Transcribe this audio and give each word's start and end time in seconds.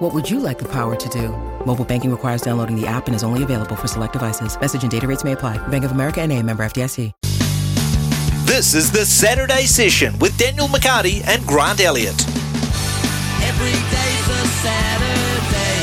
What 0.00 0.14
would 0.14 0.30
you 0.30 0.40
like 0.40 0.58
the 0.58 0.68
power 0.72 0.96
to 0.96 1.08
do? 1.10 1.28
Mobile 1.66 1.84
banking 1.84 2.10
requires 2.10 2.40
downloading 2.40 2.74
the 2.74 2.86
app 2.86 3.06
and 3.06 3.14
is 3.14 3.22
only 3.22 3.42
available 3.42 3.76
for 3.76 3.86
select 3.86 4.14
devices. 4.14 4.58
Message 4.58 4.80
and 4.82 4.90
data 4.90 5.06
rates 5.06 5.24
may 5.24 5.32
apply. 5.32 5.58
Bank 5.68 5.84
of 5.84 5.90
America 5.92 6.22
and 6.22 6.32
a 6.32 6.42
member 6.42 6.62
FDIC. 6.62 7.12
This 8.46 8.72
is 8.74 8.90
the 8.90 9.04
Saturday 9.04 9.66
session 9.66 10.18
with 10.18 10.38
Daniel 10.38 10.68
McCarty 10.68 11.22
and 11.26 11.46
Grant 11.46 11.80
Elliott. 11.80 12.18
Every 13.44 13.72
day's 13.72 14.26
a 14.26 14.46
Saturday. 14.64 15.76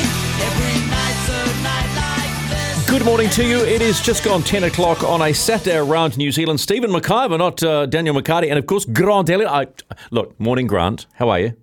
Every 0.47 0.89
night's 0.89 1.29
a 1.29 1.61
night 1.61 1.91
like 1.95 2.49
this. 2.49 2.89
Good 2.89 3.05
morning 3.05 3.29
to 3.29 3.45
you. 3.45 3.59
It 3.65 3.83
is 3.83 4.01
just 4.01 4.23
gone 4.23 4.41
10 4.41 4.63
o'clock 4.63 5.03
on 5.03 5.21
a 5.21 5.31
Saturday 5.31 5.77
around 5.77 6.17
New 6.17 6.31
Zealand. 6.31 6.59
Stephen 6.59 6.89
McIvor, 6.89 7.37
not 7.37 7.61
uh, 7.61 7.85
Daniel 7.85 8.15
McCarty, 8.15 8.49
and 8.49 8.57
of 8.57 8.65
course, 8.65 8.83
Grant 8.83 9.29
Elliott. 9.29 9.51
I, 9.51 9.67
look, 10.09 10.39
morning, 10.39 10.65
Grant. 10.65 11.05
How 11.13 11.29
are 11.29 11.39
you? 11.39 11.53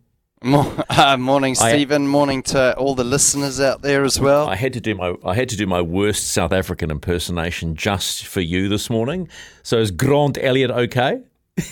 Uh, 0.96 1.16
morning, 1.16 1.54
Stephen. 1.54 2.06
morning 2.06 2.42
to 2.42 2.76
all 2.76 2.94
the 2.94 3.02
listeners 3.02 3.60
out 3.60 3.80
there 3.80 4.04
as 4.04 4.20
well. 4.20 4.46
I 4.46 4.56
had 4.56 4.74
to 4.74 4.80
do 4.80 4.94
my 4.94 5.14
I 5.24 5.34
had 5.34 5.48
to 5.48 5.56
do 5.56 5.66
my 5.66 5.80
worst 5.80 6.32
South 6.32 6.52
African 6.52 6.90
impersonation 6.90 7.76
just 7.76 8.26
for 8.26 8.42
you 8.42 8.68
this 8.68 8.90
morning. 8.90 9.28
So 9.62 9.78
is 9.78 9.90
Grant 9.90 10.36
Elliot 10.38 10.70
okay? 10.70 11.22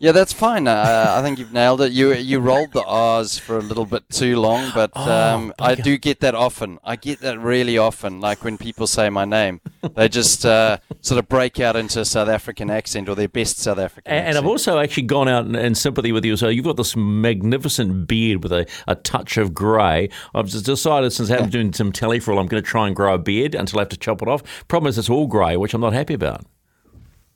yeah, 0.00 0.12
that's 0.12 0.32
fine. 0.32 0.66
Uh, 0.66 1.14
I 1.18 1.20
think 1.20 1.38
you've 1.38 1.52
nailed 1.52 1.82
it. 1.82 1.92
You 1.92 2.14
you 2.14 2.40
rolled 2.40 2.72
the 2.72 2.82
R's 2.82 3.38
for 3.38 3.58
a 3.58 3.60
little 3.60 3.84
bit 3.84 4.08
too 4.08 4.40
long, 4.40 4.70
but 4.74 4.90
Oh, 4.96 5.12
um, 5.12 5.54
I 5.58 5.74
do 5.74 5.98
get 5.98 6.20
that 6.20 6.34
often. 6.34 6.78
I 6.82 6.96
get 6.96 7.20
that 7.20 7.38
really 7.38 7.76
often. 7.76 8.18
Like 8.18 8.42
when 8.42 8.56
people 8.56 8.86
say 8.86 9.10
my 9.10 9.26
name, 9.26 9.60
they 9.94 10.08
just 10.08 10.46
uh, 10.46 10.78
sort 11.02 11.18
of 11.18 11.28
break 11.28 11.60
out 11.60 11.76
into 11.76 12.00
a 12.00 12.06
South 12.06 12.28
African 12.28 12.70
accent 12.70 13.10
or 13.10 13.14
their 13.14 13.28
best 13.28 13.58
South 13.58 13.78
African 13.78 14.10
And, 14.10 14.28
and 14.28 14.38
I've 14.38 14.46
also 14.46 14.78
actually 14.78 15.02
gone 15.04 15.28
out 15.28 15.44
in, 15.44 15.54
in 15.54 15.74
sympathy 15.74 16.12
with 16.12 16.24
you. 16.24 16.34
So 16.36 16.48
you've 16.48 16.64
got 16.64 16.78
this 16.78 16.96
magnificent 16.96 18.08
beard 18.08 18.42
with 18.42 18.52
a, 18.52 18.66
a 18.88 18.94
touch 18.94 19.36
of 19.36 19.52
grey. 19.52 20.08
I've 20.34 20.48
just 20.48 20.64
decided 20.64 21.12
since 21.12 21.30
I've 21.30 21.40
been 21.40 21.50
doing 21.50 21.72
some 21.74 21.92
telly 21.92 22.20
for 22.20 22.32
all, 22.32 22.38
I'm 22.38 22.46
going 22.46 22.62
to 22.62 22.68
try 22.68 22.86
and 22.86 22.96
grow 22.96 23.14
a 23.14 23.18
beard 23.18 23.54
until 23.54 23.78
I 23.78 23.82
have 23.82 23.90
to 23.90 23.98
chop 23.98 24.22
it 24.22 24.28
off. 24.28 24.42
Problem 24.66 24.88
is, 24.88 24.96
it's 24.96 25.10
all 25.10 25.26
grey, 25.26 25.58
which 25.58 25.74
I'm 25.74 25.82
not 25.82 25.92
happy 25.92 26.14
about. 26.14 26.46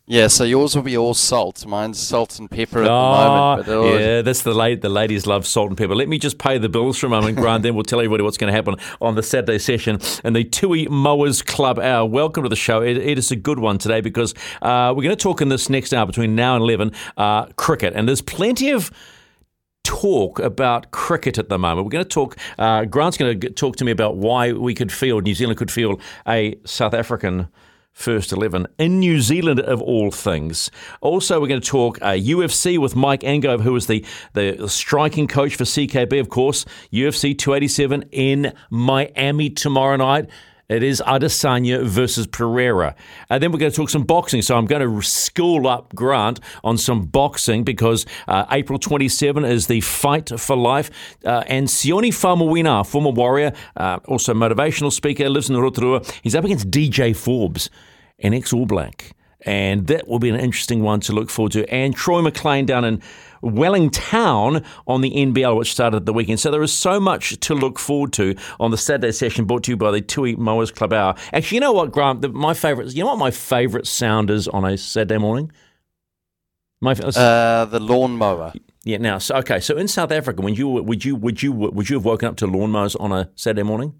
Yeah, 0.07 0.27
so 0.27 0.45
yours 0.45 0.77
will 0.77 0.83
be 0.83 0.97
all 0.99 1.15
salt. 1.15 1.65
Mine's 1.67 1.99
salt 1.99 2.39
and 2.39 2.51
pepper 2.51 2.81
at 2.81 2.85
the 2.85 2.91
Ah, 2.91 3.57
moment. 3.57 3.67
But 3.67 3.83
yeah, 4.01 4.23
that's 4.23 4.43
the 4.43 4.53
late. 4.53 4.83
The 4.83 4.91
ladies 4.91 5.27
love 5.27 5.47
salt 5.47 5.69
and 5.71 5.79
pepper. 5.79 5.95
Let 5.95 6.09
me 6.09 6.19
just 6.19 6.37
pay 6.37 6.59
the 6.59 6.69
bills 6.69 6.99
for 6.99 7.07
a 7.07 7.09
moment, 7.11 7.39
Grant. 7.39 7.63
then 7.63 7.75
we'll 7.75 7.85
tell 7.85 8.01
everybody 8.01 8.23
what's 8.23 8.37
going 8.37 8.51
to 8.51 8.55
happen 8.55 8.77
on 9.01 9.15
the 9.15 9.23
Saturday 9.23 9.59
session 9.59 9.99
and 10.23 10.37
the 10.37 10.45
Tui 10.45 10.87
Mowers 10.89 11.41
Club 11.41 11.79
Hour. 11.79 12.05
Welcome 12.07 12.43
to 12.43 12.51
the 12.51 12.57
show. 12.57 12.83
It, 12.83 12.99
it 12.99 13.17
is 13.17 13.31
a 13.31 13.37
good 13.37 13.59
one 13.59 13.79
today 13.79 14.03
because 14.03 14.35
uh, 14.61 14.93
we're 14.95 15.05
going 15.05 15.17
to 15.17 15.23
talk 15.23 15.41
in 15.41 15.49
this 15.49 15.71
next 15.71 15.95
hour 15.95 16.05
between 16.05 16.35
now 16.35 16.55
and 16.55 16.63
eleven 16.63 16.93
uh, 17.17 17.47
cricket, 17.57 17.95
and 17.97 18.07
there's 18.07 18.21
plenty 18.23 18.71
of 18.73 18.91
talk 19.85 20.39
about 20.39 20.91
cricket 20.91 21.39
at 21.39 21.49
the 21.49 21.59
moment. 21.59 21.87
We're 21.87 21.91
going 21.93 22.05
to 22.05 22.09
talk. 22.11 22.37
Uh, 22.59 22.85
Grant's 22.85 23.17
going 23.17 23.41
to 23.41 23.51
talk 23.51 23.77
to 23.77 23.85
me 23.85 23.91
about 23.93 24.17
why 24.17 24.53
we 24.53 24.75
could 24.75 24.93
field 24.93 25.25
New 25.25 25.35
Zealand 25.35 25.57
could 25.59 25.71
field 25.71 26.01
a 26.29 26.57
South 26.67 26.93
African. 26.93 27.49
First 27.95 28.33
11 28.33 28.67
in 28.77 28.99
New 28.99 29.21
Zealand, 29.21 29.61
of 29.61 29.81
all 29.81 30.11
things. 30.11 30.69
Also, 31.01 31.41
we're 31.41 31.47
going 31.47 31.61
to 31.61 31.67
talk 31.67 31.97
uh, 32.03 32.09
UFC 32.09 32.77
with 32.77 32.97
Mike 32.97 33.21
Angove, 33.21 33.61
who 33.61 33.75
is 33.77 33.87
the, 33.87 34.05
the 34.33 34.69
striking 34.69 35.29
coach 35.29 35.55
for 35.55 35.63
CKB, 35.63 36.19
of 36.19 36.29
course. 36.29 36.65
UFC 36.93 37.39
287 37.39 38.03
in 38.11 38.53
Miami 38.69 39.49
tomorrow 39.49 39.95
night. 39.95 40.29
It 40.69 40.83
is 40.83 41.03
Adesanya 41.07 41.85
versus 41.85 42.27
Pereira. 42.27 42.95
And 43.29 43.43
then 43.43 43.53
we're 43.53 43.59
going 43.59 43.71
to 43.71 43.77
talk 43.77 43.91
some 43.91 44.05
boxing. 44.05 44.41
So 44.41 44.57
I'm 44.57 44.65
going 44.65 44.81
to 44.81 45.03
school 45.03 45.67
up 45.67 45.95
Grant 45.95 46.41
on 46.63 46.79
some 46.79 47.05
boxing 47.05 47.65
because 47.65 48.07
uh, 48.29 48.47
April 48.51 48.79
27 48.79 49.45
is 49.45 49.67
the 49.67 49.83
Fight 49.83 50.31
for 50.41 50.57
Life. 50.57 50.91
Uh, 51.25 51.45
and 51.49 51.69
Sione 51.69 52.09
Faumuina, 52.09 52.87
former 52.87 53.11
warrior, 53.11 53.53
uh, 53.77 53.99
also 54.07 54.33
motivational 54.33 54.91
speaker, 54.91 55.29
lives 55.29 55.51
in 55.51 55.57
Rotorua. 55.57 56.03
He's 56.23 56.35
up 56.35 56.45
against 56.45 56.71
DJ 56.71 57.15
Forbes, 57.15 57.69
an 58.19 58.33
ex 58.33 58.53
All 58.53 58.65
Black. 58.65 59.15
And 59.47 59.89
that 59.89 60.09
will 60.09 60.19
be 60.19 60.31
an 60.31 60.41
interesting 60.41 60.83
one 60.83 61.01
to 61.01 61.13
look 61.13 61.29
forward 61.29 61.53
to. 61.53 61.71
And 61.71 61.95
Troy 61.95 62.23
McLean 62.23 62.65
down 62.65 62.87
in 62.87 63.03
Wellington 63.45 64.65
on 64.87 65.01
the 65.01 65.11
NBL, 65.11 65.57
which 65.59 65.73
started 65.73 66.07
the 66.07 66.13
weekend. 66.13 66.41
So 66.41 66.51
there 66.51 66.63
is 66.63 66.73
so 66.73 66.99
much 66.99 67.39
to 67.41 67.55
look 67.55 67.79
forward 67.79 68.13
to 68.15 68.35
on 68.59 68.71
the 68.71 68.79
Saturday 68.79 69.13
session 69.13 69.45
brought 69.45 69.65
to 69.65 69.73
you 69.73 69.77
by 69.77 69.91
the 69.91 70.01
Tui 70.01 70.35
Mowers 70.37 70.71
Club 70.71 70.93
Hour. 70.93 71.15
Actually, 71.33 71.57
you 71.57 71.61
know 71.61 71.73
what, 71.73 71.93
Grant? 71.93 72.23
The, 72.23 72.29
my 72.29 72.55
favorite, 72.55 72.95
you 72.95 73.03
know 73.03 73.11
what 73.11 73.19
my 73.19 73.31
favorite 73.31 73.87
sound 73.87 74.31
is 74.31 74.49
on 74.49 74.65
a 74.65 74.77
Saturday 74.77 75.19
morning? 75.19 75.53
My 76.81 76.93
uh, 76.93 77.65
the 77.65 77.81
lawnmower. 77.81 78.53
yeah. 78.85 78.99
Now, 78.99 79.17
so 79.19 79.37
okay. 79.37 79.59
So 79.61 79.77
in 79.77 79.89
South 79.89 80.13
Africa, 80.13 80.43
when 80.43 80.55
you 80.55 80.69
would 80.69 81.03
you 81.05 81.17
would 81.17 81.43
you 81.43 81.51
would 81.53 81.89
you 81.89 81.97
have 81.97 82.05
woken 82.05 82.29
up 82.29 82.37
to 82.37 82.47
lawnmowers 82.47 82.95
on 83.01 83.11
a 83.11 83.31
Saturday 83.37 83.63
morning? 83.63 83.95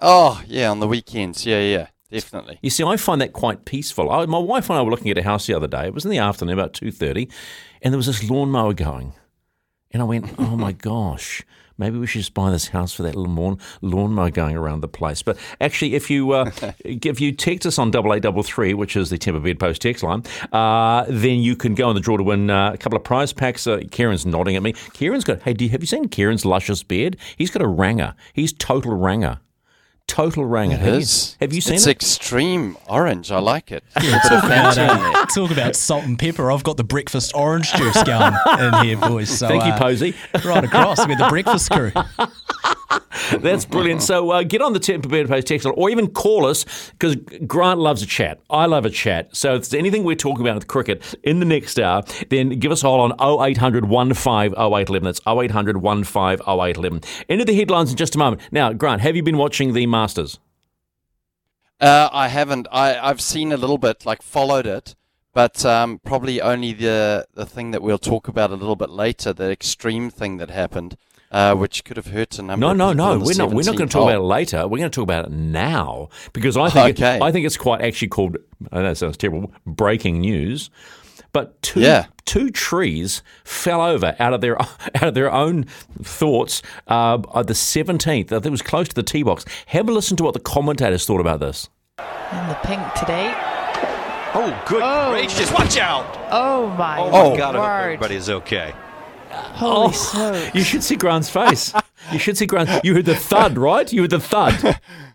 Oh, 0.00 0.40
yeah, 0.46 0.70
on 0.70 0.78
the 0.78 0.86
weekends. 0.86 1.44
Yeah, 1.44 1.60
yeah, 1.60 1.88
definitely. 2.10 2.58
You 2.62 2.70
see, 2.70 2.84
I 2.84 2.96
find 2.96 3.20
that 3.20 3.32
quite 3.32 3.64
peaceful. 3.64 4.10
I, 4.10 4.26
my 4.26 4.38
wife 4.38 4.70
and 4.70 4.78
I 4.78 4.82
were 4.82 4.90
looking 4.90 5.10
at 5.10 5.18
a 5.18 5.22
house 5.22 5.46
the 5.46 5.54
other 5.54 5.68
day. 5.68 5.86
It 5.86 5.94
was 5.94 6.04
in 6.04 6.10
the 6.10 6.18
afternoon, 6.18 6.58
about 6.58 6.74
two 6.74 6.90
thirty, 6.90 7.28
and 7.82 7.92
there 7.92 7.98
was 7.98 8.06
this 8.06 8.28
lawnmower 8.28 8.74
going, 8.74 9.12
and 9.90 10.02
I 10.02 10.04
went, 10.04 10.34
"Oh 10.38 10.56
my 10.56 10.72
gosh." 10.90 11.42
Maybe 11.80 11.96
we 11.96 12.08
should 12.08 12.22
just 12.22 12.34
buy 12.34 12.50
this 12.50 12.68
house 12.68 12.92
for 12.92 13.04
that 13.04 13.14
little 13.14 13.32
lawn 13.32 13.58
lawnmower 13.82 14.30
going 14.30 14.56
around 14.56 14.80
the 14.80 14.88
place. 14.88 15.22
But 15.22 15.38
actually, 15.60 15.94
if 15.94 16.10
you 16.10 16.32
uh, 16.32 16.50
if 16.84 17.20
you 17.20 17.32
text 17.32 17.66
us 17.66 17.78
on 17.78 17.92
double 17.92 18.12
eight 18.12 18.22
double 18.22 18.42
three, 18.42 18.74
which 18.74 18.96
is 18.96 19.10
the 19.10 19.16
Temper 19.16 19.40
Bedpost 19.40 19.80
text 19.80 20.02
line, 20.02 20.24
uh, 20.52 21.04
then 21.08 21.38
you 21.38 21.54
can 21.54 21.76
go 21.76 21.88
in 21.88 21.94
the 21.94 22.00
draw 22.00 22.16
to 22.16 22.24
win 22.24 22.50
uh, 22.50 22.72
a 22.72 22.78
couple 22.78 22.96
of 22.96 23.04
prize 23.04 23.32
packs. 23.32 23.66
Uh, 23.66 23.78
Kieran's 23.92 24.26
nodding 24.26 24.56
at 24.56 24.62
me. 24.62 24.72
Kieran's 24.92 25.22
got. 25.22 25.42
Hey, 25.42 25.52
do 25.52 25.64
you, 25.64 25.70
have 25.70 25.80
you 25.80 25.86
seen 25.86 26.08
Kieran's 26.08 26.44
luscious 26.44 26.82
beard? 26.82 27.16
He's 27.36 27.50
got 27.50 27.62
a 27.62 27.68
ranger. 27.68 28.14
He's 28.32 28.52
total 28.52 28.96
ranger. 28.96 29.38
Total 30.08 30.44
ranger. 30.44 30.74
It 30.74 30.80
have. 30.80 31.00
You, 31.00 31.06
have 31.40 31.52
you 31.52 31.60
seen 31.60 31.74
it's 31.74 31.86
it? 31.86 31.90
It's 31.90 32.04
extreme 32.04 32.76
orange. 32.88 33.30
I 33.30 33.38
like 33.38 33.70
it. 33.70 33.84
Yeah, 34.02 34.18
talk 34.20 34.42
about, 34.42 34.74
Fanta 34.74 34.90
in 34.90 34.98
there. 34.98 35.22
uh, 35.22 35.26
talk 35.26 35.50
about 35.52 35.76
salt 35.76 36.04
and 36.04 36.18
pepper. 36.18 36.50
I've 36.50 36.64
got 36.64 36.76
the 36.76 36.82
breakfast 36.84 37.32
orange 37.36 37.72
juice 37.74 38.02
going 38.02 38.34
in 38.58 38.84
here, 38.84 38.96
boys. 38.96 39.28
So, 39.28 39.46
Thank 39.46 39.64
you, 39.64 39.72
uh, 39.72 39.78
Posey. 39.78 40.14
Right 40.44 40.64
across 40.64 41.06
with 41.06 41.18
the 41.18 41.28
breakfast 41.28 41.70
crew. 41.70 41.92
That's 43.40 43.64
brilliant. 43.64 44.02
So 44.02 44.30
uh, 44.30 44.42
get 44.42 44.62
on 44.62 44.72
the 44.72 44.78
Temper 44.78 45.08
Bed 45.08 45.28
Post 45.28 45.46
text 45.46 45.66
line 45.66 45.74
or 45.76 45.90
even 45.90 46.08
call 46.08 46.46
us 46.46 46.64
because 46.92 47.16
Grant 47.46 47.78
loves 47.78 48.02
a 48.02 48.06
chat. 48.06 48.40
I 48.48 48.66
love 48.66 48.86
a 48.86 48.90
chat. 48.90 49.36
So 49.36 49.54
if 49.54 49.62
there's 49.68 49.78
anything 49.78 50.04
we're 50.04 50.16
talking 50.16 50.44
about 50.46 50.54
with 50.54 50.66
cricket 50.66 51.14
in 51.22 51.40
the 51.40 51.44
next 51.44 51.78
hour, 51.78 52.02
then 52.30 52.50
give 52.50 52.72
us 52.72 52.80
a 52.80 52.86
call 52.86 53.00
on 53.00 53.12
0800 53.12 53.84
150811. 53.84 55.04
That's 55.04 55.20
0800 55.26 55.76
150811. 55.78 57.02
Into 57.28 57.44
the 57.44 57.54
headlines 57.54 57.90
in 57.90 57.96
just 57.96 58.14
a 58.14 58.18
moment. 58.18 58.40
Now, 58.50 58.72
Grant, 58.72 59.02
have 59.02 59.16
you 59.16 59.22
been 59.22 59.36
watching 59.36 59.74
the 59.74 59.86
Masters? 59.98 60.38
Uh, 61.80 62.08
I 62.12 62.28
haven't. 62.28 62.68
I, 62.70 62.98
I've 62.98 63.20
seen 63.20 63.50
a 63.50 63.56
little 63.56 63.78
bit, 63.78 64.06
like 64.06 64.22
followed 64.22 64.66
it, 64.66 64.94
but 65.32 65.64
um, 65.64 66.00
probably 66.04 66.40
only 66.40 66.72
the 66.72 67.26
the 67.34 67.46
thing 67.46 67.72
that 67.72 67.82
we'll 67.82 67.98
talk 67.98 68.28
about 68.28 68.50
a 68.50 68.54
little 68.54 68.76
bit 68.76 68.90
later, 68.90 69.32
the 69.32 69.50
extreme 69.50 70.08
thing 70.08 70.36
that 70.36 70.50
happened, 70.50 70.96
uh, 71.32 71.54
which 71.56 71.84
could 71.84 71.96
have 71.96 72.08
hurt 72.08 72.38
a 72.38 72.42
number. 72.42 72.66
No, 72.66 72.72
no, 72.72 72.92
no. 72.92 73.18
We're 73.18 73.34
not. 73.34 73.50
We're 73.50 73.64
not 73.64 73.76
going 73.76 73.88
to 73.88 73.96
17th 73.96 74.02
talk 74.02 74.02
about 74.10 74.20
it 74.20 74.26
later. 74.38 74.68
We're 74.68 74.78
going 74.78 74.90
to 74.90 74.94
talk 74.94 75.02
about 75.02 75.24
it 75.26 75.32
now 75.32 76.08
because 76.32 76.56
I 76.56 76.70
think. 76.70 76.98
Okay. 76.98 77.16
It, 77.16 77.22
I 77.22 77.32
think 77.32 77.44
it's 77.44 77.56
quite 77.56 77.80
actually 77.80 78.08
called. 78.08 78.36
I 78.70 78.76
know 78.76 78.84
that 78.84 78.96
sounds 78.96 79.16
terrible. 79.16 79.52
Breaking 79.66 80.20
news. 80.20 80.70
But 81.38 81.62
two 81.62 81.80
Yeah. 81.80 82.06
two 82.26 82.50
trees 82.50 83.22
fell 83.44 83.80
over 83.80 84.16
out 84.18 84.32
of 84.34 84.40
their 84.40 84.60
out 84.60 85.02
of 85.08 85.14
their 85.14 85.32
own 85.32 85.64
thoughts 86.02 86.62
uh, 86.88 87.18
on 87.28 87.46
the 87.46 87.54
seventeenth. 87.54 88.32
I 88.32 88.36
think 88.36 88.46
it 88.46 88.50
was 88.50 88.62
close 88.62 88.88
to 88.88 88.94
the 88.94 89.02
tee 89.04 89.22
box. 89.22 89.44
Have 89.66 89.88
a 89.88 89.92
listen 89.92 90.16
to 90.16 90.24
what 90.24 90.34
the 90.34 90.40
commentators 90.40 91.06
thought 91.06 91.20
about 91.20 91.40
this. 91.40 91.68
And 91.98 92.50
the 92.50 92.54
pink 92.64 92.82
today. 92.94 93.32
Oh, 94.34 94.62
good 94.66 94.82
Oh. 94.84 95.10
gracious! 95.12 95.50
Watch 95.52 95.78
out! 95.78 96.04
Oh 96.30 96.66
my, 96.76 96.98
Oh 96.98 97.30
my 97.30 97.36
God! 97.36 97.54
I 97.56 97.58
hope 97.58 97.66
word. 97.68 97.82
everybody's 97.84 98.28
okay. 98.28 98.74
Holy 99.30 99.92
smokes. 99.94 100.54
You 100.54 100.62
should 100.62 100.82
see 100.82 100.96
Grant's 100.96 101.30
face. 101.30 101.72
you 102.12 102.18
should 102.18 102.36
see 102.36 102.46
Grant. 102.46 102.84
You 102.84 102.94
heard 102.94 103.04
the 103.06 103.14
thud, 103.14 103.56
right? 103.56 103.90
You 103.92 104.02
heard 104.02 104.10
the 104.10 104.20
thud. 104.20 104.78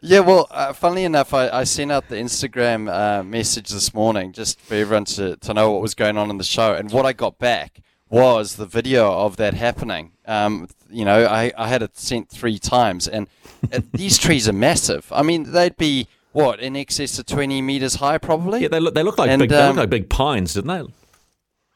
Yeah, 0.00 0.20
well, 0.20 0.46
uh, 0.50 0.72
funnily 0.72 1.04
enough, 1.04 1.34
I, 1.34 1.48
I 1.48 1.64
sent 1.64 1.90
out 1.90 2.08
the 2.08 2.16
Instagram 2.16 2.92
uh, 2.92 3.22
message 3.24 3.70
this 3.70 3.92
morning 3.92 4.32
just 4.32 4.60
for 4.60 4.74
everyone 4.74 5.04
to, 5.06 5.36
to 5.36 5.54
know 5.54 5.72
what 5.72 5.82
was 5.82 5.94
going 5.94 6.16
on 6.16 6.30
in 6.30 6.38
the 6.38 6.44
show. 6.44 6.74
And 6.74 6.92
what 6.92 7.04
I 7.04 7.12
got 7.12 7.38
back 7.38 7.80
was 8.08 8.56
the 8.56 8.66
video 8.66 9.12
of 9.12 9.36
that 9.36 9.54
happening. 9.54 10.12
Um, 10.26 10.68
you 10.88 11.04
know, 11.04 11.26
I, 11.26 11.52
I 11.58 11.68
had 11.68 11.82
it 11.82 11.96
sent 11.96 12.28
three 12.28 12.58
times, 12.58 13.08
and 13.08 13.26
uh, 13.72 13.80
these 13.92 14.18
trees 14.18 14.48
are 14.48 14.52
massive. 14.52 15.06
I 15.12 15.22
mean, 15.22 15.52
they'd 15.52 15.76
be 15.76 16.06
what 16.32 16.60
in 16.60 16.76
excess 16.76 17.18
of 17.18 17.26
20 17.26 17.60
meters 17.62 17.96
high, 17.96 18.18
probably. 18.18 18.60
Yeah, 18.60 18.68
they 18.68 18.80
look 18.80 18.94
they 18.94 19.02
look 19.02 19.18
like 19.18 19.30
And, 19.30 19.40
big 19.40 19.50
they 19.50 19.56
look 19.56 19.70
um, 19.70 19.76
like 19.76 19.90
big 19.90 20.08
pines, 20.08 20.54
didn't 20.54 20.68
they? 20.68 20.92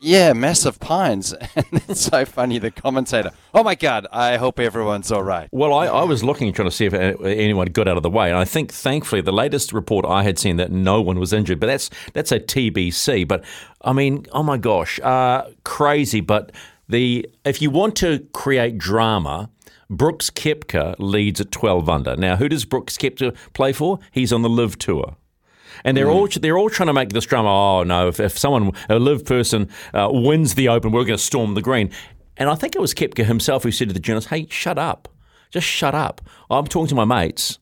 Yeah, 0.04 0.32
massive 0.32 0.80
pines. 0.80 1.32
And 1.54 1.66
it's 1.88 2.00
so 2.00 2.24
funny, 2.24 2.58
the 2.58 2.70
commentator. 2.70 3.30
Oh 3.54 3.62
my 3.62 3.74
God, 3.74 4.06
I 4.10 4.36
hope 4.36 4.58
everyone's 4.58 5.12
all 5.12 5.22
right. 5.22 5.48
Well, 5.52 5.72
I, 5.72 5.86
I 5.86 6.02
was 6.02 6.24
looking, 6.24 6.52
trying 6.52 6.68
to 6.68 6.74
see 6.74 6.86
if 6.86 6.94
anyone 6.94 7.68
got 7.68 7.86
out 7.86 7.96
of 7.96 8.02
the 8.02 8.10
way, 8.10 8.30
and 8.30 8.38
I 8.38 8.44
think, 8.44 8.72
thankfully, 8.72 9.20
the 9.20 9.32
latest 9.32 9.72
report 9.72 10.04
I 10.04 10.22
had 10.24 10.38
seen 10.38 10.56
that 10.56 10.72
no 10.72 11.00
one 11.00 11.20
was 11.20 11.32
injured. 11.32 11.60
But 11.60 11.66
that's 11.68 11.90
that's 12.14 12.32
a 12.32 12.40
TBC. 12.40 13.28
But 13.28 13.44
I 13.82 13.92
mean, 13.92 14.26
oh 14.32 14.42
my 14.42 14.56
gosh, 14.56 14.98
uh, 15.00 15.50
crazy. 15.64 16.20
But 16.20 16.50
the 16.88 17.28
if 17.44 17.62
you 17.62 17.70
want 17.70 17.94
to 17.96 18.26
create 18.32 18.78
drama, 18.78 19.50
Brooks 19.88 20.30
Koepka 20.30 20.96
leads 20.98 21.40
at 21.40 21.52
twelve 21.52 21.88
under. 21.88 22.16
Now, 22.16 22.36
who 22.36 22.48
does 22.48 22.64
Brooks 22.64 22.96
Koepka 22.96 23.36
play 23.52 23.72
for? 23.72 23.98
He's 24.10 24.32
on 24.32 24.42
the 24.42 24.50
LIV 24.50 24.78
Tour. 24.78 25.16
And 25.84 25.96
they're 25.96 26.10
all 26.10 26.28
they're 26.28 26.56
all 26.58 26.70
trying 26.70 26.86
to 26.88 26.92
make 26.92 27.10
this 27.10 27.26
drama. 27.26 27.48
Oh 27.48 27.82
no! 27.82 28.08
If, 28.08 28.20
if 28.20 28.38
someone 28.38 28.72
a 28.88 28.98
LIV 28.98 29.24
person 29.24 29.68
uh, 29.94 30.08
wins 30.12 30.54
the 30.54 30.68
Open, 30.68 30.92
we're 30.92 31.04
going 31.04 31.18
to 31.18 31.22
storm 31.22 31.54
the 31.54 31.62
green. 31.62 31.90
And 32.36 32.48
I 32.48 32.54
think 32.54 32.74
it 32.74 32.80
was 32.80 32.94
Koepka 32.94 33.24
himself 33.24 33.62
who 33.64 33.70
said 33.72 33.88
to 33.88 33.94
the 33.94 34.00
journalist, 34.00 34.28
"Hey, 34.28 34.46
shut 34.50 34.78
up! 34.78 35.08
Just 35.50 35.66
shut 35.66 35.94
up! 35.94 36.20
I'm 36.50 36.66
talking 36.66 36.88
to 36.88 36.94
my 36.94 37.04
mates, 37.04 37.58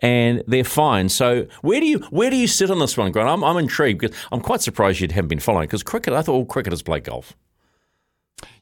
and 0.00 0.42
they're 0.46 0.64
fine." 0.64 1.08
So 1.08 1.46
where 1.62 1.80
do 1.80 1.86
you 1.86 1.98
where 2.10 2.30
do 2.30 2.36
you 2.36 2.46
sit 2.46 2.70
on 2.70 2.78
this 2.78 2.96
one, 2.96 3.12
Grant? 3.12 3.28
I'm, 3.28 3.44
I'm 3.44 3.56
intrigued 3.58 4.00
because 4.00 4.16
I'm 4.32 4.40
quite 4.40 4.60
surprised 4.60 5.00
you 5.00 5.08
haven't 5.08 5.28
been 5.28 5.38
following 5.38 5.66
because 5.66 5.82
cricket. 5.82 6.14
I 6.14 6.22
thought 6.22 6.32
all 6.34 6.46
cricketers 6.46 6.82
play 6.82 7.00
golf. 7.00 7.36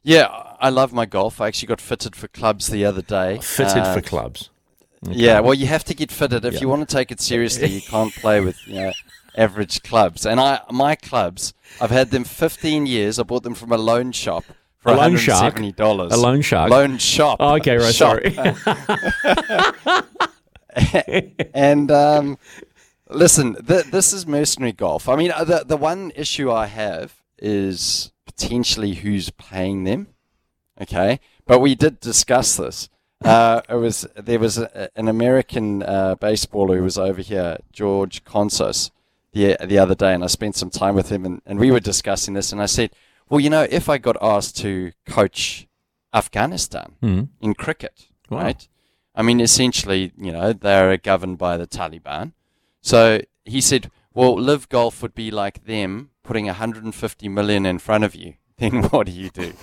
Yeah, 0.03 0.27
I 0.59 0.69
love 0.69 0.93
my 0.93 1.05
golf. 1.05 1.41
I 1.41 1.47
actually 1.47 1.67
got 1.67 1.81
fitted 1.81 2.15
for 2.15 2.27
clubs 2.27 2.67
the 2.67 2.85
other 2.85 3.01
day. 3.01 3.39
Fitted 3.41 3.79
Uh, 3.79 3.93
for 3.93 4.01
clubs. 4.01 4.49
Yeah, 5.11 5.39
well, 5.39 5.53
you 5.53 5.67
have 5.67 5.83
to 5.85 5.93
get 5.93 6.11
fitted 6.11 6.45
if 6.45 6.55
Yeah. 6.55 6.59
you 6.61 6.69
want 6.69 6.87
to 6.87 6.95
take 6.95 7.11
it 7.11 7.21
seriously. 7.21 7.67
You 7.69 7.81
can't 7.81 8.13
play 8.13 8.39
with 8.41 8.57
you 8.67 8.75
know 8.75 8.91
average 9.35 9.83
clubs. 9.83 10.25
And 10.25 10.39
I, 10.39 10.61
my 10.71 10.95
clubs, 10.95 11.53
I've 11.79 11.91
had 11.91 12.11
them 12.11 12.23
15 12.23 12.85
years. 12.85 13.19
I 13.19 13.23
bought 13.23 13.43
them 13.43 13.53
from 13.55 13.71
a 13.71 13.77
loan 13.77 14.11
shop 14.11 14.43
for 14.79 14.91
A 14.91 14.95
loan 14.95 15.15
shark? 15.17 15.55
$170. 15.55 16.11
A 16.11 16.17
loan 16.17 16.41
shark? 16.41 16.69
Loan 16.71 16.97
shop. 16.97 17.37
Oh, 17.39 17.55
okay, 17.55 17.77
right. 17.77 17.93
Shop. 17.93 18.19
Sorry. 18.23 20.03
and 21.53 21.91
um, 21.91 22.37
listen, 23.09 23.55
th- 23.65 23.85
this 23.85 24.13
is 24.13 24.25
mercenary 24.27 24.71
golf. 24.73 25.07
I 25.09 25.15
mean, 25.15 25.31
uh, 25.31 25.43
the 25.43 25.63
the 25.65 25.77
one 25.77 26.11
issue 26.15 26.51
I 26.51 26.67
have 26.67 27.15
is 27.39 28.11
potentially 28.25 28.95
who's 28.95 29.29
paying 29.31 29.83
them. 29.83 30.07
Okay, 30.81 31.19
but 31.45 31.59
we 31.59 31.73
did 31.75 31.99
discuss 31.99 32.55
this. 32.57 32.89
Uh, 33.23 33.61
it 33.67 33.75
was 33.75 34.05
there 34.15 34.39
was 34.39 34.57
a, 34.57 34.89
an 34.97 35.07
American 35.07 35.81
uh, 35.83 36.15
baseballer 36.15 36.77
who 36.77 36.83
was 36.83 36.97
over 36.97 37.21
here, 37.21 37.57
George 37.71 38.23
Consos, 38.23 38.91
the 39.33 39.57
the 39.65 39.77
other 39.79 39.95
day, 39.95 40.13
and 40.13 40.23
I 40.23 40.27
spent 40.27 40.55
some 40.55 40.69
time 40.69 40.95
with 40.95 41.09
him, 41.09 41.25
and, 41.25 41.41
and 41.45 41.59
we 41.59 41.71
were 41.71 41.79
discussing 41.79 42.33
this, 42.35 42.51
and 42.51 42.61
I 42.61 42.67
said, 42.67 42.91
well, 43.29 43.39
you 43.39 43.49
know, 43.49 43.65
if 43.69 43.89
I 43.89 43.97
got 43.97 44.17
asked 44.21 44.57
to 44.57 44.91
coach 45.07 45.67
Afghanistan 46.13 46.93
Mhm. 47.01 47.29
in 47.41 47.53
cricket, 47.55 48.07
Wow. 48.29 48.39
right? 48.43 48.67
I 49.15 49.23
mean, 49.23 49.39
essentially, 49.41 50.11
you 50.17 50.31
know, 50.31 50.53
they're 50.53 50.95
governed 50.97 51.37
by 51.39 51.57
the 51.57 51.67
Taliban. 51.67 52.33
So 52.81 53.21
he 53.45 53.61
said, 53.61 53.89
well, 54.13 54.35
LIV 54.39 54.69
Golf 54.69 55.01
would 55.01 55.15
be 55.15 55.31
like 55.31 55.65
them 55.65 56.11
putting 56.23 56.45
150 56.45 57.27
million 57.29 57.65
in 57.65 57.79
front 57.79 58.03
of 58.03 58.13
you. 58.15 58.35
Then 58.57 58.83
what 58.89 59.05
do 59.05 59.11
you 59.11 59.29
do? 59.29 59.53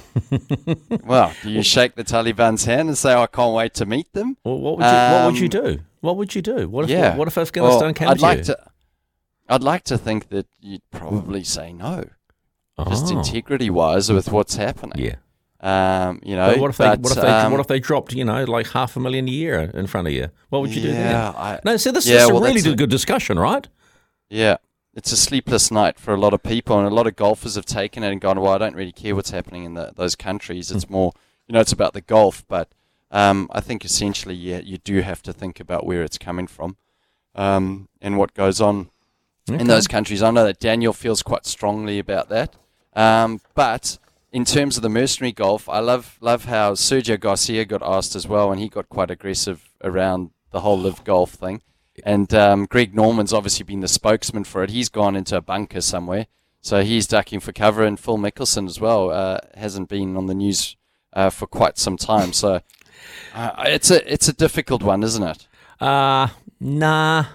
well, 1.04 1.32
do 1.42 1.50
you 1.50 1.62
shake 1.62 1.96
the 1.96 2.04
Taliban's 2.04 2.64
hand 2.64 2.88
and 2.88 2.96
say, 2.96 3.12
I 3.14 3.26
can't 3.26 3.54
wait 3.54 3.74
to 3.74 3.86
meet 3.86 4.12
them? 4.12 4.36
Well, 4.44 4.58
what 4.58 4.78
would 4.78 4.84
you 4.86 4.92
What 4.92 5.26
would 5.26 5.38
you 5.38 5.58
Um, 5.60 5.64
do? 5.76 5.80
What 6.00 6.16
would 6.16 6.34
you 6.34 6.42
do? 6.42 6.68
What 6.68 6.84
if 6.84 6.90
yeah. 6.90 7.16
What 7.16 7.26
if 7.28 7.36
Afghanistan 7.38 7.80
Well, 7.86 7.94
came 7.94 8.08
I'd 8.08 8.16
to 8.18 8.22
like 8.22 8.38
you? 8.38 8.44
to. 8.44 8.58
I'd 9.48 9.62
like 9.62 9.84
to 9.84 9.98
think 9.98 10.28
that 10.28 10.46
you'd 10.60 10.88
probably 10.90 11.44
say 11.44 11.72
no, 11.72 12.04
just 12.88 13.12
Oh. 13.12 13.18
integrity-wise 13.18 14.10
with 14.12 14.30
what's 14.32 14.56
happening. 14.56 14.98
Yeah. 14.98 15.16
Um, 15.60 16.20
you 16.22 16.36
know. 16.36 16.52
But 16.52 16.58
what 16.60 16.70
if 16.70 16.76
they 16.76 16.84
but, 16.84 17.00
what 17.00 17.12
if 17.16 17.22
they 17.22 17.28
um, 17.28 17.50
what 17.52 17.60
if 17.60 17.66
they 17.66 17.80
dropped 17.80 18.12
you 18.12 18.24
know 18.24 18.44
like 18.44 18.68
half 18.68 18.96
a 18.96 19.00
million 19.00 19.26
a 19.26 19.30
year 19.30 19.70
in 19.74 19.86
front 19.86 20.06
of 20.06 20.12
you? 20.14 20.28
What 20.50 20.60
would 20.62 20.74
you 20.74 20.82
do 20.82 20.88
Yeah, 20.88 21.58
no, 21.64 21.76
so 21.78 21.90
this 21.90 22.06
yeah, 22.06 22.16
is 22.24 22.28
a 22.30 22.34
well, 22.34 22.42
really 22.42 22.60
a- 22.70 22.74
good 22.76 22.90
discussion, 22.90 23.38
right? 23.38 23.66
Yeah, 24.30 24.56
it's 24.96 25.12
a 25.12 25.16
sleepless 25.16 25.70
night 25.70 25.98
for 25.98 26.14
a 26.14 26.18
lot 26.20 26.34
of 26.34 26.42
people, 26.42 26.78
and 26.78 26.86
a 26.86 26.94
lot 26.94 27.06
of 27.06 27.16
golfers 27.16 27.54
have 27.56 27.66
taken 27.66 28.02
it 28.02 28.12
and 28.12 28.20
gone, 28.20 28.40
"Well, 28.40 28.52
I 28.52 28.58
don't 28.58 28.76
really 28.76 28.92
care 28.92 29.14
what's 29.14 29.30
happening 29.30 29.64
in 29.64 29.74
the, 29.74 29.92
those 29.94 30.14
countries. 30.14 30.70
It's 30.70 30.88
more, 30.90 31.12
you 31.46 31.52
know, 31.52 31.60
it's 31.60 31.72
about 31.72 31.92
the 31.92 32.00
golf." 32.00 32.44
But 32.48 32.68
um, 33.10 33.48
I 33.52 33.60
think 33.60 33.84
essentially, 33.84 34.34
yeah, 34.34 34.58
you 34.58 34.78
do 34.78 35.00
have 35.00 35.22
to 35.24 35.32
think 35.32 35.60
about 35.60 35.84
where 35.86 36.02
it's 36.02 36.18
coming 36.18 36.46
from 36.46 36.76
um, 37.34 37.88
and 38.00 38.16
what 38.18 38.34
goes 38.34 38.60
on 38.60 38.90
Okay. 39.50 39.60
in 39.60 39.66
those 39.66 39.86
countries. 39.86 40.22
I 40.22 40.30
know 40.30 40.44
that 40.44 40.58
Daniel 40.58 40.94
feels 40.94 41.22
quite 41.22 41.44
strongly 41.44 41.98
about 41.98 42.30
that, 42.30 42.56
um, 42.94 43.42
but 43.54 43.98
in 44.32 44.46
terms 44.46 44.78
of 44.78 44.82
the 44.82 44.88
mercenary 44.88 45.32
golf, 45.32 45.68
I 45.68 45.80
love 45.80 46.16
love 46.22 46.46
how 46.46 46.72
Sergio 46.72 47.20
Garcia 47.20 47.66
got 47.66 47.82
asked 47.82 48.16
as 48.16 48.26
well, 48.26 48.50
and 48.50 48.58
he 48.58 48.70
got 48.70 48.88
quite 48.88 49.10
aggressive 49.10 49.68
around 49.82 50.30
the 50.50 50.60
whole 50.60 50.78
LIV 50.78 51.04
Golf 51.04 51.32
thing. 51.32 51.60
And 52.02 52.32
um, 52.34 52.66
Greg 52.66 52.94
Norman's 52.94 53.32
obviously 53.32 53.64
been 53.64 53.80
the 53.80 53.88
spokesman 53.88 54.44
for 54.44 54.64
it. 54.64 54.70
He's 54.70 54.88
gone 54.88 55.14
into 55.14 55.36
a 55.36 55.40
bunker 55.40 55.80
somewhere, 55.80 56.26
so 56.60 56.82
he's 56.82 57.06
ducking 57.06 57.40
for 57.40 57.52
cover. 57.52 57.84
And 57.84 57.98
Phil 57.98 58.18
Mickelson 58.18 58.66
as 58.66 58.80
well 58.80 59.10
uh, 59.10 59.38
hasn't 59.54 59.88
been 59.88 60.16
on 60.16 60.26
the 60.26 60.34
news 60.34 60.76
uh, 61.12 61.30
for 61.30 61.46
quite 61.46 61.78
some 61.78 61.96
time. 61.96 62.32
So 62.32 62.60
uh, 63.34 63.50
it's 63.66 63.90
a 63.90 64.12
it's 64.12 64.28
a 64.28 64.32
difficult 64.32 64.82
one, 64.82 65.02
isn't 65.02 65.22
it? 65.22 65.46
Uh 65.80 66.28
nah. 66.60 67.26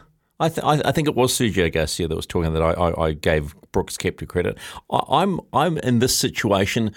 I, 0.42 0.48
th- 0.48 0.66
I, 0.66 0.94
think 0.94 1.10
it 1.10 1.16
was 1.16 1.38
Sergio 1.38 1.70
Garcia 1.72 2.08
that 2.08 2.16
was 2.16 2.26
talking 2.26 2.54
that 2.54 2.62
I, 2.62 2.72
I, 2.72 3.08
I 3.08 3.12
gave 3.12 3.54
Brooks 3.74 3.98
Koepka 3.98 4.26
credit. 4.26 4.58
I, 4.90 5.02
I'm 5.10 5.42
I'm 5.52 5.78
in 5.80 6.00
this 6.00 6.16
situation 6.16 6.94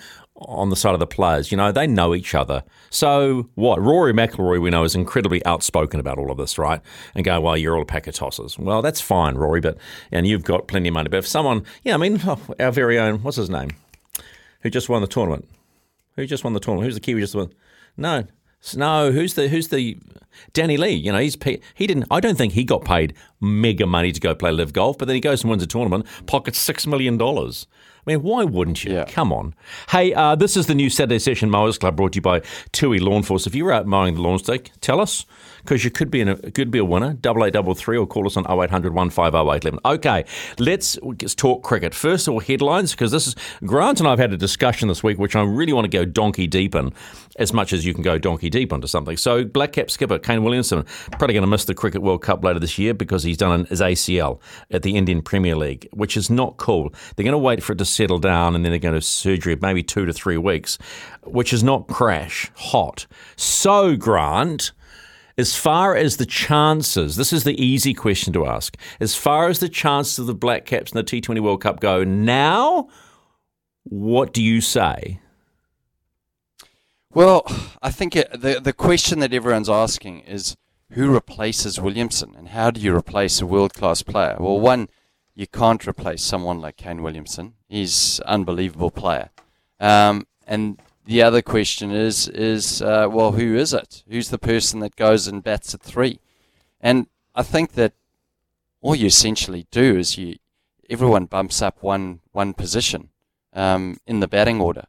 on 0.49 0.71
the 0.71 0.77
side 0.77 0.95
of 0.95 1.01
the 1.01 1.07
players. 1.07 1.51
You 1.51 1.57
know, 1.57 1.73
they 1.73 1.87
know 1.87 2.15
each 2.15 2.35
other. 2.35 2.65
So 2.91 3.49
what? 3.55 3.81
Rory 3.81 4.13
McIlroy, 4.13 4.61
we 4.61 4.71
know, 4.71 4.85
is 4.85 4.95
incredibly 4.95 5.45
outspoken 5.45 6.01
about 6.01 6.19
all 6.19 6.31
of 6.31 6.39
this, 6.39 6.59
right? 6.59 6.81
And 7.15 7.25
go, 7.25 7.41
well, 7.41 7.57
you're 7.57 7.77
all 7.77 7.83
a 7.83 7.87
pack 7.87 8.07
of 8.07 8.15
tossers. 8.15 8.59
Well, 8.59 8.83
that's 8.83 9.01
fine, 9.01 9.37
Rory, 9.37 9.61
but 9.61 9.79
and 10.11 10.27
you've 10.27 10.45
got 10.45 10.69
plenty 10.69 10.89
of 10.89 10.95
money. 10.95 11.09
But 11.09 11.19
if 11.19 11.27
someone, 11.27 11.65
yeah, 11.83 11.95
I 11.95 11.97
mean, 11.97 12.21
oh, 12.25 12.41
our 12.61 12.73
very 12.73 12.99
own, 12.99 13.23
what's 13.23 13.37
his 13.37 13.51
name, 13.51 13.71
who 14.61 14.71
just 14.71 14.89
won 14.89 15.01
the 15.01 15.09
tournament? 15.09 15.49
Who 16.17 16.27
just 16.27 16.45
won 16.45 16.53
the 16.53 16.61
tournament? 16.61 16.87
Who's 16.87 16.95
the 16.95 17.01
Kiwi 17.01 17.21
just 17.21 17.35
won? 17.35 17.53
No, 17.97 18.25
S- 18.63 18.77
no. 18.77 19.13
Who's 19.13 19.35
the 19.35 19.49
who's 19.49 19.69
the 19.69 19.99
Danny 20.53 20.77
Lee? 20.77 20.91
You 20.91 21.13
know, 21.13 21.19
he's 21.19 21.37
he 21.75 21.87
didn't. 21.87 22.07
I 22.11 22.21
don't 22.21 22.37
think 22.37 22.53
he 22.53 22.65
got 22.65 22.85
paid 22.85 23.15
mega 23.41 23.87
money 23.87 24.13
to 24.13 24.21
go 24.21 24.35
play 24.35 24.53
LIV 24.53 24.73
Golf, 24.73 24.99
but 24.99 25.07
then 25.07 25.15
he 25.15 25.21
goes 25.21 25.43
and 25.43 25.51
wins 25.51 25.63
a 25.63 25.67
tournament, 25.67 26.07
pockets 26.27 26.59
six 26.59 26.87
million 26.87 27.17
dollars. 27.17 27.67
I 28.05 28.11
mean, 28.11 28.23
why 28.25 28.43
wouldn't 28.43 28.83
you? 28.83 28.95
Yeah. 28.95 29.05
Come 29.05 29.33
on. 29.33 29.55
Hey, 29.91 30.13
uh, 30.13 30.35
this 30.35 30.57
is 30.57 30.67
the 30.67 30.75
new 30.75 30.91
Saturday 30.91 31.21
Session 31.21 31.49
Mowers 31.49 31.79
Club 31.79 31.95
brought 31.95 32.13
to 32.13 32.17
you 32.17 32.23
by 32.23 32.43
Tui 32.73 32.99
Lawn 32.99 33.23
Force. 33.23 33.47
If 33.47 33.55
you're 33.55 33.71
out 33.71 33.87
mowing 33.87 34.15
the 34.15 34.23
lawns, 34.23 34.43
take, 34.43 34.73
tell 34.81 35.01
us 35.01 35.25
because 35.59 35.85
you 35.85 35.91
could 35.93 36.11
be 36.11 36.21
in 36.21 36.29
a, 36.29 36.37
could 36.51 36.73
be 36.73 36.79
a 36.81 36.85
winner. 36.85 37.13
Double 37.13 37.45
eight 37.45 37.53
double 37.53 37.75
three 37.75 37.97
or 37.97 38.05
call 38.05 38.27
us 38.27 38.37
on 38.37 38.45
0800 38.45 38.93
150 38.93 39.79
Okay, 39.85 40.25
let's, 40.59 40.99
let's 41.01 41.37
talk 41.37 41.63
cricket. 41.63 41.95
First 41.95 42.27
of 42.27 42.35
all, 42.35 42.41
headlines 42.41 42.91
because 42.91 43.13
this 43.13 43.29
is 43.29 43.37
Grant 43.65 44.01
and 44.01 44.09
I've 44.09 44.19
had 44.19 44.33
a 44.33 44.37
discussion 44.37 44.89
this 44.89 45.05
week, 45.05 45.19
which 45.19 45.37
I 45.37 45.43
really 45.43 45.73
want 45.73 45.85
to 45.85 45.89
go 45.89 46.05
donkey 46.05 46.49
deep 46.49 46.75
in, 46.75 46.93
as 47.37 47.53
much 47.53 47.73
as 47.73 47.85
you 47.85 47.95
can 47.95 48.03
go 48.03 48.19
donkey 48.19 48.51
deep 48.51 48.73
into 48.73 48.89
something. 48.89 49.17
So, 49.17 49.45
black 49.45 49.73
cap 49.73 49.91
skipper 49.91 50.19
Kane 50.19 50.43
Williamson 50.43 50.85
probably 51.13 51.35
going 51.35 51.43
to 51.43 51.51
miss 51.51 51.65
the 51.65 51.75
Cricket 51.75 52.03
World 52.03 52.23
Cup 52.23 52.45
later 52.45 52.59
this 52.59 52.79
year 52.79 52.95
because 52.95 53.23
he's 53.23 53.37
done 53.37 53.65
his 53.67 53.81
ACL 53.81 54.41
at 54.71 54.83
the 54.83 54.97
Indian 54.97 55.23
Premier 55.23 55.57
League, 55.57 55.89
which 55.93 56.17
is 56.17 56.31
not 56.31 56.57
cool. 56.57 56.93
They're 57.17 57.25
going 57.25 57.33
to 57.33 57.39
wait 57.39 57.63
for 57.63 57.73
it 57.73 57.79
to 57.79 57.85
settle 57.85 58.19
down 58.19 58.55
and 58.55 58.65
then 58.65 58.73
they're 58.73 58.79
going 58.79 58.93
to 58.93 58.97
have 58.97 59.05
surgery, 59.05 59.57
maybe 59.61 59.83
two 59.83 60.05
to 60.05 60.13
three 60.13 60.37
weeks, 60.37 60.79
which 61.25 61.53
is 61.53 61.63
not 61.63 61.89
crash 61.89 62.51
hot. 62.55 63.07
So, 63.37 63.97
Grant. 63.97 64.73
As 65.39 65.57
far 65.57 65.97
as 65.97 66.19
the 66.19 66.27
chances, 66.27 67.17
this 67.17 67.33
is 67.33 67.45
the 67.45 67.59
easy 67.61 67.95
question 67.95 68.35
to 68.35 68.45
ask. 68.45 68.77
As 69.01 69.15
far 69.15 69.49
as 69.49 69.61
the 69.61 69.69
chances 69.71 70.19
of 70.19 70.27
the 70.27 70.35
Black 70.35 70.67
Caps 70.67 70.93
in 70.93 70.97
the 70.97 71.03
T20 71.03 71.41
World 71.41 71.63
Cup 71.63 71.81
go 71.81 72.05
now, 72.05 72.91
what 73.85 74.35
do 74.35 74.43
you 74.43 74.61
say? 74.61 75.22
Well, 77.15 77.45
I 77.83 77.91
think 77.91 78.17
it, 78.17 78.41
the 78.41 78.59
the 78.59 78.73
question 78.73 79.19
that 79.19 79.35
everyone's 79.35 79.69
asking 79.69 80.21
is 80.21 80.57
who 80.93 81.13
replaces 81.13 81.79
Williamson 81.79 82.35
and 82.37 82.49
how 82.49 82.71
do 82.71 82.81
you 82.81 82.97
replace 82.97 83.41
a 83.41 83.47
world 83.47 83.75
class 83.75 84.03
player? 84.03 84.37
Well, 84.41 84.59
one, 84.59 84.89
you 85.35 85.47
can't 85.47 85.87
replace 85.87 86.23
someone 86.23 86.61
like 86.61 86.79
Kane 86.79 87.03
Williamson. 87.03 87.55
He's 87.69 88.19
an 88.21 88.29
unbelievable 88.29 88.91
player. 88.91 89.29
Um, 89.79 90.27
and 90.47 90.81
the 91.05 91.21
other 91.21 91.43
question 91.43 91.91
is 91.91 92.29
is 92.29 92.81
uh, 92.81 93.09
well, 93.11 93.33
who 93.33 93.57
is 93.57 93.75
it? 93.75 94.05
Who's 94.09 94.31
the 94.31 94.39
person 94.39 94.81
that 94.81 94.97
goes 94.97 95.27
and 95.27 95.45
bats 95.45 95.75
at 95.75 95.83
three? 95.83 96.19
And 96.81 97.09
I 97.35 97.43
think 97.43 97.73
that 97.73 97.93
all 98.81 98.95
you 98.95 99.07
essentially 99.07 99.67
do 99.71 99.99
is 99.99 100.17
you 100.17 100.37
everyone 100.89 101.27
bumps 101.27 101.61
up 101.61 101.83
one 101.83 102.21
one 102.33 102.55
position 102.55 103.11
um, 103.53 103.99
in 104.07 104.21
the 104.21 104.29
batting 104.29 104.63
order. 104.63 104.85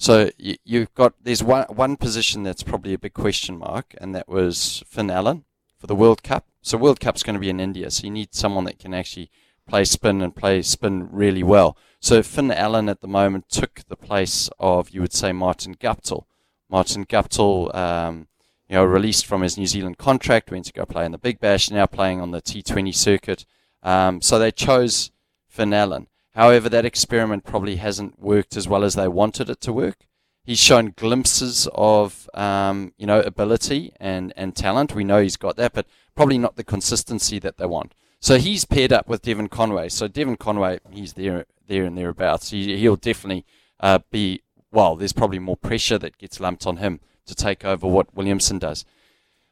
So 0.00 0.30
you, 0.38 0.56
you've 0.64 0.94
got 0.94 1.12
there's 1.22 1.42
one 1.42 1.66
one 1.68 1.98
position 1.98 2.42
that's 2.42 2.62
probably 2.62 2.94
a 2.94 2.98
big 2.98 3.12
question 3.12 3.58
mark, 3.58 3.94
and 4.00 4.14
that 4.14 4.30
was 4.30 4.82
Finn 4.86 5.10
Allen 5.10 5.44
for 5.78 5.86
the 5.86 5.94
World 5.94 6.22
Cup. 6.22 6.46
So 6.62 6.78
World 6.78 7.00
Cup's 7.00 7.22
going 7.22 7.34
to 7.34 7.40
be 7.40 7.50
in 7.50 7.60
India, 7.60 7.90
so 7.90 8.04
you 8.04 8.10
need 8.10 8.34
someone 8.34 8.64
that 8.64 8.78
can 8.78 8.94
actually 8.94 9.30
play 9.68 9.84
spin 9.84 10.22
and 10.22 10.34
play 10.34 10.62
spin 10.62 11.10
really 11.12 11.42
well. 11.42 11.76
So 12.00 12.22
Finn 12.22 12.50
Allen 12.50 12.88
at 12.88 13.02
the 13.02 13.08
moment 13.08 13.50
took 13.50 13.82
the 13.88 13.96
place 13.96 14.48
of 14.58 14.88
you 14.88 15.02
would 15.02 15.12
say 15.12 15.32
Martin 15.32 15.74
Guptill. 15.74 16.24
Martin 16.70 17.04
Guptill, 17.04 17.74
um, 17.74 18.28
you 18.70 18.76
know, 18.76 18.84
released 18.86 19.26
from 19.26 19.42
his 19.42 19.58
New 19.58 19.66
Zealand 19.66 19.98
contract, 19.98 20.50
went 20.50 20.64
to 20.64 20.72
go 20.72 20.86
play 20.86 21.04
in 21.04 21.12
the 21.12 21.18
Big 21.18 21.40
Bash, 21.40 21.70
now 21.70 21.84
playing 21.84 22.22
on 22.22 22.30
the 22.30 22.40
T20 22.40 22.94
circuit. 22.94 23.44
Um, 23.82 24.22
so 24.22 24.38
they 24.38 24.50
chose 24.50 25.10
Finn 25.46 25.74
Allen. 25.74 26.06
However, 26.40 26.70
that 26.70 26.86
experiment 26.86 27.44
probably 27.44 27.76
hasn't 27.76 28.18
worked 28.18 28.56
as 28.56 28.66
well 28.66 28.82
as 28.82 28.94
they 28.94 29.08
wanted 29.08 29.50
it 29.50 29.60
to 29.60 29.74
work. 29.74 30.06
He's 30.42 30.58
shown 30.58 30.94
glimpses 30.96 31.68
of, 31.74 32.30
um, 32.32 32.94
you 32.96 33.04
know, 33.04 33.20
ability 33.20 33.92
and, 34.00 34.32
and 34.38 34.56
talent. 34.56 34.94
We 34.94 35.04
know 35.04 35.20
he's 35.20 35.36
got 35.36 35.56
that, 35.56 35.74
but 35.74 35.84
probably 36.14 36.38
not 36.38 36.56
the 36.56 36.64
consistency 36.64 37.38
that 37.40 37.58
they 37.58 37.66
want. 37.66 37.92
So 38.20 38.38
he's 38.38 38.64
paired 38.64 38.90
up 38.90 39.06
with 39.06 39.20
Devon 39.20 39.50
Conway. 39.50 39.90
So 39.90 40.08
Devon 40.08 40.38
Conway, 40.38 40.80
he's 40.90 41.12
there, 41.12 41.44
there 41.66 41.84
and 41.84 41.98
thereabouts. 41.98 42.52
He, 42.52 42.74
he'll 42.78 42.96
definitely 42.96 43.44
uh, 43.78 43.98
be. 44.10 44.40
Well, 44.72 44.96
there's 44.96 45.12
probably 45.12 45.40
more 45.40 45.58
pressure 45.58 45.98
that 45.98 46.16
gets 46.16 46.40
lumped 46.40 46.66
on 46.66 46.78
him 46.78 47.00
to 47.26 47.34
take 47.34 47.66
over 47.66 47.86
what 47.86 48.14
Williamson 48.14 48.58
does. 48.58 48.86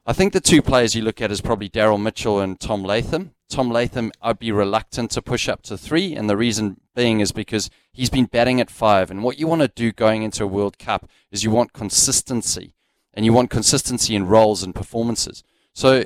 I 0.07 0.15
think 0.15 0.33
the 0.33 0.41
two 0.41 0.63
players 0.63 0.95
you 0.95 1.03
look 1.03 1.21
at 1.21 1.31
is 1.31 1.43
probably 1.43 1.69
Daryl 1.69 2.01
Mitchell 2.01 2.41
and 2.41 2.59
Tom 2.59 2.83
Latham. 2.83 3.35
Tom 3.49 3.71
Latham, 3.71 4.13
I'd 4.21 4.39
be 4.39 4.53
reluctant 4.53 5.11
to 5.13 5.23
push 5.23 5.49
up 5.49 5.63
to 5.63 5.79
three, 5.79 6.15
and 6.15 6.29
the 6.29 6.37
reason 6.37 6.81
being 6.95 7.21
is 7.21 7.33
because 7.33 7.71
he's 7.93 8.11
been 8.11 8.27
batting 8.27 8.61
at 8.61 8.71
five. 8.71 9.11
And 9.11 9.23
what 9.23 9.39
you 9.39 9.47
want 9.47 9.63
to 9.63 9.69
do 9.69 9.91
going 9.91 10.23
into 10.23 10.45
a 10.45 10.49
World 10.49 10.79
Cup 10.79 11.09
is 11.31 11.45
you 11.45 11.51
want 11.51 11.73
consistency, 11.73 12.75
and 13.15 13.25
you 13.25 13.33
want 13.33 13.51
consistency 13.51 14.15
in 14.15 14.27
roles 14.27 14.63
and 14.63 14.75
performances. 14.75 15.43
So, 15.73 16.05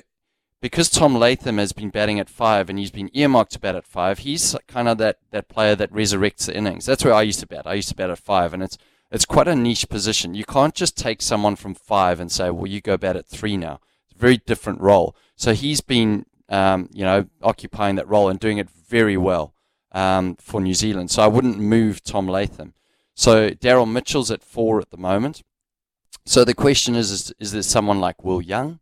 because 0.60 0.88
Tom 0.88 1.16
Latham 1.16 1.58
has 1.58 1.72
been 1.72 1.90
batting 1.90 2.20
at 2.20 2.28
five 2.28 2.70
and 2.70 2.78
he's 2.78 2.92
been 2.92 3.10
earmarked 3.12 3.50
to 3.52 3.58
bat 3.58 3.74
at 3.74 3.84
five, 3.84 4.20
he's 4.20 4.54
kind 4.68 4.86
of 4.86 4.96
that, 4.98 5.18
that 5.32 5.48
player 5.48 5.74
that 5.74 5.92
resurrects 5.92 6.46
the 6.46 6.56
innings. 6.56 6.86
That's 6.86 7.04
where 7.04 7.14
I 7.14 7.22
used 7.22 7.40
to 7.40 7.48
bat. 7.48 7.66
I 7.66 7.74
used 7.74 7.88
to 7.88 7.96
bat 7.96 8.10
at 8.10 8.18
five, 8.18 8.54
and 8.54 8.62
it's 8.62 8.78
it's 9.10 9.26
quite 9.26 9.48
a 9.48 9.54
niche 9.54 9.88
position. 9.90 10.34
You 10.34 10.44
can't 10.44 10.74
just 10.74 10.96
take 10.96 11.20
someone 11.20 11.56
from 11.56 11.74
five 11.74 12.18
and 12.18 12.32
say, 12.32 12.50
well, 12.50 12.66
you 12.66 12.80
go 12.80 12.96
bat 12.96 13.14
at 13.14 13.26
three 13.26 13.58
now. 13.58 13.78
It's 14.06 14.16
a 14.16 14.18
very 14.18 14.38
different 14.38 14.80
role. 14.80 15.14
So 15.36 15.52
he's 15.52 15.82
been 15.82 16.24
um, 16.52 16.88
you 16.92 17.02
know, 17.02 17.26
occupying 17.42 17.96
that 17.96 18.06
role 18.06 18.28
and 18.28 18.38
doing 18.38 18.58
it 18.58 18.68
very 18.70 19.16
well 19.16 19.54
um, 19.92 20.36
for 20.36 20.60
New 20.60 20.74
Zealand. 20.74 21.10
So 21.10 21.22
I 21.22 21.26
wouldn't 21.26 21.58
move 21.58 22.04
Tom 22.04 22.28
Latham. 22.28 22.74
So 23.14 23.50
Daryl 23.50 23.90
Mitchell's 23.90 24.30
at 24.30 24.42
four 24.42 24.78
at 24.78 24.90
the 24.90 24.98
moment. 24.98 25.42
So 26.26 26.44
the 26.44 26.54
question 26.54 26.94
is, 26.94 27.10
is, 27.10 27.34
is 27.38 27.52
there 27.52 27.62
someone 27.62 28.00
like 28.00 28.22
Will 28.22 28.42
Young 28.42 28.80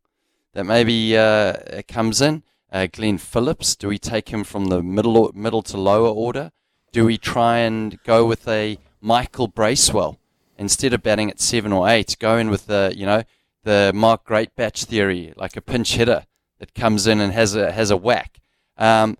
that 0.53 0.65
maybe 0.65 1.17
uh, 1.17 1.83
comes 1.89 2.21
in? 2.21 2.43
Uh, 2.73 2.87
Glenn 2.93 3.19
Phillips, 3.19 3.77
do 3.77 3.89
we 3.89 3.99
take 3.99 4.29
him 4.29 4.45
from 4.45 4.67
the 4.67 4.83
middle 4.83 5.31
middle 5.35 5.63
to 5.63 5.77
lower 5.77 6.09
order? 6.09 6.53
Do 6.93 7.05
we 7.05 7.19
try 7.19 7.59
and 7.59 8.01
go 8.05 8.25
with 8.25 8.47
a 8.47 8.79
Michael 9.01 9.49
Bracewell 9.49 10.19
instead 10.57 10.93
of 10.93 11.03
batting 11.03 11.31
at 11.31 11.41
seven 11.41 11.73
or 11.73 11.89
eight? 11.89 12.17
Go 12.21 12.37
in 12.37 12.49
with 12.49 12.67
the 12.67 12.93
you 12.95 13.07
know 13.07 13.23
the 13.65 13.91
Mark 13.93 14.25
Greatbatch 14.25 14.85
theory, 14.85 15.33
like 15.37 15.57
a 15.57 15.61
pinch 15.61 15.95
hitter 15.95 16.27
that 16.61 16.75
comes 16.75 17.09
in 17.09 17.21
and 17.21 17.33
has 17.33 17.57
a 17.57 17.73
has 17.73 17.91
a 17.91 17.97
whack. 17.97 18.41
Um, 18.77 19.19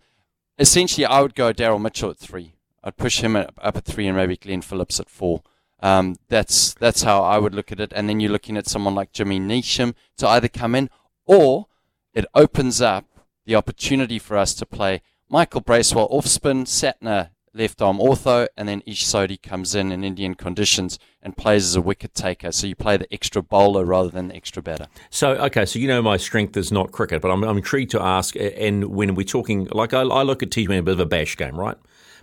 essentially, 0.59 1.05
I 1.05 1.21
would 1.21 1.35
go 1.35 1.53
Daryl 1.53 1.81
Mitchell 1.81 2.11
at 2.11 2.19
three. 2.19 2.55
I'd 2.85 2.97
push 2.97 3.21
him 3.21 3.35
up, 3.35 3.59
at 3.63 3.85
three 3.85 4.07
and 4.07 4.17
maybe 4.17 4.37
Glenn 4.37 4.63
Phillips 4.63 5.01
at 5.01 5.11
four. 5.11 5.43
Um, 5.83 6.17
that's 6.29 6.75
that's 6.75 7.03
how 7.03 7.23
I 7.23 7.39
would 7.39 7.55
look 7.55 7.73
at 7.73 7.81
it. 7.81 7.93
And 7.97 8.09
then 8.09 8.21
you're 8.21 8.31
looking 8.31 8.57
at 8.57 8.69
someone 8.69 8.95
like 8.95 9.13
Jimmy 9.13 9.41
Neesham 9.41 9.95
to 10.19 10.29
either 10.29 10.49
come 10.49 10.75
in 10.75 10.89
or 11.27 11.67
it 12.15 12.27
opens 12.35 12.81
up 12.81 13.07
the 13.47 13.57
opportunity 13.57 14.19
for 14.19 14.37
us 14.37 14.55
to 14.55 14.67
play 14.67 15.03
Michael 15.29 15.61
Bracewell 15.61 16.09
off 16.11 16.27
spin, 16.27 16.65
Santner 16.65 17.31
left 17.55 17.83
arm 17.83 17.99
ortho, 17.99 18.47
and 18.57 18.69
then 18.69 18.83
Ish 18.87 19.05
Sodhi 19.05 19.41
comes 19.41 19.75
in 19.75 19.93
in 19.93 20.05
Indian 20.05 20.35
conditions 20.35 20.99
and 21.23 21.37
plays 21.37 21.65
as 21.65 21.77
a 21.77 21.81
wicket 21.81 22.15
taker. 22.15 22.53
So 22.53 22.67
you 22.67 22.75
play 22.75 22.97
the 22.97 23.13
extra 23.13 23.43
bowler 23.43 23.85
rather 23.85 24.09
than 24.09 24.29
the 24.29 24.37
extra 24.37 24.63
batter. 24.63 24.87
So, 25.11 25.33
okay, 25.33 25.67
so 25.67 25.79
you 25.79 25.89
know 25.89 26.03
my 26.03 26.17
strength 26.17 26.57
is 26.57 26.71
not 26.73 26.93
cricket, 26.93 27.23
but 27.23 27.31
I'm, 27.31 27.43
I'm 27.45 27.57
intrigued 27.57 27.91
to 27.93 28.03
ask, 28.03 28.37
and 28.37 28.87
when 28.87 29.15
we're 29.15 29.25
talking, 29.25 29.67
like 29.73 29.93
I, 29.93 30.01
I 30.01 30.23
look 30.23 30.43
at 30.43 30.51
T20 30.51 30.79
a 30.79 30.83
bit 30.83 30.93
of 30.93 31.01
a 31.01 31.07
bash 31.07 31.37
game, 31.37 31.59
right? 31.59 31.77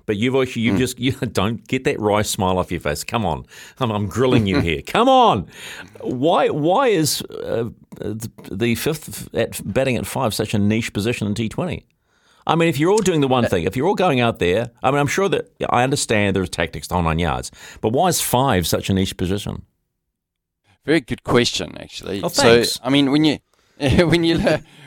But 0.06 0.16
you've 0.16 0.36
actually, 0.36 0.62
you 0.64 0.74
mm. 0.74 0.78
just 0.78 1.00
you 1.00 1.12
don't 1.12 1.68
get 1.68 1.84
that 1.84 2.00
wry 2.00 2.24
smile 2.24 2.58
off 2.58 2.72
your 2.72 2.80
face. 2.80 3.04
Come 3.04 3.26
on, 3.26 3.46
I'm, 3.80 3.92
I'm 3.92 4.08
grilling 4.08 4.48
you 4.48 4.62
here. 4.62 4.82
Come 4.86 5.10
on, 5.10 5.48
why 6.02 6.50
why 6.50 6.88
is 6.88 7.22
uh, 7.22 7.70
the 8.50 8.76
fifth 8.76 9.34
at 9.36 9.62
batting 9.72 9.98
at 9.98 10.08
five 10.08 10.34
such 10.34 10.54
a 10.54 10.60
niche 10.60 10.94
position 10.94 11.28
in 11.28 11.36
T20? 11.36 11.84
I 12.48 12.56
mean, 12.56 12.70
if 12.70 12.80
you're 12.80 12.92
all 12.92 13.00
doing 13.00 13.20
the 13.20 13.28
one 13.28 13.46
thing, 13.46 13.66
if 13.66 13.76
you're 13.76 13.88
all 13.88 13.94
going 13.94 14.22
out 14.22 14.40
there, 14.40 14.72
I 14.82 14.90
mean, 14.90 15.00
I'm 15.00 15.08
sure 15.08 15.28
that 15.28 15.52
I 15.70 15.84
understand 15.84 16.36
there's 16.36 16.50
tactics, 16.50 16.88
the 16.88 16.94
whole 16.94 17.04
nine 17.04 17.20
yards, 17.20 17.52
but 17.82 17.92
why 17.92 18.08
is 18.08 18.22
five 18.22 18.66
such 18.66 18.90
a 18.90 18.94
niche 18.94 19.18
position? 19.18 19.64
Very 20.86 21.02
good 21.02 21.26
question, 21.26 21.78
actually. 21.78 22.24
Oh, 22.24 22.30
thanks. 22.30 22.74
So, 22.74 22.82
I 22.84 22.90
mean, 22.90 23.12
when 23.12 23.26
you 23.26 23.40
when 23.78 24.24
you 24.24 24.40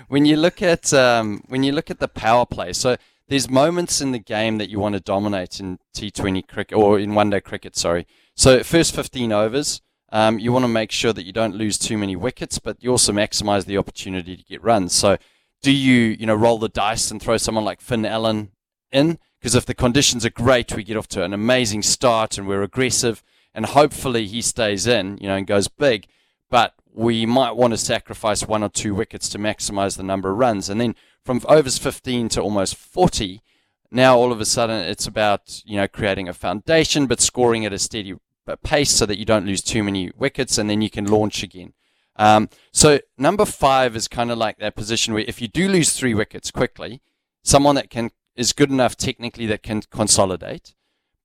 when 0.08 0.24
you 0.24 0.36
look 0.36 0.62
at 0.62 0.92
um, 0.94 1.44
when 1.48 1.62
you 1.62 1.72
look 1.72 1.90
at 1.90 2.00
the 2.00 2.08
power 2.08 2.46
play, 2.46 2.72
so 2.72 2.96
there's 3.28 3.48
moments 3.50 4.00
in 4.00 4.12
the 4.12 4.18
game 4.18 4.56
that 4.58 4.70
you 4.70 4.80
want 4.80 4.94
to 4.94 5.00
dominate 5.00 5.60
in 5.60 5.78
T20 5.94 6.48
cricket 6.48 6.76
or 6.76 6.98
in 6.98 7.14
one 7.14 7.28
day 7.28 7.42
cricket. 7.42 7.76
Sorry. 7.76 8.06
So 8.34 8.62
first 8.62 8.94
15 8.94 9.30
overs, 9.32 9.82
um, 10.10 10.38
you 10.38 10.50
want 10.50 10.64
to 10.64 10.68
make 10.68 10.90
sure 10.90 11.12
that 11.12 11.24
you 11.24 11.32
don't 11.32 11.54
lose 11.54 11.78
too 11.78 11.98
many 11.98 12.16
wickets, 12.16 12.58
but 12.58 12.82
you 12.82 12.90
also 12.90 13.12
maximize 13.12 13.66
the 13.66 13.76
opportunity 13.76 14.36
to 14.36 14.42
get 14.42 14.62
runs. 14.64 14.94
So 14.94 15.18
do 15.62 15.72
you, 15.72 16.16
you 16.18 16.26
know, 16.26 16.34
roll 16.34 16.58
the 16.58 16.68
dice 16.68 17.10
and 17.10 17.20
throw 17.20 17.36
someone 17.36 17.64
like 17.64 17.80
Finn 17.80 18.06
Allen 18.06 18.50
in? 18.90 19.18
Because 19.38 19.54
if 19.54 19.66
the 19.66 19.74
conditions 19.74 20.24
are 20.26 20.30
great, 20.30 20.74
we 20.74 20.84
get 20.84 20.96
off 20.96 21.08
to 21.08 21.22
an 21.22 21.32
amazing 21.32 21.82
start 21.82 22.36
and 22.36 22.46
we're 22.46 22.62
aggressive, 22.62 23.22
and 23.54 23.66
hopefully 23.66 24.26
he 24.26 24.42
stays 24.42 24.86
in, 24.86 25.18
you 25.18 25.28
know, 25.28 25.36
and 25.36 25.46
goes 25.46 25.68
big. 25.68 26.06
But 26.50 26.74
we 26.92 27.24
might 27.24 27.52
want 27.52 27.72
to 27.72 27.78
sacrifice 27.78 28.46
one 28.46 28.62
or 28.62 28.68
two 28.68 28.94
wickets 28.94 29.28
to 29.30 29.38
maximize 29.38 29.96
the 29.96 30.02
number 30.02 30.30
of 30.30 30.38
runs. 30.38 30.68
And 30.68 30.80
then 30.80 30.94
from 31.24 31.40
overs 31.48 31.78
15 31.78 32.28
to 32.30 32.40
almost 32.40 32.74
40, 32.74 33.42
now 33.90 34.16
all 34.16 34.32
of 34.32 34.40
a 34.40 34.44
sudden 34.44 34.76
it's 34.80 35.06
about, 35.06 35.62
you 35.64 35.76
know, 35.76 35.88
creating 35.88 36.28
a 36.28 36.34
foundation, 36.34 37.06
but 37.06 37.20
scoring 37.20 37.64
at 37.64 37.72
a 37.72 37.78
steady 37.78 38.14
uh, 38.46 38.56
pace 38.56 38.90
so 38.90 39.06
that 39.06 39.18
you 39.18 39.24
don't 39.24 39.46
lose 39.46 39.62
too 39.62 39.82
many 39.82 40.10
wickets 40.16 40.58
and 40.58 40.68
then 40.68 40.82
you 40.82 40.90
can 40.90 41.06
launch 41.06 41.42
again. 41.42 41.72
Um, 42.16 42.48
so 42.72 43.00
number 43.16 43.44
five 43.44 43.96
is 43.96 44.08
kind 44.08 44.30
of 44.30 44.38
like 44.38 44.58
that 44.58 44.76
position 44.76 45.14
where 45.14 45.24
if 45.26 45.40
you 45.40 45.48
do 45.48 45.68
lose 45.68 45.92
three 45.92 46.14
wickets 46.14 46.50
quickly, 46.50 47.00
someone 47.42 47.74
that 47.76 47.90
can 47.90 48.10
is 48.36 48.52
good 48.52 48.70
enough 48.70 48.96
technically 48.96 49.46
that 49.46 49.62
can 49.62 49.82
consolidate, 49.90 50.74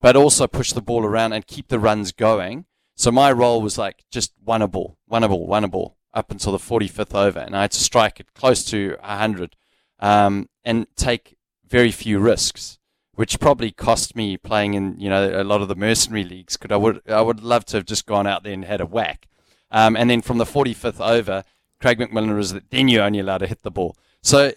but 0.02 0.16
also 0.16 0.48
push 0.48 0.74
the 0.74 0.82
ball 0.82 1.06
around 1.06 1.34
and 1.34 1.48
keep 1.48 1.68
the 1.68 1.80
runs 1.80 2.12
going. 2.12 2.66
So 2.96 3.12
my 3.12 3.32
role 3.32 3.62
was 3.62 3.78
like 3.78 4.04
just 4.12 4.34
one 4.44 4.62
a 4.62 4.68
ball, 4.68 4.98
one 5.08 5.24
a 5.24 5.30
ball, 5.30 5.46
one 5.48 5.64
a 5.64 5.68
ball 5.68 5.98
up 6.14 6.32
until 6.32 6.54
the 6.54 6.58
45th 6.58 7.14
over, 7.14 7.40
and 7.40 7.56
I 7.56 7.64
had 7.64 7.72
to 7.72 7.80
strike 7.80 8.20
it 8.20 8.34
close 8.34 8.64
to 8.66 8.96
100 9.02 9.56
um, 10.00 10.50
and 10.64 10.88
take 10.96 11.36
very 11.68 11.92
few 11.92 12.20
risks, 12.20 12.80
which 13.16 13.40
probably 13.40 13.72
cost 13.72 14.16
me 14.16 14.38
playing 14.38 14.76
in 14.76 15.00
you 15.00 15.10
know 15.10 15.42
a 15.42 15.44
lot 15.44 15.62
of 15.62 15.68
the 15.68 15.76
mercenary 15.76 16.24
leagues. 16.24 16.58
Because 16.58 16.74
I 16.74 16.78
would 16.78 17.02
I 17.10 17.22
would 17.22 17.44
love 17.44 17.66
to 17.66 17.78
have 17.78 17.86
just 17.86 18.06
gone 18.06 18.28
out 18.28 18.44
there 18.44 18.54
and 18.54 18.66
had 18.66 18.82
a 18.82 18.86
whack. 18.86 19.28
Um, 19.72 19.96
and 19.96 20.10
then 20.10 20.22
from 20.22 20.38
the 20.38 20.46
45th 20.46 21.00
over, 21.00 21.44
Craig 21.82 22.00
McMillan 22.00 22.36
was 22.36 22.54
then 22.70 22.88
you're 22.88 23.04
only 23.04 23.20
allowed 23.20 23.40
to 23.40 23.48
hit 23.48 23.64
the 23.64 23.72
ball. 23.72 23.98
So 24.22 24.54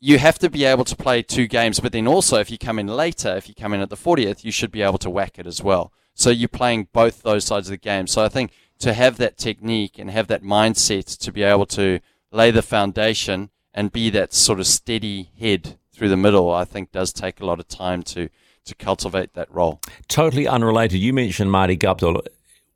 you 0.00 0.18
have 0.18 0.38
to 0.38 0.50
be 0.50 0.64
able 0.64 0.84
to 0.84 0.96
play 0.96 1.22
two 1.22 1.46
games, 1.46 1.80
but 1.80 1.92
then 1.92 2.06
also 2.06 2.40
if 2.40 2.50
you 2.50 2.58
come 2.58 2.78
in 2.78 2.86
later, 2.86 3.36
if 3.36 3.48
you 3.48 3.54
come 3.54 3.72
in 3.74 3.80
at 3.80 3.90
the 3.90 3.96
40th, 3.96 4.44
you 4.44 4.52
should 4.52 4.70
be 4.70 4.82
able 4.82 4.98
to 4.98 5.10
whack 5.10 5.38
it 5.38 5.46
as 5.46 5.62
well. 5.62 5.92
So 6.14 6.30
you're 6.30 6.48
playing 6.48 6.88
both 6.92 7.22
those 7.22 7.44
sides 7.44 7.68
of 7.68 7.72
the 7.72 7.76
game. 7.76 8.06
So 8.06 8.24
I 8.24 8.28
think 8.28 8.52
to 8.80 8.94
have 8.94 9.18
that 9.18 9.36
technique 9.36 9.98
and 9.98 10.10
have 10.10 10.26
that 10.28 10.42
mindset 10.42 11.18
to 11.18 11.32
be 11.32 11.42
able 11.42 11.66
to 11.66 12.00
lay 12.32 12.50
the 12.50 12.62
foundation 12.62 13.50
and 13.74 13.92
be 13.92 14.10
that 14.10 14.32
sort 14.32 14.58
of 14.58 14.66
steady 14.66 15.30
head 15.38 15.78
through 15.92 16.08
the 16.08 16.16
middle, 16.16 16.50
I 16.52 16.64
think 16.64 16.92
does 16.92 17.12
take 17.12 17.40
a 17.40 17.46
lot 17.46 17.60
of 17.60 17.68
time 17.68 18.02
to 18.04 18.28
to 18.66 18.74
cultivate 18.74 19.32
that 19.34 19.52
role. 19.52 19.80
Totally 20.06 20.46
unrelated. 20.46 21.00
You 21.00 21.14
mentioned 21.14 21.50
Marty 21.50 21.76
Guptill 21.76 22.20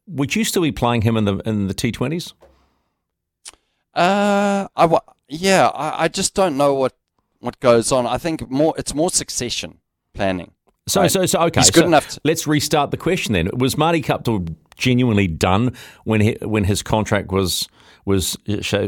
would 0.06 0.34
you 0.34 0.44
still 0.44 0.62
be 0.62 0.72
playing 0.72 1.02
him 1.02 1.16
in 1.16 1.24
the 1.24 1.36
in 1.38 1.66
the 1.66 1.74
T 1.74 1.92
Twenties? 1.92 2.34
Uh, 3.94 4.68
I 4.76 4.98
yeah, 5.28 5.68
I, 5.68 6.04
I 6.04 6.08
just 6.08 6.34
don't 6.34 6.56
know 6.56 6.74
what 6.74 6.96
what 7.40 7.60
goes 7.60 7.92
on. 7.92 8.06
I 8.06 8.18
think 8.18 8.50
more 8.50 8.74
it's 8.76 8.94
more 8.94 9.10
succession 9.10 9.78
planning. 10.14 10.52
So 10.86 11.02
right? 11.02 11.10
so 11.10 11.24
so 11.26 11.40
okay. 11.42 11.60
He's 11.60 11.70
good 11.70 11.82
so 11.82 11.86
enough. 11.86 12.08
To- 12.08 12.20
let's 12.24 12.46
restart 12.46 12.90
the 12.90 12.96
question 12.96 13.32
then. 13.32 13.50
Was 13.56 13.78
Marty 13.78 14.02
Guptill 14.02 14.54
genuinely 14.76 15.28
done 15.28 15.74
when 16.04 16.20
he, 16.20 16.36
when 16.42 16.64
his 16.64 16.82
contract 16.82 17.30
was 17.30 17.68
was 18.04 18.36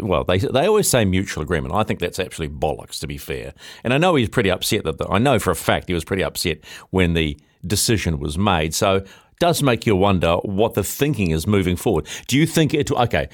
well 0.03 0.25
they 0.25 0.39
they 0.39 0.67
always 0.67 0.89
say 0.89 1.05
mutual 1.05 1.43
agreement. 1.43 1.75
I 1.75 1.85
think 1.85 2.01
that's 2.01 2.19
actually 2.19 2.49
bollocks 2.49 3.01
to 3.01 3.07
be 3.07 3.17
fair. 3.17 3.55
And 3.85 3.95
I 3.95 3.99
know 3.99 4.15
he's 4.17 4.29
pretty 4.29 4.51
upset 4.51 4.85
that 4.85 4.99
the, 4.99 5.09
I 5.09 5.19
know 5.19 5.39
for 5.39 5.51
a 5.51 5.57
fact 5.57 5.89
he 5.89 5.95
was 5.95 6.05
pretty 6.05 6.25
upset 6.25 6.59
when 6.91 7.15
the 7.15 7.39
decision 7.67 8.19
was 8.19 8.37
made. 8.37 8.75
So 8.75 9.05
does 9.39 9.63
make 9.63 9.87
you 9.87 9.97
wonder 9.97 10.37
what 10.37 10.75
the 10.75 10.85
thinking 10.85 11.31
is 11.31 11.47
moving 11.47 11.77
forward. 11.77 12.07
Do 12.27 12.39
you 12.39 12.47
think 12.47 12.75
it? 12.75 12.91
Okay, 12.91 13.29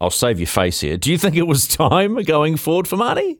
I'll 0.00 0.10
save 0.10 0.38
your 0.38 0.46
face 0.46 0.80
here. 0.80 0.96
Do 0.96 1.10
you 1.10 1.18
think 1.18 1.36
it 1.36 1.46
was 1.46 1.66
time 1.84 2.22
going 2.22 2.56
forward 2.56 2.88
for 2.88 2.96
Marty? 2.96 3.38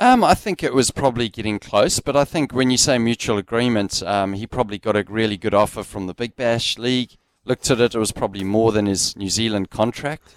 Um, 0.00 0.22
I 0.22 0.34
think 0.34 0.62
it 0.62 0.72
was 0.72 0.92
probably 0.92 1.28
getting 1.28 1.58
close, 1.58 1.98
but 1.98 2.14
I 2.14 2.24
think 2.24 2.52
when 2.52 2.70
you 2.70 2.76
say 2.76 2.98
mutual 2.98 3.36
agreement, 3.36 4.00
um, 4.04 4.32
he 4.34 4.46
probably 4.46 4.78
got 4.78 4.94
a 4.94 5.04
really 5.08 5.36
good 5.36 5.54
offer 5.54 5.82
from 5.82 6.06
the 6.06 6.14
Big 6.14 6.36
Bash 6.36 6.78
League. 6.78 7.16
Looked 7.44 7.68
at 7.70 7.80
it, 7.80 7.96
it 7.96 7.98
was 7.98 8.12
probably 8.12 8.44
more 8.44 8.70
than 8.70 8.86
his 8.86 9.16
New 9.16 9.28
Zealand 9.28 9.70
contract, 9.70 10.34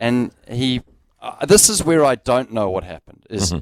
and 0.00 0.32
he. 0.48 0.82
Uh, 1.22 1.46
this 1.46 1.68
is 1.68 1.84
where 1.84 2.04
I 2.04 2.16
don't 2.16 2.52
know 2.52 2.68
what 2.68 2.84
happened. 2.84 3.24
Is 3.30 3.54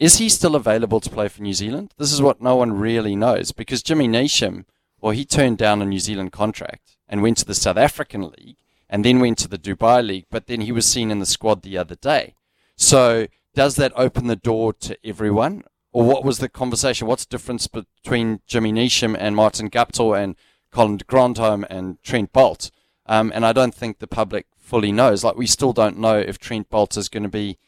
is 0.00 0.16
he 0.16 0.30
still 0.30 0.56
available 0.56 0.98
to 1.00 1.10
play 1.10 1.28
for 1.28 1.42
New 1.42 1.52
Zealand? 1.52 1.92
This 1.98 2.10
is 2.10 2.22
what 2.22 2.40
no 2.40 2.56
one 2.56 2.72
really 2.72 3.14
knows 3.14 3.52
because 3.52 3.82
Jimmy 3.82 4.08
Neesham, 4.08 4.64
well, 5.00 5.12
he 5.12 5.24
turned 5.24 5.58
down 5.58 5.82
a 5.82 5.86
New 5.86 5.98
Zealand 5.98 6.32
contract 6.32 6.96
and 7.08 7.22
went 7.22 7.38
to 7.38 7.44
the 7.44 7.54
South 7.54 7.76
African 7.76 8.22
League 8.22 8.56
and 8.88 9.04
then 9.04 9.20
went 9.20 9.38
to 9.38 9.48
the 9.48 9.58
Dubai 9.58 10.04
League, 10.04 10.26
but 10.30 10.46
then 10.46 10.62
he 10.62 10.72
was 10.72 10.86
seen 10.86 11.10
in 11.10 11.20
the 11.20 11.26
squad 11.26 11.62
the 11.62 11.78
other 11.78 11.94
day. 11.94 12.34
So 12.76 13.26
does 13.54 13.76
that 13.76 13.92
open 13.96 14.26
the 14.26 14.36
door 14.36 14.72
to 14.74 14.96
everyone? 15.04 15.62
Or 15.92 16.04
what 16.04 16.24
was 16.24 16.38
the 16.38 16.48
conversation? 16.48 17.06
What's 17.06 17.24
the 17.24 17.36
difference 17.36 17.66
between 17.66 18.40
Jimmy 18.46 18.72
Neesham 18.72 19.16
and 19.18 19.34
Martin 19.34 19.70
Guptill 19.70 20.20
and 20.20 20.36
Colin 20.70 20.98
de 20.98 21.04
Grandhomme 21.04 21.66
and 21.68 22.00
Trent 22.02 22.32
Boult? 22.32 22.70
Um, 23.06 23.32
and 23.34 23.44
I 23.44 23.52
don't 23.52 23.74
think 23.74 23.98
the 23.98 24.06
public 24.06 24.46
fully 24.56 24.92
knows. 24.92 25.24
Like 25.24 25.36
we 25.36 25.46
still 25.46 25.72
don't 25.72 25.98
know 25.98 26.18
if 26.18 26.38
Trent 26.38 26.70
Boult 26.70 26.96
is 26.96 27.08
going 27.08 27.24
to 27.24 27.28
be, 27.28 27.58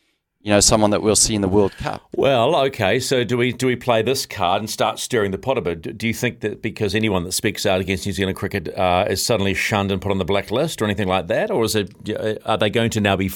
you 0.43 0.51
know, 0.51 0.59
someone 0.59 0.91
that 0.91 1.03
we'll 1.03 1.15
see 1.15 1.37
in 1.37 1.41
the 1.41 1.49
World 1.49 1.73
Cup. 1.77 2.03
Well, 2.17 2.57
okay. 2.67 2.99
So 2.99 3.23
do 3.23 3.37
we 3.37 3.53
do 3.53 3.69
we 3.69 3.77
play 3.77 4.03
this 4.03 4.27
card 4.27 4.61
and 4.61 4.69
start 4.69 4.99
stirring 4.99 5.31
the 5.31 5.39
pot 5.39 5.57
a 5.57 5.61
bit? 5.61 5.99
Do- 5.99 6.07
you 6.07 6.13
think 6.13 6.41
that 6.41 6.61
because 6.61 6.97
anyone 6.97 7.23
that 7.25 7.33
speaks 7.33 7.65
out 7.65 7.81
against 7.81 8.07
New 8.07 8.13
Zealand 8.13 8.37
cricket 8.37 8.69
uh, 8.77 9.07
is 9.09 9.25
suddenly 9.25 9.55
shunned 9.55 9.93
and 9.93 10.03
put 10.03 10.11
on 10.11 10.19
the 10.19 10.25
blacklist 10.25 10.83
or 10.83 10.85
anything 10.85 11.07
like 11.07 11.29
that, 11.29 11.51
or 11.51 11.65
is 11.65 11.77
it 11.77 11.93
uh, 12.11 12.35
are 12.45 12.59
they 12.59 12.71
going 12.71 12.91
to 12.91 13.01
now 13.01 13.15
be 13.15 13.31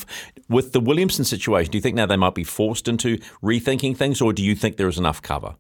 with 0.49 0.73
the 0.73 0.81
Williamson 0.81 1.25
situation? 1.25 1.71
Do 1.71 1.79
you 1.79 1.83
think 1.83 1.95
now 1.95 2.07
they 2.07 2.17
might 2.17 2.35
be 2.35 2.45
forced 2.45 2.89
into 2.89 3.19
rethinking 3.43 3.97
things, 3.97 4.21
or 4.21 4.33
do 4.33 4.43
you 4.43 4.57
think 4.57 4.77
there 4.77 4.89
is 4.89 4.99
enough 4.99 5.23
cover? 5.23 5.55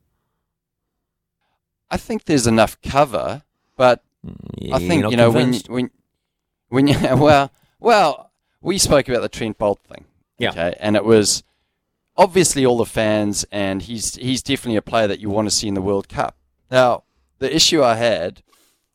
I 1.90 1.96
think 1.96 2.24
there's 2.24 2.48
enough 2.48 2.80
cover, 2.82 3.44
but 3.76 4.02
I 4.72 4.80
think 4.80 5.10
you 5.10 5.16
know 5.16 5.30
when 5.30 5.54
when 5.68 5.90
when 6.70 6.88
you 6.88 6.96
well 7.16 7.52
well 7.78 8.32
we 8.60 8.78
spoke 8.78 9.08
about 9.08 9.22
the 9.22 9.28
Trent 9.28 9.58
Boult 9.58 9.78
thing, 9.88 10.04
Yeah. 10.38 10.50
okay, 10.50 10.76
and 10.80 10.96
it 10.96 11.04
was 11.04 11.42
obviously 12.16 12.64
all 12.66 12.78
the 12.78 12.86
fans, 12.86 13.44
and 13.50 13.82
he's 13.82 14.16
he's 14.16 14.42
definitely 14.42 14.76
a 14.76 14.82
player 14.82 15.06
that 15.06 15.20
you 15.20 15.30
want 15.30 15.48
to 15.48 15.54
see 15.54 15.68
in 15.68 15.74
the 15.74 15.82
World 15.82 16.08
Cup. 16.08 16.36
Now 16.70 17.04
the 17.38 17.54
issue 17.54 17.82
I 17.82 17.94
had 17.94 18.42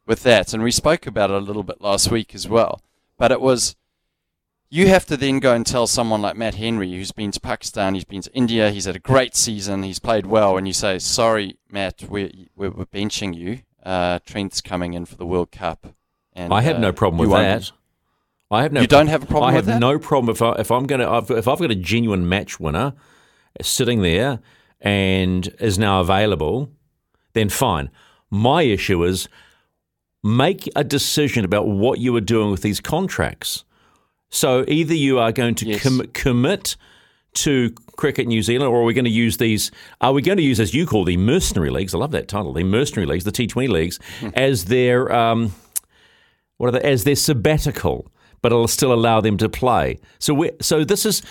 with 0.05 0.23
that, 0.23 0.53
and 0.53 0.63
we 0.63 0.71
spoke 0.71 1.07
about 1.07 1.29
it 1.29 1.35
a 1.35 1.39
little 1.39 1.63
bit 1.63 1.81
last 1.81 2.11
week 2.11 2.35
as 2.35 2.47
well, 2.47 2.81
but 3.17 3.31
it 3.31 3.41
was 3.41 3.75
you 4.69 4.87
have 4.87 5.05
to 5.05 5.17
then 5.17 5.39
go 5.39 5.53
and 5.53 5.65
tell 5.65 5.85
someone 5.85 6.21
like 6.21 6.37
Matt 6.37 6.55
Henry, 6.55 6.91
who's 6.91 7.11
been 7.11 7.31
to 7.31 7.39
Pakistan, 7.41 7.93
he's 7.93 8.05
been 8.05 8.21
to 8.21 8.33
India, 8.33 8.71
he's 8.71 8.85
had 8.85 8.95
a 8.95 8.99
great 8.99 9.35
season, 9.35 9.83
he's 9.83 9.99
played 9.99 10.25
well, 10.25 10.57
and 10.57 10.65
you 10.65 10.73
say, 10.73 10.97
"Sorry, 10.97 11.57
Matt, 11.69 12.05
we're 12.09 12.31
we're, 12.55 12.71
benching 12.71 13.35
you. 13.35 13.59
Uh, 13.83 14.19
Trent's 14.25 14.61
coming 14.61 14.93
in 14.93 15.05
for 15.05 15.15
the 15.15 15.25
World 15.25 15.51
Cup." 15.51 15.87
And 16.33 16.53
I 16.53 16.61
have 16.61 16.77
uh, 16.77 16.79
no 16.79 16.93
problem 16.93 17.19
with 17.19 17.27
you 17.27 17.31
won't- 17.31 17.63
that. 17.63 17.71
I 18.51 18.63
have 18.63 18.73
no. 18.73 18.81
You 18.81 18.87
don't 18.87 19.07
have 19.07 19.23
a 19.23 19.25
problem 19.25 19.49
I 19.51 19.55
with 19.55 19.65
have 19.67 19.75
that? 19.75 19.79
no 19.79 19.97
problem 19.97 20.31
if 20.33 20.41
I, 20.41 20.51
if 20.59 20.71
I'm 20.71 20.85
going 20.85 20.99
to 21.01 21.35
if 21.37 21.47
I've 21.47 21.59
got 21.59 21.71
a 21.71 21.75
genuine 21.75 22.27
match 22.27 22.59
winner 22.59 22.93
sitting 23.61 24.01
there 24.01 24.39
and 24.81 25.47
is 25.59 25.79
now 25.79 26.01
available, 26.01 26.69
then 27.33 27.49
fine. 27.49 27.89
My 28.29 28.63
issue 28.63 29.03
is 29.03 29.27
make 30.23 30.69
a 30.75 30.83
decision 30.83 31.45
about 31.45 31.67
what 31.67 31.99
you 31.99 32.15
are 32.15 32.21
doing 32.21 32.51
with 32.51 32.61
these 32.61 32.79
contracts. 32.79 33.63
So 34.29 34.63
either 34.67 34.93
you 34.93 35.19
are 35.19 35.31
going 35.31 35.55
to 35.55 35.65
Yes. 35.67 35.83
com- 35.83 36.07
commit 36.13 36.75
to 37.33 37.71
Cricket 37.95 38.27
New 38.27 38.41
Zealand, 38.41 38.69
or 38.71 38.81
are 38.81 38.83
we 38.83 38.93
going 38.93 39.05
to 39.05 39.11
use 39.11 39.37
these? 39.37 39.71
Are 40.01 40.11
we 40.13 40.21
going 40.21 40.37
to 40.37 40.43
use, 40.43 40.59
as 40.59 40.73
you 40.73 40.85
call 40.85 41.05
the 41.05 41.17
mercenary 41.17 41.69
leagues? 41.69 41.93
I 41.95 41.97
love 41.97 42.11
that 42.11 42.27
title, 42.27 42.51
the 42.53 42.63
mercenary 42.63 43.05
leagues, 43.05 43.23
the 43.23 43.31
T20 43.31 43.69
leagues, 43.69 43.99
as 44.33 44.65
their 44.65 45.11
um, 45.13 45.53
what 46.57 46.67
are 46.67 46.71
they? 46.71 46.81
As 46.81 47.03
their 47.05 47.15
sabbatical, 47.15 48.07
but 48.41 48.51
it'll 48.51 48.67
still 48.67 48.93
allow 48.93 49.21
them 49.21 49.37
to 49.37 49.49
play. 49.49 49.99
So 50.19 50.49
so 50.61 50.83
this 50.83 51.05
is, 51.05 51.21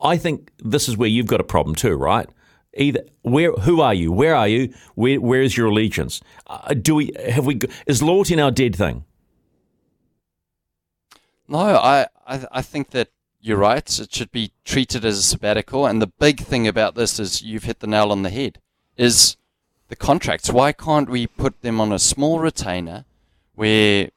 I 0.00 0.16
think 0.16 0.50
this 0.58 0.88
is 0.88 0.96
where 0.96 1.08
you've 1.08 1.26
got 1.26 1.40
a 1.40 1.44
problem 1.44 1.74
too, 1.74 1.94
right? 1.94 2.28
Either 2.74 3.04
where, 3.22 3.52
who 3.52 3.80
are 3.80 3.94
you? 3.94 4.10
Where 4.10 4.34
are 4.34 4.48
you? 4.48 4.72
Where, 4.94 5.20
where 5.20 5.42
is 5.42 5.56
your 5.56 5.68
allegiance? 5.68 6.22
Uh, 6.46 6.74
do 6.74 6.94
we 6.94 7.12
have 7.28 7.44
we? 7.44 7.60
Is 7.86 8.02
loyalty 8.02 8.34
now 8.34 8.50
dead 8.50 8.74
thing? 8.74 9.04
No, 11.48 11.58
I, 11.58 12.06
I 12.26 12.46
I 12.50 12.62
think 12.62 12.90
that 12.90 13.08
you're 13.40 13.58
right. 13.58 13.86
It 14.00 14.14
should 14.14 14.32
be 14.32 14.52
treated 14.64 15.04
as 15.04 15.18
a 15.18 15.22
sabbatical. 15.22 15.84
And 15.84 16.00
the 16.00 16.06
big 16.06 16.40
thing 16.40 16.66
about 16.66 16.94
this 16.94 17.20
is 17.20 17.42
you've 17.42 17.64
hit 17.64 17.80
the 17.80 17.86
nail 17.86 18.10
on 18.10 18.22
the 18.22 18.30
head. 18.30 18.58
Is 18.96 19.36
the 19.88 19.96
contracts. 19.96 20.50
Why 20.50 20.72
can't 20.72 21.10
we 21.10 21.26
put 21.26 21.60
them 21.60 21.78
on 21.78 21.92
a 21.92 21.98
small 21.98 22.38
retainer 22.38 23.04
where 23.54 24.10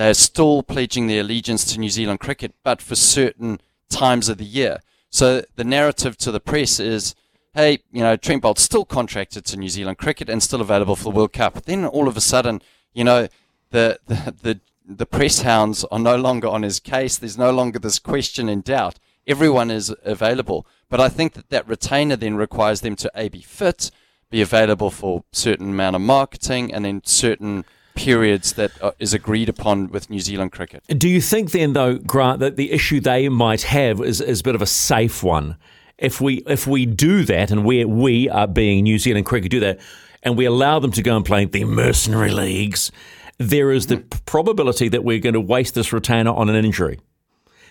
they're 0.00 0.14
still 0.14 0.62
pledging 0.62 1.06
their 1.06 1.20
allegiance 1.20 1.64
to 1.66 1.78
New 1.78 1.90
Zealand 1.90 2.20
cricket, 2.20 2.54
but 2.64 2.80
for 2.80 2.96
certain 2.96 3.60
times 3.90 4.28
of 4.28 4.38
the 4.38 4.44
year? 4.44 4.78
So 5.10 5.42
the 5.56 5.64
narrative 5.64 6.16
to 6.18 6.32
the 6.32 6.40
press 6.40 6.80
is, 6.80 7.14
hey, 7.54 7.80
you 7.92 8.00
know, 8.00 8.16
Trent 8.16 8.42
Boult's 8.42 8.62
still 8.62 8.84
contracted 8.84 9.44
to 9.44 9.56
New 9.58 9.68
Zealand 9.68 9.98
cricket 9.98 10.30
and 10.30 10.42
still 10.42 10.60
available 10.60 10.96
for 10.96 11.04
the 11.04 11.10
World 11.10 11.34
Cup. 11.34 11.62
Then 11.64 11.84
all 11.84 12.08
of 12.08 12.16
a 12.16 12.20
sudden, 12.20 12.62
you 12.94 13.04
know, 13.04 13.28
the 13.70 13.98
the 14.06 14.34
the, 14.42 14.60
the 14.86 15.06
press 15.06 15.42
hounds 15.42 15.84
are 15.90 15.98
no 15.98 16.16
longer 16.16 16.48
on 16.48 16.62
his 16.62 16.80
case. 16.80 17.18
There's 17.18 17.38
no 17.38 17.50
longer 17.50 17.78
this 17.78 17.98
question 17.98 18.48
in 18.48 18.62
doubt. 18.62 18.98
Everyone 19.26 19.70
is 19.70 19.94
available. 20.04 20.66
But 20.88 21.00
I 21.00 21.08
think 21.08 21.34
that 21.34 21.50
that 21.50 21.68
retainer 21.68 22.16
then 22.16 22.36
requires 22.36 22.80
them 22.80 22.96
to 22.96 23.10
a 23.14 23.28
be 23.28 23.42
fit, 23.42 23.90
be 24.30 24.40
available 24.40 24.90
for 24.90 25.24
certain 25.30 25.70
amount 25.70 25.96
of 25.96 26.02
marketing, 26.02 26.72
and 26.72 26.84
then 26.84 27.02
certain 27.04 27.64
periods 27.94 28.54
that 28.54 28.72
uh, 28.82 28.92
is 28.98 29.14
agreed 29.14 29.48
upon 29.48 29.90
with 29.90 30.10
New 30.10 30.20
Zealand 30.20 30.52
cricket. 30.52 30.82
Do 30.88 31.08
you 31.08 31.20
think 31.20 31.50
then, 31.50 31.72
though, 31.72 31.98
Grant, 31.98 32.40
that 32.40 32.56
the 32.56 32.72
issue 32.72 33.00
they 33.00 33.28
might 33.28 33.62
have 33.62 34.00
is, 34.00 34.20
is 34.20 34.40
a 34.40 34.44
bit 34.44 34.54
of 34.54 34.62
a 34.62 34.66
safe 34.66 35.22
one? 35.22 35.56
If 35.98 36.20
we 36.20 36.36
if 36.46 36.66
we 36.66 36.86
do 36.86 37.24
that, 37.24 37.50
and 37.50 37.64
we 37.64 37.84
we 37.84 38.28
are 38.30 38.46
being 38.46 38.84
New 38.84 38.98
Zealand 38.98 39.26
cricket 39.26 39.50
do 39.50 39.60
that, 39.60 39.78
and 40.22 40.36
we 40.36 40.46
allow 40.46 40.78
them 40.78 40.92
to 40.92 41.02
go 41.02 41.16
and 41.16 41.24
play 41.24 41.44
the 41.44 41.64
mercenary 41.64 42.30
leagues, 42.30 42.90
there 43.38 43.70
is 43.70 43.86
the 43.86 43.98
probability 44.26 44.88
that 44.88 45.04
we're 45.04 45.18
going 45.18 45.34
to 45.34 45.40
waste 45.40 45.74
this 45.74 45.92
retainer 45.92 46.30
on 46.30 46.48
an 46.48 46.64
injury. 46.64 47.00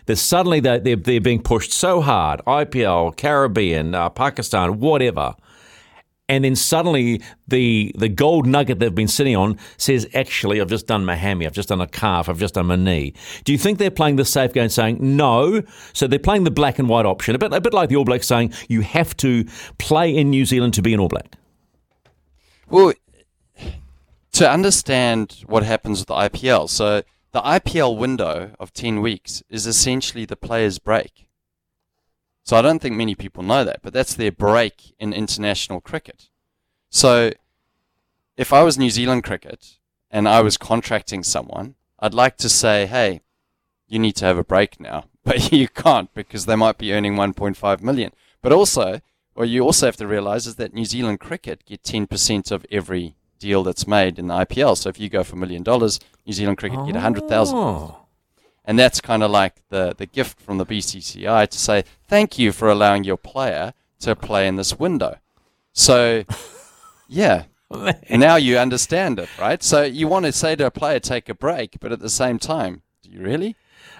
That 0.05 0.15
suddenly 0.15 0.59
they're, 0.59 0.79
they're, 0.79 0.95
they're 0.95 1.21
being 1.21 1.43
pushed 1.43 1.71
so 1.71 2.01
hard, 2.01 2.41
IPL, 2.47 3.15
Caribbean, 3.15 3.93
uh, 3.93 4.09
Pakistan, 4.09 4.79
whatever, 4.79 5.35
and 6.29 6.45
then 6.45 6.55
suddenly 6.55 7.21
the 7.47 7.91
the 7.97 8.07
gold 8.07 8.45
nugget 8.45 8.79
they've 8.79 8.95
been 8.95 9.07
sitting 9.07 9.35
on 9.35 9.57
says, 9.77 10.07
"Actually, 10.13 10.61
I've 10.61 10.69
just 10.69 10.87
done 10.87 11.03
my 11.03 11.15
hammy, 11.15 11.45
I've 11.45 11.53
just 11.53 11.69
done 11.69 11.81
a 11.81 11.87
calf, 11.87 12.29
I've 12.29 12.39
just 12.39 12.53
done 12.53 12.67
my 12.67 12.75
knee." 12.77 13.13
Do 13.43 13.51
you 13.51 13.57
think 13.57 13.79
they're 13.79 13.91
playing 13.91 14.15
the 14.15 14.25
safe 14.25 14.53
game, 14.53 14.69
saying 14.69 14.99
no? 15.01 15.63
So 15.91 16.07
they're 16.07 16.19
playing 16.19 16.45
the 16.45 16.51
black 16.51 16.79
and 16.79 16.87
white 16.87 17.05
option, 17.05 17.35
a 17.35 17.39
bit 17.39 17.51
a 17.51 17.59
bit 17.59 17.73
like 17.73 17.89
the 17.89 17.95
All 17.97 18.05
Blacks 18.05 18.27
saying 18.27 18.53
you 18.69 18.81
have 18.81 19.17
to 19.17 19.45
play 19.79 20.15
in 20.15 20.29
New 20.29 20.45
Zealand 20.45 20.75
to 20.75 20.81
be 20.81 20.93
an 20.93 20.99
All 20.99 21.09
Black. 21.09 21.35
Well, 22.69 22.93
to 24.33 24.49
understand 24.49 25.43
what 25.47 25.63
happens 25.63 25.99
with 25.99 26.07
the 26.07 26.13
IPL, 26.13 26.69
so 26.69 27.01
the 27.31 27.41
IPL 27.41 27.97
window 27.97 28.51
of 28.59 28.73
10 28.73 29.01
weeks 29.01 29.43
is 29.49 29.65
essentially 29.65 30.25
the 30.25 30.35
player's 30.35 30.77
break. 30.79 31.28
So 32.49 32.57
I 32.57 32.63
don't 32.63 32.81
think 32.81 32.95
many 32.95 33.13
people 33.13 33.43
know 33.43 33.63
that, 33.63 33.83
but 33.83 33.93
that's 33.93 34.15
their 34.15 34.31
break 34.31 34.95
in 34.97 35.13
international 35.13 35.81
cricket. 35.81 36.29
So 36.89 37.29
if 38.37 38.51
I 38.51 38.63
was 38.63 38.75
New 38.75 38.89
Zealand 38.89 39.23
cricket 39.23 39.77
and 40.09 40.27
I 40.27 40.41
was 40.41 40.57
contracting 40.57 41.23
someone, 41.23 41.75
I'd 41.99 42.15
like 42.15 42.37
to 42.37 42.49
say, 42.49 42.87
hey, 42.87 43.21
you 43.87 43.99
need 43.99 44.15
to 44.15 44.25
have 44.25 44.39
a 44.39 44.43
break 44.43 44.79
now. 44.79 45.03
But 45.23 45.51
you 45.51 45.67
can't 45.67 46.11
because 46.15 46.47
they 46.47 46.55
might 46.55 46.79
be 46.79 46.91
earning 46.91 47.13
1.5 47.13 47.81
million. 47.83 48.13
But 48.41 48.51
also, 48.51 49.01
what 49.35 49.47
you 49.47 49.61
also 49.61 49.85
have 49.85 49.97
to 49.97 50.07
realize 50.07 50.47
is 50.47 50.55
that 50.55 50.73
New 50.73 50.85
Zealand 50.85 51.19
cricket 51.19 51.63
get 51.67 51.83
10% 51.83 52.51
of 52.51 52.65
every 52.71 53.13
deal 53.37 53.61
that's 53.61 53.85
made 53.85 54.17
in 54.17 54.25
the 54.25 54.33
IPL. 54.33 54.75
So 54.75 54.89
if 54.89 54.99
you 54.99 55.07
go 55.07 55.23
for 55.23 55.35
a 55.35 55.39
million 55.39 55.61
dollars, 55.61 55.99
New 56.25 56.33
Zealand 56.33 56.57
cricket 56.57 56.83
get 56.83 56.95
100,000. 56.95 57.93
And 58.69 58.77
that's 58.77 59.01
kind 59.01 59.23
of 59.23 59.31
like 59.31 59.55
the, 59.69 59.95
the 59.97 60.05
gift 60.05 60.39
from 60.39 60.59
the 60.59 60.65
BCCI 60.65 61.47
to 61.49 61.57
say, 61.57 61.83
thank 62.07 62.37
you 62.37 62.51
for 62.51 62.69
allowing 62.69 63.03
your 63.03 63.17
player 63.17 63.73
to 64.01 64.15
play 64.15 64.47
in 64.47 64.57
this 64.57 64.77
window. 64.77 65.17
So, 65.73 66.23
yeah. 67.07 67.45
Now 68.11 68.35
you 68.35 68.59
understand 68.59 69.17
it, 69.17 69.27
right? 69.39 69.63
So 69.63 69.81
you 69.81 70.07
want 70.07 70.25
to 70.27 70.31
say 70.31 70.55
to 70.55 70.67
a 70.67 70.71
player, 70.71 70.99
take 70.99 71.29
a 71.29 71.33
break, 71.33 71.77
but 71.79 71.91
at 71.91 71.99
the 71.99 72.11
same 72.11 72.37
time, 72.37 72.83
do 73.01 73.09
you 73.09 73.21
really? 73.21 73.55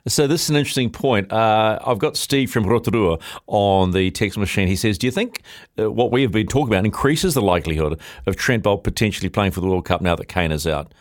So 0.07 0.27
this 0.27 0.43
is 0.43 0.51
an 0.51 0.55
interesting 0.55 0.91
point. 0.91 1.31
Uh, 1.31 1.79
I've 1.83 1.97
got 1.97 2.15
Steve 2.15 2.51
from 2.51 2.67
Rotorua 2.67 3.17
on 3.47 3.89
the 3.89 4.11
text 4.11 4.37
machine. 4.37 4.67
He 4.67 4.75
says, 4.75 4.97
"Do 4.99 5.07
you 5.07 5.11
think 5.11 5.41
uh, 5.79 5.91
what 5.91 6.11
we 6.11 6.21
have 6.21 6.31
been 6.31 6.47
talking 6.47 6.71
about 6.71 6.85
increases 6.85 7.33
the 7.33 7.41
likelihood 7.41 7.99
of 8.25 8.35
Trent 8.35 8.63
Boult 8.63 8.83
potentially 8.83 9.29
playing 9.29 9.51
for 9.51 9.61
the 9.61 9.67
World 9.67 9.85
Cup 9.85 10.01
now 10.01 10.15
that 10.15 10.27
Kane 10.27 10.51
is 10.51 10.65
out?" 10.65 10.93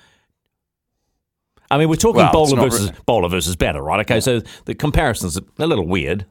I 1.71 1.79
mean, 1.79 1.89
we're 1.89 1.97
talking 1.97 2.17
Well, 2.23 2.33
bowler 2.33 2.57
versus 2.63 2.87
really- 2.87 2.97
bowler 3.07 3.29
versus 3.29 3.57
batter, 3.57 3.83
right? 3.83 4.01
Okay, 4.01 4.21
so 4.21 4.41
the 4.65 4.75
comparison's 4.75 5.37
a 5.37 5.43
little 5.67 5.87
weird. 5.87 6.27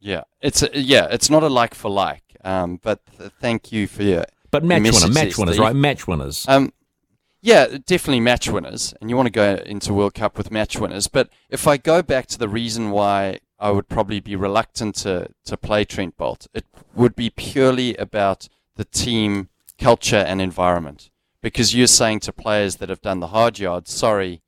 Yeah, 0.00 0.22
it's 0.40 0.62
a, 0.62 0.68
yeah, 0.78 1.08
it's 1.10 1.28
not 1.30 1.42
a 1.42 1.48
like 1.48 1.74
for 1.74 1.90
like. 1.90 2.22
Um, 2.44 2.78
but 2.82 3.00
th- 3.18 3.32
thank 3.40 3.72
you 3.72 3.86
for 3.88 4.02
your 4.04 4.24
But 4.52 4.62
match 4.62 4.82
your 4.84 4.92
winner, 4.92 5.08
match 5.12 5.36
winners, 5.36 5.54
Steve. 5.56 5.64
right? 5.64 5.74
Match 5.74 6.06
winners. 6.06 6.44
Um, 6.48 6.72
yeah, 7.42 7.66
definitely 7.86 8.20
match 8.20 8.48
winners, 8.48 8.94
and 9.00 9.10
you 9.10 9.16
want 9.16 9.26
to 9.26 9.32
go 9.32 9.54
into 9.66 9.92
World 9.92 10.14
Cup 10.14 10.38
with 10.38 10.50
match 10.52 10.78
winners. 10.78 11.08
But 11.08 11.28
if 11.50 11.66
I 11.66 11.76
go 11.76 12.02
back 12.02 12.26
to 12.28 12.38
the 12.38 12.48
reason 12.48 12.90
why 12.90 13.40
I 13.58 13.70
would 13.70 13.88
probably 13.88 14.20
be 14.20 14.36
reluctant 14.36 14.94
to 14.96 15.30
to 15.46 15.56
play 15.56 15.84
Trent 15.84 16.16
Boult, 16.16 16.46
it 16.54 16.64
would 16.94 17.16
be 17.16 17.30
purely 17.30 17.96
about 17.96 18.48
the 18.76 18.84
team 18.84 19.48
culture 19.78 20.16
and 20.16 20.40
environment. 20.40 21.10
Because 21.46 21.72
you're 21.76 21.86
saying 21.86 22.18
to 22.20 22.32
players 22.32 22.78
that 22.78 22.88
have 22.88 23.00
done 23.00 23.20
the 23.20 23.28
hard 23.28 23.60
yards, 23.60 23.92
sorry, 23.92 24.42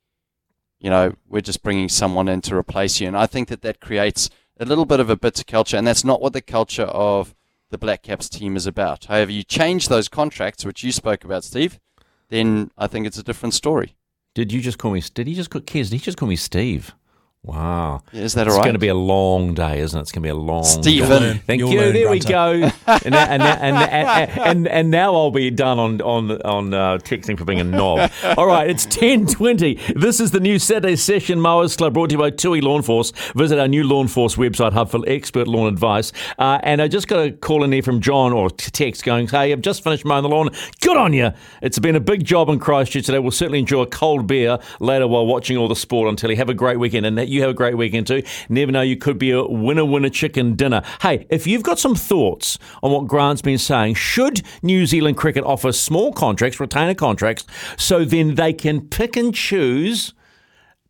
you 0.81 0.89
know, 0.89 1.13
we're 1.29 1.39
just 1.39 1.63
bringing 1.63 1.87
someone 1.87 2.27
in 2.27 2.41
to 2.41 2.57
replace 2.57 2.99
you, 2.99 3.07
and 3.07 3.15
I 3.15 3.25
think 3.25 3.47
that 3.47 3.61
that 3.61 3.79
creates 3.79 4.29
a 4.59 4.65
little 4.65 4.83
bit 4.83 4.99
of 4.99 5.09
a 5.09 5.15
bitter 5.15 5.45
culture, 5.45 5.77
and 5.77 5.87
that's 5.87 6.03
not 6.03 6.21
what 6.21 6.33
the 6.33 6.41
culture 6.41 6.83
of 6.83 7.33
the 7.69 7.77
Black 7.77 8.03
Caps 8.03 8.27
team 8.27 8.57
is 8.57 8.67
about. 8.67 9.05
However, 9.05 9.31
you 9.31 9.43
change 9.43 9.87
those 9.87 10.09
contracts, 10.09 10.65
which 10.65 10.83
you 10.83 10.91
spoke 10.91 11.23
about, 11.23 11.45
Steve, 11.45 11.79
then 12.27 12.69
I 12.77 12.87
think 12.87 13.07
it's 13.07 13.17
a 13.17 13.23
different 13.23 13.53
story. 13.53 13.95
Did 14.35 14.51
you 14.51 14.59
just 14.59 14.77
call 14.77 14.91
me? 14.91 15.01
Did 15.13 15.27
he 15.27 15.35
just 15.35 15.49
call 15.49 15.61
Kez? 15.61 15.89
Did 15.89 15.93
he 15.93 15.99
just 15.99 16.17
call 16.17 16.27
me 16.27 16.35
Steve? 16.35 16.93
Wow. 17.41 18.03
Yeah, 18.11 18.23
is 18.23 18.33
that 18.33 18.47
all 18.47 18.53
right? 18.53 18.57
it's 18.57 18.65
going 18.65 18.73
to 18.73 18.79
be 18.79 18.89
a 18.89 18.93
long 18.93 19.53
day, 19.53 19.79
isn't 19.79 19.97
it? 19.97 20.01
It's 20.01 20.11
going 20.11 20.23
to 20.23 20.27
be 20.27 20.29
a 20.29 20.35
long 20.35 20.63
day. 20.63 20.81
Stephen. 20.81 21.21
day. 21.21 21.41
Thank 21.47 21.59
You'll 21.59 21.71
you. 21.71 21.79
learn, 21.79 21.93
there 21.93 22.09
we 22.11 22.19
go. 22.19 22.69
And, 22.89 23.11
now, 23.11 23.23
and, 23.25 23.41
and, 23.43 23.77
and, 23.77 24.39
and, 24.39 24.67
and 24.67 24.91
now 24.91 25.15
I'll 25.15 25.31
be 25.31 25.49
done 25.51 25.77
on 25.79 26.01
on 26.01 26.41
on 26.41 26.73
uh, 26.73 26.97
texting 26.97 27.37
for 27.37 27.45
being 27.45 27.59
a 27.59 27.63
knob. 27.63 28.11
All 28.35 28.47
right, 28.47 28.69
it's 28.69 28.85
ten 28.87 29.25
twenty. 29.27 29.75
This 29.95 30.19
is 30.19 30.31
the 30.31 30.39
new 30.39 30.57
Saturday 30.59 30.95
session 30.95 31.39
Mowers 31.39 31.77
Club 31.77 31.93
brought 31.93 32.09
to 32.09 32.13
you 32.15 32.19
by 32.19 32.31
Tui 32.31 32.61
Lawn 32.61 32.81
Force. 32.81 33.11
Visit 33.35 33.59
our 33.59 33.67
new 33.67 33.83
Lawn 33.83 34.07
Force 34.07 34.35
website 34.35 34.73
hub 34.73 34.89
for 34.89 35.01
expert 35.07 35.47
lawn 35.47 35.71
advice. 35.71 36.11
Uh, 36.39 36.59
and 36.63 36.81
I 36.81 36.87
just 36.87 37.07
got 37.07 37.25
a 37.25 37.31
call 37.31 37.63
in 37.63 37.71
here 37.71 37.83
from 37.83 38.01
John 38.01 38.33
or 38.33 38.49
t- 38.49 38.71
text 38.71 39.03
going, 39.05 39.27
"Hey, 39.27 39.53
I've 39.53 39.61
just 39.61 39.83
finished 39.83 40.03
mowing 40.03 40.23
the 40.23 40.29
lawn. 40.29 40.49
Good 40.81 40.97
on 40.97 41.13
you. 41.13 41.31
It's 41.61 41.79
been 41.79 41.95
a 41.95 42.01
big 42.01 42.25
job 42.25 42.49
in 42.49 42.59
Christchurch 42.59 43.05
today. 43.05 43.19
We'll 43.19 43.31
certainly 43.31 43.59
enjoy 43.59 43.83
a 43.83 43.87
cold 43.87 44.25
beer 44.27 44.57
later 44.79 45.07
while 45.07 45.25
watching 45.27 45.57
all 45.57 45.67
the 45.67 45.75
sport. 45.75 46.09
Until 46.09 46.31
you 46.31 46.37
have 46.37 46.49
a 46.49 46.55
great 46.55 46.79
weekend, 46.79 47.05
and 47.05 47.17
that 47.19 47.28
you 47.29 47.41
have 47.41 47.51
a 47.51 47.53
great 47.53 47.77
weekend 47.77 48.07
too. 48.07 48.23
Never 48.49 48.71
know, 48.71 48.81
you 48.81 48.97
could 48.97 49.17
be 49.17 49.31
a 49.31 49.43
winner 49.43 49.85
winner 49.85 50.09
chicken 50.09 50.55
dinner. 50.55 50.81
Hey, 51.01 51.25
if 51.29 51.47
you've 51.47 51.63
got 51.63 51.79
some 51.79 51.95
thoughts 51.95 52.57
on 52.83 52.91
what 52.91 53.07
Grant's 53.07 53.41
been 53.41 53.57
saying, 53.57 53.95
should 53.95 54.41
New 54.61 54.85
Zealand 54.85 55.17
cricket 55.17 55.43
offer 55.43 55.71
small 55.71 56.13
contracts, 56.13 56.59
retainer 56.59 56.95
contracts, 56.95 57.45
so 57.77 58.05
then 58.05 58.35
they 58.35 58.53
can 58.53 58.81
pick 58.81 59.15
and 59.15 59.33
choose? 59.33 60.13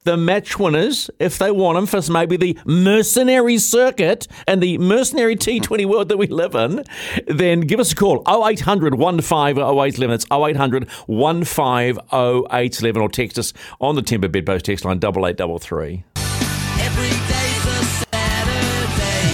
the 0.04 0.18
match 0.18 0.58
winners, 0.58 1.12
if 1.20 1.38
they 1.38 1.52
want 1.52 1.76
them, 1.76 1.86
for 1.86 2.02
maybe 2.12 2.38
the 2.38 2.58
mercenary 2.66 3.58
circuit 3.58 4.28
and 4.48 4.64
the 4.64 4.78
mercenary 4.78 5.36
T20 5.36 5.86
world 5.86 6.08
that 6.10 6.18
we 6.18 6.28
live 6.28 6.56
in, 6.56 6.86
then 7.28 7.62
give 7.62 7.80
us 7.80 7.92
a 7.92 7.96
call 7.96 8.24
0800 8.28 8.96
150811. 8.96 10.14
It's 10.14 10.26
0800 10.32 10.90
150811 10.90 13.02
or 13.02 13.10
text 13.10 13.38
us 13.38 13.54
on 13.80 13.96
the 13.96 14.02
Timber 14.02 14.30
Bedpost 14.30 14.66
text 14.66 14.86
line 14.86 14.98
8833. 14.98 16.06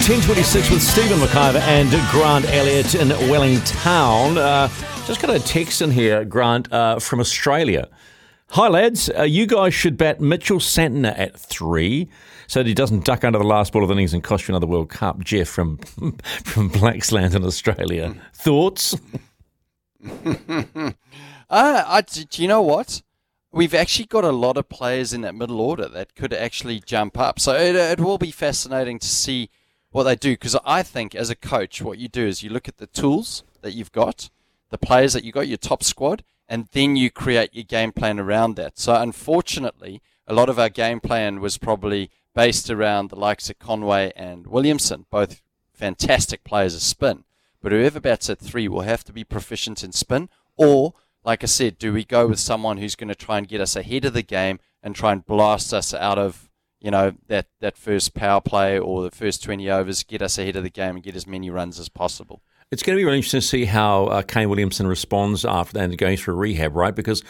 1026 0.06 0.70
with 0.70 0.80
Stephen 0.80 1.18
McIvor 1.18 1.60
and 1.62 1.90
Grant 2.12 2.44
Elliott 2.44 2.94
in 2.94 3.08
Wellington. 3.28 4.38
Uh, 4.38 4.68
just 5.04 5.20
got 5.20 5.34
a 5.34 5.40
text 5.40 5.82
in 5.82 5.90
here, 5.90 6.24
Grant, 6.24 6.72
uh, 6.72 7.00
from 7.00 7.18
Australia. 7.18 7.88
Hi, 8.50 8.68
lads. 8.68 9.10
Uh, 9.10 9.24
you 9.24 9.46
guys 9.46 9.74
should 9.74 9.96
bat 9.96 10.20
Mitchell 10.20 10.58
Santner 10.60 11.12
at 11.18 11.36
three 11.36 12.08
so 12.46 12.60
that 12.60 12.68
he 12.68 12.72
doesn't 12.72 13.04
duck 13.04 13.24
under 13.24 13.40
the 13.40 13.44
last 13.44 13.72
ball 13.72 13.82
of 13.82 13.88
the 13.88 13.94
innings 13.94 14.14
and 14.14 14.22
cost 14.22 14.46
you 14.46 14.52
another 14.52 14.68
World 14.68 14.90
Cup. 14.90 15.24
Jeff 15.24 15.48
from, 15.48 15.78
from 16.44 16.70
Blacksland 16.70 17.34
in 17.34 17.42
Australia. 17.44 18.14
Thoughts? 18.32 18.94
Uh, 21.48 21.84
I, 21.86 22.00
do 22.00 22.42
you 22.42 22.48
know 22.48 22.62
what? 22.62 23.02
We've 23.52 23.72
actually 23.74 24.06
got 24.06 24.24
a 24.24 24.32
lot 24.32 24.56
of 24.56 24.68
players 24.68 25.12
in 25.12 25.20
that 25.20 25.36
middle 25.36 25.60
order 25.60 25.88
that 25.88 26.16
could 26.16 26.32
actually 26.32 26.80
jump 26.80 27.16
up. 27.18 27.38
So 27.38 27.54
it, 27.54 27.76
it 27.76 28.00
will 28.00 28.18
be 28.18 28.32
fascinating 28.32 28.98
to 28.98 29.06
see 29.06 29.48
what 29.96 30.02
they 30.02 30.14
do. 30.14 30.32
Because 30.32 30.56
I 30.62 30.82
think, 30.82 31.14
as 31.14 31.30
a 31.30 31.34
coach, 31.34 31.80
what 31.80 31.96
you 31.96 32.06
do 32.06 32.26
is 32.26 32.42
you 32.42 32.50
look 32.50 32.68
at 32.68 32.76
the 32.76 32.86
tools 32.86 33.44
that 33.62 33.72
you've 33.72 33.92
got, 33.92 34.28
the 34.68 34.76
players 34.76 35.14
that 35.14 35.24
you 35.24 35.32
got, 35.32 35.48
your 35.48 35.56
top 35.56 35.82
squad, 35.82 36.22
and 36.46 36.68
then 36.72 36.96
you 36.96 37.10
create 37.10 37.54
your 37.54 37.64
game 37.64 37.92
plan 37.92 38.20
around 38.20 38.56
that. 38.56 38.78
So 38.78 38.94
unfortunately, 38.94 40.02
a 40.26 40.34
lot 40.34 40.50
of 40.50 40.58
our 40.58 40.68
game 40.68 41.00
plan 41.00 41.40
was 41.40 41.56
probably 41.56 42.10
based 42.34 42.68
around 42.68 43.08
the 43.08 43.16
likes 43.16 43.48
of 43.48 43.58
Conway 43.58 44.12
and 44.14 44.46
Williamson, 44.46 45.06
both 45.10 45.40
fantastic 45.72 46.44
players 46.44 46.74
of 46.74 46.82
spin. 46.82 47.24
But 47.62 47.72
whoever 47.72 47.98
bats 47.98 48.28
at 48.28 48.38
three 48.38 48.68
will 48.68 48.82
have 48.82 49.02
to 49.04 49.14
be 49.14 49.24
proficient 49.24 49.82
in 49.82 49.92
spin, 49.92 50.28
or 50.58 50.92
like 51.24 51.42
I 51.42 51.46
said, 51.46 51.78
do 51.78 51.94
we 51.94 52.04
go 52.04 52.26
with 52.26 52.38
someone 52.38 52.76
who's 52.76 52.96
going 52.96 53.08
to 53.08 53.14
try 53.14 53.38
and 53.38 53.48
get 53.48 53.62
us 53.62 53.74
ahead 53.74 54.04
of 54.04 54.12
the 54.12 54.22
game 54.22 54.60
and 54.82 54.94
try 54.94 55.12
and 55.12 55.24
blast 55.24 55.72
us 55.72 55.94
out 55.94 56.18
of 56.18 56.45
you 56.80 56.90
know 56.90 57.12
that 57.28 57.46
that 57.60 57.76
first 57.76 58.14
power 58.14 58.40
play 58.40 58.78
or 58.78 59.02
the 59.02 59.10
first 59.10 59.42
20 59.42 59.70
overs, 59.70 60.02
get 60.02 60.22
us 60.22 60.38
ahead 60.38 60.56
of 60.56 60.62
the 60.62 60.70
game 60.70 60.96
and 60.96 61.02
get 61.02 61.16
as 61.16 61.26
many 61.26 61.50
runs 61.50 61.78
as 61.78 61.88
possible. 61.88 62.42
It's 62.70 62.82
going 62.82 62.96
to 62.96 63.00
be 63.00 63.04
really 63.04 63.18
interesting 63.18 63.40
to 63.40 63.46
see 63.46 63.64
how 63.64 64.06
uh, 64.06 64.22
Kane 64.22 64.48
Williamson 64.48 64.86
responds 64.86 65.44
after 65.44 65.74
that 65.74 65.84
and 65.84 65.96
going 65.96 66.16
through 66.16 66.34
rehab, 66.34 66.74
right? 66.74 66.94
Because 66.94 67.22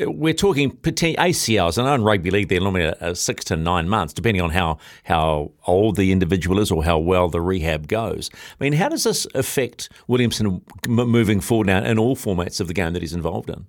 uh, 0.00 0.08
we're 0.10 0.34
talking 0.34 0.70
ACLs, 0.70 1.78
and 1.78 1.88
in 1.88 2.04
rugby 2.04 2.30
league 2.30 2.48
they're 2.48 2.60
normally 2.60 2.84
uh, 2.86 3.14
six 3.14 3.44
to 3.46 3.56
nine 3.56 3.88
months, 3.88 4.12
depending 4.12 4.40
on 4.40 4.50
how 4.50 4.78
how 5.04 5.50
old 5.66 5.96
the 5.96 6.12
individual 6.12 6.60
is 6.60 6.70
or 6.70 6.84
how 6.84 6.98
well 6.98 7.28
the 7.28 7.40
rehab 7.40 7.88
goes. 7.88 8.30
I 8.34 8.64
mean, 8.64 8.74
how 8.74 8.88
does 8.88 9.04
this 9.04 9.26
affect 9.34 9.90
Williamson 10.06 10.62
moving 10.86 11.40
forward 11.40 11.66
now 11.66 11.82
in 11.82 11.98
all 11.98 12.16
formats 12.16 12.60
of 12.60 12.68
the 12.68 12.74
game 12.74 12.92
that 12.92 13.02
he's 13.02 13.14
involved 13.14 13.50
in? 13.50 13.66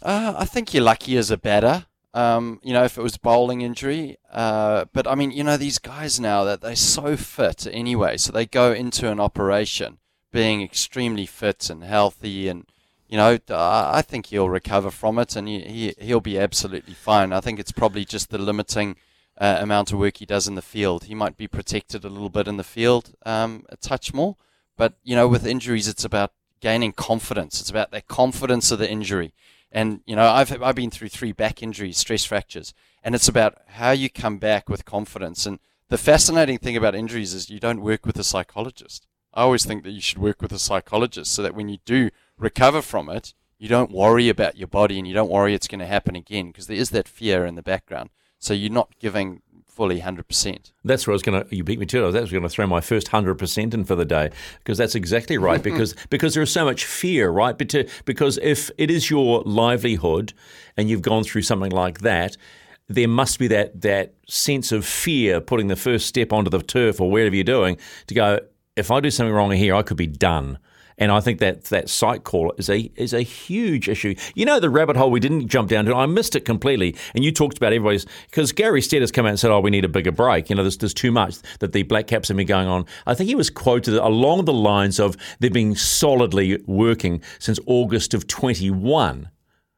Uh, 0.00 0.34
I 0.36 0.44
think 0.44 0.72
you're 0.72 0.82
lucky 0.82 1.16
as 1.16 1.30
a 1.30 1.36
batter. 1.36 1.86
Um, 2.14 2.60
you 2.62 2.74
know, 2.74 2.84
if 2.84 2.98
it 2.98 3.02
was 3.02 3.16
bowling 3.16 3.62
injury, 3.62 4.18
uh, 4.30 4.84
but 4.92 5.06
I 5.06 5.14
mean, 5.14 5.30
you 5.30 5.42
know, 5.42 5.56
these 5.56 5.78
guys 5.78 6.20
now 6.20 6.44
that 6.44 6.60
they're 6.60 6.76
so 6.76 7.16
fit 7.16 7.66
anyway, 7.70 8.18
so 8.18 8.32
they 8.32 8.44
go 8.44 8.72
into 8.72 9.10
an 9.10 9.18
operation 9.18 9.98
being 10.30 10.62
extremely 10.62 11.24
fit 11.24 11.70
and 11.70 11.82
healthy, 11.84 12.48
and 12.48 12.66
you 13.08 13.16
know, 13.16 13.38
I 13.48 14.02
think 14.02 14.26
he'll 14.26 14.50
recover 14.50 14.90
from 14.90 15.18
it, 15.18 15.36
and 15.36 15.48
he, 15.48 15.60
he 15.60 15.94
he'll 15.98 16.20
be 16.20 16.38
absolutely 16.38 16.94
fine. 16.94 17.32
I 17.32 17.40
think 17.40 17.58
it's 17.58 17.72
probably 17.72 18.04
just 18.04 18.28
the 18.28 18.38
limiting 18.38 18.96
uh, 19.38 19.58
amount 19.60 19.92
of 19.92 19.98
work 19.98 20.18
he 20.18 20.26
does 20.26 20.46
in 20.46 20.54
the 20.54 20.62
field. 20.62 21.04
He 21.04 21.14
might 21.14 21.38
be 21.38 21.48
protected 21.48 22.04
a 22.04 22.10
little 22.10 22.30
bit 22.30 22.46
in 22.46 22.58
the 22.58 22.64
field, 22.64 23.14
um, 23.24 23.64
a 23.70 23.76
touch 23.76 24.12
more, 24.12 24.36
but 24.76 24.94
you 25.02 25.16
know, 25.16 25.28
with 25.28 25.46
injuries, 25.46 25.88
it's 25.88 26.04
about 26.04 26.32
gaining 26.60 26.92
confidence. 26.92 27.60
It's 27.60 27.70
about 27.70 27.90
that 27.90 28.08
confidence 28.08 28.70
of 28.70 28.78
the 28.78 28.90
injury. 28.90 29.32
And 29.72 30.00
you 30.06 30.14
know, 30.14 30.28
I've 30.28 30.62
I've 30.62 30.74
been 30.74 30.90
through 30.90 31.08
three 31.08 31.32
back 31.32 31.62
injuries, 31.62 31.98
stress 31.98 32.24
fractures, 32.24 32.74
and 33.02 33.14
it's 33.14 33.28
about 33.28 33.58
how 33.66 33.90
you 33.90 34.10
come 34.10 34.38
back 34.38 34.68
with 34.68 34.84
confidence. 34.84 35.46
And 35.46 35.58
the 35.88 35.98
fascinating 35.98 36.58
thing 36.58 36.76
about 36.76 36.94
injuries 36.94 37.34
is 37.34 37.50
you 37.50 37.58
don't 37.58 37.80
work 37.80 38.06
with 38.06 38.18
a 38.18 38.24
psychologist. 38.24 39.06
I 39.34 39.42
always 39.42 39.64
think 39.64 39.82
that 39.84 39.92
you 39.92 40.00
should 40.00 40.18
work 40.18 40.42
with 40.42 40.52
a 40.52 40.58
psychologist 40.58 41.32
so 41.32 41.42
that 41.42 41.54
when 41.54 41.70
you 41.70 41.78
do 41.86 42.10
recover 42.38 42.82
from 42.82 43.08
it, 43.08 43.32
you 43.58 43.68
don't 43.68 43.90
worry 43.90 44.28
about 44.28 44.56
your 44.56 44.68
body 44.68 44.98
and 44.98 45.08
you 45.08 45.14
don't 45.14 45.30
worry 45.30 45.54
it's 45.54 45.68
going 45.68 45.78
to 45.78 45.86
happen 45.86 46.16
again 46.16 46.48
because 46.48 46.66
there 46.66 46.76
is 46.76 46.90
that 46.90 47.08
fear 47.08 47.46
in 47.46 47.54
the 47.54 47.62
background. 47.62 48.10
So 48.38 48.52
you're 48.52 48.70
not 48.70 48.98
giving 48.98 49.40
fully 49.74 50.00
100%. 50.00 50.72
That's 50.84 51.06
where 51.06 51.12
I 51.12 51.14
was 51.14 51.22
going 51.22 51.44
to. 51.44 51.56
You 51.56 51.64
beat 51.64 51.78
me 51.78 51.86
to 51.86 51.98
it. 51.98 52.02
I 52.02 52.06
was 52.06 52.14
actually 52.14 52.38
going 52.38 52.42
to 52.42 52.48
throw 52.48 52.66
my 52.66 52.80
first 52.80 53.08
hundred 53.08 53.36
percent 53.36 53.72
in 53.72 53.84
for 53.84 53.94
the 53.94 54.04
day 54.04 54.30
because 54.58 54.78
that's 54.78 54.94
exactly 54.94 55.38
right. 55.38 55.62
Because 55.72 55.94
because 56.10 56.34
there 56.34 56.42
is 56.42 56.52
so 56.52 56.64
much 56.64 56.84
fear, 56.84 57.30
right? 57.30 57.56
Because 57.56 58.38
if 58.42 58.70
it 58.76 58.90
is 58.90 59.10
your 59.10 59.42
livelihood 59.46 60.34
and 60.76 60.90
you've 60.90 61.02
gone 61.02 61.24
through 61.24 61.42
something 61.42 61.70
like 61.70 62.00
that, 62.00 62.36
there 62.88 63.08
must 63.08 63.38
be 63.38 63.48
that 63.48 63.80
that 63.80 64.14
sense 64.28 64.72
of 64.72 64.84
fear 64.84 65.40
putting 65.40 65.68
the 65.68 65.76
first 65.76 66.06
step 66.06 66.32
onto 66.32 66.50
the 66.50 66.60
turf 66.60 67.00
or 67.00 67.10
wherever 67.10 67.34
you're 67.34 67.44
doing 67.44 67.78
to 68.08 68.14
go. 68.14 68.40
If 68.76 68.90
I 68.90 69.00
do 69.00 69.10
something 69.10 69.32
wrong 69.32 69.50
here, 69.52 69.74
I 69.74 69.82
could 69.82 69.96
be 69.96 70.06
done. 70.06 70.58
And 71.02 71.10
I 71.10 71.18
think 71.18 71.40
that 71.40 71.64
that 71.64 71.88
site 71.88 72.22
call 72.22 72.54
is 72.58 72.70
a 72.70 72.88
is 72.94 73.12
a 73.12 73.22
huge 73.22 73.88
issue. 73.88 74.14
You 74.36 74.46
know 74.46 74.60
the 74.60 74.70
rabbit 74.70 74.96
hole 74.96 75.10
we 75.10 75.18
didn't 75.18 75.48
jump 75.48 75.68
down 75.68 75.84
to. 75.86 75.96
I 75.96 76.06
missed 76.06 76.36
it 76.36 76.44
completely. 76.44 76.94
And 77.16 77.24
you 77.24 77.32
talked 77.32 77.56
about 77.56 77.72
everybody's 77.72 78.06
because 78.30 78.52
Gary 78.52 78.80
Stead 78.80 79.00
has 79.00 79.10
come 79.10 79.26
out 79.26 79.30
and 79.30 79.40
said, 79.40 79.50
"Oh, 79.50 79.58
we 79.58 79.70
need 79.70 79.84
a 79.84 79.88
bigger 79.88 80.12
break." 80.12 80.48
You 80.48 80.54
know, 80.54 80.62
there's 80.62 80.76
there's 80.76 80.94
too 80.94 81.10
much 81.10 81.38
that 81.58 81.72
the 81.72 81.82
Black 81.82 82.06
Caps 82.06 82.28
have 82.28 82.36
been 82.36 82.46
going 82.46 82.68
on. 82.68 82.86
I 83.04 83.14
think 83.14 83.26
he 83.26 83.34
was 83.34 83.50
quoted 83.50 83.94
along 83.94 84.44
the 84.44 84.52
lines 84.52 85.00
of 85.00 85.16
they've 85.40 85.52
been 85.52 85.74
solidly 85.74 86.62
working 86.66 87.20
since 87.40 87.58
August 87.66 88.14
of 88.14 88.28
21, 88.28 89.28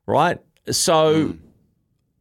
right? 0.04 0.38
So, 0.70 1.36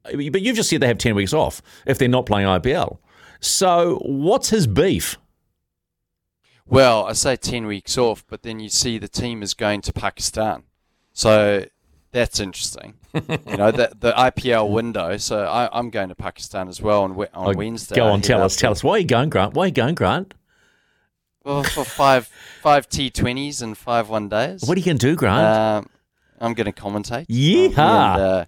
but 0.06 0.42
you've 0.42 0.56
just 0.56 0.70
said 0.70 0.80
they 0.80 0.88
have 0.88 0.98
10 0.98 1.13
weeks 1.13 1.34
off 1.34 1.62
if 1.86 1.98
they're 1.98 2.08
not 2.08 2.26
playing 2.26 2.48
IPL. 2.48 3.00
So, 3.42 4.00
what's 4.06 4.50
his 4.50 4.66
beef? 4.66 5.18
Well, 6.65 7.06
I 7.06 7.13
say 7.13 7.36
10 7.36 7.65
weeks 7.65 7.97
off, 7.97 8.23
but 8.28 8.43
then 8.43 8.60
you 8.60 8.69
see 8.69 8.97
the 8.97 9.08
team 9.08 9.43
is 9.43 9.54
going 9.54 9.82
to 9.82 9.93
Pakistan. 9.93 10.63
So 11.12 11.65
that's 12.12 12.39
interesting. 12.39 12.95
you 13.13 13.58
know, 13.58 13.71
the, 13.71 13.91
the 13.99 14.12
IPL 14.13 14.69
window. 14.71 15.17
So 15.17 15.45
I, 15.45 15.69
I'm 15.78 15.89
going 15.89 16.10
to 16.10 16.15
Pakistan 16.15 16.67
as 16.67 16.82
well 16.82 17.04
on, 17.04 17.12
on 17.12 17.28
Oh, 17.34 17.54
Wednesday. 17.54 17.95
Go 17.95 18.08
on, 18.08 18.21
tell 18.21 18.41
us, 18.41 18.56
tell 18.56 18.71
us. 18.71 18.84
Why 18.84 18.93
are 18.93 18.99
you 18.99 19.06
going, 19.06 19.30
Grant? 19.30 19.54
Why 19.54 19.65
are 19.65 19.67
you 19.67 19.73
going, 19.73 19.95
Grant? 19.95 20.34
Well, 21.43 21.63
for 21.63 21.84
five 21.84 22.30
five 22.62 22.88
T20s 22.89 23.62
and 23.62 23.78
five 23.78 24.08
one 24.08 24.30
days. 24.30 24.62
What 24.63 24.78
are 24.78 24.80
you 24.80 24.86
going 24.86 24.97
to 24.97 25.08
do, 25.08 25.15
Grant? 25.17 25.41
Um, 25.86 25.89
I'm 26.39 26.54
going 26.54 26.71
to 26.71 26.82
commentate. 26.82 27.26
Um, 27.78 27.80
and, 27.80 28.21
uh, 28.21 28.45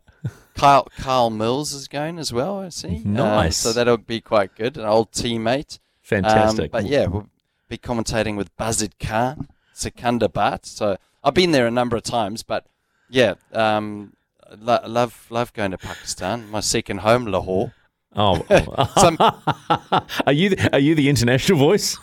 Kyle 0.56 0.88
Kyle 0.98 1.30
Mills 1.30 1.74
is 1.74 1.90
going 1.90 2.18
as 2.18 2.32
well. 2.32 2.60
I 2.60 2.70
see. 2.70 3.02
Um, 3.06 3.14
Nice. 3.14 3.58
so 3.58 3.74
that'll 3.74 3.98
be 3.98 4.22
quite 4.22 4.56
good. 4.56 4.78
An 4.78 4.86
old 4.86 5.12
teammate. 5.12 5.80
Fantastic. 6.04 6.66
Um, 6.66 6.70
but 6.72 6.86
yeah, 6.86 7.08
we'll 7.08 7.28
be 7.68 7.78
commentating 7.78 8.36
with 8.36 8.56
Bazid 8.58 8.94
Khan, 9.00 9.48
Sikander 9.74 10.30
Bakht. 10.30 10.66
So 10.66 10.98
I've 11.24 11.34
been 11.34 11.52
there 11.52 11.68
a 11.68 11.72
number 11.72 11.96
of 11.96 12.04
times, 12.04 12.44
but 12.44 12.66
yeah, 13.10 13.36
um, 13.54 14.14
lo- 14.60 14.80
love 14.86 15.28
love 15.30 15.54
going 15.54 15.72
to 15.72 15.78
Pakistan. 15.78 16.50
My 16.50 16.60
second 16.60 17.00
home, 17.00 17.26
Lahore. 17.26 17.74
oh, 18.16 18.46
Some, 18.98 19.18
are 20.26 20.34
you 20.34 20.50
the, 20.50 20.70
are 20.74 20.80
you 20.80 20.96
the 20.96 21.10
international 21.10 21.60
voice? 21.60 21.98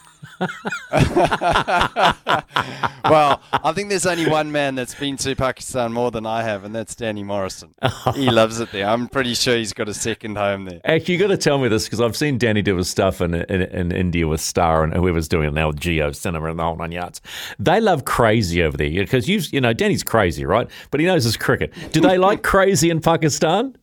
Well, 3.04 3.42
I 3.52 3.72
think 3.72 3.88
there's 3.88 4.06
only 4.06 4.26
one 4.26 4.52
man 4.52 4.74
that's 4.74 4.94
been 4.94 5.16
to 5.18 5.34
Pakistan 5.34 5.92
more 5.92 6.10
than 6.10 6.24
I 6.24 6.42
have, 6.42 6.64
and 6.64 6.74
that's 6.74 6.94
Danny 6.94 7.22
Morrison. 7.22 7.74
he 8.14 8.30
loves 8.30 8.60
it 8.60 8.70
there. 8.70 8.86
I'm 8.86 9.08
pretty 9.08 9.34
sure 9.34 9.56
he's 9.56 9.72
got 9.72 9.88
a 9.88 9.94
second 9.94 10.36
home 10.36 10.64
there. 10.66 10.80
Actually, 10.84 11.14
you 11.14 11.20
got 11.20 11.28
to 11.28 11.36
tell 11.36 11.58
me 11.58 11.68
this 11.68 11.84
because 11.84 12.00
I've 12.00 12.16
seen 12.16 12.38
Danny 12.38 12.62
do 12.62 12.76
his 12.76 12.88
stuff 12.88 13.20
in, 13.20 13.34
in 13.34 13.62
in 13.62 13.92
India 13.92 14.26
with 14.26 14.40
Star 14.40 14.84
and 14.84 14.94
whoever's 14.94 15.28
doing 15.28 15.48
it 15.48 15.52
now 15.52 15.68
with 15.68 15.80
JioCinema 15.80 16.50
and 16.50 16.58
the 16.58 16.62
whole 16.62 16.76
nine 16.76 16.92
yards. 16.92 17.20
They 17.58 17.80
love 17.80 18.04
crazy 18.04 18.62
over 18.62 18.76
there 18.76 18.88
because 18.88 19.28
you 19.28 19.40
you 19.50 19.60
know 19.60 19.72
Danny's 19.72 20.04
crazy, 20.04 20.44
right? 20.44 20.68
But 20.90 21.00
he 21.00 21.06
knows 21.06 21.24
his 21.24 21.36
cricket. 21.36 21.72
Do 21.92 22.00
they 22.00 22.18
like 22.18 22.42
crazy 22.42 22.90
in 22.90 23.00
Pakistan? 23.00 23.76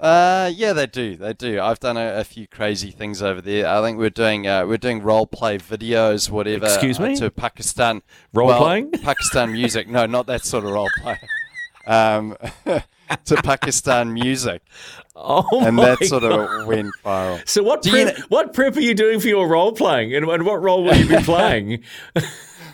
Uh, 0.00 0.50
yeah, 0.54 0.72
they 0.72 0.86
do. 0.86 1.16
They 1.16 1.32
do. 1.32 1.60
I've 1.60 1.80
done 1.80 1.96
a, 1.96 2.18
a 2.20 2.24
few 2.24 2.46
crazy 2.46 2.90
things 2.90 3.20
over 3.22 3.40
there. 3.40 3.66
I 3.66 3.82
think 3.82 3.98
we're 3.98 4.10
doing 4.10 4.46
uh, 4.46 4.64
we're 4.66 4.78
doing 4.78 5.02
role 5.02 5.26
play 5.26 5.58
videos, 5.58 6.30
whatever. 6.30 6.66
Excuse 6.66 7.00
uh, 7.00 7.02
me? 7.04 7.16
to 7.16 7.30
Pakistan 7.30 8.02
Role 8.32 8.48
well, 8.48 8.60
playing? 8.60 8.90
Pakistan 9.02 9.52
music. 9.52 9.88
No, 9.88 10.06
not 10.06 10.26
that 10.26 10.44
sort 10.44 10.64
of 10.64 10.70
role 10.70 10.88
play. 11.02 11.18
Um, 11.86 12.36
to 13.24 13.36
Pakistan 13.42 14.12
music, 14.12 14.62
Oh 15.16 15.44
and 15.66 15.78
that 15.78 16.04
sort 16.04 16.22
God. 16.22 16.60
of 16.60 16.66
went 16.66 16.90
viral. 17.04 17.48
So 17.48 17.62
what 17.62 17.82
Do 17.82 17.90
you 17.90 18.04
prep, 18.04 18.16
kn- 18.16 18.26
what 18.28 18.52
prep 18.52 18.76
are 18.76 18.80
you 18.80 18.94
doing 18.94 19.18
for 19.18 19.28
your 19.28 19.48
role 19.48 19.72
playing, 19.72 20.14
and, 20.14 20.24
and 20.26 20.44
what 20.44 20.62
role 20.62 20.84
will 20.84 20.94
you 20.94 21.08
be 21.08 21.16
playing? 21.24 21.82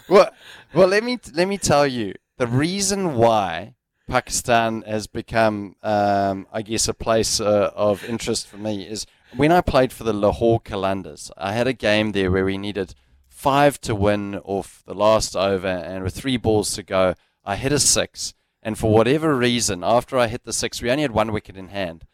well, 0.08 0.30
well, 0.74 0.88
let 0.88 1.02
me 1.04 1.18
let 1.32 1.48
me 1.48 1.56
tell 1.56 1.86
you 1.86 2.14
the 2.36 2.46
reason 2.46 3.14
why 3.14 3.76
Pakistan 4.06 4.82
has 4.82 5.06
become, 5.06 5.76
um, 5.82 6.46
I 6.52 6.62
guess, 6.62 6.88
a 6.88 6.94
place 6.94 7.40
uh, 7.40 7.70
of 7.74 8.04
interest 8.04 8.46
for 8.46 8.58
me 8.58 8.86
is 8.86 9.06
when 9.34 9.50
I 9.50 9.60
played 9.60 9.92
for 9.92 10.04
the 10.04 10.12
Lahore 10.12 10.60
Qalandars. 10.60 11.30
I 11.36 11.52
had 11.52 11.66
a 11.66 11.72
game 11.72 12.12
there 12.12 12.30
where 12.30 12.44
we 12.44 12.58
needed 12.58 12.94
five 13.28 13.80
to 13.82 13.94
win 13.94 14.36
off 14.44 14.82
the 14.86 14.94
last 14.94 15.34
over, 15.34 15.66
and 15.66 16.04
with 16.04 16.14
three 16.14 16.36
balls 16.36 16.72
to 16.74 16.82
go, 16.82 17.14
I 17.44 17.56
hit 17.56 17.72
a 17.72 17.78
six. 17.78 18.34
And 18.62 18.78
for 18.78 18.92
whatever 18.92 19.34
reason, 19.36 19.82
after 19.84 20.18
I 20.18 20.28
hit 20.28 20.44
the 20.44 20.52
six, 20.52 20.80
we 20.80 20.90
only 20.90 21.02
had 21.02 21.12
one 21.12 21.32
wicket 21.32 21.56
in 21.56 21.68
hand. 21.68 22.04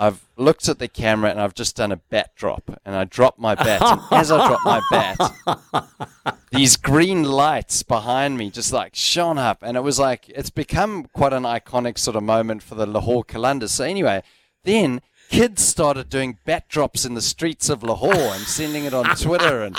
I've 0.00 0.24
looked 0.38 0.66
at 0.66 0.78
the 0.78 0.88
camera 0.88 1.30
and 1.30 1.38
I've 1.38 1.54
just 1.54 1.76
done 1.76 1.92
a 1.92 1.96
bat 1.96 2.30
drop, 2.34 2.80
and 2.86 2.96
I 2.96 3.04
dropped 3.04 3.38
my 3.38 3.54
bat. 3.54 3.82
And 3.82 4.00
as 4.12 4.32
I 4.32 4.48
dropped 4.48 4.64
my 4.64 4.80
bat, 4.90 6.40
these 6.52 6.78
green 6.78 7.22
lights 7.22 7.82
behind 7.82 8.38
me 8.38 8.48
just 8.48 8.72
like 8.72 8.94
shone 8.94 9.36
up, 9.36 9.58
and 9.60 9.76
it 9.76 9.82
was 9.82 9.98
like 9.98 10.30
it's 10.30 10.48
become 10.48 11.04
quite 11.12 11.34
an 11.34 11.42
iconic 11.42 11.98
sort 11.98 12.16
of 12.16 12.22
moment 12.22 12.62
for 12.62 12.76
the 12.76 12.86
Lahore 12.86 13.24
Qalandars. 13.24 13.68
So 13.68 13.84
anyway, 13.84 14.22
then 14.64 15.02
kids 15.28 15.62
started 15.62 16.08
doing 16.08 16.38
bat 16.46 16.66
drops 16.70 17.04
in 17.04 17.12
the 17.12 17.20
streets 17.20 17.68
of 17.68 17.82
Lahore 17.82 18.14
and 18.14 18.44
sending 18.44 18.86
it 18.86 18.94
on 18.94 19.04
Twitter, 19.16 19.62
and 19.62 19.76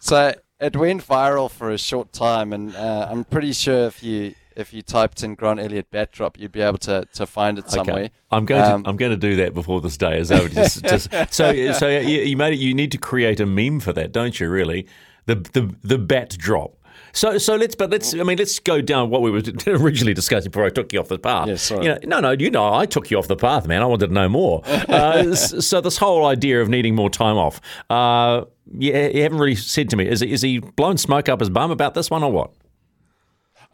so 0.00 0.32
it 0.58 0.76
went 0.76 1.06
viral 1.06 1.50
for 1.50 1.70
a 1.70 1.78
short 1.78 2.14
time. 2.14 2.54
And 2.54 2.74
uh, 2.74 3.08
I'm 3.10 3.22
pretty 3.22 3.52
sure 3.52 3.80
if 3.80 4.02
you 4.02 4.34
if 4.58 4.74
you 4.74 4.82
typed 4.82 5.22
in 5.22 5.34
Grant 5.34 5.60
Elliott 5.60 5.90
bat 5.90 6.12
drop, 6.12 6.38
you'd 6.38 6.52
be 6.52 6.60
able 6.60 6.78
to, 6.78 7.06
to 7.14 7.26
find 7.26 7.58
it 7.58 7.70
somewhere. 7.70 7.96
Okay. 8.04 8.10
I'm 8.30 8.44
going 8.44 8.62
Um, 8.62 8.82
to 8.82 8.90
I'm 8.90 8.96
going 8.96 9.12
to 9.12 9.16
do 9.16 9.36
that 9.36 9.54
before 9.54 9.80
this 9.80 9.96
day 9.96 10.18
is 10.18 10.30
over. 10.32 10.48
Just, 10.48 10.82
just, 10.84 11.10
so 11.30 11.72
so 11.72 11.88
you, 11.88 12.20
you 12.22 12.36
made 12.36 12.52
it. 12.52 12.58
You 12.58 12.74
need 12.74 12.92
to 12.92 12.98
create 12.98 13.40
a 13.40 13.46
meme 13.46 13.80
for 13.80 13.92
that, 13.94 14.12
don't 14.12 14.38
you? 14.38 14.48
Really, 14.50 14.86
the 15.26 15.36
the 15.36 15.74
the 15.82 15.98
bat 15.98 16.36
drop. 16.38 16.74
So 17.12 17.38
so 17.38 17.56
let's 17.56 17.74
but 17.74 17.90
let's 17.90 18.12
I 18.14 18.22
mean 18.22 18.36
let's 18.36 18.58
go 18.58 18.82
down 18.82 19.08
what 19.10 19.22
we 19.22 19.30
were 19.30 19.40
originally 19.66 20.12
discussing 20.12 20.50
before 20.50 20.66
I 20.66 20.70
took 20.70 20.92
you 20.92 21.00
off 21.00 21.08
the 21.08 21.18
path. 21.18 21.48
Yeah, 21.48 21.56
sorry. 21.56 21.84
You 21.86 21.90
know, 21.92 21.98
no 22.04 22.20
no 22.20 22.30
you 22.32 22.50
know 22.50 22.72
I 22.74 22.84
took 22.84 23.10
you 23.10 23.18
off 23.18 23.28
the 23.28 23.36
path, 23.36 23.66
man. 23.66 23.80
I 23.80 23.86
wanted 23.86 24.08
to 24.08 24.12
know 24.12 24.28
more. 24.28 24.62
Uh, 24.88 25.34
so 25.34 25.80
this 25.80 25.96
whole 25.98 26.26
idea 26.26 26.60
of 26.60 26.68
needing 26.68 26.94
more 26.94 27.10
time 27.10 27.36
off. 27.36 27.60
Uh, 27.88 28.44
yeah, 28.78 29.08
you 29.08 29.22
haven't 29.22 29.38
really 29.38 29.54
said 29.54 29.88
to 29.90 29.96
me. 29.96 30.06
Is 30.08 30.22
is 30.22 30.42
he 30.42 30.58
blowing 30.58 30.98
smoke 30.98 31.28
up 31.28 31.40
his 31.40 31.50
bum 31.50 31.70
about 31.70 31.94
this 31.94 32.10
one 32.10 32.22
or 32.22 32.32
what? 32.32 32.50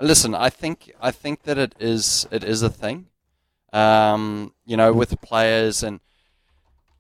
Listen, 0.01 0.35
I 0.35 0.51
think 0.51 0.93
I 1.01 1.11
think 1.11 1.43
that 1.43 1.57
it 1.57 1.75
is 1.79 2.27
it 2.31 2.43
is 2.43 2.63
a 2.63 2.71
thing. 2.71 3.07
Um, 3.73 4.53
you 4.65 4.77
know, 4.77 4.93
with 4.93 5.21
players 5.21 5.83
and 5.83 6.01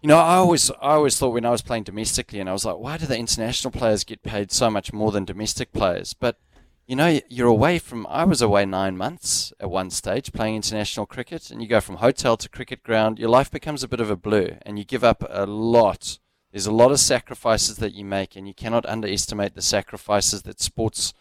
you 0.00 0.08
know, 0.08 0.18
I 0.18 0.36
always 0.36 0.70
I 0.70 0.92
always 0.92 1.18
thought 1.18 1.32
when 1.32 1.46
I 1.46 1.50
was 1.50 1.62
playing 1.62 1.84
domestically 1.84 2.38
and 2.38 2.48
I 2.48 2.52
was 2.52 2.64
like, 2.64 2.76
why 2.76 2.96
do 2.96 3.06
the 3.06 3.18
international 3.18 3.72
players 3.72 4.04
get 4.04 4.22
paid 4.22 4.52
so 4.52 4.70
much 4.70 4.92
more 4.92 5.10
than 5.10 5.24
domestic 5.24 5.72
players? 5.72 6.14
But 6.14 6.38
you 6.86 6.94
know, 6.94 7.20
you're 7.28 7.48
away 7.48 7.78
from 7.78 8.06
I 8.08 8.24
was 8.24 8.42
away 8.42 8.64
9 8.64 8.96
months 8.96 9.52
at 9.58 9.70
one 9.70 9.90
stage 9.90 10.32
playing 10.32 10.56
international 10.56 11.06
cricket 11.06 11.50
and 11.50 11.62
you 11.62 11.68
go 11.68 11.80
from 11.80 11.96
hotel 11.96 12.36
to 12.36 12.48
cricket 12.48 12.82
ground, 12.84 13.18
your 13.18 13.30
life 13.30 13.50
becomes 13.50 13.82
a 13.82 13.88
bit 13.88 14.00
of 14.00 14.10
a 14.10 14.16
blur 14.16 14.58
and 14.62 14.78
you 14.78 14.84
give 14.84 15.02
up 15.02 15.24
a 15.28 15.46
lot. 15.46 16.18
There's 16.52 16.66
a 16.66 16.72
lot 16.72 16.92
of 16.92 17.00
sacrifices 17.00 17.78
that 17.78 17.94
you 17.94 18.04
make 18.04 18.36
and 18.36 18.46
you 18.46 18.54
cannot 18.54 18.86
underestimate 18.86 19.54
the 19.54 19.62
sacrifices 19.62 20.42
that 20.42 20.60
sports 20.60 21.12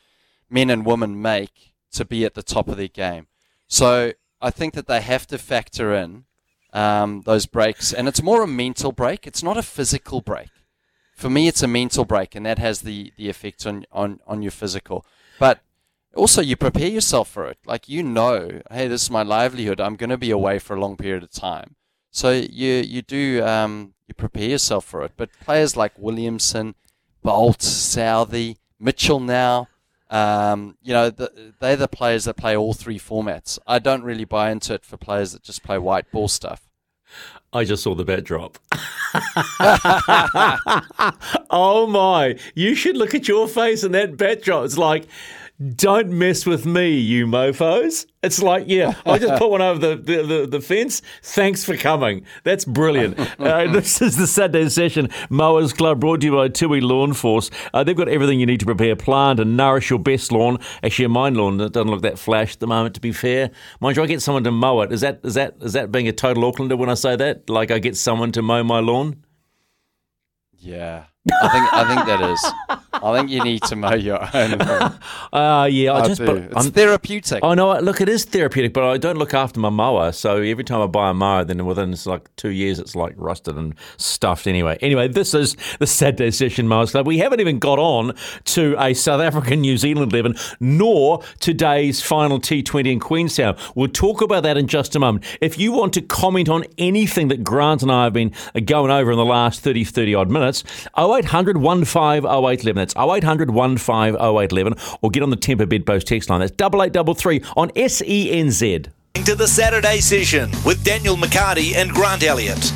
men 0.54 0.70
and 0.70 0.86
women 0.86 1.20
make 1.20 1.74
to 1.92 2.06
be 2.06 2.24
at 2.26 2.36
the 2.36 2.44
top 2.44 2.68
of 2.68 2.78
their 2.78 2.88
game. 2.88 3.28
So 3.68 4.14
I 4.40 4.52
think 4.52 4.76
that 4.76 4.88
they 4.88 5.02
have 5.02 5.26
to 5.28 5.38
factor 5.38 5.94
in 5.94 6.26
um, 6.72 7.22
those 7.26 7.46
breaks, 7.46 7.92
and 7.92 8.08
it's 8.08 8.22
more 8.22 8.44
a 8.44 8.48
mental 8.48 8.92
break. 8.92 9.26
It's 9.26 9.44
not 9.44 9.58
a 9.58 9.64
physical 9.64 10.22
break. 10.22 10.50
For 11.16 11.30
me, 11.30 11.48
it's 11.48 11.64
a 11.64 11.68
mental 11.68 12.06
break, 12.06 12.36
and 12.36 12.46
that 12.46 12.60
has 12.60 12.82
the, 12.82 13.14
the 13.18 13.30
effect 13.30 13.66
on, 13.66 13.86
on, 13.92 14.20
on 14.28 14.42
your 14.42 14.52
physical. 14.52 15.06
But 15.40 15.62
also, 16.16 16.42
you 16.42 16.56
prepare 16.56 16.88
yourself 16.88 17.30
for 17.30 17.48
it. 17.48 17.58
Like 17.66 17.90
you 17.90 18.04
know, 18.04 18.62
hey, 18.72 18.88
this 18.88 19.04
is 19.04 19.12
my 19.12 19.24
livelihood. 19.24 19.82
I'm 19.82 19.96
going 19.96 20.10
to 20.12 20.18
be 20.18 20.32
away 20.32 20.60
for 20.60 20.76
a 20.76 20.80
long 20.80 20.98
period 20.98 21.24
of 21.24 21.32
time. 21.32 21.76
So 22.12 22.30
you 22.32 22.74
you 22.74 23.02
do 23.02 23.44
um, 23.44 23.96
you 24.08 24.14
prepare 24.14 24.50
yourself 24.50 24.86
for 24.86 25.02
it. 25.04 25.14
But 25.18 25.30
players 25.42 25.76
like 25.76 25.94
Williamson, 25.98 26.76
Boult, 27.26 27.64
Southey, 27.64 28.58
Mitchell 28.80 29.20
now, 29.20 29.68
um, 30.14 30.78
you 30.84 30.94
know, 30.94 31.10
the, 31.10 31.54
they're 31.60 31.76
the 31.76 31.88
players 31.88 32.26
that 32.26 32.36
play 32.36 32.56
all 32.56 32.76
three 32.76 33.00
formats. 33.00 33.58
I 33.66 33.80
don't 33.80 34.04
really 34.04 34.26
buy 34.26 34.52
into 34.52 34.76
it 34.76 34.86
for 34.86 34.96
players 34.96 35.32
that 35.32 35.42
just 35.42 35.64
play 35.64 35.80
white 35.80 36.12
ball 36.12 36.28
stuff. 36.28 36.70
I 37.52 37.64
just 37.64 37.84
saw 37.84 37.96
the 37.96 38.06
bet 38.06 38.24
drop. 38.24 38.60
oh 41.50 41.88
my! 41.88 42.38
You 42.54 42.76
should 42.76 42.96
look 42.96 43.16
at 43.16 43.28
your 43.28 43.48
face 43.48 43.84
and 43.84 43.96
that 43.96 44.16
bet 44.16 44.44
drop. 44.44 44.66
It's 44.66 44.78
like, 44.78 45.08
don't 45.64 46.10
mess 46.10 46.46
with 46.46 46.66
me, 46.66 46.98
you 46.98 47.26
mofo's. 47.28 48.06
It's 48.22 48.42
like, 48.42 48.66
yeah, 48.68 48.96
I 49.06 49.20
just 49.20 49.40
put 49.40 49.50
one 49.50 49.62
over 49.62 49.80
the, 49.80 49.96
the, 49.96 50.24
the, 50.24 50.48
the 50.48 50.62
fence. 50.62 51.02
Thanks 51.22 51.64
for 51.64 51.78
coming. 51.78 52.26
That's 52.44 52.66
brilliant. 52.66 53.20
Uh, 53.44 53.70
this 53.72 54.02
is 54.02 54.16
the 54.16 54.28
Saturday 54.28 54.70
session 54.70 55.10
Mowers 55.30 55.74
Club 55.74 56.00
brought 56.00 56.22
to 56.22 56.28
you 56.28 56.34
by 56.34 56.48
Tui 56.48 56.80
Lawn 56.80 57.14
Force. 57.14 57.50
Uh, 57.74 57.84
they've 57.84 57.96
got 57.96 58.08
everything 58.08 58.40
you 58.40 58.46
need 58.46 58.60
to 58.60 58.66
prepare, 58.66 58.96
plant 58.96 59.40
and 59.40 59.58
nourish 59.58 59.90
your 59.90 60.00
best 60.00 60.32
lawn. 60.32 60.60
Actually, 60.82 61.08
mine 61.08 61.34
lawn 61.36 61.58
that 61.58 61.74
doesn't 61.74 61.90
look 61.90 62.04
that 62.04 62.18
flash 62.18 62.54
at 62.54 62.60
the 62.60 62.68
moment. 62.68 62.96
To 62.96 63.02
be 63.02 63.12
fair, 63.12 63.52
mind 63.82 63.98
you, 63.98 64.04
I 64.04 64.06
get 64.06 64.22
someone 64.22 64.44
to 64.46 64.52
mow 64.52 64.82
it. 64.82 64.94
Is 64.94 65.02
that 65.02 65.20
is 65.24 65.34
that 65.34 65.56
is 65.62 65.74
that 65.74 65.92
being 65.92 66.08
a 66.08 66.14
total 66.14 66.50
Aucklander 66.52 66.78
when 66.78 66.90
I 66.90 66.94
say 66.94 67.16
that? 67.16 67.50
Like 67.50 67.70
I 67.72 67.80
get 67.80 67.98
someone 67.98 68.32
to 68.34 68.42
mow 68.42 68.64
my 68.64 68.80
lawn? 68.80 69.24
Yeah, 70.58 71.06
I 71.32 71.48
think 71.50 71.74
I 71.74 71.88
think 71.88 72.06
that 72.06 72.32
is. 72.32 72.54
I 72.92 73.18
think 73.18 73.30
you 73.30 73.44
need 73.44 73.64
to 73.64 73.76
mow 73.76 73.94
your 73.96 74.20
own. 74.34 74.58
lawn. 74.58 75.00
Uh, 75.34 75.66
yeah, 75.66 75.92
I, 75.92 76.02
I 76.02 76.08
just 76.08 76.22
do. 76.22 76.28
but 76.28 76.38
it's 76.38 76.66
I'm, 76.68 76.72
therapeutic. 76.72 77.44
I 77.44 77.56
know. 77.56 77.80
Look, 77.80 78.02
it 78.02 78.08
is 78.10 78.24
therapeutic, 78.24 78.72
but 78.72 78.84
I 78.84 78.98
don't 79.00 79.18
look 79.18 79.34
after 79.34 79.60
my 79.60 79.70
mower. 79.70 80.12
So 80.12 80.38
every 80.38 80.64
time 80.64 80.80
I 80.80 80.86
buy 80.86 81.10
a 81.10 81.14
mower, 81.14 81.44
then 81.44 81.66
within 81.66 81.92
it's 81.92 82.06
like 82.06 82.34
two 82.36 82.50
years, 82.50 82.78
it's 82.78 82.96
like 82.96 83.16
rusted 83.18 83.58
and 83.58 83.74
stuffed. 83.98 84.46
Anyway, 84.46 84.78
anyway, 84.82 85.08
this 85.08 85.34
is 85.34 85.58
the 85.80 85.88
Saturday 85.88 86.30
Session 86.30 86.68
Mowers 86.68 86.92
Club. 86.92 87.08
We 87.08 87.18
haven't 87.18 87.40
even 87.40 87.58
got 87.58 87.80
on 87.80 88.16
to 88.46 88.76
a 88.78 88.94
South 88.94 89.22
African 89.22 89.62
New 89.62 89.78
Zealand 89.78 90.14
eleven, 90.14 90.36
nor 90.60 91.24
today's 91.40 92.00
final 92.00 92.40
T20 92.40 92.92
in 92.92 93.00
Queenstown. 93.00 93.58
We'll 93.74 93.88
talk 93.88 94.22
about 94.22 94.44
that 94.44 94.56
in 94.56 94.68
just 94.68 94.96
a 94.96 95.00
moment. 95.00 95.26
If 95.42 95.58
you 95.58 95.72
want 95.72 95.94
to 95.94 96.02
comment 96.02 96.48
on 96.48 96.64
anything 96.78 97.30
that 97.30 97.44
Grant 97.44 97.82
and 97.82 97.92
I 97.92 98.04
have 98.04 98.14
been 98.14 98.34
going 98.66 98.92
over 98.92 99.12
in 99.12 99.18
the 99.18 99.26
last 99.26 99.62
30, 99.62 99.84
30 99.84 100.14
odd 100.14 100.30
minutes, 100.30 100.64
0800 101.18 101.58
15 101.58 102.26
0811. 102.26 102.76
That's 102.76 102.96
0800 102.96 103.50
15 103.50 104.16
0811, 104.16 104.76
or 105.02 105.10
get 105.10 105.24
on 105.24 105.30
the 105.30 105.36
Temper 105.36 105.66
Bedpost 105.66 106.08
text 106.08 106.30
line. 106.30 106.40
That's 106.40 106.52
8833 106.52 107.42
on 107.56 107.70
SENZ. 107.72 108.88
To 109.26 109.36
the 109.36 109.48
Saturday 109.48 110.00
session 110.00 110.52
with 110.66 110.84
Daniel 110.84 111.16
McCarty 111.16 111.76
and 111.76 111.92
Grant 111.92 112.24
Elliott. 112.24 112.72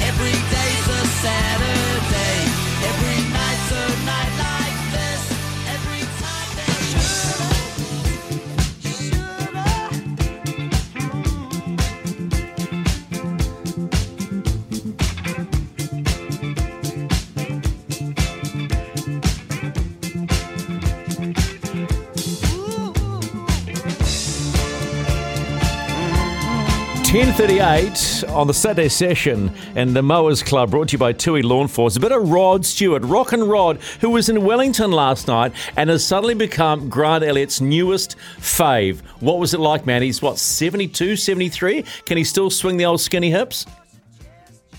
Every 0.00 0.53
10.38 27.14 28.28
on 28.34 28.48
the 28.48 28.52
Saturday 28.52 28.88
session 28.88 29.54
and 29.76 29.94
the 29.94 30.02
Mowers 30.02 30.42
Club 30.42 30.72
brought 30.72 30.88
to 30.88 30.94
you 30.94 30.98
by 30.98 31.12
Tui 31.12 31.42
Lawn 31.42 31.68
Force. 31.68 31.94
A 31.96 32.00
bit 32.00 32.10
of 32.10 32.28
Rod 32.28 32.66
Stewart, 32.66 33.04
Rock 33.04 33.30
and 33.30 33.48
Rod, 33.48 33.80
who 34.00 34.10
was 34.10 34.28
in 34.28 34.44
Wellington 34.44 34.90
last 34.90 35.28
night 35.28 35.52
and 35.76 35.88
has 35.90 36.04
suddenly 36.04 36.34
become 36.34 36.88
Grant 36.88 37.22
Elliott's 37.22 37.60
newest 37.60 38.16
fave. 38.38 38.98
What 39.20 39.38
was 39.38 39.54
it 39.54 39.60
like, 39.60 39.86
man? 39.86 40.02
He's, 40.02 40.20
what, 40.20 40.38
72, 40.38 41.14
73? 41.14 41.84
Can 42.04 42.16
he 42.16 42.24
still 42.24 42.50
swing 42.50 42.78
the 42.78 42.86
old 42.86 43.00
skinny 43.00 43.30
hips? 43.30 43.64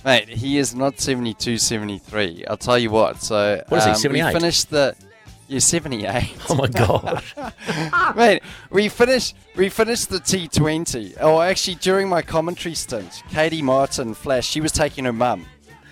Mate, 0.03 0.27
he 0.27 0.57
is 0.57 0.75
not 0.75 0.99
72, 0.99 1.57
73. 1.57 2.47
I'll 2.49 2.57
tell 2.57 2.77
you 2.77 2.89
what. 2.89 3.23
So, 3.23 3.63
what 3.69 3.77
is 3.77 3.85
he, 3.85 3.91
um, 3.91 3.95
78? 3.95 4.25
We 4.25 4.33
finished 4.33 4.69
the... 4.69 4.93
You're 5.47 5.59
78. 5.59 6.31
Oh 6.49 6.55
my 6.55 6.67
god! 6.67 7.23
Mate, 8.15 8.43
we 8.69 8.87
finished 8.89 9.35
we 9.55 9.69
finished 9.69 10.09
the 10.09 10.17
T20. 10.19 11.17
Oh, 11.19 11.41
actually, 11.41 11.75
during 11.75 12.07
my 12.07 12.21
commentary 12.21 12.75
stint, 12.75 13.23
Katie 13.29 13.61
Martin 13.61 14.13
flashed. 14.13 14.51
She 14.51 14.61
was 14.61 14.71
taking 14.71 15.05
her 15.05 15.13
mum, 15.13 15.45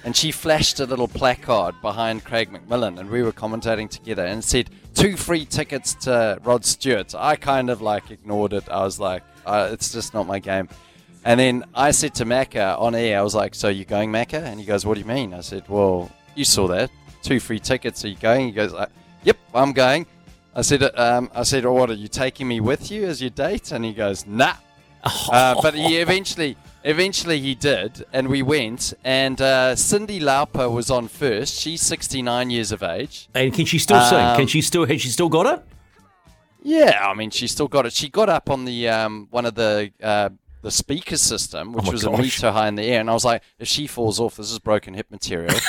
and 0.03 0.15
she 0.15 0.31
flashed 0.31 0.79
a 0.79 0.85
little 0.85 1.07
placard 1.07 1.75
behind 1.81 2.23
Craig 2.23 2.51
McMillan, 2.51 2.99
and 2.99 3.09
we 3.09 3.23
were 3.23 3.31
commentating 3.31 3.89
together, 3.89 4.25
and 4.25 4.43
said 4.43 4.69
two 4.93 5.17
free 5.17 5.45
tickets 5.45 5.95
to 5.95 6.39
Rod 6.43 6.65
Stewart. 6.65 7.13
I 7.15 7.35
kind 7.35 7.69
of 7.69 7.81
like 7.81 8.11
ignored 8.11 8.53
it. 8.53 8.69
I 8.69 8.83
was 8.83 8.99
like, 8.99 9.23
uh, 9.45 9.69
it's 9.71 9.91
just 9.91 10.13
not 10.13 10.27
my 10.27 10.39
game. 10.39 10.69
And 11.25 11.39
then 11.39 11.63
I 11.73 11.91
said 11.91 12.13
to 12.15 12.25
Macca 12.25 12.79
on 12.79 12.95
air, 12.95 13.19
I 13.19 13.21
was 13.21 13.33
like, 13.35 13.55
"So 13.55 13.69
you 13.69 13.85
going, 13.85 14.11
Macca?" 14.11 14.43
And 14.43 14.59
he 14.59 14.65
goes, 14.65 14.85
"What 14.85 14.95
do 14.95 14.99
you 14.99 15.07
mean?" 15.07 15.33
I 15.33 15.41
said, 15.41 15.63
"Well, 15.67 16.11
you 16.35 16.45
saw 16.45 16.67
that 16.67 16.91
two 17.21 17.39
free 17.39 17.59
tickets. 17.59 18.03
Are 18.05 18.09
you 18.09 18.17
going?" 18.17 18.45
He 18.45 18.51
goes, 18.51 18.73
"Yep, 19.23 19.37
I'm 19.53 19.73
going." 19.73 20.05
I 20.55 20.61
said, 20.61 20.83
um, 20.97 21.31
"I 21.33 21.43
said, 21.43 21.65
oh, 21.65 21.73
what 21.73 21.89
are 21.89 21.95
you 21.95 22.07
taking 22.07 22.47
me 22.47 22.59
with 22.59 22.91
you 22.91 23.05
as 23.05 23.21
your 23.21 23.31
date?" 23.31 23.71
And 23.71 23.83
he 23.85 23.93
goes, 23.93 24.25
"Nah." 24.25 24.55
Uh, 25.29 25.53
but 25.61 25.73
he 25.73 25.97
eventually, 25.97 26.55
eventually 26.85 27.37
he 27.37 27.55
did, 27.55 28.05
and 28.13 28.29
we 28.29 28.41
went. 28.41 28.93
And 29.03 29.41
uh, 29.41 29.73
Cyndi 29.75 30.21
Lauper 30.21 30.71
was 30.73 30.89
on 30.89 31.09
first. 31.09 31.59
She's 31.59 31.81
69 31.81 32.49
years 32.49 32.71
of 32.71 32.83
age. 32.83 33.27
And 33.33 33.53
can 33.53 33.65
she 33.65 33.79
still 33.79 33.99
sing? 33.99 34.17
Can 34.19 34.41
Um, 34.41 34.47
she 34.47 34.61
still? 34.61 34.85
Has 34.85 35.01
she 35.01 35.09
still 35.09 35.27
got 35.27 35.45
it? 35.45 35.61
Yeah, 36.61 37.05
I 37.05 37.13
mean, 37.15 37.31
she 37.31 37.47
still 37.47 37.67
got 37.67 37.85
it. 37.85 37.91
She 37.91 38.07
got 38.07 38.29
up 38.29 38.49
on 38.49 38.63
the 38.63 38.87
um, 38.87 39.27
one 39.29 39.45
of 39.45 39.55
the 39.55 39.91
uh, 40.01 40.29
the 40.61 40.71
speaker 40.71 41.17
system, 41.17 41.73
which 41.73 41.87
Oh 41.87 41.91
was 41.91 42.05
a 42.05 42.11
meter 42.11 42.51
high 42.51 42.69
in 42.69 42.75
the 42.75 42.83
air, 42.83 43.01
and 43.01 43.09
I 43.09 43.13
was 43.13 43.25
like, 43.25 43.41
if 43.59 43.67
she 43.67 43.87
falls 43.87 44.21
off, 44.21 44.37
this 44.37 44.49
is 44.51 44.59
broken 44.59 44.93
hip 44.93 45.11
material. 45.11 45.53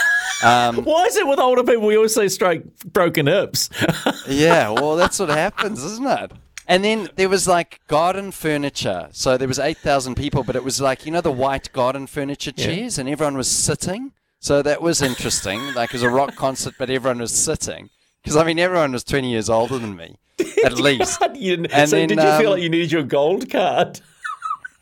um, 0.42 0.76
Why 0.84 1.04
is 1.04 1.16
it 1.16 1.26
with 1.26 1.38
older 1.38 1.62
people 1.62 1.86
we 1.86 1.96
always 1.96 2.14
say 2.14 2.28
straight 2.28 2.92
broken 2.92 3.26
hips? 3.26 3.70
yeah, 4.28 4.70
well, 4.70 4.96
that's 4.96 5.18
what 5.18 5.28
happens, 5.30 5.82
isn't 5.82 6.06
it? 6.06 6.32
And 6.66 6.82
then 6.82 7.08
there 7.16 7.28
was 7.28 7.46
like 7.46 7.80
garden 7.88 8.30
furniture. 8.30 9.08
So 9.12 9.36
there 9.36 9.48
was 9.48 9.58
8,000 9.58 10.14
people, 10.14 10.44
but 10.44 10.56
it 10.56 10.64
was 10.64 10.80
like, 10.80 11.04
you 11.04 11.12
know, 11.12 11.20
the 11.20 11.30
white 11.30 11.70
garden 11.72 12.06
furniture 12.06 12.52
Yeah. 12.56 12.64
chairs, 12.66 12.98
and 12.98 13.08
everyone 13.08 13.36
was 13.36 13.50
sitting. 13.50 14.12
So 14.40 14.62
that 14.62 14.80
was 14.82 15.02
interesting. 15.02 15.74
like 15.74 15.90
it 15.90 15.94
was 15.94 16.02
a 16.02 16.08
rock 16.10 16.34
concert, 16.36 16.74
but 16.78 16.88
everyone 16.90 17.18
was 17.18 17.32
sitting. 17.32 17.90
Because, 18.22 18.36
I 18.36 18.44
mean, 18.44 18.58
everyone 18.58 18.92
was 18.92 19.04
20 19.04 19.30
years 19.30 19.50
older 19.50 19.78
than 19.78 19.94
me, 19.96 20.16
at 20.64 20.76
least. 20.78 21.20
You 21.34 21.66
And 21.70 21.90
so 21.90 21.96
then, 21.96 22.08
did 22.08 22.18
you 22.18 22.24
feel 22.38 22.46
um, 22.46 22.52
like 22.54 22.62
you 22.62 22.70
needed 22.70 22.90
your 22.90 23.02
gold 23.02 23.50
card? 23.50 24.00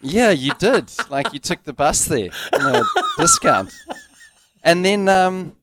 Yeah, 0.00 0.30
you 0.30 0.52
did. 0.58 0.90
Like 1.10 1.32
you 1.32 1.40
took 1.40 1.64
the 1.64 1.72
bus 1.72 2.04
there, 2.06 2.30
you 2.52 2.58
know, 2.58 2.84
discount. 3.18 3.72
And 4.62 4.84
then, 4.84 5.08
um, 5.08 5.56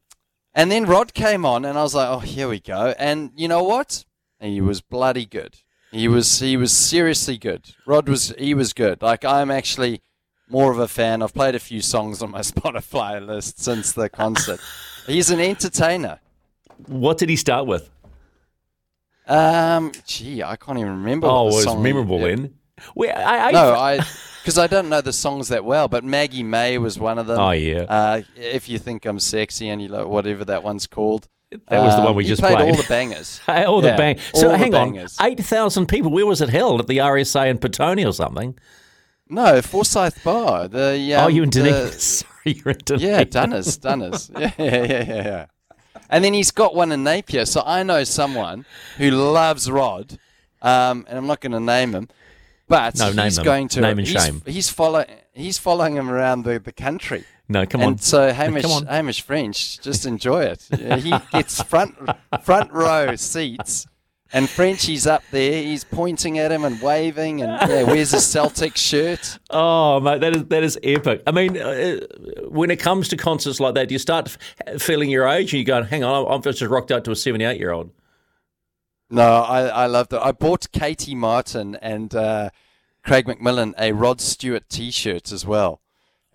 and 0.54 0.72
then 0.72 0.86
Rod 0.86 1.14
came 1.14 1.46
on, 1.46 1.64
and 1.66 1.78
I 1.78 1.84
was 1.84 1.96
like, 1.96 2.10
oh, 2.10 2.20
here 2.20 2.50
we 2.50 2.60
go. 2.60 2.94
And 3.00 3.32
you 3.36 3.48
know 3.48 3.64
what? 3.64 4.04
He 4.40 4.62
was 4.62 4.82
bloody 4.82 5.26
good. 5.26 5.58
He 5.92 6.08
was 6.08 6.40
he 6.40 6.56
was 6.56 6.72
seriously 6.72 7.38
good. 7.38 7.72
Rod 7.86 8.08
was 8.08 8.34
he 8.38 8.54
was 8.54 8.74
good. 8.74 9.02
Like 9.02 9.26
I'm 9.26 9.50
actually 9.50 10.02
more 10.48 10.72
of 10.72 10.78
a 10.80 10.88
fan. 10.88 11.22
I've 11.24 11.34
played 11.34 11.56
a 11.56 11.60
few 11.60 11.82
songs 11.82 12.22
on 12.22 12.30
my 12.32 12.40
Spotify 12.54 13.26
list 13.26 13.60
since 13.60 13.92
the 13.94 14.08
concert. 14.08 14.60
He's 15.08 15.30
an 15.32 15.40
entertainer. 15.40 16.20
What 16.86 17.18
did 17.18 17.30
he 17.30 17.36
start 17.36 17.66
with? 17.66 17.90
Um, 19.28 19.92
gee, 20.06 20.44
I 20.44 20.56
can't 20.56 20.78
even 20.78 20.92
remember. 20.92 21.28
Oh, 21.28 21.44
what 21.46 21.54
it 21.54 21.56
was 21.56 21.64
song- 21.66 21.84
memorable 21.84 22.20
then. 22.20 22.54
We, 22.96 23.10
I, 23.10 23.50
I, 23.50 23.52
No, 23.52 23.74
I 23.74 24.00
because 24.42 24.58
I 24.58 24.68
don't 24.68 24.90
know 24.90 25.02
the 25.02 25.14
songs 25.14 25.48
that 25.50 25.64
well. 25.66 25.88
But 25.88 26.04
Maggie 26.04 26.44
May 26.44 26.78
was 26.78 26.98
one 27.00 27.18
of 27.20 27.28
them. 27.28 27.40
Oh, 27.40 27.52
yeah. 27.52 27.82
Uh, 27.84 28.22
if 28.36 28.68
you 28.70 28.80
think 28.80 29.06
I'm 29.06 29.20
sexy 29.20 29.70
and 29.70 29.82
you 29.82 29.88
like 29.88 30.08
whatever 30.08 30.46
that 30.46 30.64
one's 30.64 30.88
called. 30.88 31.28
That 31.52 31.82
was 31.82 31.94
the 31.96 32.00
Um, 32.00 32.06
one 32.06 32.16
we 32.16 32.24
he 32.26 32.30
just 32.30 32.42
played. 32.42 32.56
played. 32.58 32.70
All 32.70 32.76
the 32.78 32.84
bangers. 32.90 33.42
All 33.48 33.82
the 33.82 33.88
Yeah, 33.90 33.98
bang. 33.98 34.20
all 34.36 34.42
So 34.42 34.50
the 34.50 34.58
hang 34.58 34.72
bangers. 34.72 35.18
on, 35.20 35.28
eight 35.32 35.40
thousand 35.44 35.88
people. 35.88 36.12
Where 36.12 36.26
was 36.28 36.42
it 36.42 36.50
held? 36.50 36.80
At 36.82 36.88
the 36.88 36.98
RSA 37.00 37.50
in 37.50 37.58
Petone 37.58 38.08
or 38.08 38.14
something? 38.14 38.58
No, 39.28 39.62
Forsyth 39.62 40.24
Barr. 40.24 40.68
The 40.68 41.16
um, 41.16 41.26
oh, 41.26 41.28
you 41.28 41.44
in 41.44 41.50
Dunedin? 41.50 41.86
the- 41.86 41.92
Sorry, 42.00 42.30
you're 42.46 42.70
in 42.74 42.78
Dunedin. 42.86 43.10
Yeah, 43.10 43.24
Dunners, 43.24 43.78
Dunners. 43.78 44.30
Yeah, 44.40 44.52
yeah, 44.58 44.84
yeah, 44.84 45.04
yeah, 45.04 45.24
yeah. 45.24 45.46
And 46.12 46.24
then 46.24 46.34
he's 46.34 46.52
got 46.52 46.76
one 46.76 46.92
in 46.92 47.04
Napier. 47.04 47.46
So 47.46 47.62
I 47.66 47.82
know 47.84 48.04
someone 48.04 48.66
who 48.98 49.10
loves 49.12 49.70
Rod, 49.70 50.18
um, 50.62 51.06
and 51.08 51.18
I'm 51.18 51.28
not 51.28 51.40
going 51.42 51.52
to 51.52 51.60
name 51.60 51.94
him, 51.94 52.10
but 52.70 52.96
No, 52.98 53.12
he's 53.24 53.36
them. 53.36 53.44
going 53.44 53.68
to. 53.70 53.82
Name 53.82 53.98
and 54.00 54.08
he's, 54.08 54.24
shame. 54.24 54.42
He's 54.46 54.70
follow. 54.70 55.04
He's 55.34 55.58
following 55.58 55.96
him 55.96 56.10
around 56.10 56.44
the, 56.44 56.60
the 56.60 56.72
country. 56.72 57.26
No, 57.50 57.66
come 57.66 57.82
on. 57.82 57.88
and 57.88 57.94
on. 57.96 57.98
so 57.98 58.32
Hamish, 58.32 58.64
on. 58.66 58.86
Hamish 58.86 59.22
French, 59.22 59.82
just 59.82 60.06
enjoy 60.06 60.44
it. 60.44 60.68
He 61.04 61.12
gets 61.32 61.62
front 61.64 61.96
front 62.44 62.72
row 62.72 63.16
seats, 63.16 63.88
and 64.32 64.48
Frenchie's 64.48 65.08
up 65.08 65.24
there. 65.32 65.64
He's 65.64 65.84
pointing 65.84 66.38
at 66.38 66.52
him 66.52 66.64
and 66.64 66.80
waving, 66.80 67.42
and 67.42 67.52
yeah, 67.70 67.84
wears 67.84 68.14
a 68.14 68.22
Celtic 68.22 68.78
shirt. 68.78 69.40
Oh, 69.50 70.00
mate, 70.00 70.22
that 70.22 70.36
is 70.36 70.46
that 70.46 70.62
is 70.64 70.78
epic. 70.84 71.24
I 71.26 71.32
mean, 71.32 71.58
uh, 71.58 72.00
when 72.50 72.70
it 72.70 72.78
comes 72.80 73.08
to 73.08 73.18
concerts 73.18 73.60
like 73.60 73.74
that, 73.74 73.88
do 73.88 73.96
you 73.96 74.00
start 74.00 74.38
f- 74.68 74.80
feeling 74.80 75.10
your 75.10 75.28
age 75.28 75.52
and 75.54 75.60
you 75.60 75.66
go, 75.66 75.82
"Hang 75.82 76.04
on, 76.04 76.32
I've 76.32 76.44
just 76.44 76.62
rocked 76.62 76.92
out 76.92 77.04
to 77.06 77.12
a 77.12 77.16
seventy-eight-year-old." 77.16 77.90
No, 79.10 79.42
I, 79.42 79.68
I 79.68 79.86
loved 79.88 80.14
it. 80.14 80.22
I 80.22 80.32
bought 80.32 80.72
Katie 80.72 81.16
Martin 81.16 81.76
and 81.82 82.14
uh, 82.14 82.52
Craig 83.04 83.26
McMillan 83.26 83.74
a 83.78 83.92
Rod 83.92 84.22
Stewart 84.22 84.70
T-shirt 84.70 85.32
as 85.32 85.46
well. 85.46 85.82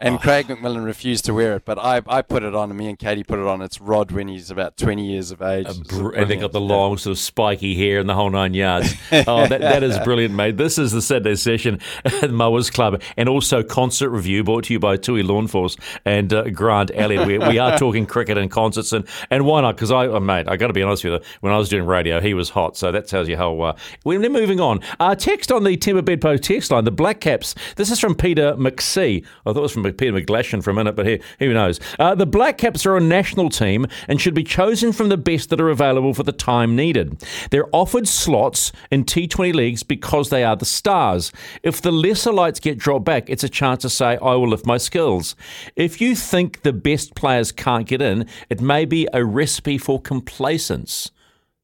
Oh. 0.05 0.09
And 0.09 0.21
Craig 0.21 0.49
McMillan 0.49 0.85
refused 0.85 1.25
to 1.25 1.35
wear 1.35 1.57
it, 1.57 1.65
but 1.65 1.79
I, 1.79 2.03
I 2.07 2.21
put 2.21 2.43
it 2.43 2.55
on, 2.55 2.71
and 2.71 2.79
me 2.79 2.89
and 2.89 2.99
Katie 2.99 3.25
put 3.25 3.39
it 3.39 3.47
on. 3.47 3.63
It's 3.63 3.81
Rod 3.81 4.11
when 4.11 4.29
he's 4.29 4.51
about 4.51 4.77
20 4.77 5.07
years 5.07 5.31
of 5.31 5.41
age. 5.41 5.67
Br- 5.89 6.15
and 6.15 6.31
they 6.31 6.37
got 6.37 6.53
the 6.53 6.61
long, 6.61 6.99
sort 6.99 7.13
of 7.13 7.19
spiky 7.19 7.75
hair 7.75 8.01
and 8.01 8.09
the 8.09 8.15
whole 8.15 8.29
nine 8.29 8.53
yards. 8.53 8.95
Oh, 9.13 9.47
that, 9.47 9.61
that 9.61 9.83
is 9.83 9.99
brilliant, 10.05 10.35
mate. 10.35 10.59
This 10.59 10.77
is 10.77 10.93
the 10.93 11.01
Saturday 11.01 11.37
session 11.37 11.81
at 12.05 12.31
Mowers 12.31 12.69
Club 12.69 13.01
and 13.17 13.29
also 13.29 13.63
concert 13.63 14.11
review 14.11 14.45
brought 14.45 14.65
to 14.65 14.75
you 14.75 14.79
by 14.79 14.97
Tui 14.97 15.23
Lawn 15.23 15.47
Force 15.47 15.77
and 16.05 16.33
uh, 16.33 16.51
Grant 16.51 16.91
Elliott. 16.95 17.27
We, 17.27 17.39
we 17.39 17.59
are 17.59 17.79
talking 17.79 18.05
cricket 18.05 18.37
and 18.37 18.51
concerts, 18.51 18.93
and, 18.93 19.07
and 19.31 19.47
why 19.47 19.63
not? 19.63 19.77
Because 19.77 19.91
I, 19.91 20.07
oh, 20.07 20.21
mate, 20.21 20.49
I 20.49 20.57
got 20.57 20.67
to 20.67 20.75
be 20.75 20.83
honest 20.83 21.05
with 21.05 21.15
you, 21.15 21.21
when 21.41 21.53
I 21.53 21.57
was 21.57 21.71
doing 21.71 21.87
radio, 21.87 22.21
he 22.21 22.35
was 22.35 22.51
hot. 22.51 22.77
So 22.77 22.93
that 22.93 23.07
tells 23.07 23.29
you 23.29 23.37
how. 23.37 23.59
Uh, 23.59 23.77
we're 24.05 24.21
moving 24.29 24.61
on. 24.61 24.81
Uh, 25.01 25.15
text 25.15 25.51
on 25.51 25.65
the 25.65 25.77
Timber 25.77 26.03
Bedpost 26.03 26.43
text 26.43 26.71
line, 26.71 26.85
the 26.85 26.91
Black 26.91 27.21
Caps. 27.21 27.55
This 27.77 27.91
is 27.91 28.01
from 28.01 28.15
Peter 28.15 28.55
McSee. 28.55 29.25
I 29.25 29.53
thought 29.53 29.57
it 29.57 29.63
was 29.63 29.73
from 29.73 29.94
Peter 29.99 30.13
McGlashan 30.13 30.63
for 30.63 30.71
a 30.71 30.75
minute, 30.75 30.97
but 30.97 31.07
here, 31.07 31.21
who 31.39 31.53
knows? 31.53 31.81
Uh, 31.99 32.15
the 32.15 32.27
Black 32.27 32.59
Caps 32.59 32.87
are 32.87 32.97
a 32.97 33.01
national 33.01 33.49
team 33.49 33.87
and 34.09 34.21
should 34.21 34.35
be 34.35 34.45
chosen 34.45 34.93
from 34.93 35.09
the 35.09 35.17
best 35.17 35.51
that 35.51 35.61
are 35.61 35.71
available 35.71 36.15
for 36.15 36.23
the 36.23 36.33
time 36.33 36.77
needed. 36.77 37.23
They're 37.51 37.69
offered 37.73 38.09
slots 38.09 38.73
in 38.91 39.05
T20 39.05 39.55
leagues 39.55 39.83
because 39.83 40.31
they 40.31 40.45
are 40.45 40.57
the 40.57 40.65
stars. 40.65 41.33
If 41.63 41.81
the 41.81 41.93
lesser 41.93 42.33
lights 42.33 42.61
get 42.61 42.79
dropped 42.79 43.05
back, 43.05 43.29
it's 43.29 43.45
a 43.45 43.49
chance 43.49 43.83
to 43.83 43.91
say, 43.91 44.17
I 44.17 44.35
will 44.35 44.49
lift 44.49 44.67
my 44.67 44.77
skills. 44.77 45.37
If 45.77 46.01
you 46.01 46.15
think 46.15 46.63
the 46.63 46.73
best 46.73 47.15
players 47.15 47.53
can't 47.53 47.87
get 47.87 48.03
in, 48.03 48.27
it 48.51 48.61
may 48.61 48.85
be 48.85 49.09
a 49.13 49.25
recipe 49.25 49.79
for 49.79 50.01
complacence. 50.01 51.11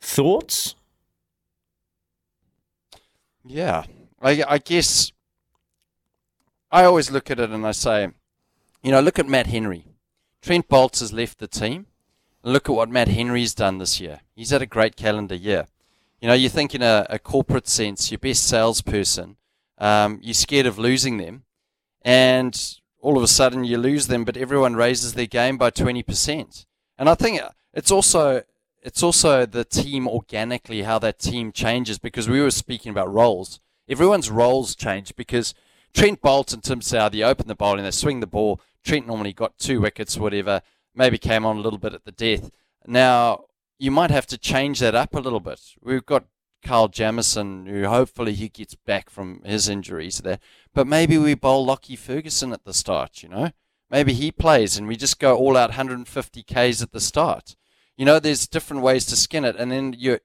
Thoughts? 0.01 0.75
Yeah, 3.45 3.85
I, 4.21 4.45
I 4.47 4.59
guess 4.59 5.13
I 6.71 6.85
always 6.85 7.11
look 7.11 7.31
at 7.31 7.41
it 7.41 7.51
and 7.51 7.67
I 7.67 7.73
say, 7.73 8.11
you 8.83 8.91
know, 8.91 9.01
look 9.01 9.19
at 9.19 9.29
Matt 9.29 9.47
Henry. 9.47 9.85
Trent 10.43 10.69
Bolts 10.69 11.01
has 11.01 11.13
left 11.13 11.39
the 11.39 11.49
team. 11.49 11.87
Look 12.43 12.69
at 12.69 12.75
what 12.75 12.89
Matt 12.89 13.09
Henry's 13.09 13.55
done 13.55 13.79
this 13.79 14.01
year. 14.01 14.21
He's 14.35 14.51
had 14.51 14.63
a 14.63 14.67
great 14.67 14.97
calendar 14.97 15.35
year. 15.35 15.67
You 16.21 16.29
know, 16.29 16.35
you 16.35 16.49
think 16.49 16.75
in 16.75 16.83
a, 16.83 17.07
a 17.11 17.19
corporate 17.19 17.69
sense, 17.69 18.11
your 18.11 18.19
best 18.19 18.47
salesperson 18.47 19.37
Um, 19.79 20.19
you're 20.23 20.35
scared 20.35 20.67
of 20.67 20.79
losing 20.79 21.17
them, 21.17 21.45
and 22.03 22.55
all 23.01 23.17
of 23.17 23.23
a 23.23 23.27
sudden 23.27 23.65
you 23.65 23.79
lose 23.79 24.09
them, 24.09 24.25
but 24.25 24.37
everyone 24.37 24.77
raises 24.77 25.15
their 25.15 25.27
game 25.27 25.57
by 25.57 25.71
twenty 25.71 26.03
percent. 26.03 26.67
And 26.99 27.09
I 27.09 27.15
think 27.15 27.41
it's 27.73 27.91
also 27.91 28.43
it's 28.83 29.03
also 29.03 29.47
the 29.47 29.65
team 29.65 30.07
organically 30.07 30.83
how 30.83 30.99
that 30.99 31.19
team 31.19 31.53
changes 31.53 31.99
because 31.99 32.29
we 32.29 32.43
were 32.43 32.51
speaking 32.51 32.91
about 32.91 33.13
roles. 33.13 33.61
Everyone's 33.89 34.31
roles 34.31 34.77
change 34.77 35.17
because 35.17 35.55
Trent 35.95 36.21
Boult 36.21 36.53
and 36.53 36.63
Tim 36.63 36.81
Southee 36.81 37.25
open 37.25 37.49
the 37.49 37.55
bowling, 37.55 37.85
they 37.85 37.91
swing 37.91 38.21
the 38.21 38.27
ball. 38.27 38.61
Trent 38.85 39.07
normally 39.07 39.33
got 39.33 39.59
two 39.59 39.81
wickets, 39.81 40.17
whatever. 40.17 40.63
Maybe 40.95 41.19
came 41.19 41.45
on 41.45 41.57
a 41.57 41.61
little 41.61 41.79
bit 41.79 41.95
at 41.95 42.05
the 42.05 42.13
death. 42.13 42.51
Now 42.87 43.45
you 43.79 43.91
might 43.91 44.11
have 44.11 44.27
to 44.27 44.39
change 44.39 44.81
that 44.81 44.95
up 44.95 45.15
a 45.15 45.21
little 45.21 45.41
bit. 45.41 45.61
We've 45.81 46.05
got 46.05 46.25
Carl 46.63 46.89
Jamieson, 46.89 47.67
who 47.67 47.87
hopefully 47.87 48.35
he 48.35 48.49
gets 48.49 48.75
back 48.75 49.09
from 49.09 49.43
his 49.45 49.69
injuries 49.69 50.19
there. 50.19 50.39
But 50.75 50.87
maybe 50.87 51.17
we 51.19 51.35
bowl 51.35 51.65
Lockie 51.65 51.97
Ferguson 51.97 52.53
at 52.53 52.65
the 52.65 52.75
start, 52.75 53.23
you 53.23 53.29
know? 53.29 53.51
Maybe 53.91 54.13
he 54.13 54.31
plays 54.31 54.77
and 54.77 54.87
we 54.87 54.97
just 54.97 55.19
go 55.19 55.37
all 55.37 55.57
out 55.57 55.71
150 55.71 56.43
Ks 56.43 56.83
at 56.83 56.93
the 56.93 57.01
start. 57.01 57.57
You 57.97 58.05
know, 58.05 58.21
there's 58.21 58.47
different 58.47 58.83
ways 58.83 59.05
to 59.07 59.17
skin 59.17 59.45
it. 59.45 59.57
And 59.57 59.73
then 59.73 59.95
you, 59.99 60.19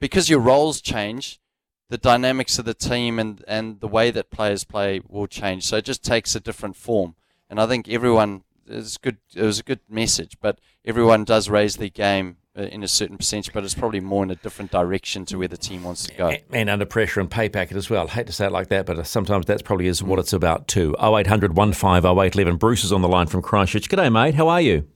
because 0.00 0.28
your 0.28 0.38
roles 0.38 0.80
change, 0.80 1.40
the 1.88 1.98
dynamics 1.98 2.58
of 2.58 2.64
the 2.64 2.74
team 2.74 3.18
and, 3.18 3.42
and 3.48 3.80
the 3.80 3.88
way 3.88 4.10
that 4.10 4.30
players 4.30 4.64
play 4.64 5.00
will 5.08 5.26
change. 5.26 5.64
So 5.64 5.78
it 5.78 5.84
just 5.84 6.04
takes 6.04 6.34
a 6.34 6.40
different 6.40 6.76
form. 6.76 7.16
And 7.50 7.60
I 7.60 7.66
think 7.66 7.88
everyone, 7.88 8.42
it's 8.66 8.96
good, 8.98 9.16
it 9.34 9.42
was 9.42 9.58
a 9.58 9.62
good 9.62 9.80
message, 9.88 10.36
but 10.40 10.58
everyone 10.84 11.24
does 11.24 11.48
raise 11.48 11.76
their 11.76 11.88
game 11.88 12.36
uh, 12.56 12.62
in 12.62 12.82
a 12.82 12.88
certain 12.88 13.16
percentage, 13.16 13.52
but 13.52 13.64
it's 13.64 13.74
probably 13.74 14.00
more 14.00 14.22
in 14.22 14.30
a 14.30 14.34
different 14.34 14.70
direction 14.70 15.24
to 15.26 15.38
where 15.38 15.48
the 15.48 15.56
team 15.56 15.84
wants 15.84 16.04
to 16.06 16.14
go. 16.14 16.32
And 16.52 16.68
under 16.68 16.84
pressure 16.84 17.20
and 17.20 17.30
pay 17.30 17.48
packet 17.48 17.76
as 17.76 17.88
well. 17.88 18.06
I 18.06 18.10
hate 18.10 18.26
to 18.26 18.32
say 18.32 18.46
it 18.46 18.52
like 18.52 18.68
that, 18.68 18.84
but 18.84 18.98
uh, 18.98 19.02
sometimes 19.04 19.46
that's 19.46 19.62
probably 19.62 19.86
is 19.86 20.02
what 20.02 20.18
it's 20.18 20.32
about 20.32 20.68
too. 20.68 20.94
0800 21.00 21.56
150811. 21.56 22.56
Bruce 22.56 22.84
is 22.84 22.92
on 22.92 23.00
the 23.00 23.08
line 23.08 23.28
from 23.28 23.42
Christchurch. 23.42 23.88
G'day, 23.88 24.12
mate. 24.12 24.34
How 24.34 24.48
are 24.48 24.60
you? 24.60 24.86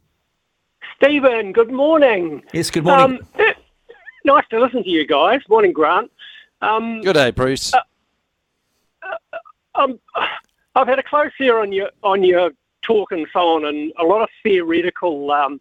Stephen, 0.96 1.52
good 1.52 1.70
morning. 1.72 2.42
Yes, 2.52 2.70
good 2.70 2.84
morning. 2.84 3.18
Um, 3.18 3.28
eh, 3.38 3.52
nice 4.24 4.44
to 4.50 4.60
listen 4.60 4.84
to 4.84 4.90
you 4.90 5.06
guys. 5.06 5.40
Morning, 5.48 5.72
Grant. 5.72 6.10
Um, 6.60 7.00
Good 7.00 7.14
day, 7.14 7.30
Bruce. 7.32 7.72
um, 9.74 9.98
I've 10.74 10.88
had 10.88 10.98
a 10.98 11.02
close 11.02 11.32
ear 11.40 11.58
on 11.58 11.72
your 11.72 11.90
on 12.02 12.24
your 12.24 12.50
talk 12.82 13.12
and 13.12 13.26
so 13.32 13.40
on, 13.40 13.64
and 13.66 13.92
a 13.98 14.04
lot 14.04 14.22
of 14.22 14.28
theoretical 14.42 15.30
um, 15.30 15.60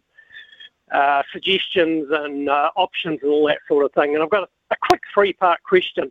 uh, 0.90 1.22
suggestions 1.32 2.08
and 2.10 2.48
uh, 2.48 2.70
options 2.76 3.20
and 3.22 3.30
all 3.30 3.46
that 3.46 3.58
sort 3.68 3.84
of 3.84 3.92
thing. 3.92 4.14
And 4.14 4.22
I've 4.22 4.30
got 4.30 4.44
a, 4.44 4.48
a 4.70 4.76
quick 4.88 5.02
three 5.12 5.32
part 5.32 5.62
question. 5.62 6.10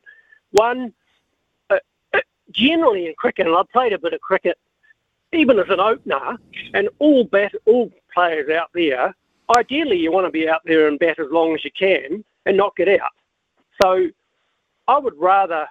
One, 0.52 0.94
uh, 1.70 1.78
uh, 2.14 2.20
generally 2.52 3.08
in 3.08 3.14
cricket, 3.16 3.48
and 3.48 3.56
I've 3.56 3.70
played 3.70 3.94
a 3.94 4.00
bit 4.00 4.14
of 4.14 4.22
cricket, 4.22 4.58
even 5.34 5.60
as 5.60 5.70
an 5.70 5.80
opener, 5.80 6.38
and 6.74 6.90
all 7.00 7.24
bat 7.24 7.54
all 7.66 7.92
players 8.14 8.50
out 8.50 8.70
there, 8.74 9.16
ideally 9.58 9.98
you 9.98 10.12
want 10.12 10.28
to 10.28 10.32
be 10.32 10.48
out 10.48 10.62
there 10.66 10.88
and 10.88 11.00
bat 11.00 11.20
as 11.20 11.28
long 11.32 11.56
as 11.56 11.64
you 11.66 11.72
can 11.72 12.24
and 12.46 12.58
not 12.58 12.76
get 12.76 12.88
out. 12.88 13.12
So 13.82 14.08
I 14.88 15.00
would 15.00 15.18
rather 15.18 15.68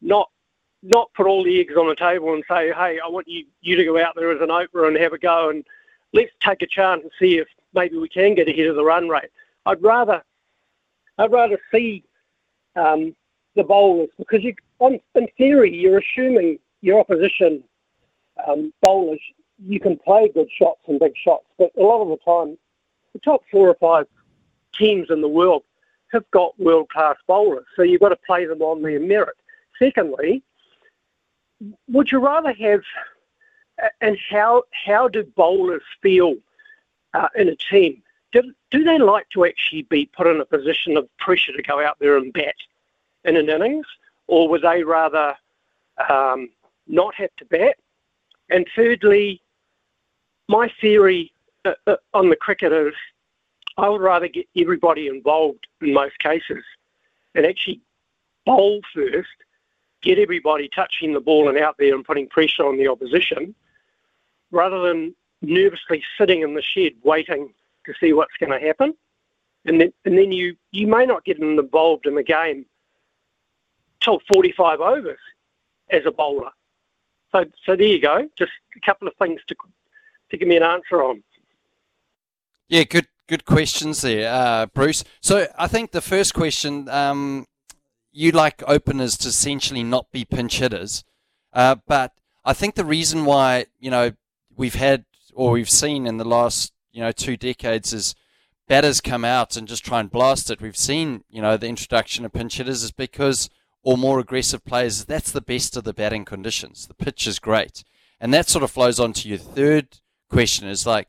not 0.00 0.30
not 0.82 1.12
put 1.14 1.26
all 1.26 1.44
the 1.44 1.60
eggs 1.60 1.76
on 1.76 1.88
the 1.88 1.94
table 1.94 2.32
and 2.32 2.42
say, 2.48 2.72
hey, 2.72 2.98
I 3.04 3.08
want 3.08 3.28
you, 3.28 3.44
you 3.60 3.76
to 3.76 3.84
go 3.84 4.02
out 4.02 4.14
there 4.16 4.30
as 4.30 4.40
an 4.40 4.50
opener 4.50 4.86
and 4.86 4.96
have 4.96 5.12
a 5.12 5.18
go 5.18 5.50
and 5.50 5.64
let's 6.12 6.32
take 6.40 6.62
a 6.62 6.66
chance 6.66 7.02
and 7.02 7.12
see 7.18 7.38
if 7.38 7.48
maybe 7.74 7.98
we 7.98 8.08
can 8.08 8.34
get 8.34 8.48
ahead 8.48 8.66
of 8.66 8.76
the 8.76 8.84
run 8.84 9.08
rate. 9.08 9.30
I'd 9.66 9.82
rather 9.82 10.22
I'd 11.18 11.32
rather 11.32 11.58
see 11.72 12.02
um, 12.76 13.14
the 13.56 13.62
bowlers 13.62 14.08
because 14.18 14.42
you, 14.42 14.54
on, 14.78 14.98
in 15.14 15.28
theory 15.36 15.74
you're 15.74 15.98
assuming 15.98 16.58
your 16.80 17.00
opposition 17.00 17.62
um, 18.46 18.72
bowlers 18.82 19.20
you 19.66 19.78
can 19.78 19.98
play 19.98 20.30
good 20.32 20.48
shots 20.50 20.80
and 20.88 20.98
big 20.98 21.12
shots, 21.16 21.44
but 21.58 21.70
a 21.78 21.82
lot 21.82 22.00
of 22.00 22.08
the 22.08 22.16
time 22.24 22.56
the 23.12 23.18
top 23.18 23.42
four 23.50 23.68
or 23.68 23.74
five 23.74 24.06
teams 24.78 25.08
in 25.10 25.20
the 25.20 25.28
world 25.28 25.62
have 26.12 26.28
got 26.30 26.58
world 26.58 26.88
class 26.88 27.16
bowlers, 27.26 27.66
so 27.76 27.82
you've 27.82 28.00
got 28.00 28.08
to 28.08 28.18
play 28.26 28.46
them 28.46 28.62
on 28.62 28.82
their 28.82 28.98
merit. 28.98 29.36
Secondly, 29.78 30.42
would 31.88 32.10
you 32.10 32.18
rather 32.18 32.52
have, 32.52 32.82
and 34.00 34.18
how 34.30 34.64
how 34.72 35.08
do 35.08 35.24
bowlers 35.24 35.82
feel 36.02 36.36
uh, 37.14 37.28
in 37.36 37.48
a 37.48 37.56
team? 37.56 38.02
Do, 38.32 38.52
do 38.70 38.84
they 38.84 38.98
like 38.98 39.28
to 39.30 39.44
actually 39.44 39.82
be 39.82 40.06
put 40.06 40.28
in 40.28 40.40
a 40.40 40.44
position 40.44 40.96
of 40.96 41.08
pressure 41.18 41.52
to 41.52 41.62
go 41.62 41.84
out 41.84 41.98
there 41.98 42.16
and 42.16 42.32
bat 42.32 42.54
in 43.24 43.36
an 43.36 43.48
innings, 43.48 43.86
or 44.28 44.48
would 44.48 44.62
they 44.62 44.84
rather 44.84 45.34
um, 46.08 46.48
not 46.86 47.14
have 47.16 47.34
to 47.38 47.44
bat? 47.46 47.76
And 48.48 48.66
thirdly, 48.74 49.42
my 50.48 50.72
theory 50.80 51.32
uh, 51.64 51.72
uh, 51.86 51.96
on 52.14 52.30
the 52.30 52.36
cricket 52.36 52.72
is 52.72 52.94
I 53.76 53.88
would 53.88 54.00
rather 54.00 54.28
get 54.28 54.48
everybody 54.56 55.08
involved 55.08 55.66
in 55.80 55.92
most 55.92 56.18
cases 56.18 56.64
and 57.34 57.46
actually 57.46 57.80
bowl 58.46 58.80
first, 58.94 59.28
get 60.02 60.18
everybody 60.18 60.68
touching 60.68 61.12
the 61.12 61.20
ball 61.20 61.48
and 61.48 61.58
out 61.58 61.76
there 61.78 61.94
and 61.94 62.04
putting 62.04 62.28
pressure 62.28 62.66
on 62.66 62.76
the 62.76 62.88
opposition, 62.88 63.54
rather 64.50 64.80
than 64.80 65.14
nervously 65.42 66.02
sitting 66.18 66.42
in 66.42 66.54
the 66.54 66.62
shed 66.62 66.92
waiting 67.02 67.52
to 67.86 67.94
see 68.00 68.12
what's 68.12 68.36
going 68.38 68.52
to 68.52 68.66
happen. 68.66 68.94
And 69.64 69.80
then, 69.80 69.92
and 70.04 70.16
then 70.16 70.32
you, 70.32 70.56
you 70.72 70.86
may 70.86 71.04
not 71.04 71.24
get 71.24 71.38
involved 71.38 72.06
in 72.06 72.14
the 72.14 72.22
game 72.22 72.64
till 74.00 74.20
45 74.32 74.80
overs 74.80 75.18
as 75.90 76.02
a 76.06 76.10
bowler. 76.10 76.50
So, 77.32 77.44
so 77.64 77.76
there 77.76 77.86
you 77.86 78.00
go. 78.00 78.28
Just 78.38 78.52
a 78.76 78.80
couple 78.80 79.06
of 79.06 79.14
things 79.16 79.40
to, 79.48 79.56
to 80.30 80.36
give 80.36 80.48
me 80.48 80.56
an 80.56 80.62
answer 80.62 81.02
on. 81.02 81.22
Yeah, 82.68 82.84
good 82.84 83.06
good 83.26 83.44
questions 83.44 84.02
there, 84.02 84.32
uh, 84.32 84.66
Bruce. 84.66 85.04
So 85.20 85.46
I 85.56 85.68
think 85.68 85.92
the 85.92 86.00
first 86.00 86.34
question, 86.34 86.88
um, 86.88 87.46
you 88.12 88.32
like 88.32 88.62
openers 88.66 89.16
to 89.18 89.28
essentially 89.28 89.82
not 89.82 90.10
be 90.10 90.24
pinch 90.24 90.58
hitters, 90.58 91.04
uh, 91.52 91.76
but 91.86 92.12
I 92.44 92.52
think 92.52 92.74
the 92.74 92.84
reason 92.84 93.24
why 93.24 93.66
you 93.78 93.90
know 93.90 94.12
we've 94.56 94.74
had 94.74 95.04
or 95.34 95.52
we've 95.52 95.70
seen 95.70 96.06
in 96.06 96.16
the 96.16 96.24
last 96.24 96.72
you 96.92 97.00
know 97.00 97.12
two 97.12 97.36
decades 97.36 97.92
is 97.92 98.14
batters 98.68 99.00
come 99.00 99.24
out 99.24 99.56
and 99.56 99.68
just 99.68 99.84
try 99.84 100.00
and 100.00 100.10
blast 100.10 100.50
it. 100.50 100.60
We've 100.60 100.76
seen 100.76 101.24
you 101.28 101.42
know 101.42 101.56
the 101.56 101.68
introduction 101.68 102.24
of 102.24 102.32
pinch 102.32 102.56
hitters 102.56 102.82
is 102.82 102.92
because 102.92 103.50
or 103.82 103.96
more 103.96 104.18
aggressive 104.18 104.64
players. 104.64 105.04
That's 105.04 105.32
the 105.32 105.40
best 105.40 105.76
of 105.76 105.84
the 105.84 105.94
batting 105.94 106.24
conditions. 106.24 106.86
The 106.86 106.94
pitch 106.94 107.26
is 107.26 107.38
great, 107.38 107.84
and 108.20 108.32
that 108.34 108.48
sort 108.48 108.64
of 108.64 108.70
flows 108.70 109.00
on 109.00 109.12
to 109.14 109.28
your 109.28 109.38
third 109.38 110.00
question. 110.28 110.68
Is 110.68 110.86
like 110.86 111.08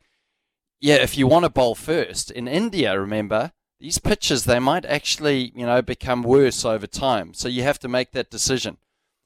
yeah, 0.80 0.96
if 0.96 1.16
you 1.16 1.26
want 1.26 1.44
to 1.44 1.50
bowl 1.50 1.74
first 1.74 2.30
in 2.30 2.48
India, 2.48 2.98
remember 2.98 3.52
these 3.82 3.98
pitches 3.98 4.44
they 4.44 4.60
might 4.60 4.84
actually 4.84 5.52
you 5.56 5.66
know 5.66 5.82
become 5.82 6.22
worse 6.22 6.64
over 6.64 6.86
time. 6.86 7.34
So 7.34 7.48
you 7.48 7.64
have 7.64 7.80
to 7.80 7.88
make 7.88 8.12
that 8.12 8.30
decision. 8.30 8.78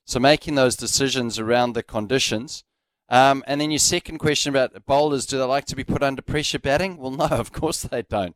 So 0.06 0.18
making 0.18 0.54
those 0.54 0.76
decisions 0.76 1.38
around 1.38 1.74
the 1.74 1.82
conditions. 1.82 2.64
Um, 3.08 3.44
and 3.46 3.60
then 3.60 3.70
your 3.70 3.78
second 3.78 4.18
question 4.18 4.50
about 4.50 4.86
bowlers, 4.86 5.26
do 5.26 5.36
they 5.36 5.44
like 5.44 5.66
to 5.66 5.76
be 5.76 5.84
put 5.84 6.02
under 6.02 6.22
pressure 6.22 6.58
batting? 6.58 6.96
Well, 6.96 7.10
no, 7.10 7.24
of 7.30 7.52
course 7.52 7.82
they 7.82 8.02
don't. 8.02 8.34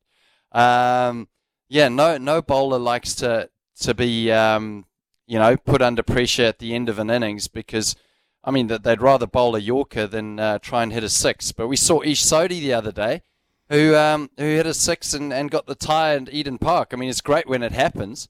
Um, 0.52 1.28
yeah, 1.68 1.88
no, 1.88 2.18
no 2.18 2.42
bowler 2.42 2.78
likes 2.78 3.14
to 3.16 3.48
to 3.80 3.94
be 3.94 4.30
um, 4.30 4.84
you 5.26 5.38
know 5.38 5.56
put 5.56 5.80
under 5.80 6.02
pressure 6.02 6.44
at 6.44 6.58
the 6.58 6.74
end 6.74 6.90
of 6.90 6.98
an 6.98 7.08
innings 7.08 7.48
because 7.48 7.96
I 8.44 8.50
mean, 8.50 8.66
that 8.66 8.82
they'd 8.82 9.02
rather 9.02 9.26
bowl 9.26 9.56
a 9.56 9.58
Yorker 9.58 10.06
than 10.06 10.38
uh, 10.38 10.58
try 10.58 10.82
and 10.82 10.92
hit 10.92 11.04
a 11.04 11.08
six. 11.08 11.52
But 11.52 11.68
we 11.68 11.76
saw 11.76 12.02
Ish 12.02 12.22
Sodhi 12.22 12.60
the 12.60 12.74
other 12.74 12.92
day, 12.92 13.22
who 13.70 13.96
um, 13.96 14.28
who 14.36 14.44
hit 14.44 14.66
a 14.66 14.74
six 14.74 15.14
and, 15.14 15.32
and 15.32 15.50
got 15.50 15.66
the 15.66 15.74
tie 15.74 16.14
at 16.14 16.32
Eden 16.32 16.58
Park. 16.58 16.90
I 16.92 16.96
mean, 16.96 17.08
it's 17.08 17.22
great 17.22 17.48
when 17.48 17.62
it 17.62 17.72
happens. 17.72 18.28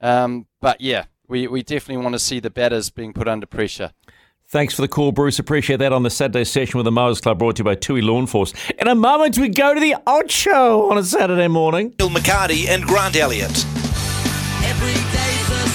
Um, 0.00 0.46
but 0.60 0.80
yeah, 0.80 1.04
we, 1.28 1.46
we 1.46 1.62
definitely 1.62 2.02
want 2.02 2.14
to 2.14 2.18
see 2.18 2.40
the 2.40 2.50
batters 2.50 2.90
being 2.90 3.12
put 3.12 3.28
under 3.28 3.46
pressure. 3.46 3.92
Thanks 4.48 4.74
for 4.74 4.82
the 4.82 4.88
call, 4.88 5.12
Bruce. 5.12 5.38
Appreciate 5.38 5.78
that 5.78 5.94
on 5.94 6.02
the 6.02 6.10
Saturday 6.10 6.44
session 6.44 6.76
with 6.76 6.84
the 6.84 6.92
Mowers 6.92 7.22
Club 7.22 7.38
brought 7.38 7.56
to 7.56 7.60
you 7.60 7.64
by 7.64 7.74
Tui 7.74 8.02
Lawn 8.02 8.26
Force. 8.26 8.52
In 8.78 8.86
a 8.86 8.94
moment, 8.94 9.38
we 9.38 9.48
go 9.48 9.72
to 9.72 9.80
the 9.80 9.96
Ocho 10.06 10.90
on 10.90 10.98
a 10.98 11.04
Saturday 11.04 11.48
morning. 11.48 11.90
Bill 11.90 12.10
McCarty 12.10 12.68
and 12.68 12.82
Grant 12.82 13.16
Elliott. 13.16 13.64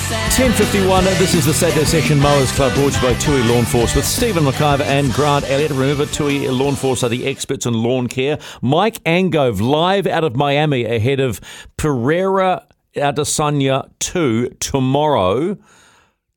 10.51, 0.08 1.04
this 1.20 1.34
is 1.34 1.46
the 1.46 1.54
Saturday 1.54 1.84
Session 1.84 2.18
Mowers 2.18 2.50
Club 2.54 2.74
brought 2.76 2.94
to 2.94 3.02
you 3.02 3.14
by 3.14 3.20
Tui 3.20 3.44
Lawn 3.44 3.66
Force 3.66 3.94
with 3.94 4.06
Stephen 4.06 4.46
McIvor 4.46 4.86
and 4.86 5.12
Grant 5.12 5.44
Elliott. 5.50 5.72
Remember, 5.72 6.06
Tui 6.06 6.48
Lawn 6.48 6.76
Force 6.76 7.04
are 7.04 7.10
the 7.10 7.26
experts 7.26 7.66
in 7.66 7.74
lawn 7.74 8.08
care. 8.08 8.40
Mike 8.62 9.04
Angove 9.04 9.60
live 9.60 10.08
out 10.08 10.24
of 10.24 10.34
Miami 10.34 10.86
ahead 10.86 11.20
of 11.20 11.42
Pereira 11.76 12.66
Adesanya 12.96 13.90
2 14.00 14.52
tomorrow. 14.62 15.58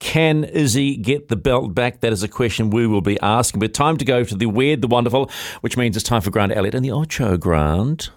Can 0.01 0.43
Izzy 0.43 0.97
get 0.97 1.29
the 1.29 1.37
belt 1.37 1.73
back? 1.73 2.01
That 2.01 2.13
is 2.13 2.25
a 2.25 2.29
question 2.29 2.71
we 2.71 2.89
will 2.89 3.03
be 3.03 3.21
asking. 3.21 3.61
But 3.61 3.73
time 3.73 3.99
to 3.99 4.05
go 4.05 4.25
to 4.25 4.35
the 4.35 4.47
weird, 4.47 4.81
the 4.81 4.89
wonderful, 4.89 5.31
which 5.61 5.77
means 5.77 5.97
it's 5.97 6.03
time 6.03 6.23
for 6.23 6.33
Grant 6.33 6.51
Elliott 6.57 6.75
and 6.75 6.85
the 6.85 6.91
Ocho 6.91 7.37
Grant. 7.37 8.11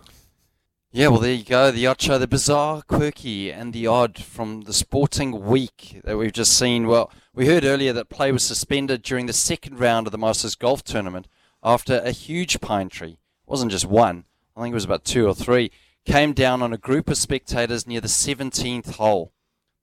Yeah, 0.96 1.08
well, 1.08 1.22
there 1.22 1.34
you 1.34 1.44
go. 1.44 1.72
The 1.72 1.96
show, 1.98 2.20
the 2.20 2.28
bizarre, 2.28 2.84
quirky, 2.84 3.52
and 3.52 3.74
the 3.74 3.88
odd 3.88 4.20
from 4.20 4.62
the 4.62 4.74
sporting 4.74 5.44
week 5.44 6.00
that 6.04 6.20
we've 6.20 6.32
just 6.32 6.56
seen. 6.56 6.86
Well, 6.86 7.12
We 7.34 7.48
heard 7.48 7.66
earlier 7.66 7.94
that 7.94 8.10
play 8.10 8.32
was 8.32 8.44
suspended 8.44 9.02
during 9.02 9.26
the 9.26 9.34
second 9.34 9.80
round 9.80 10.06
of 10.06 10.12
the 10.12 10.20
Masters 10.20 10.54
Golf 10.54 10.84
Tournament 10.84 11.28
after 11.64 11.98
a 11.98 12.12
huge 12.12 12.62
pine 12.62 12.90
tree, 12.90 13.14
it 13.14 13.18
wasn't 13.48 13.72
just 13.72 13.88
one, 13.88 14.26
I 14.56 14.62
think 14.62 14.74
it 14.74 14.76
was 14.76 14.86
about 14.86 15.04
two 15.04 15.26
or 15.26 15.34
three, 15.34 15.72
came 16.06 16.32
down 16.32 16.62
on 16.62 16.74
a 16.74 16.78
group 16.78 17.10
of 17.10 17.18
spectators 17.18 17.88
near 17.88 18.00
the 18.00 18.08
17th 18.08 18.98
hole. 18.98 19.34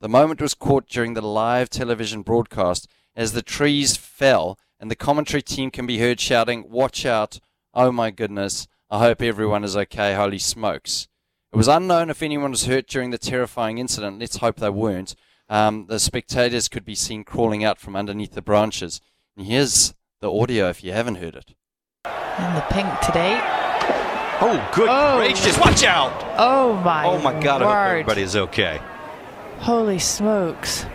The 0.01 0.09
moment 0.09 0.41
was 0.41 0.55
caught 0.55 0.87
during 0.87 1.15
the 1.15 1.23
live 1.23 1.71
television 1.71 2.23
broadcast 2.23 2.87
as 3.17 3.33
the 3.33 3.43
trees 3.43 3.97
fell 3.97 4.61
and 4.79 4.89
the 4.89 4.95
commentary 4.95 5.43
team 5.43 5.73
can 5.73 5.87
be 5.89 5.99
heard 5.99 6.21
shouting, 6.21 6.71
Watch 6.71 7.05
out! 7.05 7.41
Oh 7.75 7.91
my 7.91 8.13
goodness! 8.13 8.69
I 8.91 8.99
hope 8.99 9.23
everyone 9.23 9.63
is 9.65 9.77
okay. 9.77 10.15
Holy 10.15 10.39
smokes! 10.39 11.09
It 11.53 11.57
was 11.57 11.69
unknown 11.69 12.11
if 12.11 12.23
anyone 12.23 12.51
was 12.51 12.67
hurt 12.67 12.87
during 12.89 13.11
the 13.11 13.19
terrifying 13.19 13.79
incident. 13.79 14.19
Let's 14.19 14.37
hope 14.39 14.57
they 14.57 14.71
weren't. 14.71 15.15
Um, 15.49 15.87
the 15.89 15.99
spectators 15.99 16.69
could 16.69 16.85
be 16.85 16.95
seen 16.95 17.25
crawling 17.25 17.65
out 17.65 17.79
from 17.79 17.97
underneath 17.97 18.33
the 18.33 18.43
branches. 18.43 19.01
And 19.37 19.47
here's 19.47 19.95
the 20.21 20.31
audio 20.33 20.69
if 20.69 20.83
you 20.85 20.93
haven't 20.93 21.17
heard 21.17 21.35
it. 21.35 21.55
In 22.05 22.55
the 22.55 22.65
pink 22.71 22.89
today. 23.01 23.39
Oh, 24.43 24.71
good 24.75 24.89
Oh. 24.91 25.17
gracious. 25.19 25.59
Watch 25.59 25.83
out. 25.85 26.13
Oh 26.39 26.75
my. 26.85 27.05
Oh, 27.05 27.19
my 27.19 27.33
God. 27.41 27.63
I 27.63 27.65
hope 27.65 27.75
Word. 27.75 27.87
everybody 27.91 28.23
is 28.23 28.37
okay. 28.37 28.81
Holy 29.59 29.99
smokes. 29.99 30.87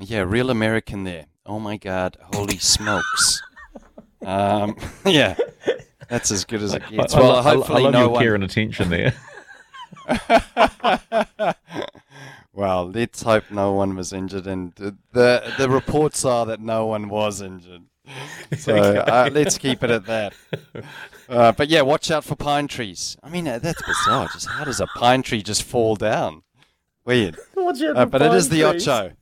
Yeah, 0.00 0.20
real 0.20 0.50
American 0.50 1.04
there. 1.04 1.26
Oh 1.46 1.58
my 1.60 1.76
God! 1.76 2.16
Holy 2.32 2.58
smokes! 2.58 3.42
Um, 4.24 4.76
yeah, 5.06 5.36
that's 6.08 6.30
as 6.30 6.44
good 6.44 6.62
as 6.62 6.74
it 6.74 6.82
gets. 6.88 7.14
I, 7.14 7.20
well, 7.20 7.36
I, 7.36 7.42
hopefully 7.42 7.82
I 7.82 7.84
love 7.84 7.92
no 7.92 8.00
your 8.00 8.08
one. 8.10 8.22
care 8.22 8.34
and 8.34 8.44
attention 8.44 8.90
there. 8.90 9.14
well, 12.52 12.90
let's 12.90 13.22
hope 13.22 13.44
no 13.50 13.72
one 13.72 13.96
was 13.96 14.12
injured, 14.12 14.46
and 14.46 14.72
the 14.74 14.96
the, 15.12 15.52
the 15.58 15.68
reports 15.68 16.24
are 16.24 16.46
that 16.46 16.60
no 16.60 16.86
one 16.86 17.08
was 17.08 17.40
injured. 17.40 17.82
So 18.56 18.76
uh, 18.76 19.30
let's 19.32 19.56
keep 19.56 19.84
it 19.84 19.90
at 19.90 20.06
that. 20.06 20.34
Uh, 21.28 21.52
but 21.52 21.68
yeah, 21.68 21.82
watch 21.82 22.10
out 22.10 22.24
for 22.24 22.34
pine 22.34 22.66
trees. 22.66 23.16
I 23.22 23.28
mean, 23.28 23.46
uh, 23.46 23.60
that's 23.60 23.80
bizarre. 23.82 24.28
Just 24.32 24.48
how 24.48 24.64
does 24.64 24.80
a 24.80 24.86
pine 24.86 25.22
tree 25.22 25.42
just 25.42 25.62
fall 25.62 25.94
down? 25.94 26.42
Weird. 27.04 27.36
Uh, 27.60 28.04
but 28.04 28.20
it 28.20 28.32
is 28.32 28.48
pine 28.48 28.58
the 28.58 28.70
trees. 28.70 28.88
Ocho. 28.88 29.12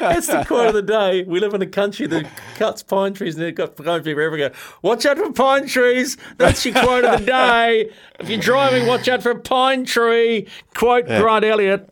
That's 0.00 0.26
the 0.26 0.44
quote 0.44 0.68
of 0.68 0.74
the 0.74 0.82
day. 0.82 1.22
We 1.22 1.38
live 1.38 1.54
in 1.54 1.62
a 1.62 1.66
country 1.68 2.08
that 2.08 2.26
cuts 2.56 2.82
pine 2.82 3.14
trees 3.14 3.36
and 3.36 3.44
they've 3.44 3.54
got 3.54 3.76
pine 3.76 4.02
trees 4.02 4.08
everywhere. 4.18 4.48
Go, 4.48 4.54
watch 4.82 5.06
out 5.06 5.18
for 5.18 5.30
pine 5.30 5.68
trees. 5.68 6.16
That's 6.36 6.64
your 6.66 6.74
quote 6.74 7.04
of 7.04 7.20
the 7.20 7.26
day. 7.30 7.90
If 8.18 8.28
you're 8.28 8.40
driving, 8.40 8.88
watch 8.88 9.06
out 9.06 9.22
for 9.22 9.30
a 9.30 9.38
pine 9.38 9.84
tree. 9.84 10.48
Quote 10.74 11.06
Yeah. 11.06 11.20
Grant 11.20 11.44
Elliott. 11.44 11.88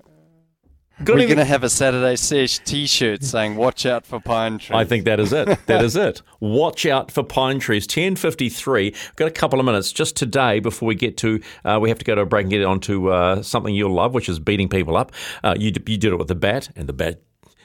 Good 1.03 1.17
We're 1.17 1.27
going 1.27 1.39
to 1.39 1.45
have 1.45 1.65
a 1.65 1.71
Saturday 1.71 2.17
Sesh 2.17 2.59
T-shirt 2.61 3.25
saying 3.25 3.57
"Watch 3.57 3.87
out 3.87 4.07
for 4.07 4.21
pine 4.21 4.59
trees." 4.59 4.77
I 4.77 4.85
think 4.85 5.05
that 5.07 5.19
is 5.19 5.33
it. 5.33 5.59
That 5.67 5.85
is 5.85 5.97
it. 5.97 6.23
Watch 6.39 6.87
out 6.87 7.11
for 7.11 7.23
pine 7.23 7.59
trees. 7.59 7.87
Ten 7.87 8.15
fifty 8.15 8.49
three. 8.49 8.91
We've 8.91 9.17
got 9.17 9.27
a 9.27 9.33
couple 9.33 9.59
of 9.59 9.67
minutes 9.67 9.91
just 9.91 10.17
today 10.17 10.61
before 10.61 10.87
we 10.87 10.95
get 10.95 11.17
to. 11.19 11.41
Uh, 11.65 11.79
we 11.81 11.89
have 11.89 11.99
to 11.99 12.05
go 12.05 12.15
to 12.15 12.21
a 12.21 12.27
break 12.27 12.45
and 12.45 12.51
get 12.51 12.65
on 12.65 12.79
to 12.81 13.11
uh, 13.11 13.43
something 13.43 13.75
you'll 13.75 13.95
love, 13.95 14.15
which 14.15 14.29
is 14.29 14.39
beating 14.39 14.69
people 14.69 14.97
up. 14.97 15.13
Uh, 15.43 15.55
you 15.59 15.73
you 15.87 15.97
did 15.99 16.13
it 16.13 16.17
with 16.17 16.29
the 16.29 16.35
bat 16.35 16.69
and 16.77 16.89
the 16.89 16.93
bat 16.93 17.21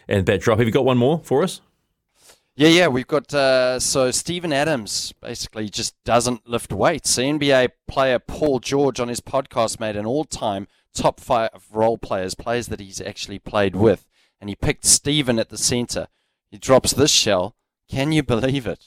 and 0.07 0.25
bat 0.25 0.41
drop. 0.41 0.57
Have 0.57 0.67
you 0.67 0.73
got 0.73 0.86
one 0.86 0.97
more 0.97 1.19
for 1.23 1.43
us? 1.43 1.61
Yeah, 2.55 2.69
yeah, 2.69 2.88
we've 2.88 3.05
got 3.05 3.32
uh, 3.36 3.80
so 3.80 4.09
Steven 4.09 4.51
Adams 4.51 5.13
basically 5.21 5.69
just 5.69 6.01
doesn't 6.03 6.49
lift 6.49 6.73
weights. 6.73 7.15
The 7.15 7.21
NBA 7.21 7.69
player 7.88 8.17
Paul 8.17 8.59
George 8.59 8.99
on 8.99 9.09
his 9.09 9.21
podcast 9.21 9.80
made 9.80 9.95
an 9.95 10.07
all-time 10.07 10.67
top 10.98 11.20
five 11.20 11.50
role 11.72 11.98
players, 11.98 12.36
players 12.36 12.68
that 12.68 12.80
he's 12.80 13.00
actually 13.02 13.39
played 13.39 13.76
with, 13.76 14.06
and 14.41 14.50
he 14.50 14.56
picked 14.56 14.86
Steven 14.86 15.39
at 15.39 15.50
the 15.50 15.58
center. 15.58 16.08
He 16.52 16.58
drops 16.58 16.91
this 16.93 17.12
shell. 17.12 17.56
Can 17.89 18.12
you 18.12 18.24
believe 18.24 18.66
it? 18.68 18.86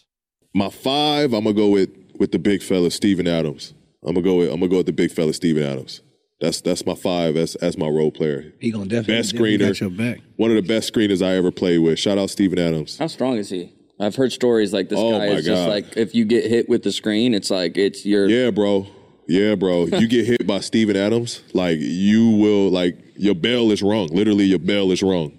My 0.54 0.68
five, 0.70 1.32
I'm 1.32 1.44
gonna 1.44 1.54
go 1.54 1.68
with 1.68 1.90
with 2.18 2.32
the 2.32 2.38
big 2.38 2.62
fella, 2.62 2.90
Steven 2.90 3.26
Adams. 3.26 3.74
I'm 4.04 4.14
gonna 4.14 4.24
go 4.24 4.36
with 4.36 4.48
I'm 4.52 4.60
gonna 4.60 4.68
go 4.70 4.78
with 4.78 4.86
the 4.86 4.92
big 4.92 5.10
fella, 5.12 5.32
Steven 5.32 5.62
Adams. 5.62 6.02
That's 6.40 6.60
that's 6.60 6.84
my 6.86 6.94
five 6.94 7.36
as 7.36 7.54
as 7.56 7.76
my 7.78 7.86
role 7.88 8.10
player. 8.10 8.52
He 8.60 8.70
gonna 8.70 8.86
definitely, 8.86 9.14
Best 9.14 9.34
screener. 9.34 9.68
got 9.68 9.80
your 9.80 9.90
back. 9.90 10.20
One 10.36 10.50
of 10.50 10.56
the 10.56 10.62
best 10.66 10.92
screeners 10.92 11.24
I 11.24 11.36
ever 11.36 11.50
played 11.50 11.78
with. 11.78 11.98
Shout 11.98 12.18
out 12.18 12.30
Steven 12.30 12.58
Adams. 12.58 12.98
How 12.98 13.06
strong 13.06 13.36
is 13.36 13.50
he? 13.50 13.74
I've 14.00 14.16
heard 14.16 14.32
stories 14.32 14.72
like 14.72 14.88
this 14.88 14.98
Oh 14.98 15.12
guy 15.12 15.18
my 15.18 15.24
is 15.34 15.44
just 15.44 15.68
like 15.68 15.96
if 15.98 16.14
you 16.14 16.24
get 16.24 16.46
hit 16.46 16.68
with 16.68 16.82
the 16.82 16.92
screen, 16.92 17.34
it's 17.34 17.50
like 17.50 17.76
it's 17.76 18.06
your 18.06 18.26
Yeah, 18.28 18.50
bro. 18.50 18.86
Yeah, 19.30 19.54
bro. 19.54 19.86
You 19.92 20.08
get 20.08 20.26
hit 20.26 20.44
by 20.44 20.58
Steven 20.58 20.96
Adams, 20.96 21.42
like 21.54 21.78
you 21.78 22.30
will 22.30 22.68
like 22.68 22.98
your 23.16 23.36
bell 23.36 23.70
is 23.70 23.80
rung. 23.80 24.08
Literally 24.08 24.44
your 24.44 24.58
bell 24.58 24.90
is 24.90 25.02
rung. 25.04 25.38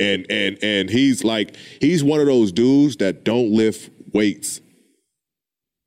And 0.00 0.24
and 0.30 0.56
and 0.62 0.88
he's 0.88 1.24
like 1.24 1.56
he's 1.80 2.04
one 2.04 2.20
of 2.20 2.26
those 2.26 2.52
dudes 2.52 2.96
that 2.98 3.24
don't 3.24 3.50
lift 3.50 3.90
weights. 4.14 4.60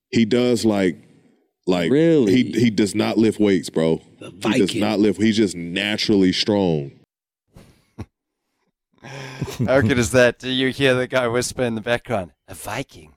He 0.09 0.25
does 0.25 0.65
like 0.65 0.97
like 1.65 1.89
Really? 1.89 2.33
he 2.35 2.51
he 2.51 2.69
does 2.69 2.93
not 2.93 3.17
lift 3.17 3.39
weights, 3.39 3.69
bro. 3.69 4.01
He 4.19 4.59
does 4.59 4.75
not 4.75 4.99
lift. 4.99 5.21
He's 5.21 5.37
just 5.37 5.55
naturally 5.55 6.33
strong. 6.33 6.91
How 9.65 9.79
good 9.79 9.97
is 9.97 10.11
that? 10.11 10.37
Do 10.37 10.49
you 10.49 10.69
hear 10.69 10.93
the 10.95 11.07
guy 11.07 11.27
whisper 11.29 11.63
in 11.63 11.75
the 11.75 11.81
background? 11.81 12.31
A 12.49 12.53
Viking. 12.53 13.13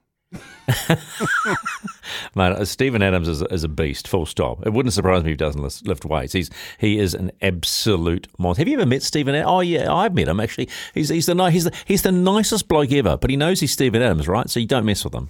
Mate, 2.35 2.51
uh, 2.51 2.65
Steven 2.65 3.01
Adams 3.01 3.27
is, 3.27 3.41
is 3.43 3.63
a 3.63 3.67
beast. 3.67 4.07
Full 4.07 4.25
stop. 4.25 4.65
It 4.65 4.73
wouldn't 4.73 4.93
surprise 4.93 5.23
me 5.23 5.31
if 5.31 5.33
he 5.33 5.37
doesn't 5.37 5.61
lift, 5.85 6.05
weights. 6.05 6.33
He's 6.33 6.49
he 6.77 6.99
is 6.99 7.13
an 7.13 7.31
absolute 7.41 8.27
monster. 8.37 8.61
Have 8.61 8.67
you 8.67 8.77
ever 8.79 8.85
met 8.85 9.03
Steven? 9.03 9.35
Oh 9.35 9.59
yeah, 9.59 9.93
I've 9.93 10.13
met 10.13 10.27
him 10.27 10.39
actually. 10.39 10.69
He's 10.93 11.09
he's 11.09 11.25
the 11.25 11.35
he's 11.49 11.65
the 11.65 11.75
he's 11.85 12.01
the 12.01 12.11
nicest 12.11 12.67
bloke 12.67 12.91
ever. 12.91 13.17
But 13.17 13.29
he 13.29 13.37
knows 13.37 13.59
he's 13.59 13.73
Steven 13.73 14.01
Adams, 14.01 14.27
right? 14.27 14.49
So 14.49 14.59
you 14.59 14.67
don't 14.67 14.85
mess 14.85 15.03
with 15.03 15.13
him. 15.13 15.29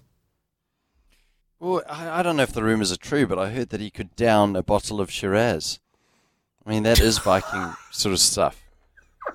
Well, 1.59 1.81
I, 1.89 2.19
I 2.19 2.23
don't 2.23 2.38
know 2.38 2.43
if 2.43 2.53
the 2.53 2.63
rumors 2.63 2.91
are 2.91 2.97
true, 2.97 3.25
but 3.27 3.39
I 3.39 3.49
heard 3.49 3.69
that 3.69 3.81
he 3.81 3.89
could 3.89 4.15
down 4.15 4.55
a 4.55 4.63
bottle 4.63 5.01
of 5.01 5.11
Shiraz. 5.11 5.79
I 6.65 6.69
mean, 6.69 6.83
that 6.83 6.99
is 6.99 7.19
Viking 7.19 7.75
sort 7.91 8.13
of 8.13 8.19
stuff. 8.19 8.64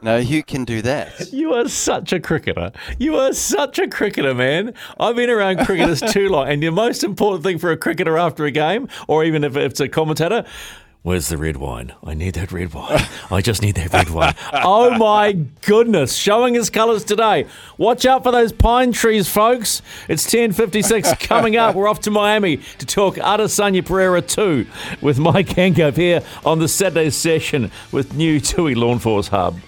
No, 0.03 0.17
you 0.17 0.43
can 0.43 0.65
do 0.65 0.83
that? 0.83 1.33
You 1.41 1.55
are 1.55 1.69
such 1.69 2.13
a 2.13 2.21
cricketer. 2.21 2.73
You 2.99 3.17
are 3.17 3.33
such 3.33 3.79
a 3.79 3.89
cricketer, 3.89 4.35
man. 4.35 4.75
I've 4.99 5.17
been 5.17 5.31
around 5.31 5.65
cricketers 5.65 6.01
too 6.01 6.29
long, 6.29 6.49
and 6.49 6.63
the 6.63 6.71
most 6.71 7.03
important 7.05 7.45
thing 7.45 7.59
for 7.59 7.71
a 7.71 7.77
cricketer 7.77 8.17
after 8.19 8.45
a 8.45 8.51
game, 8.51 8.89
or 9.09 9.25
even 9.25 9.43
if 9.45 9.57
it's 9.57 9.81
a 9.81 9.89
commentator, 9.89 10.45
where's 11.03 11.29
the 11.29 11.37
red 11.39 11.57
wine? 11.57 11.93
I 12.05 12.15
need 12.15 12.35
that 12.35 12.53
red 12.53 12.73
wine. 12.75 13.01
I 13.31 13.41
just 13.41 13.63
need 13.63 13.75
that 13.77 13.93
red 13.93 14.11
wine. 14.11 14.35
Oh 14.53 14.97
my 14.99 15.33
goodness, 15.63 16.15
showing 16.15 16.55
his 16.55 16.69
colours 16.71 17.05
today. 17.05 17.47
Watch 17.79 18.05
out 18.05 18.23
for 18.23 18.33
those 18.33 18.53
pine 18.53 18.93
trees, 18.93 19.29
folks. 19.29 19.81
It's 20.09 20.27
10.56 20.27 21.21
coming 21.21 21.57
up. 21.57 21.75
We're 21.75 21.89
off 21.89 22.01
to 22.01 22.11
Miami 22.11 22.59
to 22.79 22.87
talk 22.87 23.17
Adesanya 23.17 23.85
Pereira 23.85 24.23
2 24.23 24.67
with 25.01 25.19
Mike 25.19 25.49
Angove 25.49 25.97
here 25.97 26.23
on 26.45 26.59
the 26.59 26.69
Saturday 26.69 27.11
session 27.11 27.71
with 27.93 28.15
new 28.15 28.41
TUI 28.41 28.75
Lawn 28.75 28.99
Force 28.99 29.29
Hub. 29.29 29.59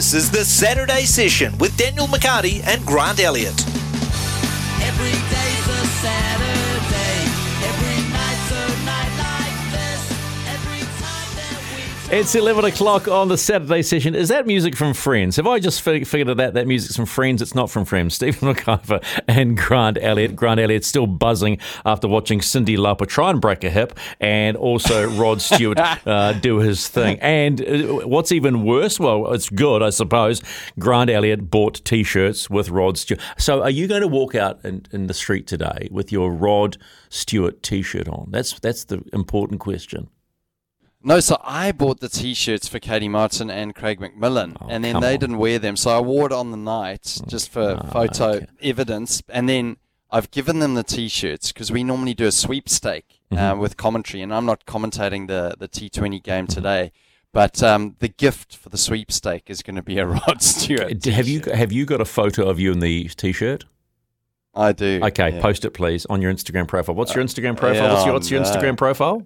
This 0.00 0.14
is 0.14 0.30
the 0.30 0.46
Saturday 0.46 1.04
session 1.04 1.58
with 1.58 1.76
Daniel 1.76 2.06
McCarty 2.06 2.66
and 2.66 2.82
Grant 2.86 3.20
Elliott. 3.20 3.54
It's 12.12 12.34
11 12.34 12.64
o'clock 12.64 13.06
on 13.06 13.28
the 13.28 13.38
Saturday 13.38 13.82
session. 13.82 14.16
Is 14.16 14.30
that 14.30 14.44
music 14.44 14.74
from 14.74 14.94
Friends? 14.94 15.36
Have 15.36 15.46
I 15.46 15.60
just 15.60 15.80
fi- 15.80 16.02
figured 16.02 16.38
that 16.38 16.54
that 16.54 16.66
music's 16.66 16.96
from 16.96 17.06
Friends? 17.06 17.40
It's 17.40 17.54
not 17.54 17.70
from 17.70 17.84
Friends. 17.84 18.14
Stephen 18.16 18.52
McIvor 18.52 19.00
and 19.28 19.56
Grant 19.56 19.96
Elliott. 20.00 20.34
Grant 20.34 20.58
Elliott's 20.58 20.88
still 20.88 21.06
buzzing 21.06 21.58
after 21.86 22.08
watching 22.08 22.40
Cyndi 22.40 22.76
Lauper 22.76 23.06
try 23.06 23.30
and 23.30 23.40
break 23.40 23.62
a 23.62 23.70
hip 23.70 23.96
and 24.18 24.56
also 24.56 25.08
Rod 25.08 25.40
Stewart 25.40 25.78
uh, 26.06 26.32
do 26.32 26.58
his 26.58 26.88
thing. 26.88 27.16
And 27.20 27.60
uh, 27.60 28.08
what's 28.08 28.32
even 28.32 28.64
worse, 28.64 28.98
well, 28.98 29.32
it's 29.32 29.48
good, 29.48 29.80
I 29.80 29.90
suppose, 29.90 30.42
Grant 30.80 31.10
Elliott 31.10 31.48
bought 31.48 31.80
T-shirts 31.84 32.50
with 32.50 32.70
Rod 32.70 32.98
Stewart. 32.98 33.20
So 33.38 33.62
are 33.62 33.70
you 33.70 33.86
going 33.86 34.02
to 34.02 34.08
walk 34.08 34.34
out 34.34 34.64
in, 34.64 34.84
in 34.90 35.06
the 35.06 35.14
street 35.14 35.46
today 35.46 35.86
with 35.92 36.10
your 36.10 36.32
Rod 36.32 36.76
Stewart 37.08 37.62
T-shirt 37.62 38.08
on? 38.08 38.30
That's, 38.32 38.58
that's 38.58 38.82
the 38.82 39.04
important 39.12 39.60
question. 39.60 40.08
No, 41.02 41.18
so 41.20 41.38
I 41.42 41.72
bought 41.72 42.00
the 42.00 42.08
T-shirts 42.10 42.68
for 42.68 42.78
Katie 42.78 43.08
Martin 43.08 43.48
and 43.50 43.74
Craig 43.74 44.00
McMillan, 44.00 44.54
and 44.68 44.84
then 44.84 44.96
Oh, 44.96 45.00
they 45.00 45.14
on. 45.14 45.18
didn't 45.20 45.38
wear 45.38 45.58
them, 45.58 45.76
so 45.76 45.90
I 45.96 46.00
wore 46.00 46.26
it 46.26 46.32
on 46.32 46.50
the 46.50 46.58
night 46.58 47.22
just 47.26 47.50
for 47.50 47.78
Ah, 47.80 47.86
photo 47.90 48.28
okay. 48.32 48.46
evidence, 48.62 49.22
and 49.30 49.48
then 49.48 49.78
I've 50.10 50.30
given 50.30 50.58
them 50.58 50.74
the 50.74 50.82
T-shirts 50.82 51.52
because 51.52 51.72
we 51.72 51.84
normally 51.84 52.12
do 52.12 52.26
a 52.26 52.32
sweepstake 52.32 53.06
uh, 53.32 53.36
Mm-hmm. 53.36 53.60
with 53.60 53.76
commentary, 53.78 54.22
and 54.22 54.34
I'm 54.34 54.44
not 54.44 54.66
commentating 54.66 55.26
the 55.28 55.54
the 55.58 55.68
T20 55.68 56.22
game 56.22 56.46
today, 56.46 56.92
but 57.32 57.62
um, 57.62 57.96
the 58.00 58.08
gift 58.08 58.56
for 58.56 58.68
the 58.68 58.76
sweepstake 58.76 59.48
is 59.48 59.62
going 59.62 59.76
to 59.76 59.82
be 59.82 59.98
a 59.98 60.06
Rod 60.14 60.42
Stewart. 60.42 60.80
Have 60.80 60.90
you 60.92 61.00
t-shirt. 61.00 61.14
have 61.14 61.28
you 61.28 61.40
have 61.54 61.72
you 61.72 61.86
got 61.86 62.00
a 62.02 62.04
photo 62.04 62.46
of 62.50 62.60
you 62.60 62.72
in 62.72 62.80
the 62.80 63.04
t-shirt? 63.16 63.64
I 64.54 64.72
do. 64.72 65.00
Okay, 65.04 65.30
yeah. 65.36 65.40
post 65.40 65.64
it 65.64 65.70
please 65.70 66.04
on 66.06 66.20
your 66.20 66.30
Instagram 66.34 66.66
profile. 66.68 66.94
What's 66.96 67.14
your 67.14 67.24
Instagram 67.24 67.56
profile? 67.56 67.84
yeah, 67.84 67.92
what's 67.94 68.04
your, 68.04 68.14
what's 68.14 68.30
your 68.32 68.40
no. 68.42 68.46
Instagram 68.48 68.76
profile? 68.76 69.22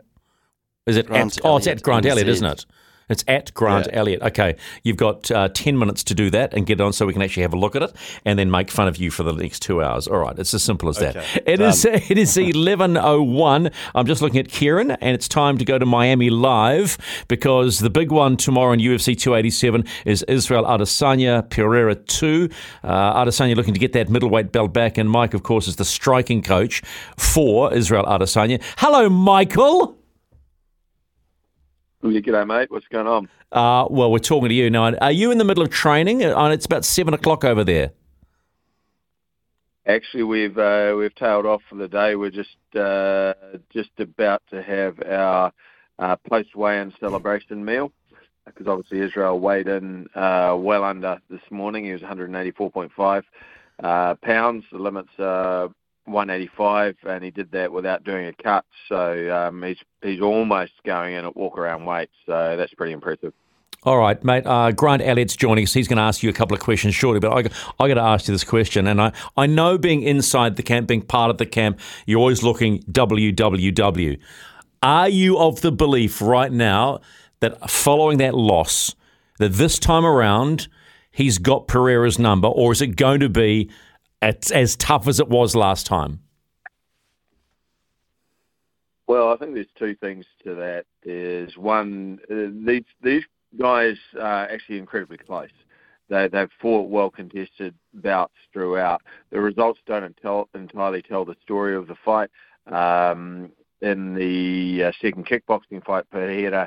Is 0.87 0.97
it 0.99 1.07
Grant 1.07 1.39
at, 1.39 1.45
oh, 1.47 1.57
it's 1.57 1.67
at 1.67 1.83
Grant 1.83 2.05
Elliott, 2.05 2.27
NZ. 2.27 2.31
isn't 2.31 2.47
it? 2.47 2.67
It's 3.09 3.25
at 3.29 3.53
Grant 3.55 3.87
Yeah. 3.87 3.99
Elliott. 3.99 4.23
Okay, 4.23 4.57
you've 4.83 4.97
got 4.99 5.31
uh, 5.31 5.49
ten 5.49 5.79
minutes 5.79 6.03
to 6.05 6.15
do 6.15 6.29
that 6.31 6.53
and 6.55 6.67
get 6.67 6.79
on 6.81 6.93
so 6.93 7.05
we 7.07 7.13
can 7.15 7.21
actually 7.23 7.43
have 7.43 7.53
a 7.55 7.57
look 7.59 7.75
at 7.77 7.83
it 7.83 7.93
and 8.27 8.39
then 8.39 8.51
make 8.51 8.71
fun 8.71 8.87
of 8.89 8.97
you 8.99 9.11
for 9.11 9.23
the 9.23 9.33
next 9.33 9.61
two 9.61 9.83
hours. 9.83 10.07
All 10.09 10.19
right, 10.19 10.39
it's 10.39 10.53
as 10.55 10.63
simple 10.63 10.89
as 10.91 10.97
that. 10.99 11.17
Okay, 11.17 11.41
It 11.47 11.61
is. 11.61 11.85
It 12.11 12.19
is 12.19 12.37
eleven 12.37 12.97
oh 12.99 13.23
one. 13.23 13.71
I'm 13.95 14.05
just 14.07 14.21
looking 14.21 14.41
at 14.41 14.49
Kieran, 14.49 14.91
and 14.91 15.15
it's 15.15 15.27
time 15.29 15.57
to 15.59 15.65
go 15.67 15.79
to 15.79 15.87
Miami 15.87 16.29
live 16.31 16.99
because 17.29 17.79
the 17.79 17.91
big 17.91 18.11
one 18.13 18.37
tomorrow 18.37 18.73
in 18.73 18.81
UFC 18.81 19.19
287 19.19 19.85
is 20.05 20.23
Israel 20.25 20.65
Adesanya 20.65 21.49
Pereira 21.49 21.95
two. 21.95 22.49
Uh, 22.83 23.23
Adesanya 23.25 23.55
looking 23.57 23.75
to 23.75 23.81
get 23.81 23.93
that 23.95 24.11
middleweight 24.11 24.53
belt 24.53 24.73
back, 24.75 24.97
and 24.99 25.09
Mike, 25.11 25.33
of 25.35 25.43
course, 25.43 25.67
is 25.67 25.77
the 25.77 25.85
striking 25.85 26.43
coach 26.43 26.83
for 27.19 27.73
Israel 27.73 28.05
Adesanya. 28.05 28.63
Hello, 28.79 29.09
Michael. 29.11 29.99
G'day, 32.05 32.47
mate. 32.47 32.71
What's 32.71 32.87
going 32.89 33.07
on? 33.07 33.29
Uh, 33.51 33.87
well, 33.89 34.13
we're 34.13 34.19
talking 34.19 34.51
to 34.51 34.55
you 34.55 34.69
now. 34.69 34.95
Are 34.97 35.13
you 35.13 35.31
in 35.31 35.39
the 35.39 35.45
middle 35.45 35.63
of 35.63 35.71
training? 35.71 36.23
Uh, 36.23 36.49
it's 36.49 36.67
about 36.67 36.85
seven 36.85 37.15
o'clock 37.15 37.45
over 37.45 37.65
there. 37.65 37.93
Actually, 39.87 40.25
we've 40.25 40.59
uh, 40.59 40.95
we've 40.97 41.15
tailed 41.15 41.47
off 41.47 41.63
for 41.69 41.77
the 41.77 41.89
day. 41.89 42.15
We're 42.15 42.31
just 42.31 42.57
uh, 42.77 43.35
just 43.73 43.91
about 43.99 44.43
to 44.51 44.63
have 44.63 45.03
our 45.03 45.53
uh, 45.99 46.17
post 46.29 46.55
weigh-in 46.55 46.93
celebration 47.01 47.65
meal 47.65 47.91
because 48.45 48.67
obviously 48.67 49.01
Israel 49.01 49.41
weighed 49.41 49.69
in 49.69 50.07
uh, 50.15 50.57
well 50.59 50.85
under 50.85 51.19
this 51.31 51.41
morning. 51.51 51.85
He 51.85 51.93
was 51.93 52.03
184.5 52.03 53.23
uh, 53.83 54.15
pounds. 54.17 54.65
The 54.71 54.79
limit's 54.79 55.19
uh, 55.19 55.69
185, 56.07 56.97
and 57.07 57.25
he 57.25 57.31
did 57.31 57.51
that 57.53 57.73
without 57.73 58.05
doing 58.05 58.27
a 58.27 58.33
cut. 58.33 58.65
So 58.89 59.35
um, 59.35 59.63
he's 59.63 59.79
he's 60.03 60.21
almost 60.21 60.73
going 60.85 61.15
in 61.15 61.25
at 61.25 61.37
walk-around 61.37 61.85
weight. 61.85 62.11
So 62.27 62.57
that's 62.57 62.75
pretty 62.75 62.93
impressive. 62.93 63.33
All 63.85 63.99
right, 63.99 64.23
mate. 64.25 64.47
Uh, 64.47 64.73
Grant 64.73 65.03
Elliott's 65.03 65.37
joining 65.37 65.65
us. 65.65 65.75
He's 65.75 65.89
going 65.89 65.99
to 65.99 66.03
ask 66.03 66.23
you 66.23 66.31
a 66.31 66.33
couple 66.33 66.55
of 66.55 66.63
questions 66.63 66.95
shortly, 66.95 67.21
but 67.21 67.33
I, 67.33 67.85
I 67.85 67.89
got 67.89 67.95
to 67.95 68.01
ask 68.01 68.27
you 68.27 68.33
this 68.33 68.45
question. 68.45 68.87
And 68.87 68.99
I, 69.01 69.13
I 69.37 69.45
know 69.47 69.77
being 69.77 70.03
inside 70.03 70.57
the 70.57 70.63
camp, 70.63 70.89
being 70.89 71.03
part 71.03 71.31
of 71.31 71.37
the 71.37 71.45
camp, 71.45 71.79
you're 72.07 72.19
always 72.19 72.43
looking 72.43 72.79
WWW. 72.85 74.19
Are 74.83 75.09
you 75.09 75.39
of 75.39 75.61
the 75.61 75.71
belief 75.71 76.23
right 76.23 76.51
now 76.51 77.01
that 77.41 77.71
following 77.71 78.17
that 78.19 78.35
loss, 78.35 78.95
that 79.39 79.53
this 79.53 79.79
time 79.79 80.07
around 80.07 80.69
he's 81.11 81.37
got 81.39 81.69
Pereira's 81.69 82.19
number, 82.19 82.49
or 82.49 82.73
is 82.73 82.81
it 82.81 82.97
going 82.97 83.21
to 83.21 83.29
be 83.29 83.71
as, 84.25 84.51
as 84.53 84.77
tough 84.77 85.07
as 85.07 85.21
it 85.21 85.29
was 85.29 85.55
last 85.55 85.87
time? 85.87 86.21
Well, 89.07 89.29
I 89.29 89.37
think 89.37 89.53
there's 89.53 89.67
two 89.79 89.95
things 89.97 90.25
to 90.45 90.55
that. 90.55 90.87
There's 91.03 91.59
one, 91.59 92.21
uh, 92.31 92.49
these 92.67 92.85
these 93.03 93.25
guys 93.59 93.97
are 94.19 94.49
actually 94.49 94.79
incredibly 94.79 95.19
close. 95.19 95.51
They 96.09 96.29
they've 96.29 96.49
fought 96.61 96.89
well 96.89 97.11
contested 97.11 97.75
bouts 97.93 98.33
throughout. 98.53 99.03
The 99.31 99.41
results 99.41 99.81
don't 99.87 100.17
entirely 100.55 101.03
tell 101.03 101.25
the 101.27 101.37
story 101.43 101.77
of 101.77 101.87
the 101.87 101.97
fight. 102.03 102.31
Um, 102.67 103.53
in 103.83 104.15
the 104.15 104.85
uh, 104.85 104.93
second 105.03 105.27
kickboxing 105.27 105.85
fight, 105.85 106.09
Pereira 106.11 106.67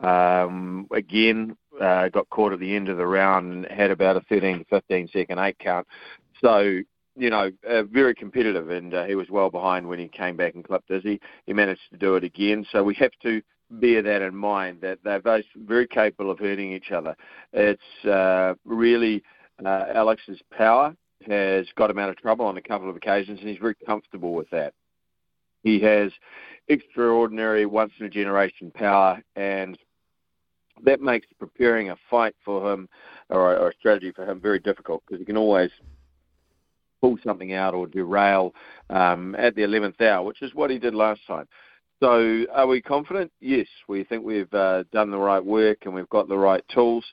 um, 0.00 0.88
again 0.92 1.56
uh, 1.80 2.08
got 2.08 2.28
caught 2.30 2.52
at 2.52 2.58
the 2.58 2.74
end 2.74 2.88
of 2.88 2.96
the 2.96 3.06
round 3.06 3.52
and 3.52 3.66
had 3.66 3.92
about 3.92 4.16
a 4.16 4.20
13 4.22 4.58
to 4.58 4.64
15 4.64 5.08
second 5.12 5.38
eight 5.38 5.58
count. 5.60 5.86
So 6.40 6.80
you 7.16 7.30
know, 7.30 7.50
uh, 7.68 7.82
very 7.84 8.14
competitive, 8.14 8.70
and 8.70 8.94
uh, 8.94 9.04
he 9.04 9.14
was 9.14 9.28
well 9.30 9.50
behind 9.50 9.88
when 9.88 9.98
he 9.98 10.08
came 10.08 10.36
back 10.36 10.54
and 10.54 10.64
clipped 10.64 10.90
Izzy. 10.90 11.20
He 11.46 11.52
managed 11.52 11.80
to 11.90 11.96
do 11.96 12.16
it 12.16 12.24
again, 12.24 12.66
so 12.70 12.82
we 12.84 12.94
have 12.96 13.12
to 13.22 13.40
bear 13.70 14.02
that 14.02 14.22
in 14.22 14.36
mind 14.36 14.80
that 14.82 14.98
they're 15.02 15.20
both 15.20 15.44
very 15.56 15.88
capable 15.88 16.30
of 16.30 16.38
hurting 16.38 16.72
each 16.72 16.92
other. 16.92 17.16
It's 17.52 18.04
uh, 18.04 18.54
really 18.64 19.22
uh, 19.64 19.86
Alex's 19.94 20.40
power 20.56 20.94
has 21.26 21.66
got 21.76 21.90
him 21.90 21.98
out 21.98 22.10
of 22.10 22.16
trouble 22.16 22.46
on 22.46 22.56
a 22.56 22.62
couple 22.62 22.88
of 22.88 22.96
occasions, 22.96 23.40
and 23.40 23.48
he's 23.48 23.58
very 23.58 23.74
comfortable 23.86 24.34
with 24.34 24.48
that. 24.50 24.74
He 25.62 25.80
has 25.80 26.12
extraordinary, 26.68 27.66
once 27.66 27.92
in 27.98 28.06
a 28.06 28.10
generation 28.10 28.70
power, 28.70 29.20
and 29.34 29.76
that 30.84 31.00
makes 31.00 31.26
preparing 31.38 31.90
a 31.90 31.96
fight 32.10 32.34
for 32.44 32.72
him 32.72 32.88
or, 33.30 33.56
or 33.56 33.70
a 33.70 33.74
strategy 33.74 34.12
for 34.12 34.30
him 34.30 34.40
very 34.40 34.58
difficult 34.58 35.02
because 35.06 35.18
he 35.18 35.24
can 35.24 35.36
always 35.36 35.70
pull 37.06 37.18
something 37.24 37.52
out 37.52 37.74
or 37.74 37.86
derail 37.86 38.52
um, 38.90 39.34
at 39.36 39.54
the 39.54 39.62
11th 39.62 40.00
hour, 40.00 40.24
which 40.24 40.42
is 40.42 40.54
what 40.54 40.70
he 40.70 40.78
did 40.78 40.94
last 40.94 41.20
time. 41.26 41.46
So, 42.02 42.44
are 42.52 42.66
we 42.66 42.82
confident? 42.82 43.30
Yes, 43.40 43.68
we 43.88 44.04
think 44.04 44.24
we've 44.24 44.52
uh, 44.52 44.84
done 44.92 45.10
the 45.10 45.18
right 45.18 45.44
work 45.44 45.78
and 45.84 45.94
we've 45.94 46.08
got 46.10 46.28
the 46.28 46.36
right 46.36 46.64
tools. 46.68 47.04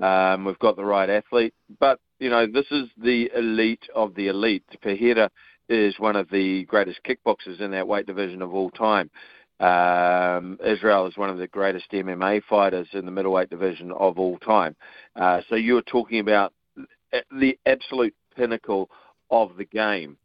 Um, 0.00 0.44
we've 0.44 0.58
got 0.60 0.76
the 0.76 0.84
right 0.84 1.10
athlete, 1.10 1.54
but 1.80 1.98
you 2.20 2.30
know 2.30 2.46
this 2.46 2.66
is 2.70 2.88
the 3.02 3.28
elite 3.34 3.82
of 3.96 4.14
the 4.14 4.28
elite. 4.28 4.62
Pereira 4.80 5.28
is 5.68 5.98
one 5.98 6.14
of 6.14 6.30
the 6.30 6.64
greatest 6.66 7.00
kickboxers 7.02 7.60
in 7.60 7.72
that 7.72 7.88
weight 7.88 8.06
division 8.06 8.40
of 8.40 8.54
all 8.54 8.70
time. 8.70 9.10
Um, 9.58 10.56
Israel 10.64 11.08
is 11.08 11.16
one 11.16 11.30
of 11.30 11.38
the 11.38 11.48
greatest 11.48 11.90
MMA 11.90 12.42
fighters 12.48 12.86
in 12.92 13.06
the 13.06 13.10
middleweight 13.10 13.50
division 13.50 13.90
of 13.90 14.20
all 14.20 14.38
time. 14.38 14.76
Uh, 15.16 15.40
so 15.48 15.56
you're 15.56 15.82
talking 15.82 16.20
about 16.20 16.52
the 17.32 17.58
absolute 17.66 18.14
pinnacle 18.36 18.88
of 19.30 19.56
the 19.56 19.64
game. 19.64 20.16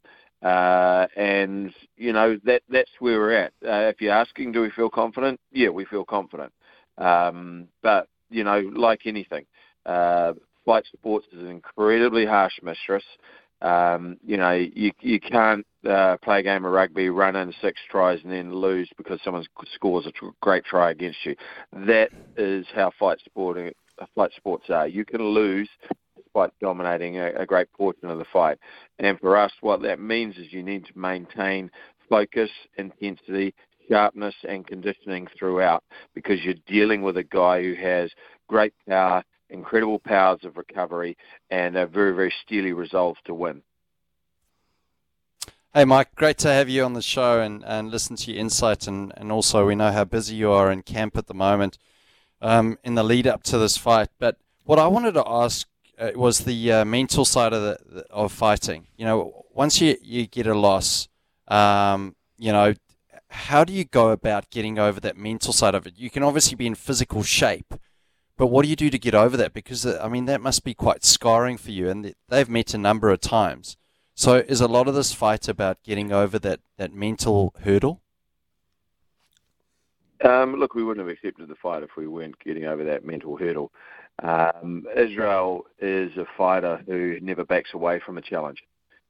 Uh, 0.42 1.06
and 1.16 1.72
you 1.96 2.12
know 2.12 2.38
that 2.44 2.62
that's 2.68 2.90
where 2.98 3.18
we're 3.18 3.32
at. 3.32 3.52
Uh, 3.64 3.88
if 3.88 4.00
you're 4.00 4.12
asking, 4.12 4.52
do 4.52 4.60
we 4.60 4.70
feel 4.70 4.90
confident? 4.90 5.40
Yeah, 5.52 5.70
we 5.70 5.86
feel 5.86 6.04
confident. 6.04 6.52
Um, 6.98 7.68
but 7.82 8.08
you 8.28 8.44
know, 8.44 8.58
like 8.74 9.06
anything, 9.06 9.46
uh, 9.86 10.34
flight 10.64 10.84
sports 10.92 11.26
is 11.32 11.40
an 11.40 11.48
incredibly 11.48 12.26
harsh 12.26 12.54
mistress. 12.62 13.04
Um, 13.62 14.18
you 14.22 14.36
know, 14.36 14.52
you 14.52 14.92
you 15.00 15.18
can't 15.18 15.66
uh, 15.88 16.18
play 16.18 16.40
a 16.40 16.42
game 16.42 16.66
of 16.66 16.72
rugby, 16.72 17.08
run 17.08 17.36
in 17.36 17.54
six 17.62 17.80
tries, 17.90 18.22
and 18.22 18.32
then 18.32 18.54
lose 18.54 18.90
because 18.98 19.20
someone 19.24 19.46
scores 19.74 20.06
a 20.06 20.12
tr- 20.12 20.26
great 20.42 20.64
try 20.64 20.90
against 20.90 21.24
you. 21.24 21.34
That 21.72 22.10
is 22.36 22.66
how 22.74 22.90
fight 22.98 23.18
sporting 23.24 23.72
flight 24.14 24.32
sports 24.36 24.64
are. 24.68 24.86
You 24.88 25.04
can 25.04 25.22
lose 25.22 25.68
despite 26.34 26.58
dominating 26.60 27.18
a, 27.18 27.32
a 27.34 27.46
great 27.46 27.72
portion 27.72 28.08
of 28.08 28.18
the 28.18 28.24
fight. 28.32 28.58
And 28.98 29.18
for 29.20 29.36
us, 29.36 29.52
what 29.60 29.82
that 29.82 30.00
means 30.00 30.36
is 30.36 30.52
you 30.52 30.62
need 30.62 30.84
to 30.86 30.98
maintain 30.98 31.70
focus, 32.08 32.50
intensity, 32.76 33.54
sharpness, 33.88 34.34
and 34.48 34.66
conditioning 34.66 35.28
throughout 35.38 35.84
because 36.14 36.42
you're 36.42 36.54
dealing 36.66 37.02
with 37.02 37.16
a 37.16 37.22
guy 37.22 37.62
who 37.62 37.74
has 37.74 38.10
great 38.48 38.74
power, 38.88 39.22
incredible 39.50 39.98
powers 40.00 40.40
of 40.44 40.56
recovery, 40.56 41.16
and 41.50 41.76
a 41.76 41.86
very, 41.86 42.14
very 42.14 42.32
steely 42.44 42.72
resolve 42.72 43.16
to 43.24 43.34
win. 43.34 43.62
Hey, 45.72 45.84
Mike, 45.84 46.14
great 46.14 46.38
to 46.38 46.48
have 46.48 46.68
you 46.68 46.84
on 46.84 46.92
the 46.92 47.02
show 47.02 47.40
and, 47.40 47.64
and 47.64 47.90
listen 47.90 48.16
to 48.16 48.30
your 48.30 48.40
insight. 48.40 48.86
And, 48.86 49.12
and 49.16 49.30
also, 49.30 49.66
we 49.66 49.74
know 49.74 49.92
how 49.92 50.04
busy 50.04 50.36
you 50.36 50.50
are 50.50 50.70
in 50.70 50.82
camp 50.82 51.16
at 51.16 51.26
the 51.26 51.34
moment 51.34 51.78
um, 52.40 52.78
in 52.84 52.94
the 52.94 53.02
lead 53.02 53.26
up 53.26 53.42
to 53.44 53.58
this 53.58 53.76
fight. 53.76 54.08
But 54.18 54.36
what 54.64 54.78
I 54.78 54.86
wanted 54.86 55.14
to 55.14 55.24
ask 55.26 55.66
uh, 55.98 56.10
was 56.14 56.40
the 56.40 56.72
uh, 56.72 56.84
mental 56.84 57.24
side 57.24 57.52
of 57.52 57.62
the, 57.62 57.78
the 57.88 58.06
of 58.10 58.32
fighting. 58.32 58.86
You 58.96 59.04
know, 59.04 59.44
once 59.52 59.80
you, 59.80 59.96
you 60.02 60.26
get 60.26 60.46
a 60.46 60.54
loss, 60.54 61.08
um, 61.48 62.16
you 62.38 62.52
know, 62.52 62.74
how 63.28 63.64
do 63.64 63.72
you 63.72 63.84
go 63.84 64.10
about 64.10 64.50
getting 64.50 64.78
over 64.78 65.00
that 65.00 65.16
mental 65.16 65.52
side 65.52 65.74
of 65.74 65.86
it? 65.86 65.94
You 65.96 66.10
can 66.10 66.22
obviously 66.22 66.54
be 66.54 66.66
in 66.66 66.74
physical 66.74 67.22
shape, 67.22 67.74
but 68.36 68.46
what 68.46 68.62
do 68.62 68.68
you 68.68 68.76
do 68.76 68.90
to 68.90 68.98
get 68.98 69.14
over 69.14 69.36
that? 69.36 69.52
Because 69.52 69.84
uh, 69.84 70.00
I 70.02 70.08
mean, 70.08 70.26
that 70.26 70.40
must 70.40 70.64
be 70.64 70.74
quite 70.74 71.04
scarring 71.04 71.56
for 71.56 71.70
you, 71.70 71.88
and 71.88 72.14
they've 72.28 72.48
met 72.48 72.74
a 72.74 72.78
number 72.78 73.10
of 73.10 73.20
times. 73.20 73.76
So, 74.16 74.36
is 74.36 74.60
a 74.60 74.68
lot 74.68 74.86
of 74.86 74.94
this 74.94 75.12
fight 75.12 75.48
about 75.48 75.82
getting 75.82 76.12
over 76.12 76.38
that, 76.38 76.60
that 76.78 76.92
mental 76.92 77.52
hurdle? 77.64 78.00
Um, 80.24 80.56
look, 80.56 80.74
we 80.74 80.82
wouldn't 80.82 81.06
have 81.06 81.14
accepted 81.14 81.48
the 81.48 81.54
fight 81.56 81.82
if 81.82 81.90
we 81.96 82.06
weren't 82.06 82.38
getting 82.40 82.64
over 82.64 82.82
that 82.84 83.04
mental 83.04 83.36
hurdle. 83.36 83.70
Um, 84.22 84.84
Israel 84.96 85.64
is 85.80 86.16
a 86.16 86.24
fighter 86.36 86.82
who 86.86 87.18
never 87.20 87.44
backs 87.44 87.70
away 87.74 88.00
from 88.04 88.16
a 88.16 88.22
challenge. 88.22 88.62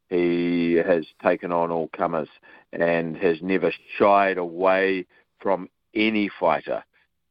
He 0.08 0.74
has 0.86 1.04
taken 1.22 1.52
on 1.52 1.70
all 1.70 1.88
comers 1.96 2.28
and 2.72 3.16
has 3.16 3.38
never 3.42 3.72
shied 3.96 4.38
away 4.38 5.06
from 5.40 5.68
any 5.94 6.30
fighter. 6.40 6.82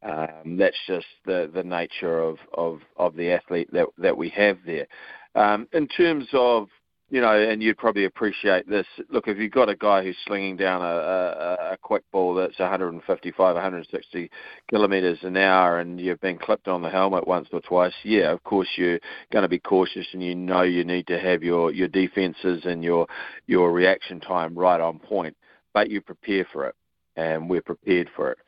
Um, 0.01 0.57
that's 0.57 0.77
just 0.88 1.05
the, 1.25 1.49
the 1.53 1.63
nature 1.63 2.19
of, 2.19 2.38
of, 2.53 2.79
of 2.97 3.15
the 3.15 3.31
athlete 3.31 3.69
that, 3.73 3.88
that 3.97 4.17
we 4.17 4.29
have 4.29 4.57
there. 4.65 4.88
Um, 5.36 5.67
in 5.73 5.88
terms 5.88 6.27
of 6.34 6.67
you 7.14 7.22
know, 7.22 7.39
and 7.39 7.61
you'd 7.61 7.78
probably 7.78 8.05
appreciate 8.05 8.68
this. 8.68 8.88
Look, 9.11 9.28
if 9.28 9.38
you've 9.38 9.51
got 9.51 9.70
a 9.70 9.76
guy 9.76 10.01
who's 10.03 10.18
slinging 10.26 10.57
down 10.57 10.82
a, 10.82 10.86
a, 10.86 11.74
a 11.74 11.78
quick 11.80 12.01
ball 12.11 12.34
that's 12.34 12.57
155, 12.57 13.53
160 13.53 14.32
kilometres 14.68 15.20
an 15.22 15.38
hour, 15.38 15.78
and 15.78 16.01
you've 16.01 16.20
been 16.22 16.39
clipped 16.39 16.68
on 16.68 16.82
the 16.82 16.89
helmet 16.89 17.28
once 17.28 17.47
or 17.53 17.61
twice, 17.61 17.93
yeah, 18.03 18.32
of 18.32 18.43
course 18.43 18.68
you're 18.78 18.97
going 19.32 19.43
to 19.43 19.47
be 19.47 19.59
cautious, 19.59 20.07
and 20.14 20.24
you 20.24 20.34
know 20.34 20.64
you 20.64 20.84
need 20.84 21.05
to 21.05 21.20
have 21.20 21.43
your 21.43 21.72
your 21.72 21.88
defences 21.88 22.64
and 22.66 22.84
your 22.84 23.05
your 23.45 23.72
reaction 23.72 24.20
time 24.20 24.57
right 24.57 24.82
on 24.82 24.97
point. 24.97 25.38
But 25.72 25.91
you 25.91 26.01
prepare 26.01 26.47
for 26.51 26.66
it, 26.66 26.76
and 27.16 27.47
we're 27.47 27.61
prepared 27.61 28.09
for 28.16 28.32
it. 28.32 28.39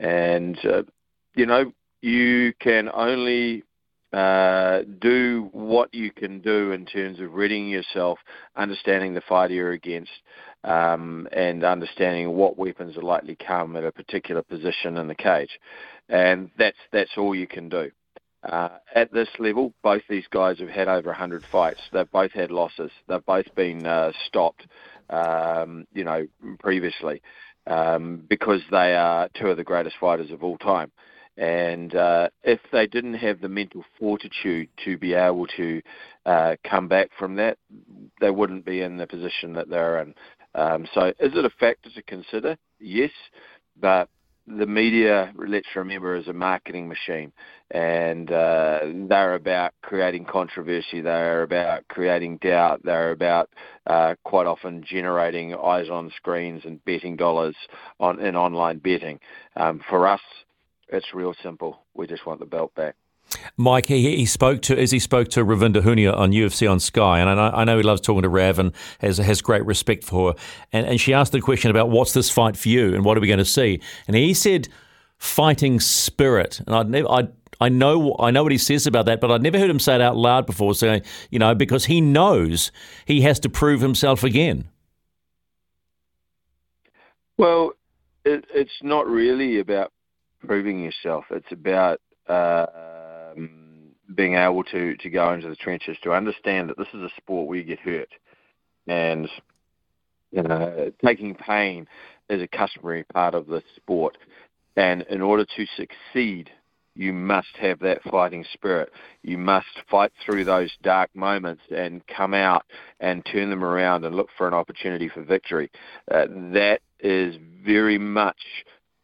And 0.00 0.58
uh, 0.64 0.84
you 1.36 1.44
know, 1.44 1.74
you 2.00 2.54
can 2.58 2.88
only 2.94 3.64
uh, 4.14 4.82
do 5.00 5.48
what 5.52 5.92
you 5.92 6.12
can 6.12 6.40
do 6.40 6.70
in 6.72 6.86
terms 6.86 7.18
of 7.18 7.34
readying 7.34 7.68
yourself, 7.68 8.18
understanding 8.54 9.12
the 9.12 9.20
fight 9.22 9.50
you're 9.50 9.72
against, 9.72 10.12
um, 10.62 11.26
and 11.32 11.64
understanding 11.64 12.30
what 12.30 12.56
weapons 12.56 12.96
are 12.96 13.02
likely 13.02 13.34
to 13.34 13.44
come 13.44 13.76
at 13.76 13.84
a 13.84 13.90
particular 13.90 14.42
position 14.42 14.96
in 14.98 15.08
the 15.08 15.14
cage. 15.14 15.58
And 16.08 16.50
that's 16.58 16.76
that's 16.92 17.10
all 17.16 17.34
you 17.34 17.48
can 17.48 17.68
do. 17.68 17.90
Uh, 18.44 18.68
at 18.94 19.12
this 19.12 19.28
level, 19.38 19.72
both 19.82 20.02
these 20.08 20.26
guys 20.30 20.58
have 20.58 20.68
had 20.68 20.86
over 20.86 21.08
100 21.08 21.44
fights. 21.50 21.80
They've 21.92 22.10
both 22.10 22.32
had 22.32 22.50
losses. 22.50 22.90
They've 23.08 23.24
both 23.24 23.46
been 23.56 23.86
uh, 23.86 24.12
stopped, 24.26 24.66
um, 25.08 25.86
you 25.94 26.04
know, 26.04 26.26
previously 26.60 27.22
um, 27.66 28.22
because 28.28 28.60
they 28.70 28.94
are 28.94 29.28
two 29.34 29.48
of 29.48 29.56
the 29.56 29.64
greatest 29.64 29.96
fighters 29.98 30.30
of 30.30 30.44
all 30.44 30.58
time. 30.58 30.92
And 31.36 31.94
uh, 31.94 32.28
if 32.44 32.60
they 32.70 32.86
didn't 32.86 33.14
have 33.14 33.40
the 33.40 33.48
mental 33.48 33.84
fortitude 33.98 34.68
to 34.84 34.96
be 34.96 35.14
able 35.14 35.46
to 35.56 35.82
uh, 36.26 36.56
come 36.68 36.86
back 36.86 37.10
from 37.18 37.36
that, 37.36 37.58
they 38.20 38.30
wouldn't 38.30 38.64
be 38.64 38.82
in 38.82 38.96
the 38.96 39.06
position 39.06 39.52
that 39.54 39.68
they're 39.68 40.00
in. 40.00 40.14
Um, 40.54 40.86
so, 40.94 41.06
is 41.18 41.32
it 41.34 41.44
a 41.44 41.50
factor 41.50 41.90
to 41.90 42.02
consider? 42.02 42.56
Yes, 42.78 43.10
but 43.80 44.08
the 44.46 44.66
media, 44.66 45.32
let's 45.36 45.66
remember, 45.74 46.16
is 46.16 46.28
a 46.28 46.32
marketing 46.32 46.86
machine, 46.86 47.32
and 47.70 48.30
uh, 48.30 48.80
they're 49.08 49.34
about 49.34 49.72
creating 49.82 50.26
controversy. 50.26 51.00
They're 51.00 51.42
about 51.42 51.88
creating 51.88 52.38
doubt. 52.38 52.82
They're 52.84 53.12
about 53.12 53.48
uh, 53.86 54.16
quite 54.22 54.46
often 54.46 54.84
generating 54.86 55.54
eyes 55.54 55.88
on 55.88 56.12
screens 56.16 56.62
and 56.64 56.84
betting 56.84 57.16
dollars 57.16 57.56
on 57.98 58.20
in 58.20 58.36
online 58.36 58.78
betting. 58.78 59.18
Um, 59.56 59.80
for 59.88 60.06
us, 60.06 60.20
it's 60.94 61.12
real 61.12 61.34
simple. 61.42 61.84
We 61.94 62.06
just 62.06 62.26
want 62.26 62.40
the 62.40 62.46
belt 62.46 62.74
back. 62.74 62.96
Mike, 63.56 63.86
he, 63.86 64.16
he 64.16 64.26
spoke 64.26 64.62
to 64.62 64.78
as 64.78 64.90
he 64.90 64.98
spoke 64.98 65.28
to 65.28 65.44
Ravinda 65.44 65.82
Hunia 65.82 66.16
on 66.16 66.32
UFC 66.32 66.70
on 66.70 66.78
Sky, 66.78 67.20
and 67.20 67.28
I 67.28 67.34
know, 67.34 67.56
I 67.56 67.64
know 67.64 67.76
he 67.76 67.82
loves 67.82 68.00
talking 68.00 68.22
to 68.22 68.28
Rav 68.28 68.58
and 68.58 68.72
has 69.00 69.18
has 69.18 69.40
great 69.40 69.64
respect 69.64 70.04
for 70.04 70.32
her. 70.32 70.38
And, 70.72 70.86
and 70.86 71.00
she 71.00 71.14
asked 71.14 71.32
the 71.32 71.40
question 71.40 71.70
about 71.70 71.90
what's 71.90 72.12
this 72.12 72.30
fight 72.30 72.56
for 72.56 72.68
you 72.68 72.94
and 72.94 73.04
what 73.04 73.16
are 73.16 73.20
we 73.20 73.26
going 73.26 73.38
to 73.38 73.44
see? 73.44 73.80
And 74.06 74.16
he 74.16 74.34
said, 74.34 74.68
fighting 75.18 75.80
spirit. 75.80 76.60
And 76.66 76.74
I'd 76.74 76.88
never, 76.88 77.08
I 77.08 77.28
I 77.60 77.68
know 77.68 78.14
I 78.18 78.30
know 78.30 78.42
what 78.42 78.52
he 78.52 78.58
says 78.58 78.86
about 78.86 79.06
that, 79.06 79.20
but 79.20 79.30
I'd 79.30 79.42
never 79.42 79.58
heard 79.58 79.70
him 79.70 79.80
say 79.80 79.94
it 79.94 80.00
out 80.00 80.16
loud 80.16 80.46
before. 80.46 80.74
So 80.74 81.00
you 81.30 81.38
know, 81.38 81.54
because 81.54 81.86
he 81.86 82.00
knows 82.00 82.70
he 83.06 83.22
has 83.22 83.40
to 83.40 83.48
prove 83.48 83.80
himself 83.80 84.22
again. 84.22 84.68
Well, 87.36 87.72
it, 88.24 88.44
it's 88.54 88.78
not 88.82 89.06
really 89.06 89.58
about 89.58 89.92
proving 90.46 90.82
yourself. 90.82 91.24
It's 91.30 91.50
about 91.50 92.00
uh, 92.28 92.66
being 94.14 94.34
able 94.34 94.64
to, 94.64 94.96
to 94.96 95.10
go 95.10 95.32
into 95.32 95.48
the 95.48 95.56
trenches, 95.56 95.96
to 96.02 96.12
understand 96.12 96.70
that 96.70 96.78
this 96.78 96.88
is 96.94 97.02
a 97.02 97.10
sport 97.16 97.48
where 97.48 97.58
you 97.58 97.64
get 97.64 97.80
hurt. 97.80 98.10
And 98.86 99.28
you 100.30 100.42
know, 100.42 100.92
taking 101.04 101.34
pain 101.34 101.86
is 102.28 102.42
a 102.42 102.48
customary 102.48 103.04
part 103.04 103.34
of 103.34 103.46
the 103.46 103.62
sport. 103.76 104.18
And 104.76 105.02
in 105.02 105.22
order 105.22 105.44
to 105.44 105.66
succeed, 105.76 106.50
you 106.96 107.12
must 107.12 107.56
have 107.60 107.78
that 107.80 108.02
fighting 108.02 108.44
spirit. 108.52 108.92
You 109.22 109.38
must 109.38 109.66
fight 109.90 110.12
through 110.24 110.44
those 110.44 110.72
dark 110.82 111.10
moments 111.14 111.62
and 111.74 112.06
come 112.06 112.34
out 112.34 112.64
and 113.00 113.24
turn 113.24 113.50
them 113.50 113.64
around 113.64 114.04
and 114.04 114.14
look 114.14 114.28
for 114.36 114.48
an 114.48 114.54
opportunity 114.54 115.08
for 115.08 115.22
victory. 115.22 115.70
Uh, 116.10 116.26
that 116.52 116.80
is 117.00 117.36
very 117.64 117.98
much 117.98 118.40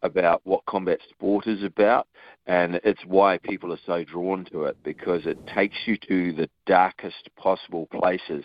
about 0.03 0.41
what 0.43 0.65
combat 0.65 0.99
sport 1.09 1.47
is 1.47 1.63
about, 1.63 2.07
and 2.47 2.79
it's 2.83 3.05
why 3.05 3.37
people 3.37 3.71
are 3.71 3.79
so 3.85 4.03
drawn 4.03 4.45
to 4.45 4.63
it 4.63 4.77
because 4.83 5.25
it 5.25 5.37
takes 5.47 5.77
you 5.85 5.97
to 5.97 6.33
the 6.33 6.49
darkest 6.65 7.29
possible 7.35 7.87
places, 7.87 8.43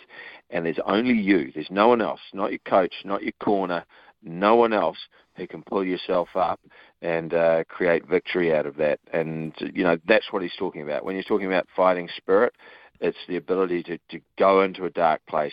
and 0.50 0.66
there's 0.66 0.78
only 0.86 1.14
you. 1.14 1.50
There's 1.54 1.70
no 1.70 1.88
one 1.88 2.02
else, 2.02 2.20
not 2.32 2.50
your 2.50 2.60
coach, 2.66 2.94
not 3.04 3.22
your 3.22 3.32
corner, 3.40 3.84
no 4.22 4.56
one 4.56 4.72
else 4.72 4.98
who 5.36 5.46
can 5.46 5.62
pull 5.62 5.84
yourself 5.84 6.28
up 6.34 6.60
and 7.02 7.34
uh, 7.34 7.64
create 7.64 8.06
victory 8.08 8.54
out 8.54 8.66
of 8.66 8.76
that. 8.76 8.98
And 9.12 9.54
you 9.74 9.84
know 9.84 9.98
that's 10.06 10.32
what 10.32 10.42
he's 10.42 10.56
talking 10.58 10.82
about 10.82 11.04
when 11.04 11.16
he's 11.16 11.26
talking 11.26 11.46
about 11.46 11.66
fighting 11.74 12.08
spirit. 12.16 12.54
It's 13.00 13.18
the 13.28 13.36
ability 13.36 13.82
to, 13.84 13.98
to 14.10 14.20
go 14.38 14.62
into 14.62 14.86
a 14.86 14.90
dark 14.90 15.20
place, 15.26 15.52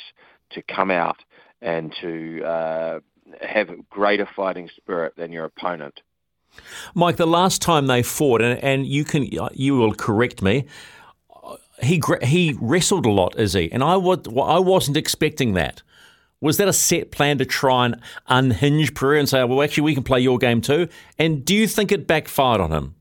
to 0.52 0.62
come 0.64 0.92
out, 0.92 1.18
and 1.62 1.94
to 2.02 2.44
uh, 2.44 3.00
have 3.42 3.70
a 3.70 3.78
greater 3.90 4.28
fighting 4.36 4.70
spirit 4.76 5.16
than 5.16 5.32
your 5.32 5.46
opponent. 5.46 6.02
Mike, 6.94 7.18
the 7.18 7.26
last 7.26 7.62
time 7.62 7.88
they 7.88 8.04
fought, 8.04 8.42
and, 8.42 8.64
and 8.64 8.86
you 8.86 9.04
can 9.04 9.28
you 9.54 9.76
will 9.76 9.94
correct 9.94 10.42
me. 10.42 10.66
He 11.82 12.02
he 12.22 12.56
wrestled 12.62 13.06
a 13.06 13.12
lot, 13.12 13.40
is 13.40 13.54
he? 13.54 13.72
And 13.72 13.84
I 13.84 13.98
was 13.98 14.20
I 14.28 14.60
wasn't 14.60 14.98
expecting 14.98 15.54
that. 15.54 15.82
Was 16.40 16.58
that 16.58 16.68
a 16.68 16.74
set 16.74 17.10
plan 17.10 17.38
to 17.38 17.46
try 17.46 17.86
and 17.86 18.02
unhinge 18.28 18.94
Pereira 18.94 19.20
and 19.20 19.30
say, 19.30 19.44
well, 19.46 19.62
actually, 19.64 19.84
we 19.84 19.94
can 19.94 20.04
play 20.04 20.20
your 20.20 20.38
game 20.38 20.60
too? 20.60 20.90
And 21.18 21.46
do 21.46 21.56
you 21.56 21.68
think 21.68 21.92
it 21.92 22.06
backfired 22.06 22.60
on 22.60 22.72
him? 22.72 22.96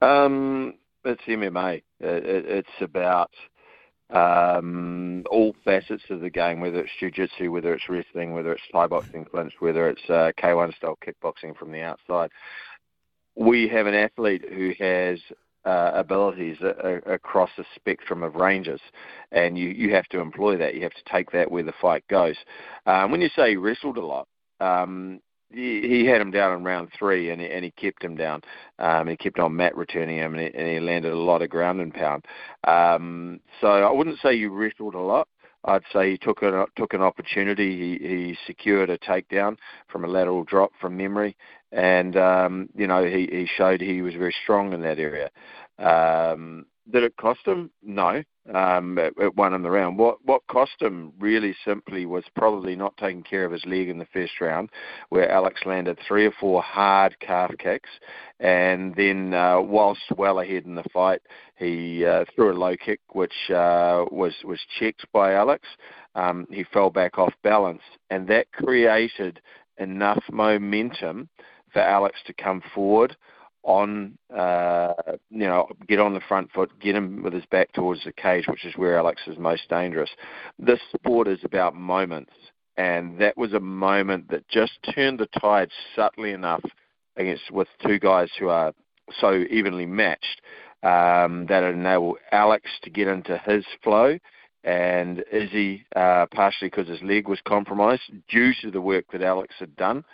Um, 0.00 0.74
it's 1.04 1.22
MMA. 1.22 1.82
It, 1.98 2.24
it, 2.24 2.44
it's 2.46 2.80
about 2.80 3.32
um, 4.12 5.24
all 5.30 5.54
facets 5.64 6.02
of 6.10 6.20
the 6.20 6.30
game, 6.30 6.60
whether 6.60 6.80
it's 6.80 6.92
jiu-jitsu, 7.00 7.50
whether 7.50 7.74
it's 7.74 7.88
wrestling, 7.88 8.32
whether 8.32 8.52
it's 8.52 8.62
Thai 8.70 8.86
boxing 8.86 9.24
clinch, 9.24 9.54
whether 9.58 9.88
it's 9.88 10.02
uh, 10.08 10.32
K1 10.38 10.76
style 10.76 10.98
kickboxing 11.04 11.56
from 11.56 11.72
the 11.72 11.80
outside. 11.80 12.30
We 13.34 13.68
have 13.68 13.86
an 13.86 13.94
athlete 13.94 14.44
who 14.48 14.72
has 14.78 15.18
uh, 15.64 15.92
abilities 15.94 16.58
a, 16.60 17.00
a, 17.06 17.14
across 17.14 17.50
a 17.58 17.64
spectrum 17.74 18.22
of 18.22 18.34
ranges, 18.34 18.80
and 19.30 19.56
you, 19.56 19.68
you 19.70 19.94
have 19.94 20.06
to 20.06 20.20
employ 20.20 20.56
that. 20.58 20.74
You 20.74 20.82
have 20.82 20.92
to 20.92 21.12
take 21.12 21.30
that 21.32 21.50
where 21.50 21.62
the 21.62 21.72
fight 21.80 22.06
goes. 22.08 22.36
Um, 22.86 23.10
when 23.10 23.20
you 23.20 23.30
say 23.34 23.50
he 23.50 23.56
wrestled 23.56 23.96
a 23.96 24.04
lot, 24.04 24.28
um, 24.60 25.20
he, 25.52 26.04
had 26.06 26.20
him 26.20 26.30
down 26.30 26.56
in 26.56 26.64
round 26.64 26.90
three, 26.98 27.30
and 27.30 27.40
he, 27.40 27.48
and 27.48 27.64
he 27.64 27.70
kept 27.70 28.02
him 28.02 28.16
down. 28.16 28.42
Um, 28.78 29.08
he 29.08 29.16
kept 29.16 29.38
on 29.38 29.56
mat 29.56 29.76
returning 29.76 30.16
him, 30.16 30.34
and 30.34 30.42
he, 30.42 30.58
and 30.58 30.68
he 30.68 30.80
landed 30.80 31.12
a 31.12 31.18
lot 31.18 31.42
of 31.42 31.50
ground 31.50 31.80
and 31.80 31.92
pound. 31.92 32.24
Um, 32.64 33.40
so 33.60 33.68
I 33.68 33.90
wouldn't 33.90 34.20
say 34.20 34.34
you 34.34 34.50
wrestled 34.50 34.94
a 34.94 35.00
lot. 35.00 35.28
I'd 35.64 35.82
say 35.92 36.10
he 36.10 36.18
took 36.18 36.42
an 36.42 36.64
took 36.76 36.92
an 36.92 37.02
opportunity. 37.02 37.98
He, 37.98 38.08
he 38.08 38.38
secured 38.46 38.90
a 38.90 38.98
takedown 38.98 39.56
from 39.88 40.04
a 40.04 40.08
lateral 40.08 40.42
drop 40.44 40.72
from 40.80 40.96
memory, 40.96 41.36
and 41.70 42.16
um, 42.16 42.68
you 42.74 42.86
know 42.86 43.04
he, 43.04 43.28
he 43.30 43.48
showed 43.56 43.80
he 43.80 44.02
was 44.02 44.14
very 44.14 44.34
strong 44.42 44.72
in 44.72 44.82
that 44.82 44.98
area. 44.98 45.30
Um, 45.78 46.66
did 46.90 47.04
it 47.04 47.16
cost 47.16 47.46
him? 47.46 47.70
No. 47.82 48.22
Um, 48.52 48.98
it, 48.98 49.14
it 49.18 49.36
won 49.36 49.54
him 49.54 49.62
the 49.62 49.70
round. 49.70 49.98
What 49.98 50.18
what 50.24 50.42
cost 50.48 50.80
him 50.80 51.12
really 51.20 51.54
simply 51.64 52.06
was 52.06 52.24
probably 52.34 52.74
not 52.74 52.96
taking 52.96 53.22
care 53.22 53.44
of 53.44 53.52
his 53.52 53.64
leg 53.64 53.88
in 53.88 53.98
the 53.98 54.08
first 54.12 54.40
round, 54.40 54.70
where 55.10 55.30
Alex 55.30 55.60
landed 55.64 55.96
three 56.06 56.26
or 56.26 56.32
four 56.40 56.60
hard 56.60 57.16
calf 57.20 57.52
kicks, 57.58 57.90
and 58.40 58.96
then 58.96 59.32
uh, 59.32 59.60
whilst 59.60 60.02
well 60.16 60.40
ahead 60.40 60.64
in 60.64 60.74
the 60.74 60.82
fight, 60.92 61.22
he 61.54 62.04
uh, 62.04 62.24
threw 62.34 62.50
a 62.50 62.58
low 62.58 62.76
kick 62.76 63.00
which 63.12 63.50
uh, 63.50 64.06
was 64.10 64.34
was 64.42 64.58
checked 64.80 65.06
by 65.12 65.34
Alex. 65.34 65.68
Um, 66.16 66.48
he 66.50 66.64
fell 66.64 66.90
back 66.90 67.18
off 67.18 67.32
balance, 67.44 67.82
and 68.10 68.26
that 68.26 68.50
created 68.50 69.40
enough 69.78 70.22
momentum 70.32 71.28
for 71.72 71.80
Alex 71.80 72.18
to 72.26 72.34
come 72.34 72.60
forward 72.74 73.16
on, 73.64 74.18
uh, 74.36 74.92
you 75.30 75.46
know, 75.46 75.68
get 75.86 76.00
on 76.00 76.14
the 76.14 76.20
front 76.20 76.50
foot, 76.52 76.70
get 76.80 76.96
him 76.96 77.22
with 77.22 77.32
his 77.32 77.46
back 77.46 77.72
towards 77.72 78.02
the 78.04 78.12
cage, 78.12 78.46
which 78.48 78.64
is 78.64 78.76
where 78.76 78.98
Alex 78.98 79.22
is 79.26 79.38
most 79.38 79.68
dangerous. 79.68 80.10
This 80.58 80.80
sport 80.94 81.28
is 81.28 81.38
about 81.44 81.74
moments, 81.74 82.32
and 82.76 83.18
that 83.20 83.36
was 83.36 83.52
a 83.52 83.60
moment 83.60 84.30
that 84.30 84.48
just 84.48 84.72
turned 84.94 85.20
the 85.20 85.28
tide 85.40 85.70
subtly 85.94 86.32
enough 86.32 86.64
against 87.16 87.50
with 87.50 87.68
two 87.86 87.98
guys 87.98 88.30
who 88.38 88.48
are 88.48 88.72
so 89.20 89.44
evenly 89.50 89.86
matched 89.86 90.40
um, 90.82 91.46
that 91.46 91.62
enabled 91.62 92.18
Alex 92.32 92.68
to 92.82 92.90
get 92.90 93.08
into 93.08 93.38
his 93.38 93.64
flow. 93.82 94.18
And 94.64 95.24
Izzy, 95.32 95.84
uh, 95.96 96.26
partially 96.32 96.68
because 96.68 96.86
his 96.86 97.02
leg 97.02 97.26
was 97.26 97.40
compromised 97.46 98.12
due 98.28 98.52
to 98.62 98.70
the 98.70 98.80
work 98.80 99.06
that 99.12 99.20
Alex 99.20 99.54
had 99.58 99.74
done, 99.74 100.04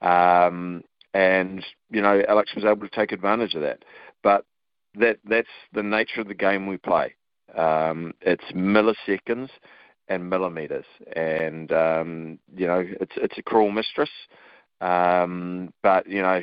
um, 0.00 0.82
and 1.14 1.64
you 1.90 2.00
know 2.00 2.22
Alex 2.28 2.54
was 2.54 2.64
able 2.64 2.88
to 2.88 2.94
take 2.94 3.12
advantage 3.12 3.54
of 3.54 3.62
that. 3.62 3.84
But 4.22 4.44
that 4.94 5.18
that's 5.24 5.48
the 5.72 5.82
nature 5.82 6.20
of 6.20 6.28
the 6.28 6.34
game 6.34 6.66
we 6.66 6.76
play. 6.76 7.14
Um, 7.56 8.12
it's 8.20 8.44
milliseconds 8.54 9.50
and 10.08 10.28
millimeters, 10.28 10.84
and 11.14 11.72
um, 11.72 12.38
you 12.56 12.66
know 12.66 12.84
it's 13.00 13.12
it's 13.16 13.38
a 13.38 13.42
cruel 13.42 13.70
mistress. 13.70 14.10
Um, 14.80 15.72
but 15.82 16.08
you 16.08 16.22
know, 16.22 16.42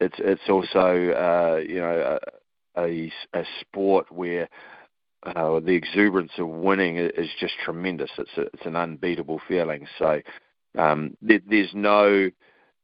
it's 0.00 0.16
it's 0.18 0.48
also 0.48 1.10
uh, 1.10 1.60
you 1.66 1.80
know 1.80 2.18
a, 2.76 2.82
a, 2.82 3.12
a 3.34 3.44
sport 3.60 4.10
where 4.12 4.48
uh, 5.24 5.60
the 5.60 5.72
exuberance 5.72 6.32
of 6.38 6.48
winning 6.48 6.96
is 6.96 7.30
just 7.40 7.54
tremendous. 7.64 8.10
It's 8.18 8.36
a, 8.36 8.42
it's 8.42 8.66
an 8.66 8.76
unbeatable 8.76 9.40
feeling. 9.48 9.86
So 9.98 10.20
um, 10.76 11.16
there, 11.22 11.40
there's 11.48 11.72
no 11.74 12.30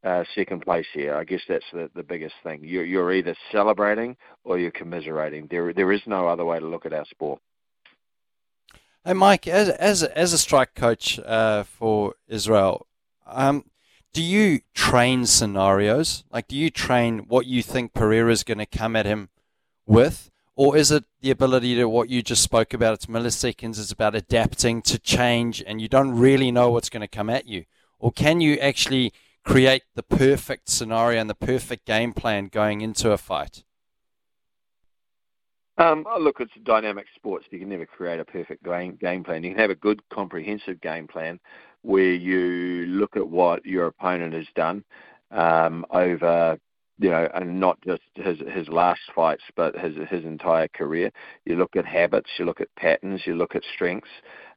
uh, 0.03 0.25
second 0.35 0.63
place 0.63 0.87
here. 0.93 1.15
I 1.15 1.25
guess 1.25 1.43
that's 1.49 1.65
the, 1.73 1.91
the 1.95 2.03
biggest 2.03 2.35
thing. 2.43 2.61
You're, 2.63 2.85
you're 2.85 3.13
either 3.13 3.35
celebrating 3.53 4.17
or 4.45 4.59
you're 4.59 4.71
commiserating. 4.71 5.47
There 5.51 5.73
there 5.73 5.93
is 5.93 6.01
no 6.07 6.29
other 6.29 6.45
way 6.45 6.59
to 6.59 6.67
look 6.67 6.87
at 6.87 6.93
our 6.93 7.05
sport. 7.07 7.41
Hey, 9.05 9.13
Mike, 9.13 9.47
as 9.47 9.69
as 9.71 10.03
as 10.03 10.33
a 10.33 10.39
strike 10.39 10.75
coach 10.75 11.19
uh, 11.21 11.65
for 11.65 12.15
Israel, 12.29 12.87
um, 13.27 13.65
do 14.13 14.23
you 14.23 14.61
train 14.75 15.27
scenarios? 15.27 16.25
Like, 16.31 16.49
do 16.49 16.57
you 16.57 16.71
train 16.71 17.21
what 17.21 17.47
you 17.47 17.63
think 17.63 17.95
Pereira 17.95 18.33
is 18.33 18.45
going 18.45 18.59
to 18.59 18.67
come 18.67 18.97
at 18.97 19.07
him 19.07 19.29
with, 19.87 20.31
or 20.57 20.77
is 20.77 20.91
it 20.91 21.05
the 21.21 21.31
ability 21.31 21.77
to 21.77 21.89
what 21.89 22.09
you 22.09 22.23
just 22.23 22.43
spoke 22.43 22.75
about? 22.75 22.95
It's 22.95 23.07
milliseconds. 23.07 23.79
It's 23.79 23.93
about 23.93 24.15
adapting 24.15 24.83
to 24.83 24.99
change, 24.99 25.63
and 25.67 25.81
you 25.81 25.89
don't 25.89 26.13
really 26.13 26.51
know 26.51 26.71
what's 26.71 26.91
going 26.91 27.03
to 27.03 27.09
come 27.09 27.31
at 27.31 27.47
you. 27.47 27.65
Or 27.99 28.11
can 28.11 28.41
you 28.41 28.57
actually 28.57 29.13
create 29.45 29.82
the 29.95 30.03
perfect 30.03 30.68
scenario 30.68 31.20
and 31.20 31.30
the 31.30 31.34
perfect 31.34 31.86
game 31.86 32.12
plan 32.12 32.49
going 32.49 32.80
into 32.80 33.11
a 33.11 33.18
fight? 33.18 33.64
Um, 35.80 36.05
oh, 36.07 36.18
look, 36.20 36.41
it's 36.41 36.53
a 36.57 36.61
dynamic 36.61 37.07
sport, 37.14 37.43
so 37.43 37.49
you 37.53 37.61
can 37.61 37.70
never 37.70 37.86
create 37.86 38.20
a 38.20 38.24
perfect 38.24 38.62
game, 38.62 38.99
game 39.01 39.24
plan. 39.24 39.43
You 39.43 39.53
can 39.53 39.59
have 39.61 39.70
a 39.70 39.74
good, 39.74 40.03
comprehensive 40.11 40.78
game 40.82 41.09
plan 41.09 41.41
where 41.80 42.12
you 42.12 42.84
look 42.86 43.16
at 43.16 43.26
what 43.26 43.64
your 43.64 43.86
opponent 43.86 44.34
has 44.34 44.47
done 44.55 44.84
um, 45.30 45.86
over, 45.91 46.59
you 46.99 47.09
know, 47.09 47.26
and 47.32 47.59
not 47.59 47.80
just 47.80 48.03
his 48.14 48.38
his 48.53 48.68
last 48.68 49.01
fights, 49.14 49.45
but 49.57 49.74
his 49.74 49.95
his 50.11 50.22
entire 50.26 50.68
career. 50.68 51.11
You 51.47 51.57
look 51.57 51.74
at 51.76 51.86
habits, 51.86 52.28
you 52.38 52.45
look 52.45 52.61
at 52.61 52.74
patterns, 52.76 53.22
you 53.24 53.34
look 53.34 53.57
at 53.57 53.62
strengths, 53.74 54.11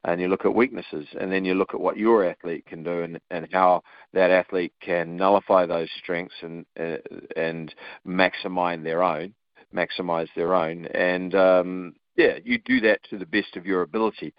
and 0.04 0.20
you 0.20 0.28
look 0.28 0.44
at 0.44 0.54
weaknesses, 0.54 1.06
and 1.18 1.32
then 1.32 1.44
you 1.44 1.54
look 1.54 1.74
at 1.74 1.80
what 1.80 1.96
your 1.96 2.24
athlete 2.24 2.66
can 2.66 2.82
do 2.82 3.02
and, 3.02 3.20
and 3.30 3.48
how 3.52 3.82
that 4.12 4.30
athlete 4.30 4.72
can 4.80 5.16
nullify 5.16 5.66
those 5.66 5.88
strengths 6.02 6.34
and 6.42 6.66
uh, 6.78 6.96
and 7.36 7.74
maximize 8.06 8.82
their 8.82 9.02
own 9.02 9.34
maximize 9.74 10.28
their 10.36 10.54
own. 10.54 10.86
And 10.86 11.34
um, 11.34 11.94
yeah, 12.16 12.38
you 12.44 12.58
do 12.64 12.80
that 12.82 13.00
to 13.10 13.18
the 13.18 13.26
best 13.26 13.56
of 13.56 13.66
your 13.66 13.82
ability. 13.82 14.32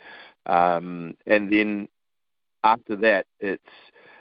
Um, 0.46 1.16
and 1.28 1.52
then 1.52 1.88
after 2.64 2.96
that, 2.98 3.26
it's 3.40 3.64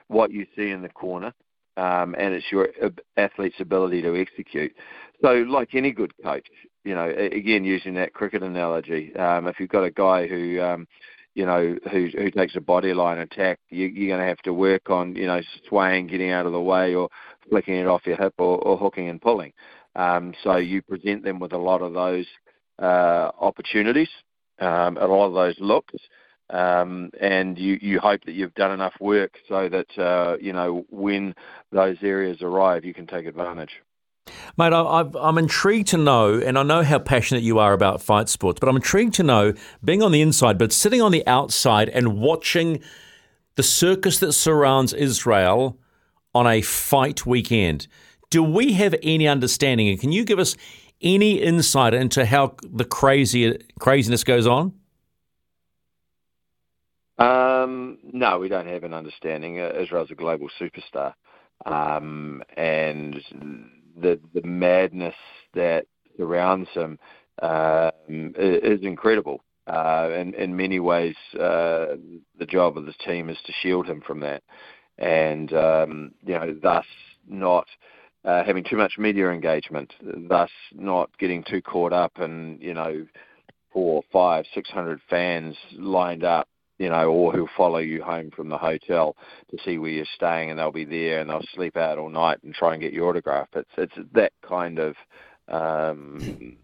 what 0.09 0.31
you 0.31 0.47
see 0.57 0.71
in 0.71 0.83
the 0.83 0.89
corner, 0.89 1.33
um, 1.77 2.15
and 2.19 2.35
it's 2.35 2.51
your 2.53 2.69
athlete's 3.17 3.61
ability 3.61 4.03
to 4.03 4.21
execute. 4.21 4.73
So, 5.23 5.33
like 5.49 5.75
any 5.75 5.93
good 5.93 6.13
coach, 6.23 6.47
you 6.85 6.95
know, 6.95 7.09
again 7.09 7.65
using 7.65 7.95
that 7.95 8.13
cricket 8.13 8.43
analogy, 8.43 9.15
um, 9.17 9.47
if 9.47 9.59
you've 9.59 9.71
got 9.71 9.85
a 9.85 9.91
guy 9.91 10.27
who 10.27 10.61
um, 10.61 10.87
you 11.35 11.47
know, 11.47 11.77
who 11.91 12.09
who 12.17 12.31
takes 12.31 12.57
a 12.57 12.61
body 12.61 12.95
line 12.95 13.19
attack, 13.19 13.59
you, 13.69 13.87
you're 13.87 14.17
going 14.17 14.21
to 14.21 14.29
have 14.29 14.43
to 14.43 14.53
work 14.53 14.91
on, 14.91 15.15
you 15.17 15.27
know, 15.27 15.41
swaying, 15.69 16.07
getting 16.07 16.31
out 16.31 16.47
of 16.47 16.53
the 16.53 16.61
way, 16.61 16.95
or 16.95 17.09
flicking 17.49 17.75
it 17.75 17.87
off 17.87 18.07
your 18.07 18.17
hip, 18.17 18.35
or, 18.39 18.59
or 18.59 18.77
hooking 18.77 19.09
and 19.09 19.21
pulling. 19.21 19.53
Um, 19.97 20.35
so 20.43 20.57
you 20.57 20.83
present 20.83 21.25
them 21.25 21.39
with 21.39 21.53
a 21.53 21.59
lot 21.59 21.83
of 21.83 21.93
those 21.93 22.27
uh, 22.81 23.31
opportunities, 23.41 24.09
um, 24.61 24.97
a 24.97 25.07
lot 25.07 25.27
of 25.27 25.35
those 25.35 25.57
looks, 25.61 25.95
um, 26.51 27.11
and 27.21 27.59
you, 27.59 27.79
you 27.81 28.01
hope 28.01 28.25
that 28.25 28.35
you've 28.35 28.55
done 28.55 28.73
enough 28.73 28.95
work 29.01 29.33
so 29.49 29.69
that 29.69 29.99
uh, 29.99 30.37
you 30.41 30.53
know 30.53 30.85
when 30.91 31.35
those 31.73 31.97
areas 32.03 32.43
arrive, 32.43 32.85
you 32.85 32.95
can 32.95 33.07
take 33.07 33.27
advantage. 33.27 33.71
Mate, 34.57 34.73
I, 34.73 35.05
I'm 35.21 35.39
intrigued 35.39 35.89
to 35.89 35.99
know, 35.99 36.35
and 36.35 36.59
I 36.59 36.63
know 36.63 36.83
how 36.83 36.99
passionate 36.99 37.43
you 37.43 37.59
are 37.59 37.73
about 37.73 38.01
fight 38.01 38.29
sports, 38.29 38.61
but 38.61 38.69
I'm 38.69 38.77
intrigued 38.77 39.15
to 39.15 39.23
know, 39.23 39.55
being 39.85 40.03
on 40.03 40.13
the 40.13 40.23
inside, 40.23 40.59
but 40.59 40.73
sitting 40.73 41.03
on 41.03 41.13
the 41.13 41.27
outside 41.27 41.89
and 41.89 42.19
watching 42.19 42.81
the 43.57 43.63
circus 43.63 44.19
that 44.21 44.33
surrounds 44.33 44.93
Israel 44.93 45.79
on 46.35 46.47
a 46.47 46.63
fight 46.63 47.27
weekend. 47.27 47.87
Do 48.31 48.43
we 48.43 48.73
have 48.75 48.95
any 49.03 49.29
understanding, 49.29 49.89
and 49.89 50.01
can 50.01 50.13
you 50.13 50.25
give 50.25 50.39
us 50.39 50.57
any 51.03 51.41
insight 51.43 51.93
into 51.93 52.25
how 52.25 52.55
the 52.63 52.85
crazy 52.85 53.59
craziness 53.79 54.25
goes 54.25 54.47
on? 54.47 54.73
Um, 57.19 57.99
no, 58.03 58.39
we 58.39 58.49
don't 58.49 58.67
have 58.67 58.83
an 58.85 58.95
understanding. 58.95 59.59
Israel's 59.59 60.11
a 60.11 60.15
global 60.15 60.49
superstar, 60.61 61.15
um, 61.67 62.43
and 62.57 63.21
the 64.01 64.21
the 64.35 64.43
madness 64.43 65.15
that 65.55 65.87
surrounds 66.17 66.69
him 66.71 66.99
i- 68.39 68.61
is 68.63 68.81
incredible. 68.83 69.43
Uh, 69.67 70.11
in, 70.15 70.35
in 70.35 70.55
many 70.55 70.79
ways, 70.79 71.17
uh, 71.35 71.97
the 72.39 72.47
job 72.47 72.77
of 72.77 72.85
the 72.85 72.93
team 73.07 73.31
is 73.31 73.39
to 73.47 73.53
shield 73.63 73.87
him 73.87 74.03
from 74.07 74.21
that, 74.21 74.43
and 74.99 75.55
um, 75.55 76.13
you 76.27 76.35
know, 76.35 76.55
thus 76.63 76.85
not 77.27 77.67
uh, 78.27 78.45
having 78.45 78.63
too 78.63 78.77
much 78.77 78.99
media 78.99 79.31
engagement, 79.31 79.91
thus 80.29 80.51
not 80.75 81.11
getting 81.19 81.43
too 81.45 81.63
caught 81.63 81.95
up 81.95 82.13
in 82.21 82.59
you 82.61 82.75
know 82.75 83.07
four, 83.73 84.03
five, 84.13 84.45
six 84.55 84.69
hundred 84.71 85.01
fans 85.09 85.57
lined 85.79 86.25
up, 86.25 86.47
you 86.79 86.89
know, 86.89 87.11
or 87.11 87.33
who'll 87.33 87.49
follow 87.57 87.79
you 87.79 88.03
home 88.03 88.31
from 88.31 88.49
the 88.49 88.59
hotel 88.59 89.17
to 89.51 89.59
see 89.65 89.79
where 89.79 89.91
you're 89.91 90.07
staying, 90.15 90.51
and 90.51 90.59
they'll 90.59 90.73
be 90.73 90.85
there 90.85 91.21
and 91.21 91.31
they'll 91.31 91.45
sleep 91.55 91.77
out 91.77 91.99
all 91.99 92.11
night 92.11 92.39
and 92.43 92.55
try 92.55 92.73
and 92.73 92.83
get 92.83 92.93
your 92.93 93.09
autograph. 93.09 93.49
It's 93.55 93.71
it's 93.77 93.95
that 94.13 94.33
kind 94.47 94.79
of 94.79 94.97
um, 95.49 96.57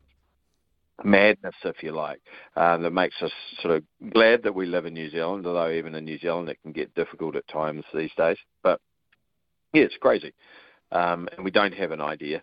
madness, 1.04 1.54
if 1.64 1.82
you 1.82 1.92
like, 1.92 2.20
uh, 2.56 2.76
that 2.78 2.90
makes 2.90 3.16
us 3.22 3.32
sort 3.61 3.76
of 3.76 3.84
glad 4.12 4.42
that 4.42 4.54
we 4.54 4.66
live 4.66 4.86
in 4.86 4.94
New 4.94 5.11
Zealand. 5.11 5.46
Although 5.46 5.70
even 5.70 5.94
in 5.94 6.04
New 6.04 6.18
Zealand, 6.18 6.48
it 6.48 6.58
can 6.62 6.72
get 6.72 6.94
difficult 6.94 7.36
at 7.36 7.46
times 7.48 7.84
these 7.94 8.12
days. 8.16 8.38
But 8.62 8.80
yeah, 9.72 9.84
it's 9.84 9.96
crazy, 10.00 10.34
um, 10.90 11.28
and 11.36 11.44
we 11.44 11.50
don't 11.50 11.74
have 11.74 11.92
an 11.92 12.00
idea. 12.00 12.42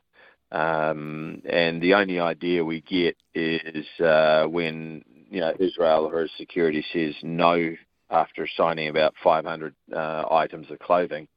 Um, 0.49 1.41
and 1.49 1.82
the 1.82 1.95
only 1.95 2.22
idea 2.22 2.63
we 2.63 2.80
get 2.80 3.18
is 3.34 3.86
uh, 3.99 4.45
when 4.45 5.03
you 5.30 5.42
know 5.42 5.54
Israel 5.60 6.10
or 6.12 6.28
security 6.38 6.86
says 6.94 7.16
no 7.24 7.76
after 8.10 8.48
signing 8.48 8.88
about 8.88 9.14
500 9.24 9.76
uh, 9.94 10.24
items 10.32 10.72
of 10.72 10.80
clothing. 10.80 11.28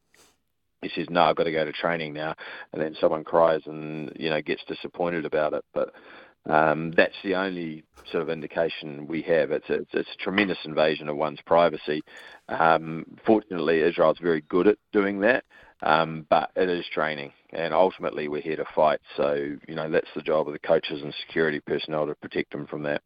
He 0.83 0.91
says, 0.95 1.11
"No, 1.11 1.23
I've 1.23 1.37
got 1.37 1.45
to 1.45 1.53
go 1.53 1.65
to 1.65 1.73
training 1.73 2.15
now," 2.15 2.35
and 2.73 2.81
then 2.81 2.97
someone 3.01 3.25
cries 3.25 3.63
and 3.67 4.13
you 4.17 4.31
know 4.31 4.41
gets 4.41 4.65
disappointed 4.65 5.27
about 5.27 5.53
it. 5.53 5.65
But 5.75 5.93
um, 6.49 6.93
that's 6.93 7.17
the 7.23 7.35
only 7.35 7.85
sort 8.11 8.23
of 8.23 8.31
indication 8.31 9.07
we 9.07 9.21
have. 9.23 9.51
It's 9.51 9.69
a, 9.69 9.81
it's 9.93 10.15
a 10.15 10.23
tremendous 10.23 10.59
invasion 10.65 11.09
of 11.09 11.17
one's 11.17 11.41
privacy. 11.45 12.03
Um, 12.49 13.05
fortunately, 13.27 13.81
Israel's 13.81 14.19
very 14.21 14.41
good 14.41 14.67
at 14.67 14.79
doing 14.91 15.21
that, 15.21 15.45
um, 15.83 16.27
but 16.31 16.51
it 16.57 16.71
is 16.71 16.87
training, 16.93 17.33
and 17.51 17.75
ultimately 17.75 18.29
we're 18.29 18.41
here 18.41 18.57
to 18.57 18.65
fight. 18.75 19.01
So 19.19 19.35
you 19.69 19.75
know 19.75 19.91
that's 19.91 20.15
the 20.15 20.23
job 20.23 20.47
of 20.47 20.55
the 20.55 20.59
coaches 20.61 21.03
and 21.03 21.15
security 21.27 21.61
personnel 21.61 22.07
to 22.07 22.15
protect 22.15 22.53
them 22.53 22.67
from 22.67 22.85
that. 22.85 23.03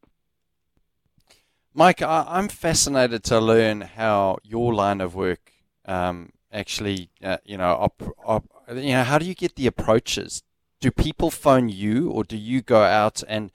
Mike, 1.77 2.03
I, 2.03 2.25
I'm 2.29 2.49
fascinated 2.49 3.25
to 3.25 3.41
learn 3.41 3.81
how 3.81 4.39
your 4.45 4.73
line 4.73 5.01
of 5.01 5.17
work 5.17 5.53
um, 5.87 6.31
actually, 6.53 7.11
uh, 7.23 7.39
you 7.45 7.57
know, 7.57 7.73
op, 7.73 8.03
op, 8.25 8.45
you 8.73 8.93
know, 8.93 9.03
how 9.03 9.19
do 9.19 9.27
you 9.27 9.35
get 9.35 9.57
the 9.57 9.67
approaches? 9.67 10.45
Do 10.81 10.93
people 10.93 11.33
phone 11.33 11.69
you, 11.69 12.11
or 12.11 12.23
do 12.23 12.37
you 12.37 12.63
go 12.63 12.83
out 12.83 13.25
and 13.27 13.51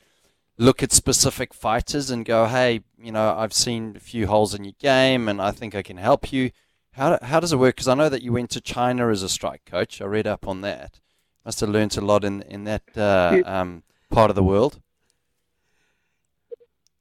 look 0.57 0.83
at 0.83 0.91
specific 0.91 1.53
fighters 1.53 2.09
and 2.09 2.25
go, 2.25 2.47
hey, 2.47 2.81
you 3.01 3.13
know, 3.13 3.35
I've 3.37 3.53
seen 3.53 3.95
a 3.95 4.01
few 4.01 4.27
holes 4.27 4.53
in 4.53 4.65
your 4.65 4.73
game, 4.79 5.29
and 5.29 5.41
I 5.41 5.51
think 5.51 5.73
I 5.73 5.81
can 5.81 5.97
help 5.97 6.33
you? 6.33 6.51
How 6.93 7.19
how 7.21 7.39
does 7.39 7.53
it 7.53 7.57
work? 7.57 7.75
Because 7.75 7.87
I 7.87 7.93
know 7.93 8.09
that 8.09 8.23
you 8.23 8.33
went 8.33 8.49
to 8.51 8.61
China 8.61 9.09
as 9.09 9.23
a 9.23 9.29
strike 9.29 9.63
coach. 9.63 10.01
I 10.01 10.05
read 10.05 10.27
up 10.27 10.45
on 10.45 10.59
that. 10.61 10.99
Must 11.45 11.61
have 11.61 11.69
learned 11.69 11.95
a 11.97 12.01
lot 12.01 12.25
in 12.25 12.41
in 12.41 12.65
that 12.65 12.83
uh, 12.97 13.41
um, 13.45 13.83
part 14.09 14.29
of 14.29 14.35
the 14.35 14.43
world. 14.43 14.81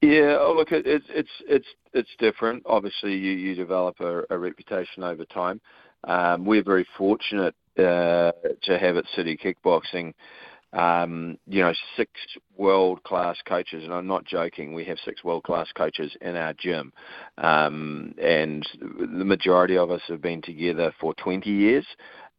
Yeah, 0.00 0.36
oh, 0.40 0.54
look, 0.56 0.70
it, 0.70 0.86
it's 0.86 1.06
it's 1.08 1.30
it's 1.48 1.66
it's 1.92 2.10
different. 2.20 2.62
Obviously, 2.66 3.14
you 3.16 3.32
you 3.32 3.54
develop 3.56 3.98
a, 4.00 4.22
a 4.30 4.38
reputation 4.38 5.02
over 5.02 5.24
time. 5.24 5.60
Um, 6.04 6.44
we're 6.44 6.62
very 6.62 6.86
fortunate 6.96 7.54
uh, 7.76 8.30
to 8.62 8.78
have 8.78 8.96
at 8.96 9.04
City 9.16 9.36
Kickboxing, 9.36 10.14
um, 10.72 11.36
you 11.48 11.62
know, 11.62 11.72
six 11.96 12.12
world 12.56 13.02
class 13.02 13.36
coaches, 13.44 13.82
and 13.82 13.92
I'm 13.92 14.06
not 14.06 14.24
joking. 14.24 14.72
We 14.72 14.84
have 14.84 14.98
six 15.04 15.24
world 15.24 15.42
class 15.42 15.66
coaches 15.76 16.16
in 16.20 16.36
our 16.36 16.54
gym, 16.54 16.92
um, 17.38 18.14
and 18.22 18.64
the 18.80 19.24
majority 19.24 19.76
of 19.76 19.90
us 19.90 20.02
have 20.06 20.22
been 20.22 20.42
together 20.42 20.94
for 21.00 21.12
20 21.14 21.50
years, 21.50 21.86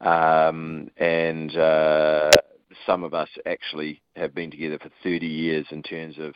um, 0.00 0.88
and 0.96 1.54
uh, 1.56 2.38
some 2.86 3.04
of 3.04 3.12
us 3.12 3.28
actually 3.46 4.00
have 4.16 4.34
been 4.34 4.50
together 4.50 4.78
for 4.78 4.90
30 5.02 5.26
years 5.26 5.66
in 5.70 5.82
terms 5.82 6.16
of 6.18 6.34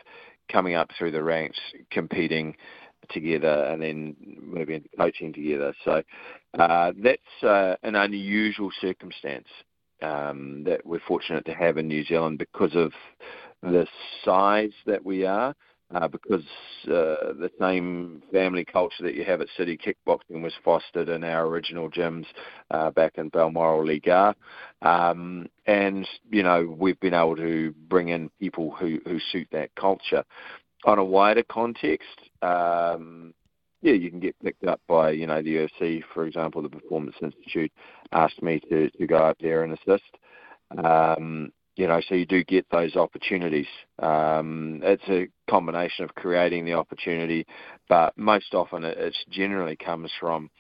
coming 0.51 0.75
up 0.75 0.91
through 0.97 1.11
the 1.11 1.23
ranks, 1.23 1.59
competing 1.91 2.57
together, 3.11 3.65
and 3.71 3.83
then 3.83 4.17
moving 4.41 4.77
into 4.77 4.89
coaching 4.97 5.33
together. 5.33 5.75
So 5.85 6.03
uh, 6.59 6.93
that's 7.03 7.43
uh, 7.43 7.77
an 7.83 7.97
unusual 7.97 8.71
circumstance 8.81 9.49
um, 10.03 10.65
that 10.65 10.85
we're 10.85 11.01
fortunate 11.07 11.45
to 11.47 11.55
have 11.55 11.79
in 11.79 11.89
New 11.89 12.05
Zealand 12.05 12.39
because 12.39 12.75
of 12.75 12.93
the 13.63 13.87
size 14.25 14.73
that 14.87 15.05
we 15.05 15.25
are. 15.25 15.55
Uh, 15.95 16.09
because 16.09 16.43
uh, 16.87 17.35
the 17.39 17.51
same 17.61 18.23
family 18.33 18.65
culture 18.65 19.03
that 19.03 19.15
you 19.15 19.23
have 19.23 19.41
at 19.41 19.49
City 19.57 19.77
Kickboxing 19.77 20.43
was 20.43 20.55
fostered 20.65 21.09
in 21.09 21.23
our 21.23 21.47
original 21.47 21.91
gyms 21.91 22.25
uh, 22.71 22.91
back 22.91 23.13
in 23.17 23.29
Balmoral 23.29 23.87
Liga. 23.87 24.35
Um, 24.83 25.47
and, 25.67 26.09
you 26.31 26.43
know, 26.43 26.75
we've 26.79 26.99
been 27.01 27.15
able 27.15 27.37
to 27.37 27.75
bring 27.89 28.09
in 28.09 28.31
people 28.41 28.71
who, 28.73 28.99
who 29.07 29.19
suit 29.31 29.47
that 29.53 29.75
culture. 29.77 30.25
On 30.87 30.99
a 30.99 31.05
wider 31.05 31.45
context, 31.45 32.19
um, 32.43 33.35
yeah, 33.83 33.93
you 33.93 34.11
can 34.11 34.21
get 34.21 34.35
picked 34.43 34.65
up 34.65 34.81
by, 34.89 35.11
you 35.11 35.27
know, 35.27 35.43
the 35.43 35.69
UFC, 35.69 36.03
for 36.15 36.27
example, 36.27 36.63
the 36.63 36.71
Performance 36.71 37.17
Institute 37.21 37.71
asked 38.13 38.43
me 38.43 38.59
to, 38.71 38.89
to 38.91 39.07
go 39.07 39.19
up 39.19 39.37
there 39.41 39.63
and 39.63 39.75
assist. 39.75 40.03
Um, 40.83 41.53
you 41.77 41.89
know, 41.89 42.01
so 42.09 42.15
you 42.15 42.27
do 42.27 42.45
get 42.45 42.67
those 42.71 42.97
opportunities. 42.97 43.67
Um, 43.99 44.81
it's 44.83 45.09
a 45.09 45.29
combination 45.51 46.05
of 46.05 46.15
creating 46.15 46.65
the 46.65 46.75
opportunity, 46.75 47.47
but 47.89 48.17
most 48.17 48.55
often 48.55 48.85
it 48.85 49.17
generally 49.31 49.77
comes 49.77 50.11
from 50.21 50.51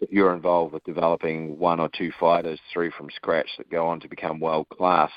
if 0.00 0.10
you're 0.10 0.34
involved 0.34 0.72
with 0.72 0.82
developing 0.84 1.58
one 1.58 1.78
or 1.78 1.88
two 1.96 2.10
fighters 2.18 2.58
through 2.72 2.90
from 2.92 3.10
scratch 3.14 3.48
that 3.58 3.70
go 3.70 3.86
on 3.86 4.00
to 4.00 4.08
become 4.08 4.40
world 4.40 4.66
class, 4.70 5.10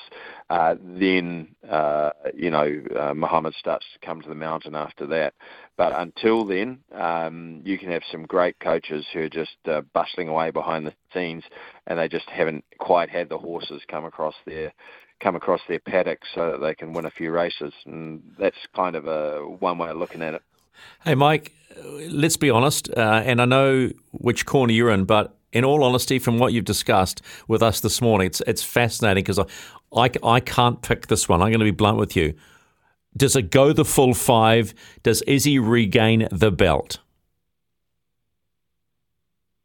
uh, 0.50 0.74
then 0.82 1.48
uh, 1.68 2.10
you 2.34 2.50
know 2.50 2.82
uh, 2.98 3.14
Muhammad 3.14 3.54
starts 3.58 3.86
to 3.94 4.06
come 4.06 4.20
to 4.20 4.28
the 4.28 4.34
mountain 4.34 4.74
after 4.74 5.06
that. 5.06 5.34
But 5.76 5.98
until 5.98 6.44
then, 6.44 6.80
um, 6.92 7.62
you 7.64 7.78
can 7.78 7.90
have 7.90 8.02
some 8.10 8.24
great 8.24 8.60
coaches 8.60 9.06
who 9.12 9.20
are 9.20 9.28
just 9.28 9.56
uh, 9.66 9.80
bustling 9.94 10.28
away 10.28 10.50
behind 10.50 10.86
the 10.86 10.94
scenes, 11.12 11.44
and 11.86 11.98
they 11.98 12.08
just 12.08 12.28
haven't 12.28 12.64
quite 12.78 13.08
had 13.08 13.28
the 13.28 13.38
horses 13.38 13.82
come 13.88 14.04
across 14.04 14.34
their 14.46 14.72
come 15.20 15.36
across 15.36 15.60
their 15.68 15.80
paddock 15.80 16.20
so 16.34 16.52
that 16.52 16.60
they 16.60 16.74
can 16.74 16.92
win 16.92 17.06
a 17.06 17.10
few 17.10 17.30
races, 17.30 17.72
and 17.86 18.22
that's 18.38 18.56
kind 18.74 18.96
of 18.96 19.06
a 19.06 19.40
one 19.40 19.78
way 19.78 19.90
of 19.90 19.96
looking 19.96 20.22
at 20.22 20.34
it. 20.34 20.42
Hey, 21.04 21.14
Mike, 21.14 21.52
let's 22.10 22.36
be 22.36 22.50
honest, 22.50 22.90
uh, 22.96 23.22
and 23.24 23.40
I 23.40 23.44
know 23.44 23.90
which 24.12 24.44
corner 24.46 24.72
you're 24.72 24.90
in, 24.90 25.04
but 25.04 25.36
in 25.52 25.64
all 25.64 25.84
honesty, 25.84 26.18
from 26.18 26.38
what 26.38 26.52
you've 26.52 26.64
discussed 26.64 27.22
with 27.48 27.62
us 27.62 27.80
this 27.80 28.00
morning, 28.02 28.26
it's 28.26 28.42
it's 28.46 28.62
fascinating 28.62 29.22
because 29.22 29.38
I, 29.38 29.44
I, 29.96 30.10
I 30.22 30.40
can't 30.40 30.82
pick 30.82 31.06
this 31.06 31.28
one. 31.28 31.40
I'm 31.40 31.48
going 31.48 31.60
to 31.60 31.64
be 31.64 31.70
blunt 31.70 31.96
with 31.96 32.16
you. 32.16 32.34
Does 33.16 33.36
it 33.36 33.50
go 33.50 33.72
the 33.72 33.84
full 33.84 34.12
five? 34.12 34.74
Does 35.04 35.22
Izzy 35.22 35.60
regain 35.60 36.26
the 36.32 36.50
belt? 36.50 36.98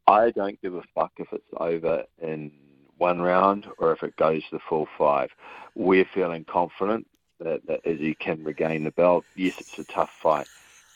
I 0.06 0.30
don't 0.30 0.60
give 0.60 0.74
a 0.74 0.82
fuck 0.94 1.12
if 1.18 1.28
it's 1.32 1.44
over 1.56 2.04
in 2.22 2.52
one 3.00 3.20
round 3.20 3.66
or 3.78 3.92
if 3.92 4.02
it 4.02 4.14
goes 4.16 4.42
the 4.52 4.60
full 4.68 4.86
five. 4.98 5.30
We're 5.74 6.06
feeling 6.14 6.44
confident 6.44 7.06
that, 7.40 7.66
that 7.66 7.80
Izzy 7.84 8.14
can 8.14 8.44
regain 8.44 8.84
the 8.84 8.90
belt. 8.90 9.24
Yes, 9.34 9.54
it's 9.58 9.78
a 9.78 9.92
tough 9.92 10.10
fight, 10.22 10.46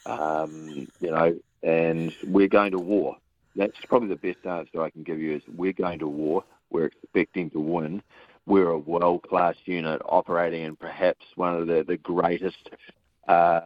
um, 0.06 0.86
you 1.00 1.10
know, 1.10 1.36
and 1.62 2.12
we're 2.24 2.48
going 2.48 2.72
to 2.72 2.78
war. 2.78 3.16
That's 3.56 3.76
probably 3.88 4.08
the 4.08 4.16
best 4.16 4.44
answer 4.46 4.82
I 4.82 4.90
can 4.90 5.02
give 5.02 5.18
you 5.18 5.36
is 5.36 5.42
we're 5.56 5.72
going 5.72 5.98
to 6.00 6.08
war. 6.08 6.44
We're 6.70 6.86
expecting 6.86 7.50
to 7.50 7.60
win. 7.60 8.02
We're 8.46 8.70
a 8.70 8.78
world-class 8.78 9.54
unit 9.64 10.02
operating 10.04 10.64
in 10.64 10.76
perhaps 10.76 11.24
one 11.36 11.54
of 11.54 11.66
the, 11.66 11.84
the 11.86 11.96
greatest 11.96 12.68
uh, 13.28 13.60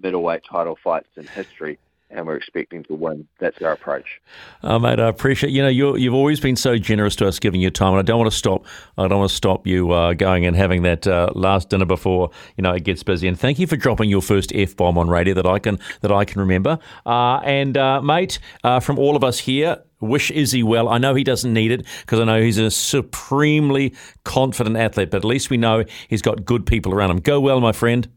middleweight 0.00 0.44
title 0.50 0.78
fights 0.82 1.10
in 1.16 1.26
history 1.26 1.78
and 2.12 2.26
we're 2.26 2.36
expecting 2.36 2.84
to 2.84 2.94
win. 2.94 3.26
That's 3.38 3.60
our 3.62 3.72
approach. 3.72 4.20
Oh, 4.62 4.78
mate, 4.78 5.00
I 5.00 5.08
appreciate. 5.08 5.52
You 5.52 5.62
know, 5.62 5.68
you 5.68 5.96
you've 5.96 6.14
always 6.14 6.40
been 6.40 6.56
so 6.56 6.78
generous 6.78 7.16
to 7.16 7.26
us, 7.26 7.38
giving 7.38 7.60
your 7.60 7.70
time, 7.70 7.94
and 7.94 7.98
I 7.98 8.02
don't 8.02 8.18
want 8.18 8.30
to 8.30 8.36
stop. 8.36 8.66
I 8.98 9.08
don't 9.08 9.18
want 9.18 9.30
to 9.30 9.36
stop 9.36 9.66
you 9.66 9.90
uh, 9.92 10.12
going 10.14 10.46
and 10.46 10.56
having 10.56 10.82
that 10.82 11.06
uh, 11.06 11.30
last 11.34 11.70
dinner 11.70 11.86
before 11.86 12.30
you 12.56 12.62
know 12.62 12.72
it 12.72 12.84
gets 12.84 13.02
busy. 13.02 13.28
And 13.28 13.38
thank 13.38 13.58
you 13.58 13.66
for 13.66 13.76
dropping 13.76 14.10
your 14.10 14.22
first 14.22 14.52
f 14.54 14.76
bomb 14.76 14.98
on 14.98 15.08
radio 15.08 15.34
that 15.34 15.46
I 15.46 15.58
can 15.58 15.78
that 16.02 16.12
I 16.12 16.24
can 16.24 16.40
remember. 16.40 16.78
Uh, 17.06 17.38
and 17.38 17.76
uh, 17.76 18.00
mate, 18.02 18.38
uh, 18.64 18.80
from 18.80 18.98
all 18.98 19.16
of 19.16 19.24
us 19.24 19.38
here. 19.40 19.82
Wish 20.00 20.32
Izzy 20.32 20.64
well. 20.64 20.88
I 20.88 20.98
know 20.98 21.14
he 21.14 21.22
doesn't 21.22 21.52
need 21.52 21.70
it 21.70 21.86
because 22.00 22.18
I 22.18 22.24
know 22.24 22.42
he's 22.42 22.58
a 22.58 22.72
supremely 22.72 23.94
confident 24.24 24.76
athlete, 24.76 25.12
but 25.12 25.18
at 25.18 25.24
least 25.24 25.48
we 25.48 25.56
know 25.56 25.84
he's 26.08 26.22
got 26.22 26.44
good 26.44 26.66
people 26.66 26.92
around 26.92 27.12
him. 27.12 27.20
Go 27.20 27.38
well, 27.40 27.60
my 27.60 27.70
friend. 27.70 28.08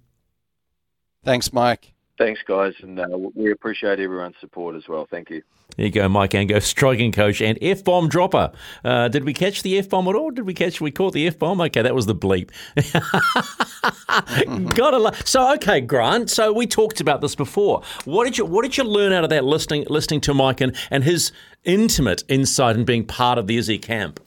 Thanks, 1.24 1.54
Mike. 1.54 1.95
Thanks, 2.18 2.40
guys, 2.48 2.74
and 2.82 3.00
uh, 3.00 3.08
we 3.34 3.52
appreciate 3.52 4.00
everyone's 4.00 4.36
support 4.40 4.76
as 4.76 4.88
well. 4.88 5.06
Thank 5.10 5.30
you. 5.30 5.42
There 5.76 5.88
you 5.88 5.92
go, 5.92 6.08
Mike 6.08 6.32
Angove, 6.32 6.64
striking 6.64 7.12
coach 7.12 7.42
and 7.42 7.58
F 7.62 7.84
bomb 7.84 8.08
dropper. 8.08 8.54
Uh, 8.86 9.10
did 9.10 9.26
we 9.26 9.34
catch 9.34 9.64
the 9.64 9.78
F 9.78 9.90
bomb 9.90 10.08
at 10.08 10.16
all? 10.16 10.32
Did 10.32 10.46
we 10.46 10.54
catch? 10.54 10.80
We 10.80 10.92
caught 10.92 11.12
the 11.12 11.28
F 11.28 11.38
bomb. 11.38 11.60
Okay, 11.60 11.82
that 11.82 11.94
was 11.94 12.06
the 12.06 12.16
bleep. 12.16 12.52
Gotta 14.76 14.98
lo- 14.98 15.12
so 15.26 15.54
okay, 15.56 15.82
Grant. 15.82 16.30
So 16.30 16.54
we 16.54 16.68
talked 16.68 17.02
about 17.02 17.20
this 17.20 17.36
before. 17.36 17.82
What 18.06 18.24
did 18.24 18.38
you 18.38 18.46
What 18.46 18.62
did 18.62 18.78
you 18.78 18.86
learn 18.86 19.12
out 19.12 19.26
of 19.26 19.30
that 19.32 19.44
listening 19.44 19.86
listening 19.90 20.22
to 20.22 20.34
Mike 20.34 20.62
and, 20.62 20.74
and 20.90 21.04
his 21.04 21.34
intimate 21.66 22.24
insight 22.30 22.78
and 22.78 22.86
being 22.86 23.06
part 23.06 23.38
of 23.38 23.48
the 23.48 23.58
Izzy 23.58 23.78
camp? 23.78 24.22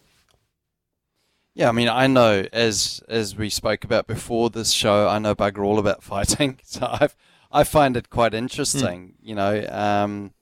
Yeah, 1.55 1.70
I 1.70 1.72
mean, 1.72 1.89
I 1.89 2.07
know 2.07 2.45
as 2.53 3.03
as 3.09 3.36
we 3.36 3.49
spoke 3.49 3.84
about 3.84 4.07
before 4.07 4.51
this 4.51 4.72
show, 4.72 5.09
I 5.09 5.18
know 5.18 5.34
bugger 5.34 5.64
all 5.64 5.78
about 5.78 6.03
fighting, 6.03 6.59
so 6.62 6.86
I've 7.01 7.16
I 7.51 7.65
find 7.65 7.97
it 7.97 8.11
quite 8.11 8.35
interesting. 8.35 9.15
You 9.23 9.35
know, 9.35 9.67
um, 9.71 10.33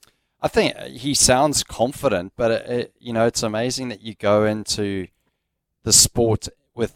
I 0.41 0.49
think 0.49 0.77
he 0.79 1.15
sounds 1.15 1.63
confident, 1.63 2.33
but 2.37 2.51
it, 2.51 2.71
it, 2.71 2.95
you 2.99 3.13
know, 3.13 3.27
it's 3.27 3.43
amazing 3.43 3.89
that 3.89 4.03
you 4.03 4.15
go 4.15 4.45
into 4.45 5.09
the 5.85 5.93
sport 5.93 6.49
with 6.75 6.95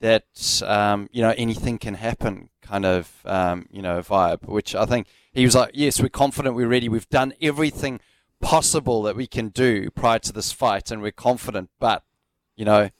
that. 0.00 0.62
Um, 0.66 1.08
you 1.12 1.22
know, 1.22 1.34
anything 1.36 1.78
can 1.78 1.94
happen 1.94 2.50
kind 2.60 2.84
of 2.84 3.10
um, 3.24 3.66
you 3.70 3.82
know 3.82 4.00
vibe. 4.00 4.46
Which 4.48 4.74
I 4.74 4.86
think 4.86 5.06
he 5.32 5.44
was 5.44 5.54
like, 5.54 5.70
yes, 5.74 6.00
we're 6.00 6.08
confident, 6.08 6.54
we're 6.54 6.68
ready, 6.68 6.88
we've 6.88 7.08
done 7.08 7.32
everything 7.40 8.00
possible 8.40 9.02
that 9.02 9.14
we 9.14 9.26
can 9.26 9.48
do 9.48 9.90
prior 9.90 10.18
to 10.18 10.32
this 10.32 10.52
fight, 10.52 10.90
and 10.90 11.00
we're 11.00 11.12
confident, 11.12 11.70
but 11.78 12.04
you 12.56 12.64
know, 12.64 12.90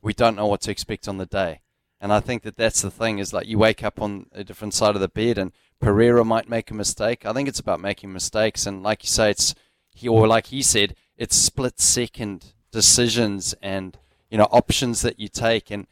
we 0.00 0.14
don't 0.14 0.36
know 0.36 0.46
what 0.46 0.60
to 0.62 0.70
expect 0.70 1.08
on 1.08 1.18
the 1.18 1.26
day. 1.26 1.60
And 2.00 2.12
I 2.12 2.18
think 2.18 2.42
that 2.42 2.56
that's 2.56 2.82
the 2.82 2.90
thing 2.90 3.20
is 3.20 3.32
like 3.32 3.46
you 3.46 3.58
wake 3.58 3.84
up 3.84 4.02
on 4.02 4.26
a 4.32 4.42
different 4.42 4.74
side 4.74 4.96
of 4.96 5.00
the 5.00 5.08
bed 5.08 5.38
and 5.38 5.52
Pereira 5.82 6.24
might 6.24 6.48
make 6.48 6.70
a 6.70 6.74
mistake. 6.74 7.26
I 7.26 7.32
think 7.32 7.48
it's 7.48 7.58
about 7.58 7.80
making 7.80 8.12
mistakes. 8.12 8.66
And 8.66 8.82
like 8.82 9.02
you 9.02 9.08
say, 9.08 9.30
it's, 9.30 9.54
he, 9.92 10.08
or 10.08 10.26
like 10.26 10.46
he 10.46 10.62
said, 10.62 10.94
it's 11.18 11.36
split 11.36 11.80
second 11.80 12.54
decisions 12.70 13.52
and, 13.60 13.98
you 14.30 14.38
know, 14.38 14.48
options 14.52 15.02
that 15.02 15.18
you 15.18 15.28
take. 15.28 15.70
And 15.70 15.88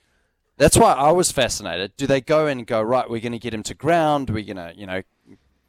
that's 0.57 0.79
why 0.79 0.93
I 0.93 1.11
was 1.11 1.33
fascinated. 1.33 1.97
Do 1.97 2.07
they 2.07 2.21
go 2.21 2.47
and 2.47 2.67
go, 2.67 2.81
right, 2.81 3.11
we're 3.11 3.21
going 3.21 3.33
to 3.33 3.39
get 3.39 3.53
him 3.53 3.65
to 3.65 3.75
ground. 3.75 4.31
We're 4.31 4.45
going 4.45 4.57
to, 4.57 4.73
you 4.77 4.87
know, 4.87 5.03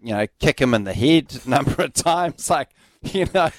you 0.04 0.14
know, 0.14 0.28
kick 0.40 0.62
him 0.62 0.74
in 0.74 0.84
the 0.84 0.94
head 0.94 1.42
a 1.46 1.50
number 1.50 1.84
of 1.84 1.94
times. 1.94 2.50
Like, 2.50 2.70
you 3.02 3.28
know, 3.34 3.50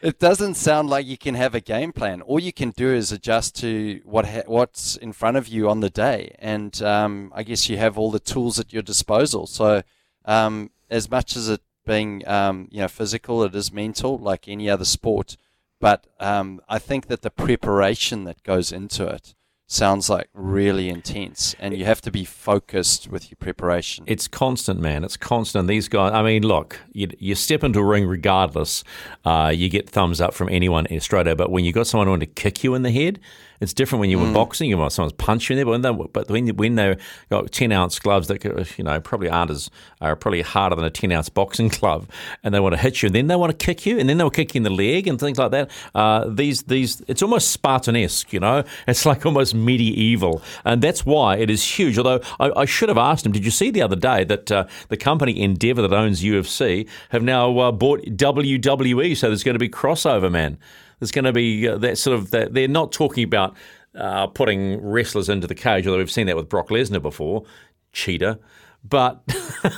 it 0.00 0.18
doesn't 0.18 0.54
sound 0.54 0.90
like 0.90 1.06
you 1.06 1.16
can 1.16 1.34
have 1.34 1.54
a 1.54 1.60
game 1.60 1.92
plan. 1.92 2.20
All 2.22 2.38
you 2.38 2.52
can 2.52 2.70
do 2.70 2.92
is 2.92 3.10
adjust 3.10 3.56
to 3.56 4.00
what 4.04 4.26
ha- 4.26 4.42
what's 4.46 4.96
in 4.96 5.12
front 5.12 5.38
of 5.38 5.48
you 5.48 5.68
on 5.68 5.80
the 5.80 5.90
day, 5.90 6.36
and 6.38 6.80
um, 6.82 7.32
I 7.34 7.42
guess 7.42 7.68
you 7.70 7.78
have 7.78 7.96
all 7.96 8.10
the 8.10 8.20
tools 8.20 8.60
at 8.60 8.72
your 8.72 8.82
disposal. 8.82 9.46
So, 9.46 9.82
um, 10.24 10.70
as 10.90 11.10
much 11.10 11.36
as 11.36 11.48
it 11.48 11.60
being 11.86 12.26
um, 12.26 12.68
you 12.70 12.80
know 12.80 12.88
physical, 12.88 13.42
it 13.42 13.54
is 13.54 13.72
mental, 13.72 14.18
like 14.18 14.48
any 14.48 14.68
other 14.68 14.84
sport. 14.84 15.36
But 15.80 16.06
um, 16.18 16.60
I 16.68 16.78
think 16.78 17.08
that 17.08 17.22
the 17.22 17.30
preparation 17.30 18.24
that 18.24 18.42
goes 18.42 18.72
into 18.72 19.06
it 19.06 19.34
sounds 19.66 20.08
like 20.08 20.28
really 20.32 20.88
intense, 20.88 21.54
and 21.58 21.76
you 21.76 21.84
have 21.84 22.00
to 22.02 22.10
be 22.10 22.24
focused 22.24 23.08
with 23.08 23.30
your 23.30 23.36
preparation. 23.36 24.04
It's 24.06 24.28
constant, 24.28 24.80
man. 24.80 25.04
It's 25.04 25.16
constant. 25.16 25.68
These 25.68 25.88
guys. 25.88 26.12
I 26.12 26.22
mean, 26.22 26.42
look, 26.42 26.80
you, 26.92 27.08
you 27.18 27.34
step 27.34 27.64
into 27.64 27.80
a 27.80 27.84
ring 27.84 28.06
regardless, 28.06 28.84
uh, 29.24 29.52
you 29.54 29.68
get 29.68 29.88
thumbs 29.88 30.20
up 30.20 30.34
from 30.34 30.48
anyone 30.48 30.86
in 30.86 30.96
Australia. 30.96 31.34
But 31.34 31.50
when 31.50 31.64
you 31.64 31.72
got 31.72 31.86
someone 31.86 32.06
who 32.06 32.16
to 32.18 32.26
kick 32.26 32.64
you 32.64 32.74
in 32.74 32.82
the 32.82 32.92
head, 32.92 33.20
it's 33.64 33.74
different 33.74 34.00
when 34.00 34.10
you're 34.10 34.24
in 34.24 34.32
boxing. 34.32 34.70
You 34.70 34.78
want 34.78 34.92
someone's 34.92 35.14
punch 35.14 35.50
you 35.50 35.54
in 35.54 35.56
there, 35.56 35.64
but 35.64 35.72
when 35.72 35.82
they 35.82 36.04
but 36.12 36.30
when 36.30 36.48
when 36.56 36.74
they 36.76 36.96
got 37.30 37.50
ten 37.50 37.72
ounce 37.72 37.98
gloves 37.98 38.28
that 38.28 38.44
you 38.78 38.84
know 38.84 39.00
probably 39.00 39.28
aren't 39.28 39.50
as 39.50 39.70
are 40.00 40.14
probably 40.14 40.42
harder 40.42 40.76
than 40.76 40.84
a 40.84 40.90
ten 40.90 41.10
ounce 41.10 41.28
boxing 41.28 41.68
glove, 41.80 42.06
and 42.42 42.54
they 42.54 42.60
want 42.60 42.74
to 42.74 42.80
hit 42.80 43.02
you, 43.02 43.08
and 43.08 43.14
then 43.14 43.26
they 43.26 43.36
want 43.36 43.58
to 43.58 43.66
kick 43.66 43.86
you, 43.86 43.98
and 43.98 44.08
then 44.08 44.18
they'll 44.18 44.30
kick 44.30 44.54
you 44.54 44.60
in 44.60 44.62
the 44.62 44.70
leg 44.70 45.08
and 45.08 45.18
things 45.18 45.38
like 45.38 45.50
that. 45.50 45.70
Uh, 45.94 46.28
these 46.28 46.62
these 46.64 47.02
it's 47.08 47.22
almost 47.22 47.60
Spartanesque, 47.60 48.32
you 48.32 48.40
know. 48.40 48.62
It's 48.86 49.06
like 49.06 49.24
almost 49.24 49.54
medieval, 49.54 50.42
and 50.64 50.82
that's 50.82 51.06
why 51.06 51.36
it 51.36 51.50
is 51.50 51.64
huge. 51.64 51.96
Although 51.96 52.20
I, 52.38 52.50
I 52.50 52.64
should 52.64 52.88
have 52.88 52.98
asked 52.98 53.24
him, 53.24 53.32
did 53.32 53.44
you 53.44 53.50
see 53.50 53.70
the 53.70 53.82
other 53.82 53.96
day 53.96 54.24
that 54.24 54.52
uh, 54.52 54.66
the 54.88 54.96
company 54.96 55.40
Endeavor 55.40 55.82
that 55.82 55.92
owns 55.92 56.22
UFC 56.22 56.86
have 57.10 57.22
now 57.22 57.58
uh, 57.58 57.72
bought 57.72 58.02
WWE, 58.04 59.16
so 59.16 59.28
there's 59.28 59.42
going 59.42 59.54
to 59.54 59.58
be 59.58 59.68
crossover, 59.68 60.30
man. 60.30 60.58
There's 61.04 61.12
going 61.12 61.26
to 61.26 61.34
be 61.34 61.68
uh, 61.68 61.76
that 61.78 61.98
sort 61.98 62.18
of 62.18 62.30
that 62.30 62.54
they're 62.54 62.66
not 62.66 62.90
talking 62.90 63.24
about 63.24 63.54
uh, 63.94 64.26
putting 64.28 64.80
wrestlers 64.80 65.28
into 65.28 65.46
the 65.46 65.54
cage, 65.54 65.86
although 65.86 65.98
we've 65.98 66.10
seen 66.10 66.28
that 66.28 66.36
with 66.36 66.48
Brock 66.48 66.70
Lesnar 66.70 67.02
before, 67.02 67.44
cheater. 67.92 68.38
but. 68.82 69.22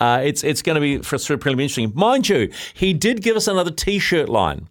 Uh, 0.00 0.20
it's 0.24 0.42
it's 0.42 0.62
going 0.62 0.74
to 0.74 0.80
be 0.80 0.98
for 0.98 1.18
pretty 1.36 1.52
interesting, 1.52 1.92
mind 1.94 2.28
you. 2.28 2.50
He 2.72 2.94
did 2.94 3.22
give 3.22 3.36
us 3.36 3.46
another 3.46 3.70
T-shirt 3.70 4.28
line, 4.28 4.68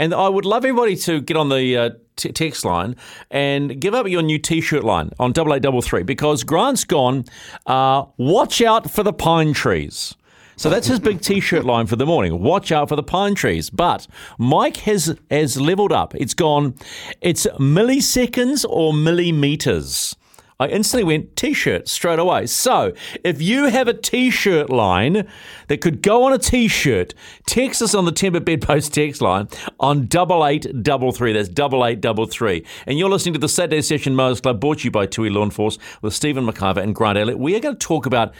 and 0.00 0.12
I 0.12 0.28
would 0.28 0.44
love 0.44 0.64
everybody 0.64 0.96
to 0.96 1.20
get 1.20 1.36
on 1.36 1.48
the 1.48 1.76
uh, 1.76 1.90
t- 2.16 2.32
text 2.32 2.64
line 2.64 2.96
and 3.30 3.80
give 3.80 3.94
up 3.94 4.08
your 4.08 4.22
new 4.22 4.38
T-shirt 4.38 4.82
line 4.82 5.10
on 5.18 5.32
double 5.32 5.54
eight 5.54 5.62
double 5.62 5.80
three 5.80 6.02
because 6.02 6.42
Grant's 6.42 6.84
gone. 6.84 7.24
Uh, 7.66 8.06
watch 8.18 8.60
out 8.60 8.90
for 8.90 9.04
the 9.04 9.12
pine 9.12 9.52
trees. 9.54 10.14
So 10.56 10.70
that's 10.70 10.86
his 10.86 11.00
big 11.00 11.20
T-shirt 11.20 11.64
line 11.64 11.86
for 11.86 11.96
the 11.96 12.06
morning. 12.06 12.40
Watch 12.40 12.72
out 12.72 12.88
for 12.88 12.96
the 12.96 13.02
pine 13.02 13.34
trees. 13.34 13.68
But 13.68 14.06
Mike 14.38 14.78
has 14.78 15.16
has 15.30 15.60
leveled 15.60 15.92
up. 15.92 16.14
It's 16.14 16.34
gone. 16.34 16.74
It's 17.20 17.46
milliseconds 17.58 18.64
or 18.68 18.94
millimeters. 18.94 20.16
I 20.58 20.68
instantly 20.68 21.04
went 21.04 21.36
T-shirt 21.36 21.86
straight 21.86 22.18
away. 22.18 22.46
So 22.46 22.94
if 23.22 23.42
you 23.42 23.66
have 23.66 23.88
a 23.88 23.92
T-shirt 23.92 24.70
line 24.70 25.28
that 25.68 25.82
could 25.82 26.00
go 26.00 26.24
on 26.24 26.32
a 26.32 26.38
T-shirt, 26.38 27.12
text 27.44 27.82
us 27.82 27.94
on 27.94 28.06
the 28.06 28.12
Timber 28.12 28.40
Bedpost 28.40 28.94
text 28.94 29.20
line 29.20 29.48
on 29.78 30.06
double 30.06 30.46
eight 30.46 30.82
double 30.82 31.12
three. 31.12 31.34
That's 31.34 31.50
double 31.50 31.84
eight 31.84 32.00
double 32.00 32.24
three. 32.24 32.64
And 32.86 32.98
you're 32.98 33.10
listening 33.10 33.34
to 33.34 33.38
the 33.38 33.50
Saturday 33.50 33.82
Session 33.82 34.14
Mowers 34.14 34.40
Club, 34.40 34.58
brought 34.58 34.78
to 34.78 34.84
you 34.84 34.90
by 34.90 35.04
Tui 35.04 35.28
Lawn 35.28 35.50
Force 35.50 35.76
with 36.00 36.14
Stephen 36.14 36.46
McIvor 36.46 36.82
and 36.82 36.94
Grant 36.94 37.18
Elliott. 37.18 37.38
We 37.38 37.54
are 37.54 37.60
going 37.60 37.76
to 37.76 37.86
talk 37.86 38.06
about 38.06 38.32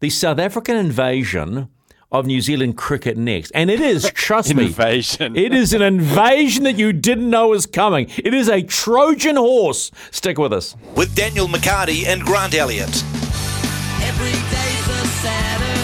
the 0.00 0.10
South 0.10 0.38
African 0.38 0.76
invasion 0.76 1.68
of 2.12 2.26
New 2.26 2.40
Zealand 2.40 2.76
cricket 2.76 3.16
next. 3.16 3.50
And 3.54 3.70
it 3.70 3.80
is, 3.80 4.10
trust 4.14 4.54
me, 4.54 4.66
Invasion. 4.66 5.36
it 5.36 5.52
is 5.52 5.72
an 5.72 5.82
invasion 5.82 6.62
that 6.64 6.76
you 6.78 6.92
didn't 6.92 7.28
know 7.28 7.48
was 7.48 7.66
coming. 7.66 8.08
It 8.16 8.32
is 8.34 8.48
a 8.48 8.62
Trojan 8.62 9.36
horse. 9.36 9.90
Stick 10.12 10.38
with 10.38 10.52
us. 10.52 10.76
With 10.94 11.14
Daniel 11.14 11.48
McCarty 11.48 12.06
and 12.06 12.22
Grant 12.22 12.54
Elliott. 12.54 13.02
Every 14.02 14.30
day's 14.30 14.88
a 14.88 15.06
Saturday. 15.08 15.83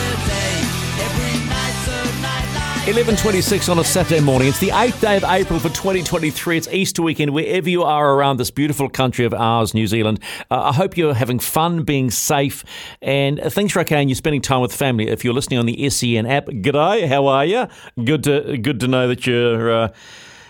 11.26 2.91 3.68
on 3.70 3.78
a 3.78 3.84
Saturday 3.84 4.18
morning. 4.20 4.49
It's 4.49 4.59
the 4.59 4.70
8th 4.70 5.01
day 5.01 5.16
of 5.16 5.22
April 5.22 5.61
for 5.61 5.68
2023. 5.68 6.57
It's 6.57 6.66
Easter 6.72 7.03
weekend 7.03 7.32
wherever 7.32 7.70
you 7.70 7.84
are 7.84 8.14
around 8.14 8.38
this 8.38 8.51
beautiful 8.51 8.88
country 8.88 9.24
of 9.24 9.32
ours, 9.32 9.74
New 9.74 9.86
Zealand. 9.86 10.18
Uh, 10.51 10.62
I 10.62 10.72
hope 10.72 10.97
you're 10.97 11.14
having 11.14 11.38
fun, 11.38 11.84
being 11.84 12.11
safe, 12.11 12.64
and 13.01 13.41
things 13.53 13.76
are 13.76 13.80
okay 13.82 14.01
and 14.01 14.11
you're 14.11 14.16
spending 14.16 14.43
time 14.43 14.61
with 14.61 14.74
family. 14.74 15.07
If 15.07 15.24
you're 15.24 15.34
listening 15.34 15.61
on 15.61 15.66
the 15.66 15.88
SEN 15.88 16.26
app, 16.26 16.47
g'day, 16.47 17.07
how 17.07 17.28
are 17.28 17.45
you? 17.45 17.68
Good 18.05 18.24
to, 18.24 18.59
good 18.59 18.80
to 18.80 18.88
know 18.88 19.07
that 19.07 19.24
you're 19.24 19.70
uh, 19.70 19.88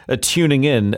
uh, 0.09 0.16
tuning 0.22 0.64
in. 0.64 0.97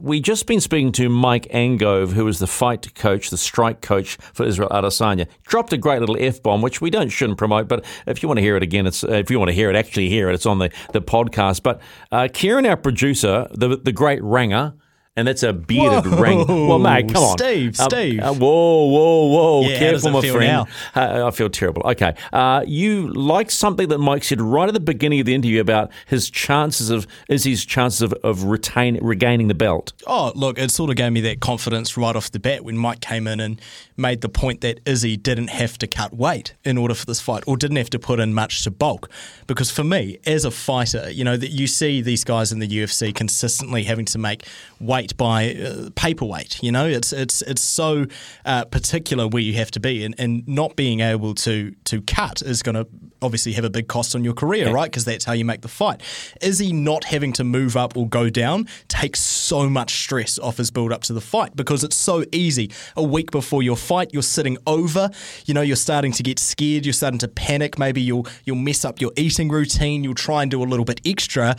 We 0.00 0.20
just 0.20 0.46
been 0.46 0.60
speaking 0.60 0.92
to 0.92 1.10
Mike 1.10 1.46
Angove, 1.52 2.12
who 2.12 2.26
is 2.26 2.38
the 2.38 2.46
fight 2.46 2.94
coach, 2.94 3.28
the 3.28 3.36
strike 3.36 3.82
coach 3.82 4.16
for 4.32 4.46
Israel 4.46 4.70
Adesanya. 4.70 5.26
Dropped 5.44 5.74
a 5.74 5.76
great 5.76 6.00
little 6.00 6.16
f 6.18 6.42
bomb, 6.42 6.62
which 6.62 6.80
we 6.80 6.88
don't 6.88 7.10
shouldn't 7.10 7.38
promote, 7.38 7.68
but 7.68 7.84
if 8.06 8.22
you 8.22 8.28
want 8.28 8.38
to 8.38 8.42
hear 8.42 8.56
it 8.56 8.62
again, 8.62 8.86
it's 8.86 9.04
if 9.04 9.30
you 9.30 9.38
want 9.38 9.50
to 9.50 9.54
hear 9.54 9.68
it, 9.68 9.76
actually 9.76 10.08
hear 10.08 10.30
it. 10.30 10.34
It's 10.34 10.46
on 10.46 10.58
the 10.58 10.70
the 10.92 11.02
podcast. 11.02 11.62
But 11.62 11.82
uh, 12.10 12.28
Kieran, 12.32 12.64
our 12.64 12.78
producer, 12.78 13.46
the 13.52 13.76
the 13.76 13.92
great 13.92 14.22
Ranger. 14.22 14.72
And 15.16 15.26
that's 15.26 15.42
a 15.42 15.52
bearded 15.52 16.06
Whoa, 16.10 16.20
ring. 16.22 16.46
Well, 16.68 16.78
mate, 16.78 17.12
come 17.12 17.24
on, 17.24 17.36
Steve, 17.36 17.78
Uh, 17.80 17.88
Steve. 17.88 18.20
uh, 18.20 18.32
whoa, 18.32 18.84
whoa, 18.86 19.26
whoa! 19.26 19.62
Yeah, 19.68 19.78
Careful, 19.80 20.12
my 20.12 20.20
friend. 20.30 20.68
Uh, 20.94 21.26
I 21.26 21.30
feel 21.32 21.50
terrible. 21.50 21.82
Okay, 21.84 22.14
uh, 22.32 22.62
you 22.64 23.08
liked 23.12 23.50
something 23.50 23.88
that 23.88 23.98
Mike 23.98 24.22
said 24.22 24.40
right 24.40 24.68
at 24.68 24.72
the 24.72 24.78
beginning 24.78 25.18
of 25.18 25.26
the 25.26 25.34
interview 25.34 25.60
about 25.60 25.90
his 26.06 26.30
chances 26.30 26.90
of 26.90 27.08
Izzy's 27.28 27.64
chances 27.64 28.02
of, 28.02 28.12
of 28.22 28.44
retain 28.44 28.98
regaining 29.02 29.48
the 29.48 29.54
belt. 29.54 29.92
Oh, 30.06 30.30
look, 30.36 30.58
it 30.58 30.70
sort 30.70 30.90
of 30.90 30.96
gave 30.96 31.10
me 31.10 31.20
that 31.22 31.40
confidence 31.40 31.96
right 31.96 32.14
off 32.14 32.30
the 32.30 32.38
bat 32.38 32.62
when 32.64 32.78
Mike 32.78 33.00
came 33.00 33.26
in 33.26 33.40
and 33.40 33.60
made 33.96 34.20
the 34.20 34.28
point 34.28 34.60
that 34.60 34.78
Izzy 34.86 35.16
didn't 35.16 35.48
have 35.48 35.76
to 35.78 35.88
cut 35.88 36.14
weight 36.14 36.54
in 36.64 36.78
order 36.78 36.94
for 36.94 37.04
this 37.04 37.20
fight 37.20 37.42
or 37.48 37.56
didn't 37.56 37.76
have 37.78 37.90
to 37.90 37.98
put 37.98 38.20
in 38.20 38.32
much 38.32 38.62
to 38.62 38.70
bulk. 38.70 39.10
Because 39.48 39.72
for 39.72 39.82
me, 39.84 40.18
as 40.24 40.44
a 40.44 40.52
fighter, 40.52 41.10
you 41.10 41.24
know, 41.24 41.36
that 41.36 41.50
you 41.50 41.66
see 41.66 42.00
these 42.00 42.22
guys 42.22 42.52
in 42.52 42.60
the 42.60 42.68
UFC 42.68 43.12
consistently 43.12 43.82
having 43.82 44.04
to 44.06 44.16
make 44.18 44.46
weight 44.78 44.99
by 45.16 45.54
uh, 45.54 45.90
paperweight. 45.94 46.62
You 46.62 46.72
know, 46.72 46.86
it's 46.86 47.12
it's 47.12 47.42
it's 47.42 47.62
so 47.62 48.06
uh, 48.44 48.64
particular 48.66 49.26
where 49.28 49.42
you 49.42 49.54
have 49.54 49.70
to 49.72 49.80
be, 49.80 50.04
and, 50.04 50.14
and 50.18 50.46
not 50.46 50.76
being 50.76 51.00
able 51.00 51.34
to 51.36 51.74
to 51.84 52.00
cut 52.02 52.42
is 52.42 52.62
going 52.62 52.74
to 52.74 52.86
obviously 53.22 53.52
have 53.52 53.64
a 53.64 53.70
big 53.70 53.88
cost 53.88 54.14
on 54.14 54.24
your 54.24 54.34
career, 54.34 54.72
right? 54.72 54.90
Because 54.90 55.04
that's 55.04 55.24
how 55.24 55.32
you 55.32 55.44
make 55.44 55.62
the 55.62 55.68
fight. 55.68 56.00
Is 56.40 56.58
he 56.58 56.72
not 56.72 57.04
having 57.04 57.32
to 57.34 57.44
move 57.44 57.76
up 57.76 57.96
or 57.96 58.08
go 58.08 58.30
down 58.30 58.66
takes 58.88 59.20
so 59.20 59.68
much 59.68 59.94
stress 60.02 60.38
off 60.38 60.56
his 60.56 60.70
build 60.70 60.92
up 60.92 61.02
to 61.02 61.12
the 61.12 61.20
fight 61.20 61.54
because 61.56 61.84
it's 61.84 61.96
so 61.96 62.24
easy. 62.32 62.70
A 62.96 63.02
week 63.02 63.30
before 63.30 63.62
your 63.62 63.76
fight, 63.76 64.10
you're 64.12 64.22
sitting 64.22 64.58
over. 64.66 65.10
You 65.46 65.54
know, 65.54 65.60
you're 65.62 65.76
starting 65.76 66.12
to 66.12 66.22
get 66.22 66.38
scared. 66.38 66.86
You're 66.86 66.92
starting 66.92 67.18
to 67.18 67.28
panic. 67.28 67.78
Maybe 67.78 68.00
you'll 68.00 68.26
you'll 68.44 68.56
mess 68.56 68.84
up 68.84 69.00
your 69.00 69.12
eating 69.16 69.48
routine. 69.48 70.04
You'll 70.04 70.14
try 70.14 70.42
and 70.42 70.50
do 70.50 70.62
a 70.62 70.64
little 70.64 70.84
bit 70.84 71.00
extra. 71.04 71.56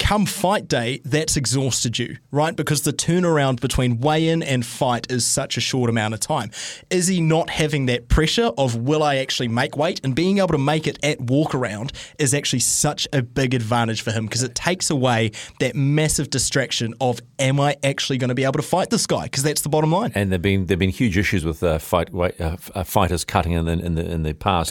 Come 0.00 0.24
fight 0.26 0.66
day, 0.66 1.00
that's 1.04 1.36
exhausted 1.36 1.98
you, 1.98 2.16
right? 2.32 2.56
Because 2.56 2.82
the 2.82 2.92
turnaround 2.92 3.60
between 3.60 4.00
weigh 4.00 4.28
in 4.28 4.42
and 4.42 4.64
fight 4.66 5.08
is 5.12 5.24
such 5.26 5.56
a 5.56 5.60
short 5.60 5.90
amount 5.90 6.14
of 6.14 6.20
time. 6.20 6.50
Is 6.88 7.06
he 7.06 7.20
not 7.20 7.50
having 7.50 7.86
that 7.86 8.08
pressure 8.08 8.50
of 8.56 8.74
will 8.74 9.02
I 9.02 9.16
actually 9.16 9.48
make 9.48 9.76
weight 9.76 10.00
and 10.02 10.14
being 10.14 10.38
able 10.38 10.48
to 10.48 10.58
make 10.58 10.86
it 10.88 10.98
at 11.04 11.20
walk 11.20 11.54
around 11.54 11.92
is 12.18 12.34
actually 12.34 12.60
such 12.60 13.06
a 13.12 13.22
big 13.22 13.54
advantage 13.54 14.00
for 14.00 14.10
him 14.10 14.24
because 14.24 14.42
it 14.42 14.54
takes 14.54 14.90
away 14.90 15.32
that 15.60 15.76
massive 15.76 16.30
distraction 16.30 16.94
of 17.00 17.20
am 17.38 17.60
I 17.60 17.76
actually 17.84 18.18
going 18.18 18.30
to 18.30 18.34
be 18.34 18.44
able 18.44 18.54
to 18.54 18.62
fight 18.62 18.90
this 18.90 19.06
guy? 19.06 19.24
Because 19.24 19.42
that's 19.42 19.60
the 19.60 19.68
bottom 19.68 19.92
line. 19.92 20.12
And 20.14 20.32
there've 20.32 20.42
been 20.42 20.66
there've 20.66 20.78
been 20.78 20.90
huge 20.90 21.18
issues 21.18 21.44
with 21.44 21.62
uh, 21.62 21.78
fight 21.78 22.12
weight, 22.12 22.40
uh, 22.40 22.56
uh, 22.74 22.84
fighters 22.84 23.24
cutting 23.24 23.52
in 23.52 23.66
the 23.66 23.72
in 23.72 23.94
the 23.94 24.10
in 24.10 24.22
the 24.22 24.32
past. 24.32 24.70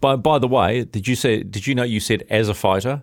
By 0.00 0.16
by 0.16 0.38
the 0.38 0.48
way, 0.48 0.84
did 0.84 1.08
you 1.08 1.16
say? 1.16 1.42
Did 1.42 1.66
you 1.66 1.74
know 1.74 1.82
you 1.82 2.00
said 2.00 2.22
as 2.30 2.48
a 2.48 2.54
fighter? 2.54 3.02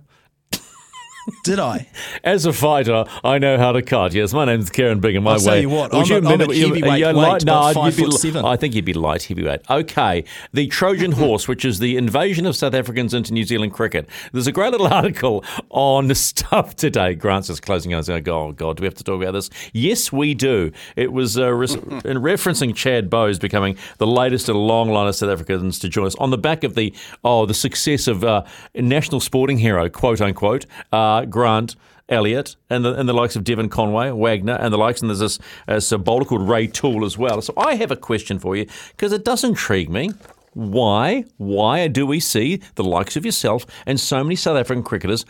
Did 1.44 1.60
I? 1.60 1.88
As 2.24 2.46
a 2.46 2.54
fighter, 2.54 3.06
I 3.24 3.38
know 3.38 3.58
how 3.58 3.72
to 3.72 3.82
cut. 3.82 4.14
Yes, 4.14 4.34
my 4.34 4.46
name's 4.46 4.70
Kieran 4.70 5.00
Bingham. 5.00 5.24
My 5.24 5.34
I'll 5.34 5.40
tell 5.40 5.54
way. 5.54 5.62
you 5.62 5.70
what, 5.70 5.92
Would 5.94 6.12
I'm 6.12 6.26
a- 6.26 6.30
I'm 6.30 6.42
a 6.42 6.54
you- 6.54 6.68
heavyweight 6.74 7.04
weight, 7.06 7.16
light- 7.16 7.46
no, 7.46 7.72
five 7.74 7.96
be 7.96 8.04
foot 8.04 8.12
li- 8.14 8.18
seven. 8.18 8.46
I 8.46 8.56
think 8.56 8.76
you'd 8.76 8.86
be 8.86 8.94
light 8.94 9.24
heavyweight. 9.24 9.62
Okay, 9.70 10.24
the 10.54 10.68
Trojan 10.68 11.12
horse, 11.14 11.48
which 11.48 11.66
is 11.66 11.80
the 11.80 11.98
invasion 11.98 12.46
of 12.46 12.56
South 12.56 12.74
Africans 12.74 13.14
into 13.14 13.34
New 13.34 13.44
Zealand 13.44 13.74
cricket. 13.74 14.08
There's 14.32 14.48
a 14.48 14.52
great 14.52 14.72
little 14.72 14.88
article 14.94 15.44
on 15.70 16.14
stuff 16.16 16.76
today. 16.76 17.14
Grant's 17.16 17.48
just 17.48 17.62
closing 17.62 17.94
out. 17.94 18.06
Going, 18.08 18.28
oh 18.30 18.52
God, 18.54 18.78
do 18.78 18.82
we 18.82 18.86
have 18.88 18.96
to 18.96 19.04
talk 19.04 19.22
about 19.22 19.32
this? 19.34 19.50
Yes, 19.74 20.12
we 20.12 20.34
do. 20.34 20.72
It 20.96 21.12
was 21.12 21.38
uh, 21.38 21.52
res- 21.54 21.76
in 21.76 22.18
referencing 22.22 22.76
Chad 22.76 23.10
Bowes 23.10 23.38
becoming 23.40 23.78
the 23.98 24.08
latest 24.08 24.48
in 24.50 24.56
a 24.56 24.60
long 24.60 24.90
line 24.90 25.08
of 25.08 25.16
South 25.16 25.30
Africans 25.30 25.80
to 25.80 25.90
join 25.90 26.06
us 26.08 26.16
on 26.16 26.30
the 26.30 26.38
back 26.38 26.64
of 26.64 26.76
the 26.76 26.94
oh 27.24 27.46
the 27.46 27.54
success 27.54 28.08
of 28.08 28.24
uh, 28.24 28.44
national 28.76 29.20
sporting 29.20 29.58
hero 29.58 29.90
quote 29.90 30.22
unquote 30.22 30.66
uh, 30.92 31.17
Grant. 31.26 31.76
Elliott 32.10 32.56
and 32.70 32.86
the, 32.86 32.94
and 32.94 33.10
the 33.10 33.14
likes 33.14 33.36
of 33.36 33.44
Devon 33.44 33.68
Conway, 33.68 34.12
Wagner, 34.12 34.54
and 34.54 34.74
the 34.74 34.78
likes, 34.78 35.02
and 35.02 35.10
there's 35.10 35.20
this 35.20 35.40
uh, 35.68 35.98
called 35.98 36.48
Ray 36.48 36.68
Toole 36.68 37.04
as 37.04 37.18
well. 37.18 37.42
So 37.42 37.54
I 37.58 37.76
have 37.76 37.92
a 37.92 37.98
question 37.98 38.40
for 38.40 38.56
you 38.56 38.66
because 38.92 39.12
it 39.12 39.26
does 39.26 39.44
intrigue 39.44 39.90
me. 39.90 40.12
Why, 40.54 41.26
why 41.38 41.88
do 41.88 42.08
we 42.08 42.20
see 42.20 42.62
the 42.76 42.84
likes 42.84 43.16
of 43.16 43.26
yourself 43.26 43.66
and 43.86 44.00
so 44.00 44.24
many 44.24 44.36
South 44.36 44.58
African 44.58 44.84
cricketers 44.84 45.26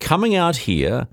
coming 0.00 0.34
out 0.34 0.56
here 0.58 1.08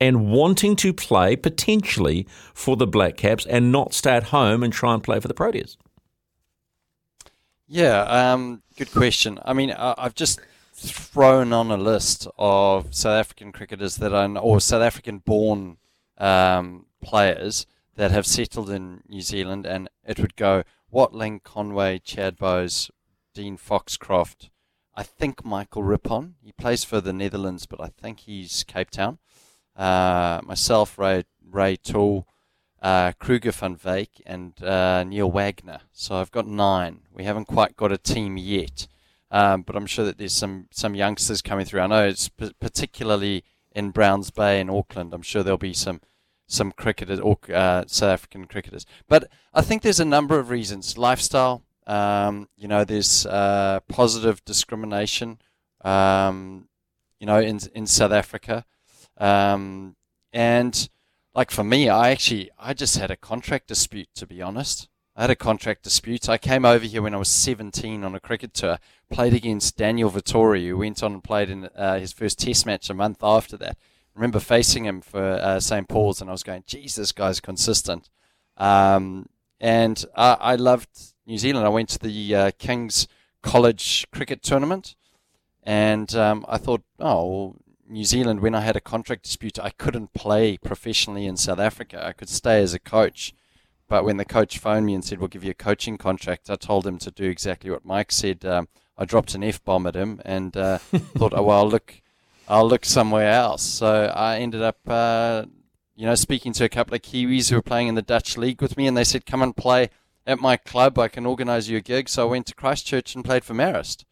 and 0.00 0.30
wanting 0.30 0.76
to 0.76 0.92
play 0.92 1.34
potentially 1.34 2.26
for 2.52 2.76
the 2.76 2.86
Black 2.86 3.16
Caps 3.16 3.46
and 3.46 3.72
not 3.72 3.94
stay 3.94 4.12
at 4.12 4.24
home 4.24 4.62
and 4.62 4.72
try 4.72 4.92
and 4.92 5.02
play 5.02 5.20
for 5.20 5.28
the 5.28 5.34
Proteas? 5.34 5.76
Yeah, 7.66 8.02
um, 8.02 8.62
good 8.76 8.92
question. 8.92 9.38
I 9.44 9.52
mean, 9.52 9.72
I've 9.72 10.14
just 10.14 10.40
thrown 10.78 11.52
on 11.52 11.70
a 11.70 11.76
list 11.76 12.26
of 12.38 12.94
South 12.94 13.18
African 13.18 13.52
cricketers 13.52 13.96
that 13.96 14.12
are, 14.12 14.38
or 14.38 14.60
South 14.60 14.82
African 14.82 15.18
born 15.18 15.78
um, 16.18 16.86
players 17.02 17.66
that 17.96 18.10
have 18.10 18.26
settled 18.26 18.70
in 18.70 19.02
New 19.08 19.20
Zealand, 19.20 19.66
and 19.66 19.88
it 20.04 20.18
would 20.20 20.36
go 20.36 20.62
Watling, 20.90 21.40
Conway, 21.40 21.98
Chad 21.98 22.36
Bowes, 22.36 22.90
Dean 23.34 23.56
Foxcroft, 23.56 24.50
I 24.98 25.04
think 25.04 25.44
Michael 25.44 25.84
Rippon. 25.84 26.34
He 26.42 26.50
plays 26.50 26.82
for 26.82 27.00
the 27.00 27.12
Netherlands, 27.12 27.66
but 27.66 27.80
I 27.80 27.86
think 27.86 28.20
he's 28.20 28.64
Cape 28.64 28.90
Town. 28.90 29.18
Uh, 29.76 30.40
myself, 30.44 30.98
Ray, 30.98 31.24
Ray 31.48 31.76
Toole, 31.76 32.26
uh, 32.82 33.12
Kruger 33.20 33.52
van 33.52 33.76
Wyk, 33.76 34.20
and 34.26 34.60
uh, 34.60 35.04
Neil 35.04 35.30
Wagner. 35.30 35.82
So 35.92 36.16
I've 36.16 36.32
got 36.32 36.48
nine. 36.48 37.02
We 37.12 37.22
haven't 37.22 37.44
quite 37.44 37.76
got 37.76 37.92
a 37.92 37.98
team 37.98 38.36
yet, 38.36 38.88
um, 39.30 39.62
but 39.62 39.76
I'm 39.76 39.86
sure 39.86 40.04
that 40.04 40.18
there's 40.18 40.34
some, 40.34 40.68
some 40.70 40.94
youngsters 40.94 41.42
coming 41.42 41.64
through. 41.64 41.80
I 41.80 41.86
know 41.86 42.06
it's 42.06 42.28
p- 42.28 42.52
particularly 42.60 43.44
in 43.72 43.90
Browns 43.90 44.30
Bay 44.30 44.60
and 44.60 44.70
Auckland. 44.70 45.12
I'm 45.14 45.22
sure 45.22 45.42
there'll 45.42 45.58
be 45.58 45.74
some 45.74 46.00
some 46.50 46.72
cricketers 46.72 47.20
or 47.20 47.38
uh, 47.52 47.84
South 47.86 48.08
African 48.08 48.46
cricketers. 48.46 48.86
But 49.06 49.30
I 49.52 49.60
think 49.60 49.82
there's 49.82 50.00
a 50.00 50.04
number 50.04 50.38
of 50.38 50.50
reasons. 50.50 50.96
Lifestyle. 50.96 51.62
Um, 51.86 52.48
you 52.56 52.68
know, 52.68 52.84
there's 52.84 53.24
uh, 53.26 53.80
positive 53.88 54.44
discrimination. 54.44 55.38
Um, 55.82 56.68
you 57.20 57.26
know, 57.26 57.38
in 57.40 57.60
in 57.74 57.86
South 57.86 58.12
Africa, 58.12 58.64
um, 59.18 59.96
and 60.32 60.88
like 61.34 61.50
for 61.50 61.64
me, 61.64 61.88
I 61.88 62.10
actually 62.10 62.50
I 62.58 62.74
just 62.74 62.96
had 62.98 63.10
a 63.10 63.16
contract 63.16 63.68
dispute 63.68 64.08
to 64.14 64.26
be 64.26 64.42
honest. 64.42 64.88
I 65.18 65.22
had 65.22 65.30
a 65.30 65.36
contract 65.36 65.82
dispute. 65.82 66.28
I 66.28 66.38
came 66.38 66.64
over 66.64 66.84
here 66.84 67.02
when 67.02 67.12
I 67.12 67.16
was 67.16 67.28
17 67.28 68.04
on 68.04 68.14
a 68.14 68.20
cricket 68.20 68.54
tour, 68.54 68.78
played 69.10 69.34
against 69.34 69.76
Daniel 69.76 70.12
Vettori, 70.12 70.68
who 70.68 70.76
went 70.76 71.02
on 71.02 71.14
and 71.14 71.24
played 71.24 71.50
in 71.50 71.64
uh, 71.74 71.98
his 71.98 72.12
first 72.12 72.38
test 72.38 72.64
match 72.64 72.88
a 72.88 72.94
month 72.94 73.18
after 73.20 73.56
that. 73.56 73.72
I 73.72 74.14
remember 74.14 74.38
facing 74.38 74.84
him 74.84 75.00
for 75.00 75.20
uh, 75.20 75.58
St. 75.58 75.88
Paul's, 75.88 76.20
and 76.20 76.30
I 76.30 76.32
was 76.34 76.44
going, 76.44 76.62
Jesus, 76.68 77.10
guy's 77.10 77.40
consistent. 77.40 78.08
Um, 78.58 79.28
and 79.60 80.04
I, 80.14 80.36
I 80.38 80.54
loved 80.54 80.88
New 81.26 81.38
Zealand. 81.38 81.66
I 81.66 81.70
went 81.70 81.88
to 81.88 81.98
the 81.98 82.34
uh, 82.36 82.50
King's 82.56 83.08
College 83.42 84.06
Cricket 84.12 84.44
Tournament, 84.44 84.94
and 85.64 86.14
um, 86.14 86.46
I 86.48 86.58
thought, 86.58 86.84
oh, 87.00 87.26
well, 87.26 87.56
New 87.88 88.04
Zealand, 88.04 88.38
when 88.38 88.54
I 88.54 88.60
had 88.60 88.76
a 88.76 88.80
contract 88.80 89.24
dispute, 89.24 89.58
I 89.58 89.70
couldn't 89.70 90.12
play 90.14 90.58
professionally 90.58 91.26
in 91.26 91.36
South 91.36 91.58
Africa. 91.58 92.06
I 92.06 92.12
could 92.12 92.28
stay 92.28 92.62
as 92.62 92.72
a 92.72 92.78
coach. 92.78 93.34
But 93.88 94.04
when 94.04 94.18
the 94.18 94.24
coach 94.24 94.58
phoned 94.58 94.86
me 94.86 94.94
and 94.94 95.04
said, 95.04 95.18
we'll 95.18 95.28
give 95.28 95.44
you 95.44 95.50
a 95.50 95.54
coaching 95.54 95.96
contract, 95.96 96.50
I 96.50 96.56
told 96.56 96.86
him 96.86 96.98
to 96.98 97.10
do 97.10 97.24
exactly 97.24 97.70
what 97.70 97.84
Mike 97.84 98.12
said. 98.12 98.44
Um, 98.44 98.68
I 98.98 99.04
dropped 99.04 99.34
an 99.34 99.42
F 99.42 99.64
bomb 99.64 99.86
at 99.86 99.96
him 99.96 100.20
and 100.24 100.56
uh, 100.56 100.78
thought, 101.16 101.32
oh, 101.34 101.42
well, 101.42 101.58
I'll 101.58 101.68
look, 101.68 102.02
I'll 102.48 102.68
look 102.68 102.84
somewhere 102.84 103.30
else. 103.30 103.62
So 103.62 104.12
I 104.14 104.38
ended 104.38 104.60
up, 104.60 104.78
uh, 104.86 105.46
you 105.96 106.04
know, 106.04 106.14
speaking 106.14 106.52
to 106.54 106.64
a 106.64 106.68
couple 106.68 106.94
of 106.94 107.02
Kiwis 107.02 107.48
who 107.48 107.56
were 107.56 107.62
playing 107.62 107.88
in 107.88 107.94
the 107.94 108.02
Dutch 108.02 108.36
league 108.36 108.60
with 108.60 108.76
me, 108.76 108.86
and 108.86 108.96
they 108.96 109.04
said, 109.04 109.24
come 109.24 109.42
and 109.42 109.56
play 109.56 109.90
at 110.26 110.38
my 110.38 110.58
club. 110.58 110.98
I 110.98 111.08
can 111.08 111.24
organise 111.24 111.68
you 111.68 111.78
a 111.78 111.80
gig. 111.80 112.08
So 112.08 112.26
I 112.26 112.30
went 112.30 112.46
to 112.46 112.54
Christchurch 112.54 113.14
and 113.14 113.24
played 113.24 113.44
for 113.44 113.54
Marist. 113.54 114.04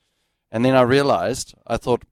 And 0.51 0.65
then 0.65 0.74
I 0.74 0.82
realised, 0.82 1.55
I 1.66 1.77
thought, 1.77 2.05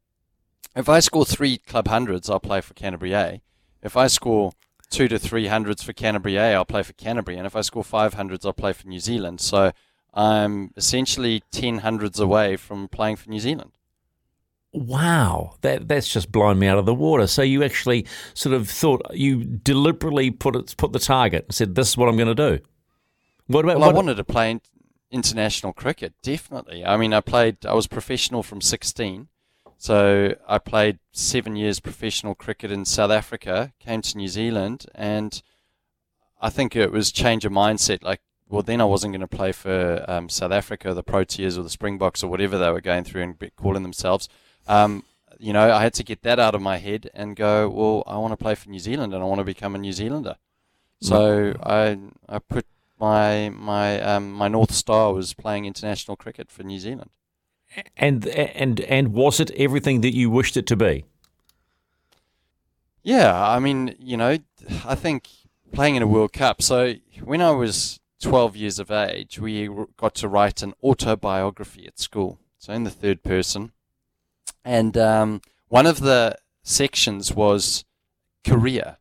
if 0.76 0.88
I 0.88 1.00
score 1.00 1.24
three 1.24 1.56
club 1.56 1.88
hundreds, 1.88 2.28
I'll 2.28 2.40
play 2.40 2.60
for 2.60 2.74
Canterbury 2.74 3.14
A. 3.14 3.42
If 3.82 3.96
I 3.96 4.08
score 4.08 4.52
two 4.94 5.08
to 5.08 5.18
three 5.18 5.48
hundreds 5.48 5.82
for 5.82 5.92
Canterbury 5.92 6.36
A, 6.36 6.54
I'll 6.54 6.64
play 6.64 6.82
for 6.82 6.92
Canterbury. 6.92 7.36
And 7.36 7.46
if 7.46 7.56
I 7.56 7.62
score 7.62 7.84
five 7.84 8.14
hundreds, 8.14 8.46
I'll 8.46 8.52
play 8.52 8.72
for 8.72 8.86
New 8.86 9.00
Zealand. 9.00 9.40
So 9.40 9.72
I'm 10.14 10.70
essentially 10.76 11.42
10 11.50 11.78
hundreds 11.78 12.20
away 12.20 12.56
from 12.56 12.88
playing 12.88 13.16
for 13.16 13.28
New 13.28 13.40
Zealand. 13.40 13.72
Wow, 14.72 15.54
that 15.60 15.86
that's 15.86 16.12
just 16.12 16.32
blown 16.32 16.58
me 16.58 16.66
out 16.66 16.78
of 16.78 16.86
the 16.86 16.94
water. 16.94 17.26
So 17.26 17.42
you 17.42 17.62
actually 17.62 18.06
sort 18.34 18.54
of 18.54 18.68
thought 18.68 19.02
you 19.12 19.44
deliberately 19.44 20.30
put 20.30 20.56
it, 20.56 20.74
put 20.76 20.92
the 20.92 20.98
target 20.98 21.44
and 21.44 21.54
said, 21.54 21.74
"This 21.74 21.90
is 21.90 21.96
what 21.96 22.08
I'm 22.08 22.16
going 22.16 22.34
to 22.34 22.56
do." 22.58 22.64
What 23.46 23.64
about? 23.64 23.78
Well, 23.78 23.88
what, 23.88 23.94
I 23.94 23.96
wanted 23.96 24.16
to 24.16 24.24
play 24.24 24.58
international 25.12 25.72
cricket, 25.72 26.14
definitely. 26.22 26.84
I 26.84 26.96
mean, 26.96 27.12
I 27.12 27.20
played. 27.20 27.64
I 27.64 27.74
was 27.74 27.86
professional 27.86 28.42
from 28.42 28.60
16, 28.60 29.28
so 29.78 30.34
I 30.48 30.58
played 30.58 30.98
seven 31.12 31.56
years 31.56 31.80
professional 31.80 32.34
cricket 32.34 32.70
in 32.70 32.84
South 32.84 33.10
Africa. 33.10 33.72
Came 33.78 34.02
to 34.02 34.16
New 34.16 34.28
Zealand, 34.28 34.86
and 34.94 35.42
I 36.40 36.50
think 36.50 36.74
it 36.76 36.92
was 36.92 37.12
change 37.12 37.44
of 37.44 37.52
mindset. 37.52 38.02
Like, 38.02 38.20
well, 38.48 38.62
then 38.62 38.80
I 38.80 38.84
wasn't 38.84 39.12
going 39.12 39.20
to 39.20 39.36
play 39.36 39.52
for 39.52 40.04
um, 40.08 40.28
South 40.28 40.52
Africa, 40.52 40.94
the 40.94 41.02
Proteas, 41.02 41.58
or 41.58 41.62
the 41.62 41.70
Springboks, 41.70 42.22
or 42.22 42.28
whatever 42.28 42.58
they 42.58 42.70
were 42.70 42.80
going 42.80 43.04
through 43.04 43.22
and 43.22 43.50
calling 43.56 43.82
themselves. 43.82 44.28
Um, 44.66 45.04
you 45.38 45.52
know, 45.52 45.72
I 45.72 45.82
had 45.82 45.94
to 45.94 46.04
get 46.04 46.22
that 46.22 46.38
out 46.38 46.54
of 46.54 46.62
my 46.62 46.78
head 46.78 47.10
and 47.14 47.36
go, 47.36 47.68
well, 47.68 48.04
I 48.06 48.18
want 48.18 48.32
to 48.32 48.36
play 48.36 48.54
for 48.54 48.68
New 48.68 48.78
Zealand 48.78 49.12
and 49.12 49.22
I 49.22 49.26
want 49.26 49.40
to 49.40 49.44
become 49.44 49.74
a 49.74 49.78
New 49.78 49.92
Zealander. 49.92 50.36
So 51.00 51.54
I 51.62 51.98
I 52.28 52.38
put 52.38 52.66
my 52.98 53.50
my 53.50 54.00
um, 54.00 54.32
my 54.32 54.48
north 54.48 54.72
star 54.72 55.12
was 55.12 55.34
playing 55.34 55.66
international 55.66 56.16
cricket 56.16 56.50
for 56.50 56.62
New 56.62 56.78
Zealand. 56.78 57.10
And 57.96 58.26
and 58.26 58.80
and 58.80 59.12
was 59.12 59.40
it 59.40 59.50
everything 59.52 60.00
that 60.02 60.14
you 60.14 60.30
wished 60.30 60.56
it 60.56 60.66
to 60.68 60.76
be? 60.76 61.04
Yeah, 63.02 63.34
I 63.34 63.58
mean, 63.58 63.94
you 63.98 64.16
know, 64.16 64.38
I 64.84 64.94
think 64.94 65.28
playing 65.72 65.96
in 65.96 66.02
a 66.02 66.06
World 66.06 66.32
Cup. 66.32 66.62
So 66.62 66.94
when 67.22 67.42
I 67.42 67.50
was 67.50 68.00
12 68.22 68.56
years 68.56 68.78
of 68.78 68.90
age, 68.90 69.38
we 69.38 69.68
got 69.98 70.14
to 70.16 70.28
write 70.28 70.62
an 70.62 70.72
autobiography 70.82 71.86
at 71.86 71.98
school. 71.98 72.38
So 72.58 72.72
in 72.72 72.84
the 72.84 72.90
third 72.90 73.22
person, 73.22 73.72
and 74.64 74.96
um, 74.96 75.42
one 75.68 75.86
of 75.86 76.00
the 76.00 76.38
sections 76.62 77.34
was 77.34 77.84
career. 78.44 78.96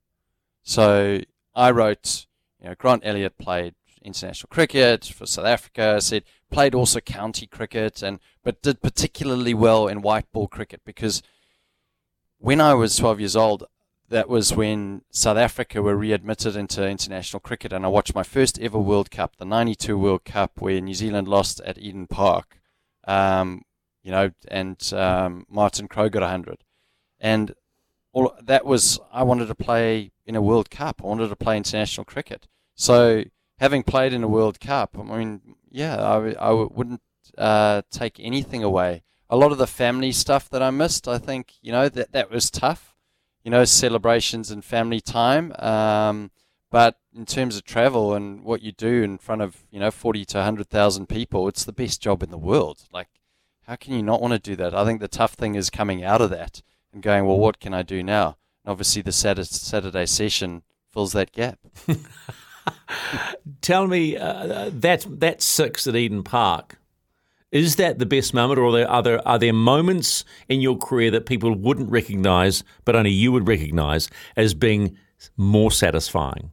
So 0.63 1.21
I 1.55 1.71
wrote, 1.71 2.25
you 2.61 2.67
know, 2.67 2.75
Grant 2.77 3.03
Elliott 3.05 3.37
played 3.37 3.75
international 4.03 4.49
cricket 4.49 5.05
for 5.05 5.25
South 5.25 5.45
Africa. 5.45 5.93
I 5.95 5.99
said 5.99 6.23
played 6.51 6.75
also 6.75 6.99
county 6.99 7.47
cricket 7.47 8.03
and 8.03 8.19
but 8.43 8.61
did 8.61 8.81
particularly 8.81 9.53
well 9.53 9.87
in 9.87 10.01
white 10.01 10.31
ball 10.31 10.47
cricket 10.47 10.81
because 10.85 11.23
when 12.37 12.59
I 12.59 12.73
was 12.73 12.97
12 12.97 13.19
years 13.21 13.35
old, 13.35 13.63
that 14.09 14.29
was 14.29 14.53
when 14.53 15.01
South 15.09 15.37
Africa 15.37 15.81
were 15.81 15.95
readmitted 15.95 16.55
into 16.55 16.87
international 16.87 17.39
cricket, 17.39 17.73
and 17.73 17.85
I 17.85 17.89
watched 17.89 18.13
my 18.13 18.23
first 18.23 18.59
ever 18.59 18.77
World 18.77 19.09
Cup, 19.09 19.37
the 19.37 19.45
'92 19.45 19.97
World 19.97 20.23
Cup, 20.23 20.61
where 20.61 20.79
New 20.79 20.93
Zealand 20.93 21.27
lost 21.27 21.59
at 21.61 21.77
Eden 21.77 22.07
Park. 22.07 22.59
Um, 23.05 23.63
you 24.03 24.11
know, 24.11 24.31
and 24.49 24.93
um, 24.93 25.45
Martin 25.49 25.87
Crowe 25.87 26.09
got 26.09 26.21
100, 26.21 26.63
and 27.19 27.53
all 28.11 28.33
that 28.41 28.65
was 28.65 28.99
I 29.11 29.23
wanted 29.23 29.47
to 29.47 29.55
play 29.55 30.11
in 30.25 30.35
a 30.35 30.41
World 30.41 30.69
Cup. 30.69 31.01
I 31.03 31.07
wanted 31.07 31.29
to 31.29 31.35
play 31.35 31.57
international 31.57 32.05
cricket. 32.05 32.47
So 32.75 33.23
having 33.63 33.81
played 33.81 34.11
in 34.11 34.25
a 34.25 34.27
World 34.27 34.59
Cup, 34.59 34.97
I 34.99 35.17
mean, 35.17 35.55
yeah, 35.71 35.95
I, 35.95 36.33
I 36.33 36.51
wouldn't 36.51 36.99
uh, 37.37 37.81
take 37.89 38.19
anything 38.19 38.61
away. 38.61 39.03
A 39.29 39.37
lot 39.37 39.53
of 39.53 39.57
the 39.57 39.67
family 39.67 40.11
stuff 40.11 40.49
that 40.49 40.61
I 40.61 40.69
missed, 40.69 41.07
I 41.07 41.17
think, 41.17 41.53
you 41.61 41.71
know, 41.71 41.87
that 41.87 42.11
that 42.11 42.29
was 42.29 42.51
tough. 42.51 42.93
You 43.45 43.51
know, 43.51 43.63
celebrations 43.63 44.51
and 44.51 44.65
family 44.65 44.99
time. 44.99 45.53
Um, 45.59 46.31
but 46.71 46.97
in 47.15 47.25
terms 47.25 47.55
of 47.55 47.63
travel 47.63 48.13
and 48.13 48.43
what 48.43 48.61
you 48.61 48.73
do 48.73 49.01
in 49.01 49.17
front 49.17 49.41
of 49.41 49.65
you 49.69 49.79
know 49.79 49.91
forty 49.91 50.25
to 50.25 50.43
hundred 50.43 50.69
thousand 50.69 51.07
people, 51.07 51.47
it's 51.47 51.65
the 51.65 51.73
best 51.73 52.01
job 52.01 52.23
in 52.23 52.31
the 52.31 52.37
world. 52.37 52.83
Like, 52.91 53.09
how 53.67 53.75
can 53.75 53.93
you 53.93 54.03
not 54.03 54.21
want 54.21 54.33
to 54.33 54.39
do 54.39 54.55
that? 54.57 54.73
I 54.73 54.85
think 54.85 54.99
the 54.99 55.07
tough 55.07 55.33
thing 55.33 55.55
is 55.55 55.69
coming 55.69 56.03
out 56.03 56.21
of 56.21 56.29
that 56.29 56.61
and 56.93 57.03
going, 57.03 57.25
well, 57.25 57.37
what 57.37 57.59
can 57.59 57.73
I 57.73 57.81
do 57.81 58.01
now? 58.01 58.37
And 58.63 58.71
obviously, 58.71 59.01
the 59.01 59.11
Saturday 59.11 60.05
session 60.05 60.63
fills 60.93 61.11
that 61.13 61.31
gap. 61.31 61.59
Tell 63.61 63.87
me 63.87 64.17
uh, 64.17 64.69
that 64.73 65.05
that 65.19 65.41
six 65.41 65.87
at 65.87 65.95
Eden 65.95 66.23
Park. 66.23 66.77
Is 67.51 67.75
that 67.75 67.99
the 67.99 68.05
best 68.07 68.33
moment, 68.33 68.59
or 68.59 68.65
are 68.65 68.71
there, 68.71 68.89
are 68.89 69.03
there 69.03 69.27
are 69.27 69.37
there 69.37 69.53
moments 69.53 70.25
in 70.49 70.59
your 70.59 70.75
career 70.77 71.11
that 71.11 71.27
people 71.27 71.53
wouldn't 71.53 71.91
recognise, 71.91 72.63
but 72.83 72.95
only 72.95 73.11
you 73.11 73.31
would 73.31 73.47
recognise 73.47 74.09
as 74.35 74.53
being 74.55 74.97
more 75.37 75.69
satisfying? 75.71 76.51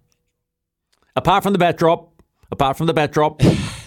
Apart 1.17 1.43
from 1.43 1.55
the 1.55 1.59
backdrop, 1.59 2.11
apart 2.53 2.77
from 2.77 2.87
the 2.87 2.93
backdrop, 2.93 3.41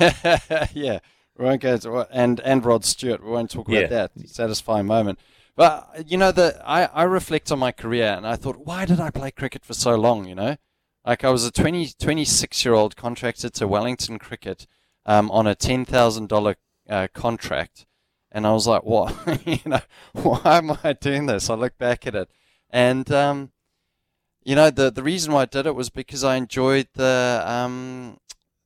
yeah, 0.74 1.00
we 1.38 1.45
won't 1.45 1.62
go 1.62 1.78
to 1.78 2.08
and 2.12 2.40
and 2.40 2.66
Rod 2.66 2.84
Stewart. 2.84 3.24
We 3.24 3.30
won't 3.30 3.52
talk 3.52 3.68
about 3.68 3.82
Yeah. 3.82 3.88
that 3.88 4.12
satisfying 4.26 4.88
moment. 4.88 5.20
But 5.56 6.06
you 6.08 6.18
know, 6.18 6.32
the 6.32 6.60
I 6.66 6.86
I 6.86 7.04
reflect 7.04 7.52
on 7.52 7.60
my 7.60 7.72
career 7.72 8.08
and 8.08 8.26
I 8.26 8.36
thought, 8.38 8.66
why 8.66 8.86
did 8.86 9.00
I 9.00 9.12
play 9.12 9.30
cricket 9.30 9.64
for 9.64 9.76
so 9.76 9.95
long? 9.95 10.26
You 10.26 10.34
know, 10.34 10.58
like 11.06 11.24
I 11.24 11.30
was 11.30 11.46
a 11.46 11.52
20, 11.52 11.92
26 12.00 12.66
year 12.66 12.74
old 12.74 12.96
contracted 12.96 13.54
to 13.56 13.68
Wellington 13.68 14.20
Cricket 14.20 14.68
um, 15.06 15.30
on 15.32 15.48
a 15.48 15.56
ten 15.56 15.86
thousand 15.86 16.30
dollar 16.30 16.56
uh, 16.90 17.08
contract, 17.14 17.86
and 18.32 18.48
I 18.48 18.54
was 18.54 18.68
like, 18.68 18.84
what? 18.84 19.16
you 19.46 19.60
know, 19.66 19.82
why 20.14 20.58
am 20.58 20.78
I 20.84 20.94
doing 20.94 21.26
this? 21.26 21.50
I 21.50 21.56
look 21.56 21.78
back 21.78 22.08
at 22.08 22.16
it, 22.16 22.30
and 22.70 23.12
um, 23.12 23.52
you 24.44 24.56
know, 24.56 24.70
the 24.70 24.92
the 24.92 25.04
reason 25.04 25.34
why 25.34 25.44
I 25.44 25.46
did 25.46 25.66
it 25.66 25.76
was 25.76 25.90
because 25.90 26.24
I 26.24 26.36
enjoyed 26.36 26.88
the 26.94 27.44
um, 27.46 28.18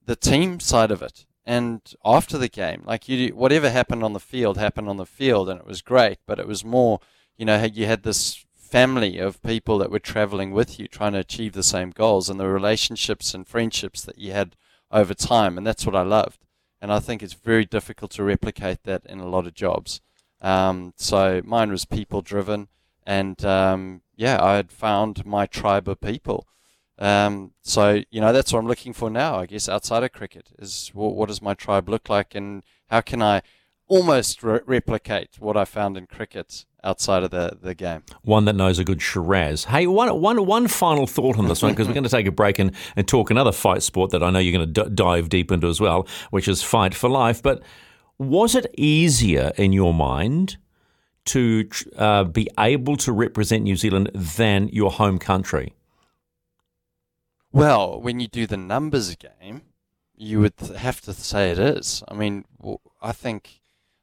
the 0.06 0.16
team 0.16 0.60
side 0.60 0.92
of 0.92 1.02
it. 1.02 1.26
And 1.46 1.82
after 2.04 2.38
the 2.38 2.50
game, 2.50 2.84
like 2.86 3.08
you, 3.08 3.30
whatever 3.30 3.70
happened 3.70 4.04
on 4.04 4.12
the 4.12 4.20
field 4.20 4.58
happened 4.58 4.90
on 4.90 4.98
the 4.98 5.06
field, 5.06 5.48
and 5.48 5.60
it 5.60 5.66
was 5.66 5.82
great. 5.82 6.18
But 6.28 6.40
it 6.40 6.48
was 6.48 6.66
more, 6.66 7.00
you 7.38 7.46
know, 7.46 7.64
you 7.64 7.86
had 7.86 8.04
this 8.04 8.46
family 8.68 9.18
of 9.18 9.42
people 9.42 9.78
that 9.78 9.92
were 9.92 10.00
traveling 10.00 10.52
with 10.52 10.80
you, 10.80 10.88
trying 10.88 11.14
to 11.14 11.20
achieve 11.20 11.54
the 11.54 11.64
same 11.64 11.92
goals, 11.92 12.30
and 12.30 12.40
the 12.40 12.48
relationships 12.48 13.34
and 13.34 13.48
friendships 13.48 14.02
that 14.04 14.18
you 14.18 14.32
had 14.34 14.56
over 14.92 15.14
time, 15.14 15.58
and 15.58 15.66
that's 15.66 15.86
what 15.86 15.96
I 15.96 16.02
loved. 16.02 16.40
And 16.82 16.92
I 16.92 17.00
think 17.00 17.24
it's 17.24 17.34
very 17.34 17.66
difficult 17.66 18.12
to 18.12 18.24
replicate 18.24 18.84
that 18.84 19.06
in 19.06 19.20
a 19.20 19.28
lot 19.28 19.48
of 19.48 19.54
jobs. 19.54 20.02
Um, 20.42 20.94
so 20.98 21.42
mine 21.44 21.72
was 21.72 21.86
people 21.86 22.22
driven, 22.22 22.68
and 23.06 23.44
um, 23.44 24.02
yeah, 24.16 24.44
I 24.44 24.56
had 24.58 24.72
found 24.72 25.26
my 25.26 25.46
tribe 25.46 25.88
of 25.88 26.02
people. 26.02 26.48
Um, 27.00 27.54
so 27.62 28.04
you 28.10 28.22
know 28.22 28.34
that's 28.34 28.52
what 28.52 28.60
I'm 28.60 28.68
looking 28.68 28.94
for 28.94 29.10
now. 29.10 29.40
I 29.40 29.46
guess 29.46 29.70
outside 29.70 30.04
of 30.04 30.12
cricket 30.12 30.52
is 30.60 30.92
what, 30.94 31.16
what 31.16 31.30
does 31.30 31.42
my 31.42 31.54
tribe 31.54 31.90
look 31.90 32.10
like, 32.10 32.36
and 32.36 32.64
how 32.90 33.02
can 33.02 33.22
I 33.22 33.42
almost 33.88 34.44
re- 34.44 34.60
replicate 34.66 35.38
what 35.40 35.58
I 35.58 35.66
found 35.66 35.98
in 35.98 36.08
cricket 36.08 36.66
outside 36.88 37.22
of 37.24 37.32
the, 37.32 37.58
the 37.62 37.76
game. 37.76 38.02
one 38.24 38.46
that 38.46 38.56
knows 38.56 38.80
a 38.80 38.84
good 38.84 39.02
Shiraz. 39.02 39.66
Hey, 39.66 39.86
one, 39.88 40.22
one, 40.22 40.46
one 40.46 40.68
final 40.68 41.06
thought 41.06 41.38
on 41.38 41.48
this 41.48 41.62
one 41.62 41.74
because 41.74 41.88
we're 41.88 41.94
going 41.94 42.06
to 42.06 42.10
take 42.10 42.26
a 42.26 42.32
break 42.32 42.60
and, 42.60 42.72
and 42.96 43.08
talk 43.08 43.30
another 43.30 43.52
fight 43.52 43.84
sport 43.84 44.12
that 44.12 44.24
I 44.24 44.30
know 44.30 44.40
you're 44.40 44.58
going 44.58 44.74
to 44.74 44.84
d- 44.86 44.96
dive 44.96 45.28
deep 45.28 45.52
into 45.52 45.68
as 45.68 45.82
well, 45.82 46.08
which 46.32 46.48
is 46.48 46.64
Fight 46.64 46.96
for 46.96 47.10
Life. 47.10 47.44
But 47.44 47.62
was 48.18 48.56
it 48.56 48.74
easier 48.78 49.52
in 49.58 49.74
your 49.74 49.94
mind 49.94 50.58
to 51.26 51.70
uh, 51.98 52.24
be 52.24 52.48
able 52.58 52.96
to 52.96 53.12
represent 53.12 53.64
New 53.64 53.76
Zealand 53.76 54.10
than 54.16 54.70
your 54.70 54.92
home 54.92 55.20
country? 55.20 55.74
Well, 57.52 58.00
when 58.00 58.22
you 58.22 58.28
do 58.28 58.48
the 58.48 58.58
numbers 58.58 59.14
game, 59.16 59.64
you 60.16 60.40
would 60.40 60.54
have 60.78 61.02
to 61.02 61.14
say 61.14 61.52
it 61.52 61.60
is. 61.60 62.04
I 62.08 62.14
mean, 62.14 62.46
I 63.02 63.12
think 63.12 63.60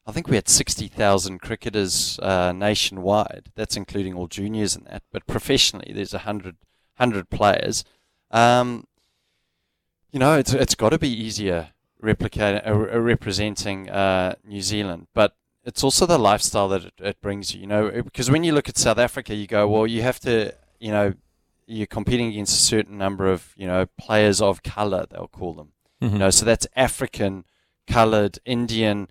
I 0.07 0.11
think 0.11 0.27
we 0.27 0.35
had 0.35 0.47
sixty 0.47 0.87
thousand 0.87 1.39
cricketers 1.39 2.19
uh, 2.19 2.51
nationwide. 2.51 3.49
That's 3.55 3.75
including 3.75 4.13
all 4.13 4.27
juniors 4.27 4.75
and 4.75 4.85
that. 4.85 5.03
But 5.11 5.25
professionally, 5.25 5.91
there's 5.93 6.13
a 6.13 6.19
hundred 6.19 6.57
hundred 6.97 7.29
players. 7.29 7.83
Um, 8.31 8.85
you 10.11 10.19
know, 10.19 10.37
it's 10.37 10.53
it's 10.53 10.75
got 10.75 10.89
to 10.89 10.99
be 10.99 11.09
easier 11.09 11.69
replicating 12.01 12.65
uh, 12.67 12.99
representing 12.99 13.89
uh, 13.89 14.35
New 14.43 14.61
Zealand, 14.61 15.07
but 15.13 15.35
it's 15.63 15.83
also 15.83 16.05
the 16.05 16.19
lifestyle 16.19 16.67
that 16.69 16.85
it, 16.85 16.93
it 16.99 17.21
brings 17.21 17.53
you. 17.55 17.61
You 17.61 17.67
know, 17.67 17.89
because 18.03 18.29
when 18.29 18.43
you 18.43 18.53
look 18.53 18.69
at 18.69 18.77
South 18.77 18.99
Africa, 18.99 19.33
you 19.33 19.47
go, 19.47 19.67
well, 19.67 19.87
you 19.87 20.03
have 20.03 20.19
to, 20.19 20.53
you 20.79 20.91
know, 20.91 21.13
you're 21.65 21.87
competing 21.87 22.27
against 22.27 22.53
a 22.53 22.61
certain 22.61 22.97
number 22.99 23.27
of, 23.31 23.53
you 23.57 23.65
know, 23.65 23.87
players 23.97 24.39
of 24.39 24.61
color. 24.61 25.07
They'll 25.09 25.27
call 25.27 25.53
them. 25.53 25.71
Mhm. 26.01 26.11
You 26.13 26.19
know, 26.19 26.29
so 26.29 26.45
that's 26.45 26.67
African, 26.75 27.45
colored, 27.87 28.37
Indian. 28.45 29.09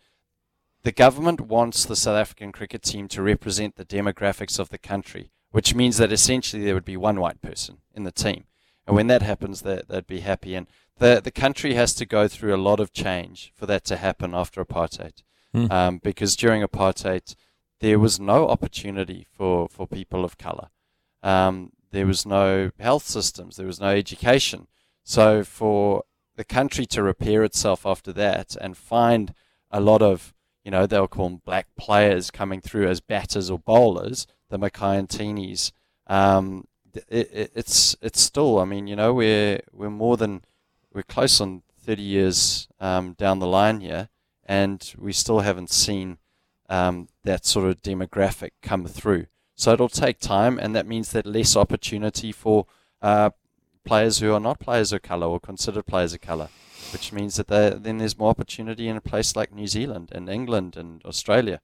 The 0.84 0.92
government 0.92 1.40
wants 1.40 1.84
the 1.84 1.96
South 1.96 2.16
African 2.16 2.52
cricket 2.52 2.82
team 2.82 3.08
to 3.08 3.22
represent 3.22 3.76
the 3.76 3.86
demographics 3.86 4.58
of 4.58 4.68
the 4.68 4.78
country, 4.78 5.30
which 5.50 5.74
means 5.74 5.96
that 5.96 6.12
essentially 6.12 6.62
there 6.62 6.74
would 6.74 6.84
be 6.84 6.96
one 6.96 7.18
white 7.18 7.40
person 7.40 7.78
in 7.94 8.04
the 8.04 8.12
team. 8.12 8.44
And 8.86 8.94
when 8.94 9.06
that 9.06 9.22
happens, 9.22 9.62
they, 9.62 9.80
they'd 9.88 10.06
be 10.06 10.20
happy. 10.20 10.54
And 10.54 10.66
the, 10.98 11.22
the 11.24 11.30
country 11.30 11.72
has 11.74 11.94
to 11.94 12.04
go 12.04 12.28
through 12.28 12.54
a 12.54 12.60
lot 12.60 12.80
of 12.80 12.92
change 12.92 13.50
for 13.54 13.64
that 13.66 13.84
to 13.86 13.96
happen 13.96 14.34
after 14.34 14.62
apartheid. 14.62 15.22
Hmm. 15.52 15.66
Um, 15.70 16.00
because 16.02 16.36
during 16.36 16.62
apartheid, 16.62 17.34
there 17.80 17.98
was 17.98 18.20
no 18.20 18.48
opportunity 18.48 19.26
for, 19.30 19.68
for 19.68 19.86
people 19.86 20.22
of 20.24 20.36
color. 20.36 20.68
Um, 21.22 21.72
there 21.92 22.06
was 22.06 22.26
no 22.26 22.70
health 22.78 23.06
systems, 23.06 23.56
there 23.56 23.66
was 23.66 23.80
no 23.80 23.88
education. 23.88 24.66
So 25.02 25.44
for 25.44 26.04
the 26.36 26.44
country 26.44 26.84
to 26.86 27.02
repair 27.02 27.42
itself 27.42 27.86
after 27.86 28.12
that 28.12 28.56
and 28.60 28.76
find 28.76 29.32
a 29.70 29.80
lot 29.80 30.02
of, 30.02 30.33
you 30.64 30.70
know, 30.70 30.86
they'll 30.86 31.08
call 31.08 31.28
them 31.28 31.42
black 31.44 31.66
players 31.76 32.30
coming 32.30 32.60
through 32.60 32.88
as 32.88 33.00
batters 33.00 33.50
or 33.50 33.58
bowlers, 33.58 34.26
the 34.48 34.58
Mackay 34.58 34.98
um, 36.06 36.66
it, 37.08 37.30
it, 37.32 37.52
it's 37.54 37.96
it's 38.00 38.20
still, 38.20 38.58
I 38.58 38.64
mean, 38.64 38.86
you 38.86 38.96
know, 38.96 39.12
we're 39.12 39.60
we're 39.72 39.90
more 39.90 40.16
than 40.16 40.44
we're 40.92 41.02
close 41.02 41.40
on 41.40 41.62
30 41.80 42.02
years 42.02 42.68
um, 42.80 43.14
down 43.14 43.40
the 43.40 43.46
line 43.46 43.80
here, 43.80 44.08
and 44.44 44.94
we 44.96 45.12
still 45.12 45.40
haven't 45.40 45.70
seen 45.70 46.18
um, 46.68 47.08
that 47.24 47.44
sort 47.44 47.68
of 47.68 47.82
demographic 47.82 48.50
come 48.62 48.86
through. 48.86 49.26
So 49.56 49.72
it'll 49.72 49.88
take 49.88 50.18
time, 50.20 50.58
and 50.58 50.74
that 50.74 50.86
means 50.86 51.12
that 51.12 51.26
less 51.26 51.56
opportunity 51.56 52.32
for 52.32 52.66
uh, 53.02 53.30
players 53.84 54.18
who 54.18 54.32
are 54.32 54.40
not 54.40 54.60
players 54.60 54.92
of 54.92 55.02
colour 55.02 55.26
or 55.26 55.40
considered 55.40 55.86
players 55.86 56.14
of 56.14 56.20
colour, 56.20 56.48
which 56.94 57.12
means 57.12 57.36
that 57.36 57.48
they, 57.48 57.70
then 57.70 57.98
there's 57.98 58.18
more 58.18 58.30
opportunity 58.30 58.88
in 58.88 58.96
a 58.96 59.00
place 59.02 59.36
like 59.36 59.52
New 59.52 59.66
Zealand 59.66 60.10
and 60.12 60.30
England 60.30 60.76
and 60.76 61.04
Australia. 61.04 61.60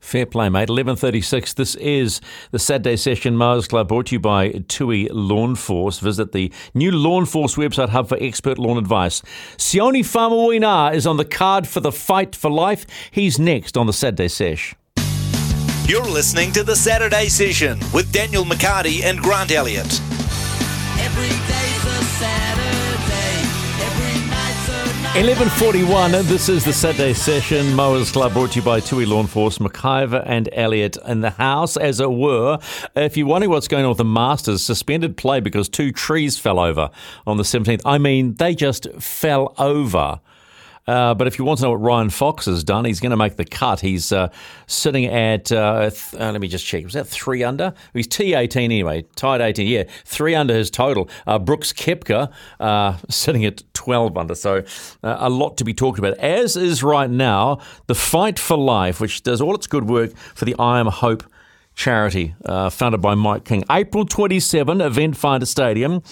Fair 0.00 0.26
play, 0.26 0.50
mate. 0.50 0.68
11.36. 0.68 1.54
This 1.54 1.74
is 1.76 2.20
the 2.50 2.58
Saturday 2.58 2.96
Session 2.96 3.36
Mowers 3.36 3.66
Club 3.66 3.88
brought 3.88 4.06
to 4.06 4.16
you 4.16 4.20
by 4.20 4.50
TUI 4.68 5.08
Lawn 5.10 5.54
Force. 5.54 5.98
Visit 5.98 6.32
the 6.32 6.52
new 6.74 6.92
Lawn 6.92 7.24
Force 7.24 7.54
website 7.54 7.88
hub 7.88 8.08
for 8.08 8.18
expert 8.20 8.58
lawn 8.58 8.76
advice. 8.76 9.22
Sione 9.56 10.00
Faumuina 10.00 10.94
is 10.94 11.06
on 11.06 11.16
the 11.16 11.24
card 11.24 11.66
for 11.66 11.80
the 11.80 11.92
fight 11.92 12.36
for 12.36 12.50
life. 12.50 12.84
He's 13.10 13.38
next 13.38 13.78
on 13.78 13.86
the 13.86 13.94
Saturday 13.94 14.28
Sesh. 14.28 14.74
You're 15.86 16.02
listening 16.02 16.52
to 16.52 16.64
the 16.64 16.76
Saturday 16.76 17.28
Session 17.28 17.78
with 17.92 18.12
Daniel 18.12 18.44
McCarty 18.44 19.02
and 19.04 19.18
Grant 19.20 19.52
Elliott. 19.52 20.00
Every 20.98 21.43
11.41, 25.14 26.24
this 26.24 26.48
is 26.48 26.64
the 26.64 26.72
Saturday 26.72 27.14
Session 27.14 27.72
Mowers 27.72 28.10
Club 28.10 28.32
brought 28.32 28.50
to 28.50 28.58
you 28.58 28.64
by 28.64 28.80
TUI 28.80 29.06
Lawn 29.06 29.28
Force, 29.28 29.58
McIvor 29.58 30.24
and 30.26 30.48
Elliot 30.52 30.96
in 31.06 31.20
the 31.20 31.30
house, 31.30 31.76
as 31.76 32.00
it 32.00 32.10
were. 32.10 32.58
If 32.96 33.16
you're 33.16 33.28
wondering 33.28 33.52
what's 33.52 33.68
going 33.68 33.84
on 33.84 33.90
with 33.90 33.98
the 33.98 34.04
Masters, 34.04 34.64
suspended 34.64 35.16
play 35.16 35.38
because 35.38 35.68
two 35.68 35.92
trees 35.92 36.36
fell 36.36 36.58
over 36.58 36.90
on 37.28 37.36
the 37.36 37.44
17th. 37.44 37.82
I 37.84 37.96
mean, 37.96 38.34
they 38.34 38.56
just 38.56 38.88
fell 38.94 39.54
over. 39.56 40.18
Uh, 40.86 41.14
but 41.14 41.26
if 41.26 41.38
you 41.38 41.44
want 41.44 41.58
to 41.58 41.64
know 41.64 41.70
what 41.70 41.80
Ryan 41.80 42.10
Fox 42.10 42.46
has 42.46 42.62
done, 42.62 42.84
he's 42.84 43.00
going 43.00 43.10
to 43.10 43.16
make 43.16 43.36
the 43.36 43.44
cut. 43.44 43.80
He's 43.80 44.12
uh, 44.12 44.28
sitting 44.66 45.06
at, 45.06 45.50
uh, 45.50 45.90
th- 45.90 46.20
uh, 46.20 46.30
let 46.30 46.40
me 46.40 46.48
just 46.48 46.64
check, 46.66 46.84
was 46.84 46.92
that 46.92 47.06
three 47.06 47.42
under? 47.42 47.72
He's 47.92 48.06
T18 48.08 48.64
anyway, 48.64 49.04
tied 49.16 49.40
18, 49.40 49.66
yeah, 49.66 49.84
three 50.04 50.34
under 50.34 50.54
his 50.54 50.70
total. 50.70 51.08
Uh, 51.26 51.38
Brooks 51.38 51.72
Koepka 51.72 52.30
sitting 53.10 53.44
at 53.44 53.62
12 53.74 54.16
under, 54.16 54.34
so 54.34 54.62
a 55.02 55.30
lot 55.30 55.56
to 55.58 55.64
be 55.64 55.72
talked 55.72 55.98
about. 55.98 56.18
As 56.18 56.56
is 56.56 56.82
right 56.82 57.10
now, 57.10 57.60
the 57.86 57.94
Fight 57.94 58.38
for 58.38 58.56
Life, 58.56 59.00
which 59.00 59.22
does 59.22 59.40
all 59.40 59.54
its 59.54 59.66
good 59.66 59.88
work 59.88 60.14
for 60.16 60.44
the 60.44 60.54
I 60.58 60.80
Am 60.80 60.86
Hope 60.86 61.24
charity 61.74 62.34
uh, 62.44 62.70
founded 62.70 63.00
by 63.00 63.14
Mike 63.14 63.44
King. 63.44 63.64
April 63.70 64.04
27, 64.04 64.78
Eventfinda 64.78 65.46
Stadium. 65.46 66.02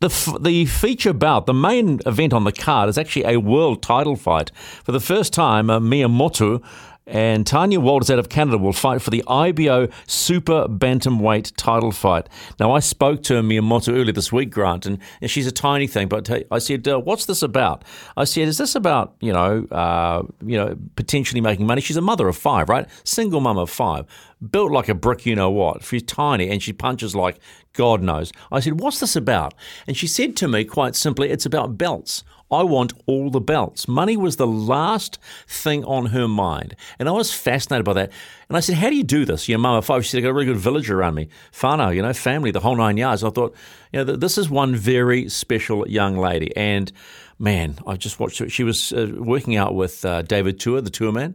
The, 0.00 0.06
f- 0.06 0.36
the 0.40 0.64
feature 0.66 1.12
bout, 1.12 1.46
the 1.46 1.54
main 1.54 1.98
event 2.06 2.32
on 2.32 2.44
the 2.44 2.52
card, 2.52 2.88
is 2.88 2.96
actually 2.96 3.24
a 3.24 3.38
world 3.38 3.82
title 3.82 4.14
fight. 4.14 4.52
For 4.84 4.92
the 4.92 5.00
first 5.00 5.32
time, 5.32 5.70
uh, 5.70 5.80
Mea 5.80 6.06
Motu 6.06 6.60
and 7.08 7.46
Tanya 7.46 7.80
Walters 7.80 8.10
out 8.10 8.18
of 8.18 8.28
Canada 8.28 8.58
will 8.58 8.72
fight 8.72 9.02
for 9.02 9.10
the 9.10 9.24
IBO 9.26 9.88
Super 10.06 10.68
Bantamweight 10.68 11.52
title 11.56 11.90
fight. 11.90 12.28
Now, 12.60 12.72
I 12.72 12.80
spoke 12.80 13.22
to 13.24 13.42
Mea 13.42 13.60
Motu 13.60 13.92
earlier 13.92 14.12
this 14.12 14.30
week, 14.30 14.50
Grant, 14.50 14.86
and, 14.86 14.98
and 15.20 15.30
she's 15.30 15.46
a 15.46 15.52
tiny 15.52 15.86
thing, 15.86 16.06
but 16.08 16.30
I 16.52 16.58
said, 16.58 16.86
uh, 16.86 17.00
"What's 17.00 17.24
this 17.24 17.42
about?" 17.42 17.84
I 18.16 18.24
said, 18.24 18.46
"Is 18.46 18.58
this 18.58 18.74
about 18.74 19.16
you 19.20 19.32
know, 19.32 19.64
uh, 19.72 20.22
you 20.44 20.58
know, 20.58 20.76
potentially 20.96 21.40
making 21.40 21.66
money?" 21.66 21.80
She's 21.80 21.96
a 21.96 22.02
mother 22.02 22.28
of 22.28 22.36
five, 22.36 22.68
right? 22.68 22.86
Single 23.04 23.40
mum 23.40 23.58
of 23.58 23.70
five, 23.70 24.04
built 24.50 24.70
like 24.70 24.88
a 24.88 24.94
brick, 24.94 25.26
you 25.26 25.34
know 25.34 25.50
what? 25.50 25.82
She's 25.84 26.02
tiny 26.02 26.48
and 26.50 26.62
she 26.62 26.72
punches 26.72 27.16
like 27.16 27.40
God 27.72 28.02
knows. 28.02 28.32
I 28.50 28.60
said, 28.60 28.80
"What's 28.80 29.00
this 29.00 29.16
about?" 29.16 29.54
And 29.86 29.96
she 29.96 30.06
said 30.06 30.36
to 30.36 30.48
me 30.48 30.64
quite 30.64 30.96
simply, 30.96 31.30
"It's 31.30 31.46
about 31.46 31.78
belts." 31.78 32.24
I 32.50 32.62
want 32.62 32.94
all 33.06 33.30
the 33.30 33.40
belts. 33.40 33.86
Money 33.86 34.16
was 34.16 34.36
the 34.36 34.46
last 34.46 35.18
thing 35.46 35.84
on 35.84 36.06
her 36.06 36.26
mind. 36.26 36.74
And 36.98 37.08
I 37.08 37.12
was 37.12 37.32
fascinated 37.32 37.84
by 37.84 37.92
that. 37.94 38.12
And 38.48 38.56
I 38.56 38.60
said, 38.60 38.76
How 38.76 38.88
do 38.88 38.96
you 38.96 39.04
do 39.04 39.24
this? 39.24 39.48
You 39.48 39.56
know, 39.56 39.62
Mama 39.62 39.82
Five, 39.82 40.04
she 40.04 40.12
said, 40.12 40.18
I 40.18 40.20
got 40.22 40.28
a 40.30 40.34
really 40.34 40.46
good 40.46 40.56
village 40.56 40.90
around 40.90 41.14
me. 41.14 41.28
Whānau, 41.52 41.94
you 41.94 42.02
know, 42.02 42.12
family, 42.12 42.50
the 42.50 42.60
whole 42.60 42.76
nine 42.76 42.96
yards. 42.96 43.22
I 43.22 43.30
thought, 43.30 43.54
you 43.92 44.02
know, 44.02 44.16
this 44.16 44.38
is 44.38 44.48
one 44.48 44.74
very 44.74 45.28
special 45.28 45.86
young 45.88 46.16
lady. 46.16 46.56
And 46.56 46.90
man, 47.38 47.78
I 47.86 47.96
just 47.96 48.18
watched 48.18 48.38
her. 48.38 48.48
She 48.48 48.64
was 48.64 48.92
uh, 48.92 49.12
working 49.18 49.56
out 49.56 49.74
with 49.74 50.04
uh, 50.04 50.22
David 50.22 50.58
Tua, 50.58 50.80
the 50.80 50.90
Tuaman. 50.90 51.34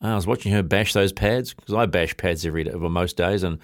I 0.00 0.14
was 0.14 0.26
watching 0.26 0.52
her 0.52 0.62
bash 0.62 0.92
those 0.92 1.12
pads 1.12 1.54
because 1.54 1.74
I 1.74 1.86
bash 1.86 2.16
pads 2.16 2.44
every 2.44 2.64
day, 2.64 2.74
well, 2.74 2.90
most 2.90 3.16
days. 3.16 3.42
And 3.42 3.58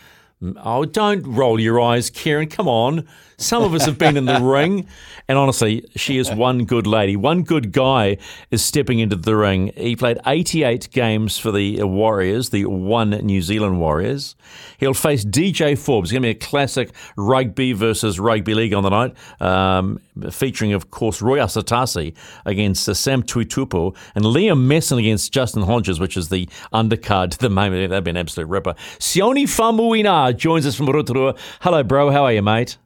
oh, 0.65 0.85
don't 0.85 1.23
roll 1.27 1.61
your 1.61 1.81
eyes, 1.81 2.11
Kieran. 2.11 2.49
Come 2.49 2.69
on. 2.69 3.07
Some 3.39 3.63
of 3.65 3.75
us 3.75 3.87
have 3.87 3.99
been 3.99 4.17
in 4.17 4.25
the 4.25 4.41
ring. 4.43 4.87
And 5.29 5.39
honestly, 5.39 5.89
she 5.97 6.19
is 6.19 6.31
one 6.31 6.65
good 6.65 6.87
lady. 6.87 7.17
One 7.17 7.43
good 7.43 7.73
guy 7.73 8.19
is 8.51 8.65
stepping 8.65 8.99
into 8.99 9.17
the 9.17 9.37
ring. 9.37 9.73
He 9.77 9.97
played 9.97 10.19
88 10.27 10.91
games 10.91 11.39
for 11.39 11.51
the 11.51 11.83
Warriors, 11.83 12.51
the 12.51 12.67
one 12.67 13.11
New 13.11 13.41
Zealand 13.41 13.81
Warriors. 13.81 14.37
He'll 14.79 14.95
face 14.95 15.25
DJ 15.25 15.79
Forbes. 15.79 16.09
It's 16.09 16.13
going 16.13 16.23
to 16.23 16.27
be 16.27 16.31
a 16.31 16.35
classic 16.35 16.91
rugby 17.17 17.73
versus 17.73 18.19
rugby 18.19 18.55
league 18.55 18.75
on 18.75 18.83
the 18.83 18.91
night, 18.91 19.15
um, 19.41 20.01
featuring, 20.31 20.73
of 20.73 20.91
course, 20.91 21.23
Roy 21.23 21.39
Asotasi 21.39 22.15
against 22.45 22.89
uh, 22.89 22.95
Sam 22.95 23.23
Tuitupou 23.23 23.97
and 24.15 24.25
Liam 24.25 24.67
Messam 24.67 24.99
against 24.99 25.33
Justin 25.33 25.63
Hodges, 25.63 26.01
which 26.01 26.17
is 26.17 26.29
the 26.29 26.49
undercard 26.73 27.31
to 27.31 27.39
the 27.39 27.49
main 27.49 27.73
event. 27.73 27.91
That'd 27.91 28.05
be 28.05 28.11
an 28.11 28.17
absolute 28.17 28.49
ripper. 28.49 28.75
Sione 28.99 29.45
Faumuina 29.45 30.32
joins 30.33 30.67
us 30.67 30.75
from 30.75 30.87
Rotorua. 30.87 31.35
Hello, 31.61 31.83
bro. 31.83 32.11
How 32.11 32.25
are 32.25 32.33
you, 32.33 32.43
mate? 32.43 32.79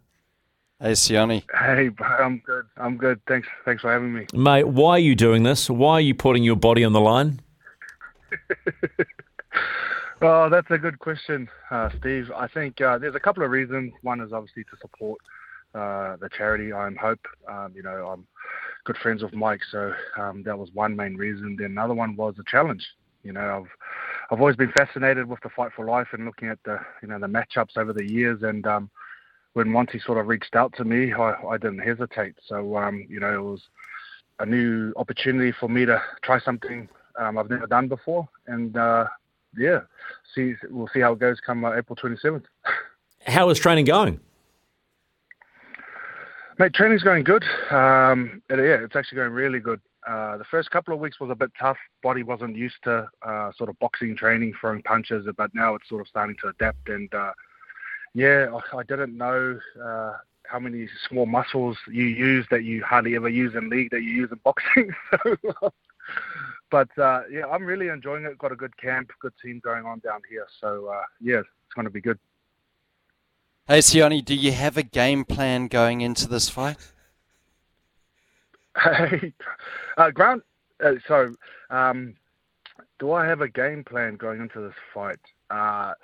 Hey, 0.81 0.93
Sione. 0.93 1.43
Hey, 1.59 1.91
I'm 2.01 2.39
good. 2.45 2.67
I'm 2.77 2.97
good. 2.97 3.21
Thanks. 3.27 3.49
Thanks 3.65 3.83
for 3.83 3.93
having 3.93 4.13
me. 4.13 4.27
Mate, 4.35 4.69
why 4.69 4.93
are 4.93 4.99
you 4.99 5.15
doing 5.15 5.43
this? 5.43 5.71
Why 5.71 5.95
are 5.95 6.01
you 6.01 6.15
putting 6.15 6.45
your 6.45 6.57
body 6.57 6.85
on 6.85 6.93
the 6.93 7.01
line? 7.01 7.41
Oh, 10.23 10.49
that's 10.49 10.71
a 10.71 10.79
good 10.79 10.99
question, 10.99 11.49
uh, 11.71 11.91
Steve. 11.99 12.33
I 12.35 12.49
think 12.49 12.81
uh, 12.81 12.97
there's 12.97 13.15
a 13.15 13.21
couple 13.21 13.43
of 13.43 13.51
reasons. 13.51 13.93
One 14.01 14.23
is 14.23 14.33
obviously 14.33 14.65
to 14.65 14.77
support 14.81 15.21
uh, 15.75 16.17
the 16.17 16.31
charity 16.31 16.73
I'm 16.73 16.97
Hope. 16.97 17.21
Um, 17.47 17.73
you 17.77 17.83
know, 17.83 18.09
I'm 18.09 18.27
good 18.85 18.97
friends 18.97 19.23
with 19.23 19.35
Mike, 19.35 19.61
so 19.71 19.93
um, 20.17 20.43
that 20.45 20.59
was 20.59 20.71
one 20.73 20.97
main 20.97 21.17
reason. 21.17 21.57
Then 21.59 21.73
another 21.73 21.93
one 21.93 22.17
was 22.17 22.35
a 22.39 22.45
challenge. 22.51 22.87
You 23.25 23.33
know, 23.33 23.63
I've 23.63 23.71
I've 24.31 24.41
always 24.41 24.57
been 24.57 24.73
fascinated 24.73 25.29
with 25.29 25.41
the 25.43 25.51
fight 25.51 25.71
for 25.75 25.85
life 25.85 26.09
and 26.13 26.25
looking 26.25 26.49
at 26.49 26.59
the 26.65 26.79
you 27.03 27.09
know 27.09 27.19
the 27.19 27.27
matchups 27.27 27.77
over 27.77 27.93
the 27.93 28.05
years. 28.05 28.43
And 28.43 28.67
um, 28.67 28.91
when 29.53 29.69
Monty 29.69 30.01
sort 30.01 30.19
of 30.19 30.27
reached 30.27 30.57
out 30.57 30.75
to 30.77 30.85
me, 30.85 31.13
I, 31.13 31.35
I 31.49 31.59
didn't 31.59 31.79
hesitate. 31.79 32.35
So 32.47 32.77
um, 32.77 33.07
you 33.09 33.21
know, 33.21 33.35
it 33.35 33.43
was 33.43 33.63
a 34.39 34.47
new 34.47 34.93
opportunity 34.97 35.53
for 35.53 35.69
me 35.69 35.87
to 35.87 36.03
try 36.23 36.41
something 36.41 36.89
um, 37.19 37.39
I've 37.39 37.51
never 37.51 37.67
done 37.67 37.89
before, 37.89 38.29
and 38.47 38.77
uh, 38.77 39.07
yeah, 39.57 39.81
see 40.35 40.55
we'll 40.71 40.91
see 40.93 41.01
how 41.01 41.13
it 41.13 41.19
goes 41.19 41.39
come 41.41 41.65
uh, 41.65 41.75
April 41.75 41.97
27th. 41.97 42.45
How 43.27 43.51
is 43.51 43.59
training 43.59 43.87
going? 43.87 44.21
Mate, 46.59 46.73
training's 46.73 47.03
going 47.03 47.25
good. 47.25 47.45
Um, 47.71 48.41
yeah, 48.49 48.57
it's 48.57 48.95
actually 48.95 49.17
going 49.17 49.33
really 49.33 49.59
good. 49.59 49.81
Uh, 50.07 50.37
the 50.37 50.45
first 50.45 50.71
couple 50.71 50.95
of 50.95 51.01
weeks 51.01 51.19
was 51.19 51.31
a 51.31 51.35
bit 51.35 51.51
tough. 51.59 51.79
Body 52.03 52.23
wasn't 52.23 52.57
used 52.57 52.77
to 52.85 53.09
uh, 53.27 53.51
sort 53.57 53.69
of 53.69 53.79
boxing 53.81 54.17
training, 54.17 54.55
throwing 54.61 54.83
punches, 54.83 55.27
but 55.37 55.53
now 55.55 55.75
it's 55.75 55.89
sort 55.89 56.01
of 56.01 56.07
starting 56.07 56.37
to 56.43 56.49
adapt. 56.49 56.89
And 56.89 57.13
uh, 57.13 57.33
yeah, 58.15 58.49
I, 58.55 58.79
I 58.79 58.83
didn't 58.85 59.17
know 59.17 59.59
uh, 59.83 60.13
how 60.45 60.61
many 60.61 60.89
small 61.09 61.27
muscles 61.27 61.77
you 61.91 62.05
use 62.05 62.47
that 62.51 62.63
you 62.63 62.85
hardly 62.85 63.17
ever 63.17 63.29
use 63.29 63.55
in 63.57 63.69
league 63.69 63.91
that 63.91 64.03
you 64.03 64.11
use 64.11 64.31
in 64.31 64.39
boxing. 64.45 64.95
so, 65.61 65.73
but 66.71 66.97
uh, 66.99 67.23
yeah, 67.31 67.47
I'm 67.47 67.65
really 67.65 67.89
enjoying 67.89 68.25
it. 68.25 68.39
Got 68.39 68.53
a 68.53 68.57
good 68.57 68.77
camp, 68.77 69.11
good 69.21 69.35
team 69.43 69.61
going 69.65 69.87
on 69.87 69.99
down 70.01 70.21
here. 70.31 70.47
So 70.61 70.87
uh, 70.87 71.03
yeah, 71.21 71.39
it's 71.39 71.75
going 71.75 71.85
to 71.85 71.91
be 71.91 72.01
good. 72.01 72.19
Hey, 73.67 73.81
Sione, 73.81 74.25
do 74.25 74.37
you 74.37 74.53
have 74.53 74.77
a 74.77 74.85
game 74.85 75.25
plan 75.25 75.67
going 75.67 76.01
into 76.01 76.29
this 76.29 76.49
fight? 76.49 76.77
Hey, 78.79 79.33
uh, 79.97 80.11
Grant. 80.11 80.43
Uh, 80.83 80.95
so, 81.07 81.35
um, 81.71 82.15
do 82.99 83.13
I 83.13 83.27
have 83.27 83.41
a 83.41 83.49
game 83.49 83.85
plan 83.85 84.17
going 84.17 84.41
into 84.41 84.61
this 84.61 84.75
fight? 84.93 85.19
Uh, 85.51 85.95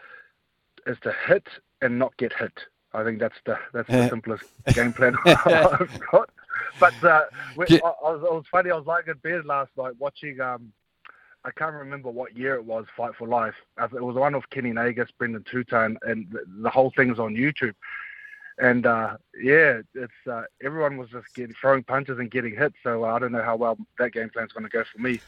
is 0.86 0.98
to 1.02 1.14
hit 1.26 1.46
and 1.80 1.98
not 1.98 2.16
get 2.16 2.32
hit. 2.32 2.52
I 2.94 3.04
think 3.04 3.18
that's 3.18 3.36
the 3.44 3.58
that's 3.72 3.88
the 3.88 4.08
simplest 4.10 4.44
game 4.74 4.92
plan 4.92 5.16
I've 5.26 6.00
got. 6.10 6.30
But 6.78 7.04
uh, 7.04 7.22
we, 7.56 7.66
I, 7.82 7.88
I 7.88 8.12
was, 8.12 8.22
it 8.22 8.32
was 8.32 8.44
funny. 8.50 8.70
I 8.70 8.76
was 8.76 8.86
lying 8.86 9.04
in 9.06 9.14
bed 9.18 9.44
last 9.46 9.70
night 9.76 9.94
watching. 9.98 10.40
Um, 10.40 10.72
I 11.44 11.50
can't 11.50 11.74
remember 11.74 12.08
what 12.10 12.36
year 12.36 12.54
it 12.54 12.64
was. 12.64 12.86
Fight 12.96 13.14
for 13.16 13.26
Life. 13.26 13.54
Uh, 13.76 13.88
It 13.94 14.02
was 14.02 14.16
one 14.16 14.34
of 14.34 14.48
Kenny 14.50 14.70
Nagus, 14.70 15.08
Brendon 15.18 15.42
Tuuta, 15.42 15.86
and, 15.86 15.98
and 16.02 16.30
the, 16.30 16.44
the 16.62 16.70
whole 16.70 16.92
thing's 16.96 17.18
on 17.18 17.34
YouTube. 17.34 17.74
And 18.62 18.86
uh, 18.86 19.16
yeah, 19.42 19.80
it's 19.92 20.12
uh, 20.30 20.42
everyone 20.62 20.96
was 20.96 21.10
just 21.10 21.26
getting 21.34 21.52
throwing 21.60 21.82
punches 21.82 22.20
and 22.20 22.30
getting 22.30 22.54
hit. 22.54 22.72
So 22.84 23.04
uh, 23.04 23.08
I 23.08 23.18
don't 23.18 23.32
know 23.32 23.42
how 23.42 23.56
well 23.56 23.76
that 23.98 24.12
game 24.12 24.30
plan's 24.30 24.52
going 24.52 24.62
to 24.62 24.70
go 24.70 24.84
for 24.84 25.02
me. 25.02 25.20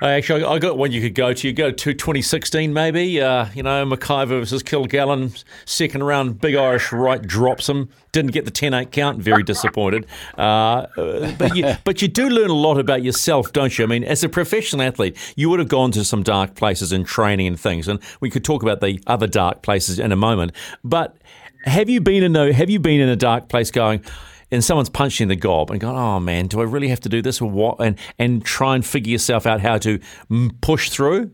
Actually, 0.00 0.42
I 0.42 0.58
got 0.58 0.78
one 0.78 0.90
you 0.90 1.02
could 1.02 1.14
go 1.14 1.34
to. 1.34 1.46
You 1.46 1.52
go 1.52 1.70
to 1.70 1.94
2016, 1.94 2.72
maybe. 2.72 3.20
Uh, 3.20 3.46
you 3.54 3.62
know, 3.62 3.84
Mackay 3.84 4.24
versus 4.24 4.62
Kilgallen, 4.62 5.44
second 5.66 6.02
round, 6.02 6.40
big 6.40 6.54
Irish 6.54 6.92
right 6.92 7.20
drops 7.20 7.68
him. 7.68 7.90
Didn't 8.10 8.32
get 8.32 8.46
the 8.46 8.50
10 8.50 8.72
8 8.72 8.90
count, 8.90 9.18
very 9.18 9.42
disappointed. 9.42 10.06
Uh, 10.36 10.86
uh, 10.96 11.32
but, 11.38 11.54
you, 11.54 11.74
but 11.84 12.00
you 12.00 12.08
do 12.08 12.30
learn 12.30 12.50
a 12.50 12.54
lot 12.54 12.78
about 12.78 13.04
yourself, 13.04 13.52
don't 13.52 13.78
you? 13.78 13.84
I 13.84 13.86
mean, 13.86 14.02
as 14.02 14.24
a 14.24 14.28
professional 14.30 14.82
athlete, 14.82 15.16
you 15.36 15.50
would 15.50 15.58
have 15.58 15.68
gone 15.68 15.92
to 15.92 16.04
some 16.04 16.22
dark 16.22 16.54
places 16.54 16.90
in 16.90 17.04
training 17.04 17.46
and 17.46 17.60
things. 17.60 17.86
And 17.86 18.00
we 18.20 18.30
could 18.30 18.44
talk 18.44 18.62
about 18.62 18.80
the 18.80 18.98
other 19.06 19.26
dark 19.26 19.62
places 19.62 19.98
in 19.98 20.10
a 20.10 20.16
moment. 20.16 20.52
But 20.82 21.16
have 21.64 21.88
you 21.88 22.00
been 22.00 22.22
in 22.22 22.36
a, 22.36 22.52
have 22.52 22.70
you 22.70 22.78
been 22.78 23.00
in 23.00 23.08
a 23.08 23.16
dark 23.16 23.48
place 23.48 23.70
going, 23.70 24.04
and 24.50 24.62
someone's 24.62 24.90
punched 24.90 25.20
you 25.20 25.24
in 25.24 25.28
the 25.28 25.36
gob 25.36 25.70
and 25.70 25.80
gone, 25.80 25.96
oh 25.96 26.20
man, 26.20 26.46
do 26.46 26.60
I 26.60 26.64
really 26.64 26.88
have 26.88 27.00
to 27.00 27.08
do 27.08 27.22
this 27.22 27.40
or 27.40 27.50
what? 27.50 27.80
And 27.80 27.98
and 28.18 28.44
try 28.44 28.74
and 28.74 28.84
figure 28.84 29.10
yourself 29.10 29.46
out 29.46 29.60
how 29.60 29.78
to 29.78 29.98
mm, 30.30 30.60
push 30.60 30.90
through. 30.90 31.30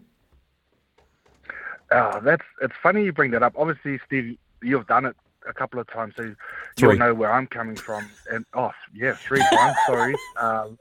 Oh, 1.90 2.20
that's 2.22 2.44
it's 2.62 2.74
funny 2.82 3.04
you 3.04 3.12
bring 3.12 3.30
that 3.32 3.42
up. 3.42 3.54
Obviously, 3.56 3.98
Steve, 4.06 4.38
you've 4.62 4.86
done 4.86 5.06
it 5.06 5.16
a 5.48 5.52
couple 5.52 5.80
of 5.80 5.86
times, 5.88 6.14
so 6.16 6.34
you'll 6.78 6.96
know 6.96 7.14
where 7.14 7.32
I'm 7.32 7.46
coming 7.46 7.76
from. 7.76 8.08
And 8.30 8.44
oh, 8.54 8.70
yeah, 8.94 9.14
three 9.14 9.42
times. 9.52 9.76
sorry, 9.86 10.14
um, 10.38 10.78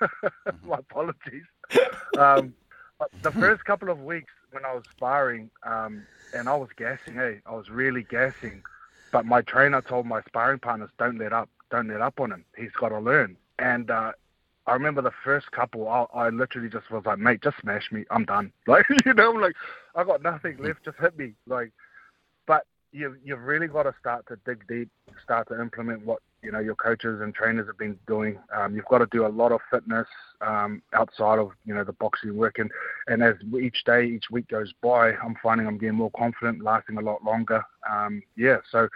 my 0.64 0.78
apologies. 0.78 1.44
Um, 2.18 2.54
the 3.22 3.30
first 3.32 3.64
couple 3.64 3.90
of 3.90 4.00
weeks 4.02 4.32
when 4.52 4.64
I 4.64 4.74
was 4.74 4.84
sparring, 4.96 5.50
um, 5.62 6.06
and 6.32 6.48
I 6.48 6.56
was 6.56 6.68
gassing. 6.76 7.14
Hey, 7.14 7.40
I 7.46 7.52
was 7.54 7.70
really 7.70 8.02
gassing. 8.04 8.62
But 9.12 9.26
my 9.26 9.42
trainer 9.42 9.82
told 9.82 10.06
my 10.06 10.22
sparring 10.22 10.60
partners, 10.60 10.90
"Don't 10.98 11.18
let 11.18 11.32
up. 11.32 11.48
Don't 11.70 11.88
let 11.88 12.00
up 12.00 12.20
on 12.20 12.32
him. 12.32 12.44
He's 12.56 12.72
got 12.72 12.90
to 12.90 12.98
learn." 12.98 13.36
And 13.58 13.90
uh, 13.90 14.12
I 14.66 14.74
remember 14.74 15.02
the 15.02 15.12
first 15.24 15.50
couple, 15.50 15.88
I, 15.88 16.06
I 16.14 16.28
literally 16.30 16.68
just 16.68 16.90
was 16.90 17.04
like, 17.04 17.18
"Mate, 17.18 17.42
just 17.42 17.58
smash 17.60 17.90
me. 17.90 18.04
I'm 18.10 18.24
done." 18.24 18.52
Like, 18.66 18.86
you 19.04 19.14
know, 19.14 19.32
like 19.32 19.56
I 19.94 20.04
got 20.04 20.22
nothing 20.22 20.58
left. 20.58 20.84
Just 20.84 20.98
hit 20.98 21.18
me. 21.18 21.34
Like, 21.46 21.72
but 22.46 22.66
you 22.92 23.16
you've 23.24 23.42
really 23.42 23.66
got 23.66 23.84
to 23.84 23.94
start 23.98 24.26
to 24.28 24.36
dig 24.46 24.66
deep, 24.68 24.88
start 25.22 25.48
to 25.48 25.60
implement 25.60 26.04
what 26.04 26.20
you 26.42 26.50
know 26.50 26.58
your 26.58 26.74
coaches 26.74 27.20
and 27.20 27.34
trainers 27.34 27.66
have 27.66 27.78
been 27.78 27.98
doing. 28.06 28.38
Um, 28.56 28.74
you've 28.74 28.86
got 28.86 28.98
to 28.98 29.06
do 29.10 29.26
a 29.26 29.28
lot 29.28 29.52
of 29.52 29.60
fitness 29.70 30.06
um, 30.40 30.82
outside 30.94 31.38
of 31.38 31.50
you 31.64 31.74
know 31.74 31.84
the 31.84 31.92
boxing 31.92 32.36
work, 32.36 32.58
and 32.58 32.70
and 33.08 33.22
as 33.22 33.34
each 33.60 33.84
day, 33.84 34.06
each 34.06 34.30
week 34.30 34.48
goes 34.48 34.72
by, 34.82 35.12
I'm 35.12 35.36
finding 35.42 35.66
I'm 35.66 35.78
getting 35.78 35.96
more 35.96 36.10
confident, 36.16 36.62
lasting 36.62 36.98
a 36.98 37.02
lot 37.02 37.22
longer. 37.24 37.62
Um, 37.90 38.22
yeah, 38.36 38.58
so 38.70 38.88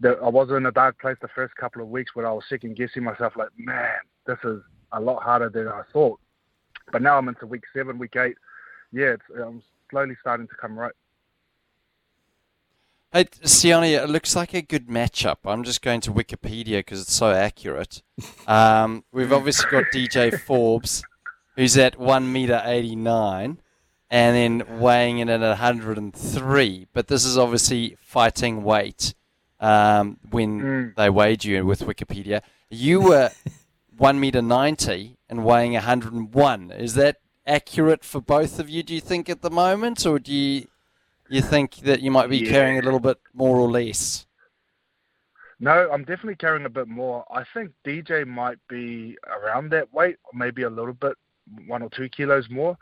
the, 0.00 0.18
I 0.22 0.28
was 0.28 0.50
in 0.50 0.66
a 0.66 0.72
dark 0.72 1.00
place 1.00 1.16
the 1.20 1.28
first 1.34 1.56
couple 1.56 1.82
of 1.82 1.88
weeks 1.88 2.14
where 2.14 2.26
I 2.26 2.32
was 2.32 2.44
second 2.48 2.76
guessing 2.76 3.04
myself, 3.04 3.34
like 3.36 3.48
man, 3.56 3.98
this 4.26 4.38
is 4.44 4.60
a 4.92 5.00
lot 5.00 5.22
harder 5.22 5.48
than 5.48 5.68
I 5.68 5.82
thought. 5.92 6.20
But 6.90 7.02
now 7.02 7.16
I'm 7.16 7.28
into 7.28 7.46
week 7.46 7.64
seven, 7.74 7.98
week 7.98 8.16
eight. 8.16 8.36
Yeah, 8.92 9.14
it's, 9.14 9.22
I'm 9.34 9.62
slowly 9.90 10.16
starting 10.20 10.48
to 10.48 10.54
come 10.60 10.78
right. 10.78 10.92
Hey, 13.14 13.24
Sione, 13.24 13.92
it 14.02 14.08
looks 14.08 14.34
like 14.34 14.54
a 14.54 14.62
good 14.62 14.86
matchup. 14.86 15.36
I'm 15.44 15.64
just 15.64 15.82
going 15.82 16.00
to 16.00 16.10
Wikipedia 16.10 16.78
because 16.78 17.02
it's 17.02 17.12
so 17.12 17.30
accurate. 17.30 18.02
Um, 18.46 19.04
we've 19.12 19.34
obviously 19.34 19.70
got 19.70 19.84
DJ 19.92 20.40
Forbes, 20.40 21.04
who's 21.54 21.76
at 21.76 21.98
1 21.98 22.32
meter 22.32 22.62
89 22.64 23.60
and 24.08 24.36
then 24.36 24.80
weighing 24.80 25.18
in 25.18 25.28
at 25.28 25.40
103. 25.40 26.86
But 26.94 27.08
this 27.08 27.26
is 27.26 27.36
obviously 27.36 27.98
fighting 28.00 28.64
weight 28.64 29.12
um, 29.60 30.18
when 30.30 30.94
they 30.96 31.10
weighed 31.10 31.44
you 31.44 31.66
with 31.66 31.80
Wikipedia. 31.80 32.40
You 32.70 33.02
were 33.02 33.30
1 33.98 34.20
meter 34.20 34.40
90 34.40 35.18
and 35.28 35.44
weighing 35.44 35.74
101. 35.74 36.70
Is 36.70 36.94
that 36.94 37.18
accurate 37.46 38.04
for 38.04 38.22
both 38.22 38.58
of 38.58 38.70
you, 38.70 38.82
do 38.82 38.94
you 38.94 39.02
think, 39.02 39.28
at 39.28 39.42
the 39.42 39.50
moment? 39.50 40.06
Or 40.06 40.18
do 40.18 40.32
you 40.32 40.68
you 41.32 41.42
think 41.42 41.76
that 41.78 42.00
you 42.00 42.10
might 42.10 42.28
be 42.28 42.38
Yeah. 42.38 42.50
carrying 42.50 42.78
a 42.78 42.82
little 42.82 43.00
bit 43.00 43.18
more 43.34 43.56
or 43.58 43.68
less? 43.70 44.26
No, 45.60 45.88
I'm 45.92 46.04
definitely 46.04 46.36
carrying 46.36 46.66
a 46.66 46.70
bit 46.70 46.88
more. 46.88 47.24
I 47.30 47.44
think 47.54 47.72
DJ 47.84 48.24
might 48.26 48.58
be 48.68 49.16
around 49.26 49.70
that 49.70 49.92
weight, 49.92 50.16
maybe 50.34 50.62
a 50.62 50.70
little 50.70 50.94
bit, 50.94 51.16
one 51.66 51.82
or 51.82 51.90
two 51.90 52.08
kilos 52.08 52.50
more. 52.50 52.76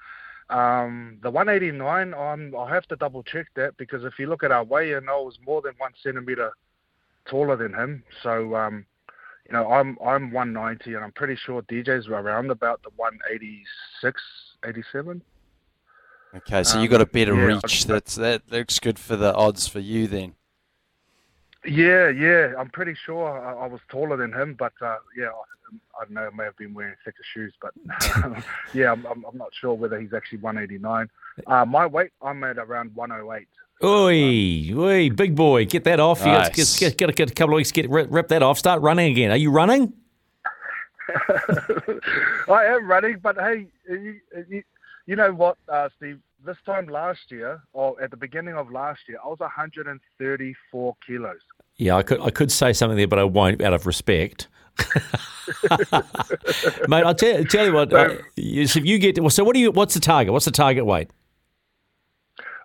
Um, 0.49 1.19
the 1.23 1.31
189, 1.31 2.15
I'm, 2.15 2.55
I'll 2.57 2.67
have 2.67 2.87
to 2.87 2.97
double 2.97 3.23
check 3.23 3.47
that 3.55 3.77
because 3.77 4.05
if 4.05 4.19
you 4.19 4.27
look 4.27 4.43
at 4.43 4.51
our 4.51 4.65
weigh-in, 4.65 5.09
I 5.09 5.13
was 5.13 5.39
more 5.47 5.63
than 5.63 5.75
one 5.79 5.93
centimeter 6.03 6.53
taller 7.27 7.57
than 7.57 7.75
him. 7.75 8.03
So, 8.23 8.57
um, 8.57 8.85
you 9.47 9.53
know, 9.53 9.71
I'm 9.71 9.99
I'm 10.05 10.33
190, 10.33 10.95
and 10.95 11.05
I'm 11.05 11.13
pretty 11.13 11.37
sure 11.37 11.63
DJ's 11.63 12.09
around 12.09 12.51
about 12.51 12.83
the 12.83 12.91
186, 12.97 14.23
87. 14.65 15.23
Okay, 16.35 16.63
so 16.63 16.77
Um, 16.79 16.83
you 16.83 16.89
got 16.89 17.01
a 17.01 17.07
better 17.07 17.35
yeah, 17.35 17.45
reach. 17.57 17.87
That's 17.87 18.15
that 18.17 18.43
looks 18.51 18.79
good 18.79 18.99
for 18.99 19.17
the 19.17 19.35
odds 19.35 19.67
for 19.67 19.81
you 19.81 20.07
then. 20.07 20.35
Yeah, 21.65 22.09
yeah, 22.09 22.55
I'm 22.59 22.71
pretty 22.71 22.95
sure 22.95 23.29
I, 23.29 23.65
I 23.65 23.67
was 23.67 23.81
taller 23.91 24.17
than 24.17 24.33
him, 24.33 24.55
but 24.59 24.73
uh, 24.81 24.97
yeah, 25.17 25.27
I, 25.27 26.01
I 26.01 26.05
don't 26.05 26.13
know, 26.13 26.27
I 26.27 26.31
may 26.35 26.45
have 26.45 26.57
been 26.57 26.73
wearing 26.73 26.95
thicker 27.05 27.23
shoes, 27.35 27.53
but 27.61 27.75
yeah, 28.73 28.93
I'm, 28.93 29.05
I'm, 29.07 29.25
I'm 29.31 29.37
not 29.37 29.51
sure 29.53 29.75
whether 29.75 30.01
he's 30.01 30.15
actually 30.15 30.39
189. 30.39 31.11
Uh, 31.47 31.65
my 31.67 31.85
weight, 31.87 32.13
I'm 32.23 32.43
at 32.45 32.57
around 32.57 32.95
108. 32.95 33.47
Oi, 33.83 34.73
oi, 34.79 35.11
big 35.11 35.35
boy, 35.37 35.67
get 35.67 35.85
that 35.85 36.01
off. 36.01 36.21
You 36.21 36.27
got, 36.27 36.57
Nice. 36.57 36.79
get, 36.79 36.97
get, 36.97 37.17
get 37.17 37.31
a 37.31 37.35
couple 37.35 37.55
of 37.55 37.57
weeks, 37.59 37.73
get 37.73 37.91
rip, 37.91 38.09
rip 38.11 38.29
that 38.29 38.43
off. 38.43 38.59
Start 38.59 38.81
running 38.81 39.11
again. 39.13 39.31
Are 39.31 39.37
you 39.37 39.51
running? 39.51 39.93
I 42.49 42.65
am 42.67 42.87
running, 42.87 43.19
but 43.19 43.37
hey, 43.37 43.67
you, 43.89 44.21
you, 44.49 44.63
you 45.07 45.17
know 45.17 45.33
what, 45.33 45.57
uh, 45.69 45.89
Steve? 45.97 46.21
This 46.45 46.57
time 46.65 46.87
last 46.87 47.31
year, 47.31 47.61
or 47.75 48.01
at 48.03 48.11
the 48.11 48.17
beginning 48.17 48.55
of 48.55 48.71
last 48.73 49.01
year, 49.09 49.19
I 49.23 49.29
was 49.29 49.41
134 49.41 50.97
kilos. 51.07 51.37
Yeah, 51.77 51.97
I 51.97 52.03
could 52.03 52.21
I 52.21 52.31
could 52.31 52.51
say 52.51 52.73
something 52.73 52.97
there, 52.97 53.07
but 53.07 53.19
I 53.19 53.25
won't 53.25 53.61
out 53.63 53.75
of 53.75 53.87
respect. 53.87 54.49
Mate, 56.89 57.05
I'll 57.05 57.15
tell, 57.15 57.45
tell 57.45 57.67
you 57.67 57.73
what. 57.73 57.93
Uh, 57.93 58.17
yes, 58.37 58.77
if 58.77 58.87
you 58.87 58.99
get 58.99 59.19
well, 59.19 59.31
so, 59.31 59.45
what 59.45 59.55
do 59.55 59.61
you? 59.61 59.71
What's 59.71 59.95
the 59.95 60.01
target? 60.01 60.33
What's 60.33 60.47
the 60.47 60.51
target 60.51 60.87
weight? 60.87 61.11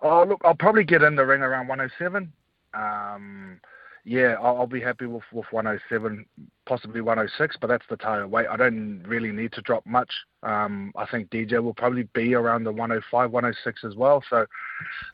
Oh, 0.02 0.24
look, 0.24 0.40
I'll 0.44 0.54
probably 0.54 0.84
get 0.84 1.02
in 1.02 1.16
the 1.16 1.26
ring 1.26 1.42
around 1.42 1.68
107. 1.68 2.32
Um, 2.74 3.60
yeah, 4.06 4.36
I'll, 4.40 4.58
I'll 4.58 4.66
be 4.68 4.80
happy 4.80 5.06
with, 5.06 5.24
with 5.32 5.46
107, 5.50 6.24
possibly 6.64 7.00
106, 7.00 7.56
but 7.60 7.66
that's 7.66 7.84
the 7.90 7.96
target 7.96 8.30
weight. 8.30 8.46
I 8.48 8.56
don't 8.56 9.02
really 9.04 9.32
need 9.32 9.52
to 9.54 9.62
drop 9.62 9.84
much. 9.84 10.10
Um, 10.44 10.92
I 10.94 11.06
think 11.06 11.28
DJ 11.28 11.60
will 11.60 11.74
probably 11.74 12.04
be 12.14 12.34
around 12.34 12.62
the 12.62 12.70
105, 12.70 13.32
106 13.32 13.84
as 13.84 13.96
well. 13.96 14.22
So, 14.30 14.46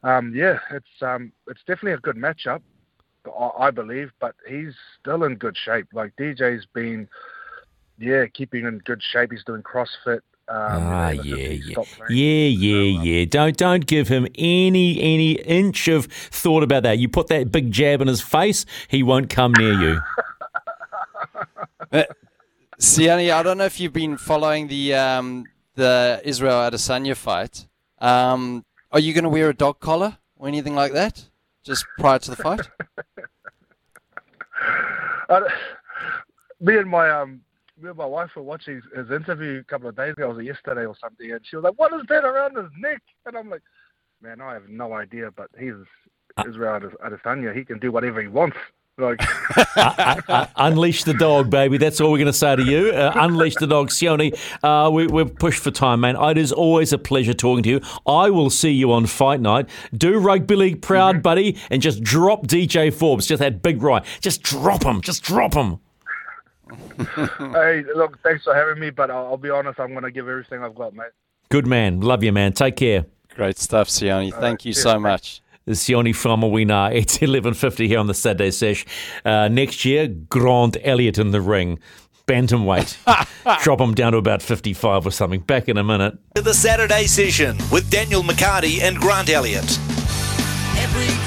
um, 0.02 0.34
yeah, 0.36 0.58
it's 0.70 0.86
um, 1.00 1.32
it's 1.48 1.60
definitely 1.60 1.92
a 1.92 1.98
good 1.98 2.16
matchup, 2.16 2.60
I, 3.26 3.50
I 3.60 3.70
believe, 3.70 4.10
but 4.20 4.34
he's 4.46 4.74
still 5.00 5.24
in 5.24 5.36
good 5.36 5.56
shape. 5.56 5.86
Like 5.94 6.14
DJ's 6.16 6.66
been, 6.74 7.08
yeah, 7.98 8.26
keeping 8.26 8.66
in 8.66 8.78
good 8.80 9.02
shape. 9.02 9.32
He's 9.32 9.44
doing 9.44 9.62
CrossFit. 9.62 10.20
Um, 10.48 10.58
Ah, 10.58 11.08
ever 11.10 11.14
since 11.22 11.26
yeah, 11.26 11.36
he 11.36 11.54
yeah, 11.54 11.72
stopped 11.72 11.90
playing. 11.96 12.18
yeah, 12.18 12.46
yeah, 12.48 13.02
yeah. 13.02 13.24
Don't 13.24 13.56
don't 13.56 13.86
give 13.86 14.08
him 14.08 14.26
any 14.34 15.00
any 15.00 15.32
inch 15.32 15.88
of 15.88 16.06
thought 16.06 16.62
about 16.62 16.82
that. 16.82 16.98
You 16.98 17.08
put 17.08 17.28
that 17.28 17.50
big 17.52 17.70
jab 17.72 18.00
in 18.00 18.08
his 18.08 18.20
face, 18.20 18.66
he 18.88 19.02
won't 19.02 19.30
come 19.30 19.52
near 19.54 19.72
you. 19.72 20.00
Siani, 22.78 23.32
I 23.32 23.42
don't 23.42 23.58
know 23.58 23.64
if 23.64 23.78
you've 23.80 23.92
been 23.92 24.16
following 24.16 24.66
the 24.68 24.94
um, 24.94 25.44
the 25.74 26.20
Israel 26.24 26.54
Adesanya 26.70 27.16
fight. 27.16 27.66
Um, 27.98 28.64
are 28.90 28.98
you 29.00 29.12
going 29.14 29.24
to 29.24 29.30
wear 29.30 29.48
a 29.48 29.54
dog 29.54 29.78
collar 29.78 30.18
or 30.36 30.48
anything 30.48 30.74
like 30.74 30.92
that 30.92 31.28
just 31.62 31.86
prior 31.98 32.18
to 32.18 32.30
the 32.30 32.36
fight? 32.36 32.68
I, 35.28 35.40
me 36.60 36.76
and 36.78 36.90
my 36.90 37.08
um, 37.10 37.42
me 37.82 37.88
and 37.88 37.98
my 37.98 38.06
wife 38.06 38.30
were 38.36 38.42
watching 38.42 38.80
his 38.96 39.10
interview 39.10 39.60
a 39.60 39.64
couple 39.64 39.88
of 39.88 39.96
days 39.96 40.12
ago, 40.12 40.30
was 40.32 40.44
yesterday 40.44 40.86
or 40.86 40.94
something, 41.00 41.30
and 41.30 41.40
she 41.44 41.56
was 41.56 41.64
like, 41.64 41.78
"What 41.78 41.92
is 41.92 42.02
that 42.08 42.24
around 42.24 42.56
his 42.56 42.70
neck?" 42.78 43.02
And 43.26 43.36
I'm 43.36 43.50
like, 43.50 43.62
"Man, 44.20 44.40
I 44.40 44.54
have 44.54 44.68
no 44.68 44.92
idea, 44.92 45.30
but 45.30 45.48
he's 45.58 45.74
Israel 46.46 46.76
Ades- 46.76 46.96
Adesanya. 47.04 47.54
He 47.54 47.64
can 47.64 47.78
do 47.78 47.90
whatever 47.92 48.20
he 48.20 48.28
wants." 48.28 48.56
Like, 48.98 49.20
Uh, 49.76 50.20
uh, 50.28 50.46
unleash 50.56 51.04
the 51.04 51.14
dog, 51.14 51.48
baby. 51.48 51.78
That's 51.78 51.98
all 52.00 52.12
we're 52.12 52.18
going 52.18 52.26
to 52.26 52.32
say 52.32 52.56
to 52.56 52.62
you. 52.62 52.90
Uh, 52.90 53.12
unleash 53.14 53.54
the 53.54 53.66
dog, 53.66 53.88
Sione. 53.88 54.38
Uh, 54.62 54.90
we, 54.90 55.06
we're 55.06 55.24
pushed 55.24 55.62
for 55.62 55.70
time, 55.70 56.00
man. 56.00 56.14
It 56.14 56.36
is 56.36 56.52
always 56.52 56.92
a 56.92 56.98
pleasure 56.98 57.32
talking 57.32 57.62
to 57.62 57.70
you. 57.70 57.80
I 58.06 58.28
will 58.28 58.50
see 58.50 58.70
you 58.70 58.92
on 58.92 59.06
fight 59.06 59.40
night. 59.40 59.68
Do 59.96 60.18
rugby 60.18 60.56
league 60.56 60.82
proud, 60.82 61.22
buddy, 61.22 61.56
and 61.70 61.80
just 61.80 62.02
drop 62.02 62.46
DJ 62.46 62.92
Forbes. 62.92 63.26
Just 63.26 63.40
that 63.40 63.62
big 63.62 63.82
right. 63.82 64.04
Just 64.20 64.42
drop 64.42 64.82
him. 64.84 65.00
Just 65.00 65.22
drop 65.22 65.54
him. 65.54 65.80
hey, 67.38 67.84
look, 67.94 68.18
thanks 68.22 68.44
for 68.44 68.54
having 68.54 68.80
me, 68.80 68.90
but 68.90 69.10
I'll, 69.10 69.26
I'll 69.26 69.36
be 69.36 69.50
honest, 69.50 69.78
I'm 69.80 69.90
going 69.90 70.04
to 70.04 70.10
give 70.10 70.28
everything 70.28 70.62
I've 70.62 70.74
got, 70.74 70.94
mate. 70.94 71.10
Good 71.48 71.66
man. 71.66 72.00
Love 72.00 72.22
you, 72.24 72.32
man. 72.32 72.52
Take 72.52 72.76
care. 72.76 73.06
Great 73.34 73.58
stuff, 73.58 73.88
Siani. 73.88 74.32
Thank 74.32 74.64
you 74.64 74.72
so 74.72 74.98
much. 74.98 75.42
Sione 75.68 76.10
Faumuina, 76.10 76.92
it's 76.94 77.18
11.50 77.18 77.86
here 77.86 77.98
on 77.98 78.06
the 78.06 78.14
Saturday 78.14 78.50
Sesh. 78.50 78.84
Uh, 79.24 79.48
next 79.48 79.84
year, 79.84 80.08
Grant 80.08 80.76
Elliott 80.82 81.18
in 81.18 81.30
the 81.30 81.40
ring. 81.40 81.78
Bantamweight. 82.26 83.62
Drop 83.62 83.80
him 83.80 83.94
down 83.94 84.12
to 84.12 84.18
about 84.18 84.42
55 84.42 85.06
or 85.06 85.10
something. 85.10 85.40
Back 85.40 85.68
in 85.68 85.76
a 85.76 85.84
minute. 85.84 86.18
The 86.34 86.54
Saturday 86.54 87.06
session 87.06 87.58
with 87.70 87.90
Daniel 87.90 88.22
McCarty 88.22 88.80
and 88.80 88.96
Grant 88.96 89.28
Elliott. 89.28 89.78
Every 90.78 91.06
day's 91.06 91.10
a 91.10 91.10
Saturday. 91.10 91.21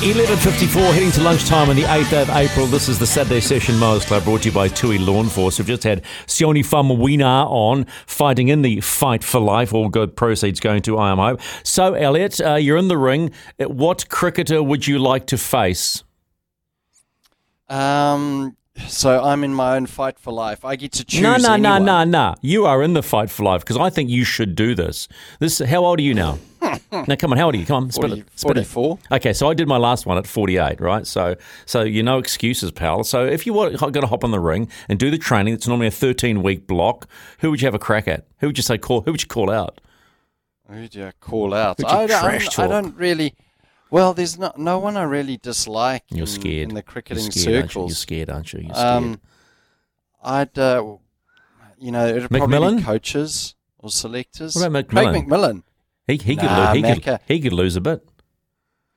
11.54, 0.00 0.94
heading 0.94 1.10
to 1.10 1.20
lunchtime 1.20 1.68
on 1.68 1.76
the 1.76 1.82
8th 1.82 2.22
of 2.22 2.30
April. 2.30 2.64
This 2.66 2.88
is 2.88 2.98
the 2.98 3.06
Saturday 3.06 3.40
Session 3.40 3.76
Mowers 3.78 4.02
Club 4.06 4.24
brought 4.24 4.40
to 4.42 4.48
you 4.48 4.54
by 4.54 4.66
Tui 4.66 4.96
Law 4.96 5.22
Enforcement. 5.22 5.68
We've 5.68 5.74
just 5.76 5.84
had 5.84 6.02
Sione 6.26 6.60
Faumuina 6.64 7.44
on, 7.50 7.84
fighting 8.06 8.48
in 8.48 8.62
the 8.62 8.80
Fight 8.80 9.22
for 9.22 9.40
Life. 9.40 9.74
All 9.74 9.90
good 9.90 10.16
proceeds 10.16 10.58
going 10.58 10.80
to 10.82 10.96
IMO. 10.98 11.36
So, 11.64 11.92
Elliot, 11.92 12.40
uh, 12.40 12.54
you're 12.54 12.78
in 12.78 12.88
the 12.88 12.96
ring. 12.96 13.30
Uh, 13.60 13.68
What 13.68 14.08
cricketer 14.08 14.62
would 14.62 14.86
you 14.86 14.98
like 14.98 15.26
to 15.26 15.36
face? 15.36 16.02
Um, 17.68 18.56
so 18.88 19.22
I'm 19.22 19.44
in 19.44 19.52
my 19.52 19.76
own 19.76 19.84
fight 19.84 20.18
for 20.18 20.32
life. 20.32 20.64
I 20.64 20.76
get 20.76 20.92
to 20.92 21.04
choose. 21.04 21.20
No, 21.20 21.36
no, 21.36 21.56
no, 21.56 21.76
no, 21.76 22.04
no. 22.04 22.36
You 22.40 22.64
are 22.64 22.82
in 22.82 22.94
the 22.94 23.02
Fight 23.02 23.28
for 23.30 23.42
Life 23.42 23.64
because 23.64 23.76
I 23.76 23.90
think 23.90 24.08
you 24.08 24.24
should 24.24 24.54
do 24.54 24.74
this. 24.74 25.08
This. 25.40 25.58
How 25.58 25.84
old 25.84 25.98
are 25.98 26.02
you 26.02 26.14
now? 26.14 26.38
now, 27.08 27.16
come 27.16 27.32
on. 27.32 27.38
How 27.38 27.46
old 27.46 27.54
are 27.54 27.58
you? 27.58 27.66
Come 27.66 27.84
on, 27.84 27.90
spit 27.90 28.08
40 28.10 28.20
it. 28.20 28.26
Spit 28.34 28.56
it. 28.58 28.66
44. 28.66 28.98
Okay, 29.12 29.32
so 29.32 29.48
I 29.50 29.54
did 29.54 29.68
my 29.68 29.76
last 29.76 30.06
one 30.06 30.18
at 30.18 30.26
48, 30.26 30.80
right? 30.80 31.06
So, 31.06 31.36
so 31.66 31.82
you 31.82 32.02
no 32.02 32.18
excuses, 32.18 32.70
pal. 32.70 33.04
So, 33.04 33.24
if 33.26 33.46
you 33.46 33.52
want, 33.52 33.76
got 33.78 33.92
to 33.92 34.06
hop 34.06 34.24
on 34.24 34.30
the 34.30 34.40
ring 34.40 34.68
and 34.88 34.98
do 34.98 35.10
the 35.10 35.18
training, 35.18 35.54
it's 35.54 35.66
normally 35.66 35.88
a 35.88 35.90
13 35.92 36.42
week 36.42 36.66
block. 36.66 37.08
Who 37.40 37.50
would 37.50 37.60
you 37.60 37.66
have 37.66 37.74
a 37.74 37.78
crack 37.78 38.08
at? 38.08 38.26
Who 38.38 38.48
would 38.48 38.58
you 38.58 38.62
say 38.62 38.78
call? 38.78 39.02
Who 39.02 39.12
would 39.12 39.22
you 39.22 39.28
call 39.28 39.50
out? 39.50 39.80
Who'd 40.68 40.94
you 40.94 41.10
call 41.20 41.52
out? 41.52 41.82
I, 41.84 42.06
don't- 42.06 42.58
I 42.58 42.66
don't 42.68 42.96
really. 42.96 43.34
Well, 43.90 44.14
there's 44.14 44.38
no 44.38 44.52
no 44.56 44.78
one 44.78 44.96
I 44.96 45.02
really 45.02 45.36
dislike. 45.36 46.04
You're 46.10 46.20
in, 46.20 46.26
scared 46.26 46.68
in 46.68 46.74
the 46.76 46.82
cricketing 46.82 47.24
You're 47.24 47.32
scared, 47.32 47.64
circles. 47.70 47.90
You're 47.90 47.96
scared, 47.96 48.30
aren't 48.30 48.52
you? 48.52 48.60
You're 48.60 48.74
scared. 48.74 48.86
Um, 49.02 49.20
I'd, 50.22 50.56
uh, 50.58 50.96
you 51.78 51.90
know, 51.90 52.06
it'd 52.06 52.30
probably 52.30 52.56
McMillan? 52.56 52.76
be 52.76 52.82
coaches 52.84 53.56
or 53.78 53.90
selectors. 53.90 54.54
What 54.54 54.66
about 54.66 54.86
McMillan? 54.86 55.12
Craig 55.12 55.26
McMillan? 55.26 55.62
He 56.10 56.16
he 56.18 56.36
could 56.36 56.44
Nah, 56.46 56.72
lose. 56.72 56.84
He 56.86 57.00
could, 57.00 57.20
he 57.26 57.40
could 57.40 57.52
lose 57.52 57.76
a 57.76 57.80
bit. 57.80 58.06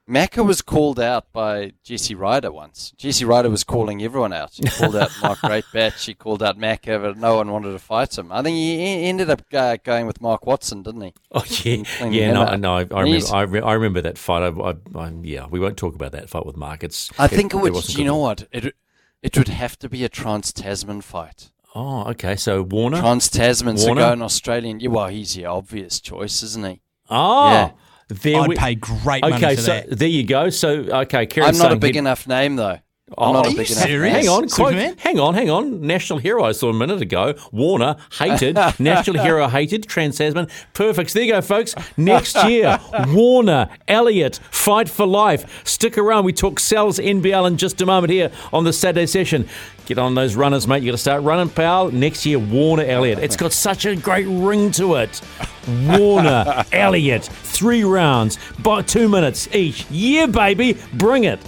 Macca 0.10 0.46
was 0.46 0.62
called 0.62 1.00
out 1.00 1.32
by 1.32 1.72
Jesse 1.82 2.14
Ryder 2.14 2.52
once. 2.52 2.92
Jesse 2.98 3.24
Ryder 3.24 3.50
was 3.50 3.64
calling 3.64 4.04
everyone 4.04 4.34
out. 4.34 4.52
He 4.54 4.64
called 4.64 4.98
out 4.98 5.12
Mark 5.22 5.40
Greatbatch. 5.44 6.06
He 6.06 6.14
called 6.14 6.44
out 6.44 6.60
Macca, 6.60 7.02
but 7.02 7.18
no 7.18 7.38
one 7.38 7.50
wanted 7.50 7.72
to 7.72 7.80
fight 7.80 8.18
him. 8.18 8.30
I 8.30 8.42
think 8.42 8.56
he 8.56 9.06
ended 9.06 9.30
up 9.30 9.44
uh, 9.54 9.78
going 9.82 10.06
with 10.06 10.20
Mark 10.20 10.46
Watson, 10.46 10.84
didn't 10.84 11.02
he? 11.02 11.14
Oh 11.32 11.46
yeah, 11.64 11.84
yeah. 12.10 12.34
No, 12.34 12.54
no. 12.56 12.76
I, 12.76 12.86
I 12.92 13.02
remember. 13.02 13.28
I, 13.34 13.42
re- 13.44 13.62
I 13.62 13.74
remember 13.74 14.02
that 14.02 14.18
fight. 14.18 14.44
I, 14.44 14.76
I, 15.00 15.14
yeah, 15.22 15.48
we 15.48 15.62
won't 15.62 15.78
talk 15.78 15.96
about 15.96 16.12
that 16.12 16.30
fight 16.30 16.46
with 16.46 16.58
Mark. 16.58 16.84
It's. 16.84 17.10
I 17.18 17.28
think 17.28 17.54
it, 17.54 17.58
would. 17.58 17.72
wasn't 17.74 17.98
You 17.98 18.04
know 18.06 18.18
what? 18.18 18.46
It 18.52 18.76
it 19.22 19.38
would 19.38 19.48
have 19.48 19.80
to 19.80 19.88
be 19.88 20.04
a 20.04 20.10
Trans 20.10 20.52
Tasman 20.52 21.00
fight. 21.00 21.52
Oh, 21.76 22.04
okay. 22.10 22.36
So 22.36 22.62
Warner. 22.62 23.00
Trans 23.00 23.30
Tasman's 23.30 23.86
a 23.86 23.88
Warner? 23.88 24.02
going 24.02 24.22
Australian. 24.22 24.82
Yeah, 24.82 24.90
well, 24.90 25.08
he's 25.08 25.34
the 25.34 25.46
obvious 25.46 26.02
choice, 26.02 26.44
isn't 26.44 26.66
he? 26.66 26.82
Oh, 27.10 27.50
Yeah. 27.52 27.72
there 28.10 28.42
I'd 28.42 28.48
we- 28.50 28.56
pay 28.56 28.76
great 28.76 29.22
money 29.22 29.36
Okay, 29.36 29.56
for 29.56 29.62
so 29.62 29.72
that. 29.74 29.98
there 30.00 30.08
you 30.08 30.24
go. 30.24 30.50
So 30.50 30.70
okay, 30.70 31.26
Kieran 31.26 31.50
I'm 31.50 31.58
not 31.58 31.72
a 31.72 31.76
big 31.76 31.90
he'd- 31.96 32.00
enough 32.00 32.28
name 32.28 32.56
though. 32.56 32.78
Oh, 33.18 33.26
I'm 33.28 33.34
not 33.34 33.46
are 33.46 33.50
a 33.50 33.52
you 33.52 33.58
big 33.58 33.72
enough 33.72 33.84
serious? 33.84 34.14
name. 34.14 34.24
Hang 34.24 34.30
on, 34.30 34.50
quote, 34.50 34.70
Superman? 34.74 34.96
hang 34.98 35.20
on, 35.20 35.34
hang 35.34 35.50
on. 35.50 35.82
National 35.82 36.20
hero 36.20 36.44
I 36.44 36.52
saw 36.52 36.70
a 36.70 36.74
minute 36.74 37.02
ago. 37.02 37.36
Warner 37.52 37.96
hated. 38.20 38.56
National 38.80 39.22
hero 39.24 39.48
hated. 39.48 39.84
Trans 39.88 40.18
Tasman. 40.18 40.48
Perfect. 40.74 41.12
So 41.12 41.20
there 41.20 41.28
you 41.28 41.34
go, 41.34 41.42
folks. 41.42 41.76
Next 41.98 42.36
year, 42.46 42.80
Warner, 43.10 43.70
Elliott, 43.88 44.40
fight 44.52 44.90
for 44.90 45.06
life. 45.06 45.66
Stick 45.68 45.98
around. 45.98 46.26
We 46.26 46.34
talk 46.34 46.60
Sal's 46.60 47.00
NBL 47.00 47.48
in 47.48 47.58
just 47.58 47.82
a 47.82 47.86
moment 47.86 48.12
here 48.12 48.32
on 48.52 48.64
the 48.64 48.74
Saturday 48.74 49.06
session. 49.06 49.48
Get 49.86 49.98
on 49.98 50.16
those 50.16 50.36
runners, 50.36 50.66
mate. 50.66 50.82
You 50.82 50.92
got 50.92 50.96
to 50.96 50.98
start 50.98 51.24
running, 51.24 51.50
pal. 51.50 51.92
Next 51.92 52.26
year, 52.26 52.40
Warner, 52.40 52.86
Elliott. 52.86 53.20
It's 53.20 53.36
got 53.36 53.52
such 53.52 53.86
a 53.86 53.96
great 53.98 54.26
ring 54.28 54.72
to 54.72 54.96
it. 54.96 55.22
Warner, 55.68 56.64
Elliott, 56.72 57.26
three 57.26 57.84
rounds, 57.84 58.38
by 58.60 58.82
two 58.82 59.10
minutes 59.10 59.54
each. 59.54 59.86
Yeah, 59.92 60.26
baby, 60.28 60.78
bring 60.94 61.26
it. 61.26 61.40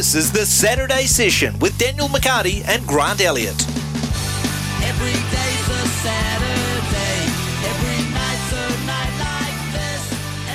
This 0.00 0.14
is 0.14 0.32
the 0.32 0.46
Saturday 0.46 1.04
session 1.04 1.58
with 1.58 1.76
Daniel 1.76 2.08
McCarty 2.08 2.66
and 2.66 2.86
Grant 2.86 3.20
Elliott. 3.20 3.66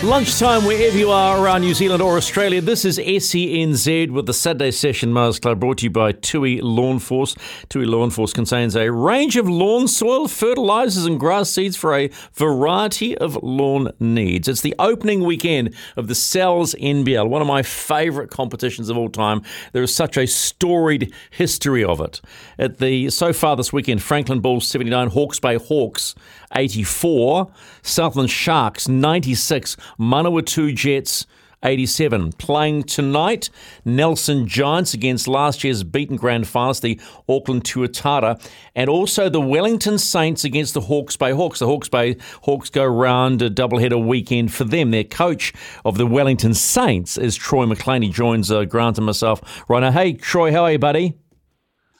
Lunchtime, 0.05 0.65
wherever 0.65 0.95
you 0.95 1.09
are 1.09 1.43
around 1.43 1.61
New 1.61 1.73
Zealand 1.73 1.99
or 1.99 2.15
Australia, 2.15 2.61
this 2.61 2.85
is 2.85 2.99
SENZ 2.99 4.11
with 4.11 4.27
the 4.27 4.35
Saturday 4.35 4.69
Session 4.69 5.11
Mowers 5.11 5.39
Club 5.39 5.59
brought 5.59 5.79
to 5.79 5.85
you 5.85 5.89
by 5.89 6.11
Tui 6.11 6.61
Lawn 6.61 6.99
Force. 6.99 7.35
Tui 7.69 7.87
Lawn 7.87 8.11
Force 8.11 8.31
contains 8.31 8.75
a 8.75 8.91
range 8.91 9.35
of 9.35 9.49
lawn 9.49 9.87
soil, 9.87 10.27
fertilizers, 10.27 11.07
and 11.07 11.19
grass 11.19 11.49
seeds 11.49 11.75
for 11.75 11.95
a 11.95 12.11
variety 12.33 13.17
of 13.17 13.41
lawn 13.41 13.89
needs. 13.99 14.47
It's 14.47 14.61
the 14.61 14.75
opening 14.77 15.23
weekend 15.23 15.73
of 15.97 16.07
the 16.07 16.13
Sal's 16.13 16.75
NBL, 16.75 17.27
one 17.27 17.41
of 17.41 17.47
my 17.47 17.63
favorite 17.63 18.29
competitions 18.29 18.89
of 18.89 18.97
all 18.97 19.09
time. 19.09 19.41
There 19.73 19.81
is 19.81 19.93
such 19.93 20.17
a 20.17 20.27
storied 20.27 21.11
history 21.31 21.83
of 21.83 21.99
it. 21.99 22.21
At 22.59 22.77
the 22.77 23.09
so 23.09 23.33
far 23.33 23.55
this 23.55 23.73
weekend, 23.73 24.03
Franklin 24.03 24.39
Bulls 24.39 24.67
79, 24.67 25.09
Hawke's 25.09 25.39
Bay 25.39 25.55
Hawks 25.55 26.13
84, 26.55 27.51
Southland 27.81 28.29
Sharks 28.29 28.87
96, 28.87 29.75
Manawatu 29.99 30.73
Jets 30.73 31.25
87. 31.65 32.33
Playing 32.33 32.83
tonight, 32.83 33.49
Nelson 33.83 34.47
Giants 34.47 34.93
against 34.93 35.27
last 35.27 35.63
year's 35.63 35.83
beaten 35.83 36.15
grand 36.15 36.45
finalists, 36.45 36.81
the 36.81 36.99
Auckland 37.27 37.63
Tuatara, 37.63 38.39
and 38.75 38.89
also 38.89 39.29
the 39.29 39.41
Wellington 39.41 39.97
Saints 39.97 40.43
against 40.43 40.73
the 40.73 40.81
Hawke's 40.81 41.17
Bay 41.17 41.31
Hawks. 41.31 41.59
The 41.59 41.65
Hawke's 41.65 41.89
Bay 41.89 42.17
Hawks 42.43 42.69
go 42.69 42.85
round 42.85 43.41
a 43.41 43.49
doubleheader 43.49 44.03
weekend 44.03 44.53
for 44.53 44.63
them. 44.63 44.91
Their 44.91 45.03
coach 45.03 45.53
of 45.83 45.97
the 45.97 46.05
Wellington 46.05 46.53
Saints 46.53 47.17
is 47.17 47.35
Troy 47.35 47.65
McLean. 47.65 48.03
He 48.03 48.09
joins 48.09 48.51
uh, 48.51 48.65
Grant 48.65 48.97
and 48.97 49.05
myself 49.05 49.65
right 49.67 49.79
now. 49.79 49.91
Hey, 49.91 50.13
Troy, 50.13 50.51
how 50.51 50.63
are 50.63 50.73
you, 50.73 50.79
buddy? 50.79 51.15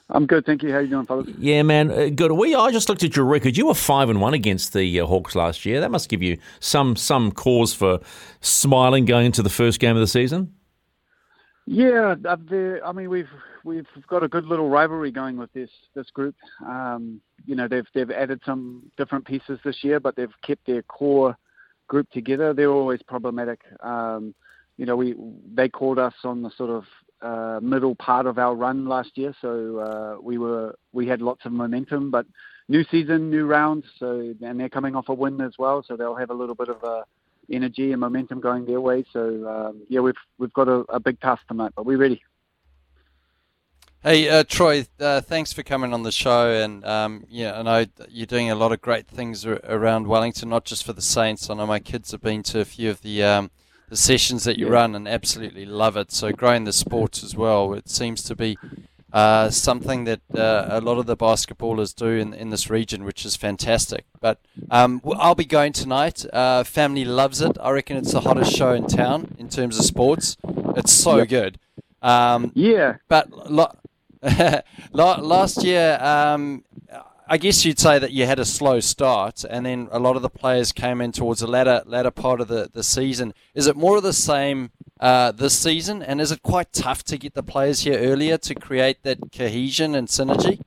I'm 0.10 0.28
good, 0.28 0.46
thank 0.46 0.62
you. 0.62 0.70
How 0.70 0.78
are 0.78 0.82
you 0.82 0.90
doing, 0.90 1.06
fellas? 1.06 1.28
Yeah, 1.40 1.64
man, 1.64 1.90
uh, 1.90 2.10
good. 2.14 2.32
We 2.32 2.54
I 2.54 2.72
just 2.72 2.90
looked 2.90 3.04
at 3.04 3.16
your 3.16 3.26
record. 3.26 3.58
You 3.58 3.68
were 3.68 3.74
five 3.74 4.10
and 4.10 4.22
one 4.22 4.36
against 4.36 4.74
the 4.74 5.00
uh, 5.00 5.06
Hawks 5.08 5.36
last 5.36 5.66
year. 5.66 5.80
That 5.82 5.90
must 5.90 6.10
give 6.10 6.22
you 6.22 6.38
some 6.60 6.96
some 6.96 7.32
cause 7.32 7.74
for 7.74 8.00
smiling 8.40 9.06
going 9.06 9.26
into 9.26 9.42
the 9.42 9.50
first 9.50 9.80
game 9.80 9.96
of 9.96 10.02
the 10.02 10.08
season. 10.08 10.54
Yeah, 11.66 12.14
uh, 12.24 12.38
I 12.86 12.92
mean 12.92 13.10
we've 13.10 13.30
we've 13.64 13.88
got 14.08 14.22
a 14.22 14.28
good 14.28 14.46
little 14.46 14.70
rivalry 14.70 15.12
going 15.12 15.38
with 15.38 15.52
this 15.54 15.72
this 15.96 16.12
group. 16.12 16.36
Um, 16.64 17.20
you 17.46 17.56
know 17.56 17.68
they've 17.68 17.88
they've 17.96 18.12
added 18.12 18.42
some 18.46 18.92
different 18.98 19.26
pieces 19.26 19.60
this 19.66 19.84
year, 19.84 20.00
but 20.00 20.16
they've 20.16 20.30
kept 20.44 20.68
their 20.68 20.84
core 20.84 21.36
group 21.88 22.10
together. 22.12 22.54
They're 22.54 22.72
always 22.72 23.02
problematic. 23.02 23.62
Um, 23.82 24.36
you 24.78 24.86
know, 24.86 24.96
we 24.96 25.16
they 25.54 25.70
called 25.70 26.00
us 26.00 26.14
on 26.24 26.42
the 26.42 26.52
sort 26.58 26.70
of 26.70 26.84
uh, 27.26 27.60
middle 27.62 27.96
part 27.96 28.26
of 28.28 28.38
our 28.38 28.56
run 28.56 28.86
last 28.86 29.18
year, 29.18 29.34
so 29.42 29.80
uh, 29.80 30.22
we 30.22 30.38
were 30.38 30.76
we 30.94 31.08
had 31.08 31.22
lots 31.22 31.46
of 31.46 31.52
momentum. 31.52 32.12
But 32.12 32.26
new 32.68 32.84
season, 32.92 33.30
new 33.30 33.46
rounds, 33.46 33.86
so 33.98 34.34
and 34.42 34.60
they're 34.60 34.70
coming 34.70 34.96
off 34.96 35.10
a 35.10 35.14
win 35.14 35.42
as 35.42 35.54
well, 35.58 35.84
so 35.88 35.98
they'll 35.98 36.16
have 36.16 36.30
a 36.30 36.34
little 36.42 36.56
bit 36.56 36.70
of 36.70 36.84
a 36.84 37.04
energy 37.52 37.92
and 37.92 38.00
momentum 38.02 38.40
going 38.40 38.66
their 38.66 38.82
way. 38.82 39.04
So 39.12 39.22
um, 39.48 39.82
yeah, 39.90 40.02
we've 40.02 40.22
we've 40.38 40.54
got 40.54 40.68
a, 40.68 40.86
a 40.90 41.00
big 41.00 41.20
task 41.20 41.42
tonight, 41.48 41.74
but 41.76 41.86
we're 41.86 41.98
ready. 41.98 42.22
Hey, 44.04 44.30
uh, 44.30 44.44
Troy, 44.44 44.86
uh, 45.00 45.22
thanks 45.22 45.52
for 45.52 45.64
coming 45.64 45.92
on 45.92 46.04
the 46.04 46.12
show. 46.12 46.52
And 46.52 46.86
um, 46.86 47.26
yeah, 47.28 47.58
I 47.58 47.64
know 47.64 47.86
you're 48.08 48.28
doing 48.28 48.52
a 48.52 48.56
lot 48.56 48.72
of 48.72 48.80
great 48.80 49.08
things 49.08 49.48
ar- 49.48 49.60
around 49.64 50.06
Wellington, 50.06 50.50
not 50.50 50.64
just 50.64 50.84
for 50.84 50.94
the 50.94 51.02
Saints. 51.02 51.50
I 51.50 51.56
know 51.56 51.66
my 51.66 51.80
kids 51.80 52.12
have 52.12 52.22
been 52.22 52.44
to 52.44 52.60
a 52.60 52.66
few 52.66 52.92
of 52.92 53.02
the 53.02 53.24
um, 53.24 53.50
the 53.96 54.02
sessions 54.02 54.44
that 54.44 54.58
you 54.60 54.66
Yeah. 54.68 54.74
run 54.74 54.94
and 54.96 55.08
absolutely 55.08 55.66
love 55.66 55.96
it. 55.96 56.12
So 56.12 56.32
growing 56.34 56.66
the 56.66 56.74
sports 56.74 57.24
as 57.24 57.34
well, 57.36 57.74
it 57.74 57.88
seems 57.90 58.22
to 58.24 58.36
be 58.36 58.58
uh, 59.14 59.50
something 59.50 60.04
that 60.04 60.20
uh, 60.36 60.66
a 60.70 60.82
lot 60.82 60.98
of 60.98 61.06
the 61.06 61.16
basketballers 61.16 61.96
do 61.96 62.08
in, 62.24 62.34
in 62.34 62.50
this 62.50 62.70
region, 62.70 63.06
which 63.06 63.24
is 63.26 63.38
fantastic. 63.38 64.04
But 64.20 64.38
um, 64.70 65.02
I'll 65.18 65.36
be 65.36 65.46
going 65.46 65.72
tonight. 65.72 66.26
Uh, 66.34 66.66
family 66.66 67.06
loves 67.06 67.40
it. 67.40 67.56
I 67.62 67.72
reckon 67.72 67.96
it's 67.96 68.12
the 68.12 68.20
hottest 68.20 68.52
show 68.54 68.72
in 68.74 68.86
town 68.88 69.36
in 69.40 69.48
terms 69.48 69.80
of 69.80 69.86
sports. 69.86 70.36
It's 70.76 70.92
so 70.92 71.18
Yep. 71.20 71.28
good. 71.30 71.60
Um, 72.02 72.52
yeah. 72.56 72.98
But 73.08 73.32
lo- 73.50 73.72
last 74.92 75.64
year, 75.64 75.98
um, 76.02 76.66
I 77.28 77.38
guess 77.38 77.66
you'd 77.66 77.80
say 77.80 77.98
that 77.98 78.12
you 78.12 78.28
had 78.28 78.38
a 78.38 78.46
slow 78.46 78.80
start, 78.80 79.44
and 79.50 79.66
then 79.66 79.88
a 79.92 79.98
lot 79.98 80.16
of 80.16 80.22
the 80.22 80.30
players 80.30 80.72
came 80.72 81.02
in 81.02 81.12
towards 81.12 81.40
the 81.40 81.48
latter 81.48 81.82
latter 81.88 82.12
part 82.12 82.40
of 82.40 82.48
the, 82.48 82.70
the 82.72 82.84
season. 82.84 83.34
Is 83.56 83.66
it 83.66 83.76
more 83.76 83.98
of 83.98 84.04
the 84.04 84.14
same 84.14 84.70
uh, 85.00 85.32
this 85.32 85.58
season, 85.58 86.04
and 86.04 86.22
is 86.22 86.32
it 86.32 86.44
quite 86.44 86.72
tough 86.72 87.04
to 87.06 87.18
get 87.18 87.34
the 87.34 87.42
players 87.42 87.80
here 87.82 87.98
earlier 87.98 88.38
to 88.38 88.54
create 88.54 89.02
that 89.04 89.18
cohesion 89.36 89.96
and 89.96 90.08
synergy? 90.08 90.62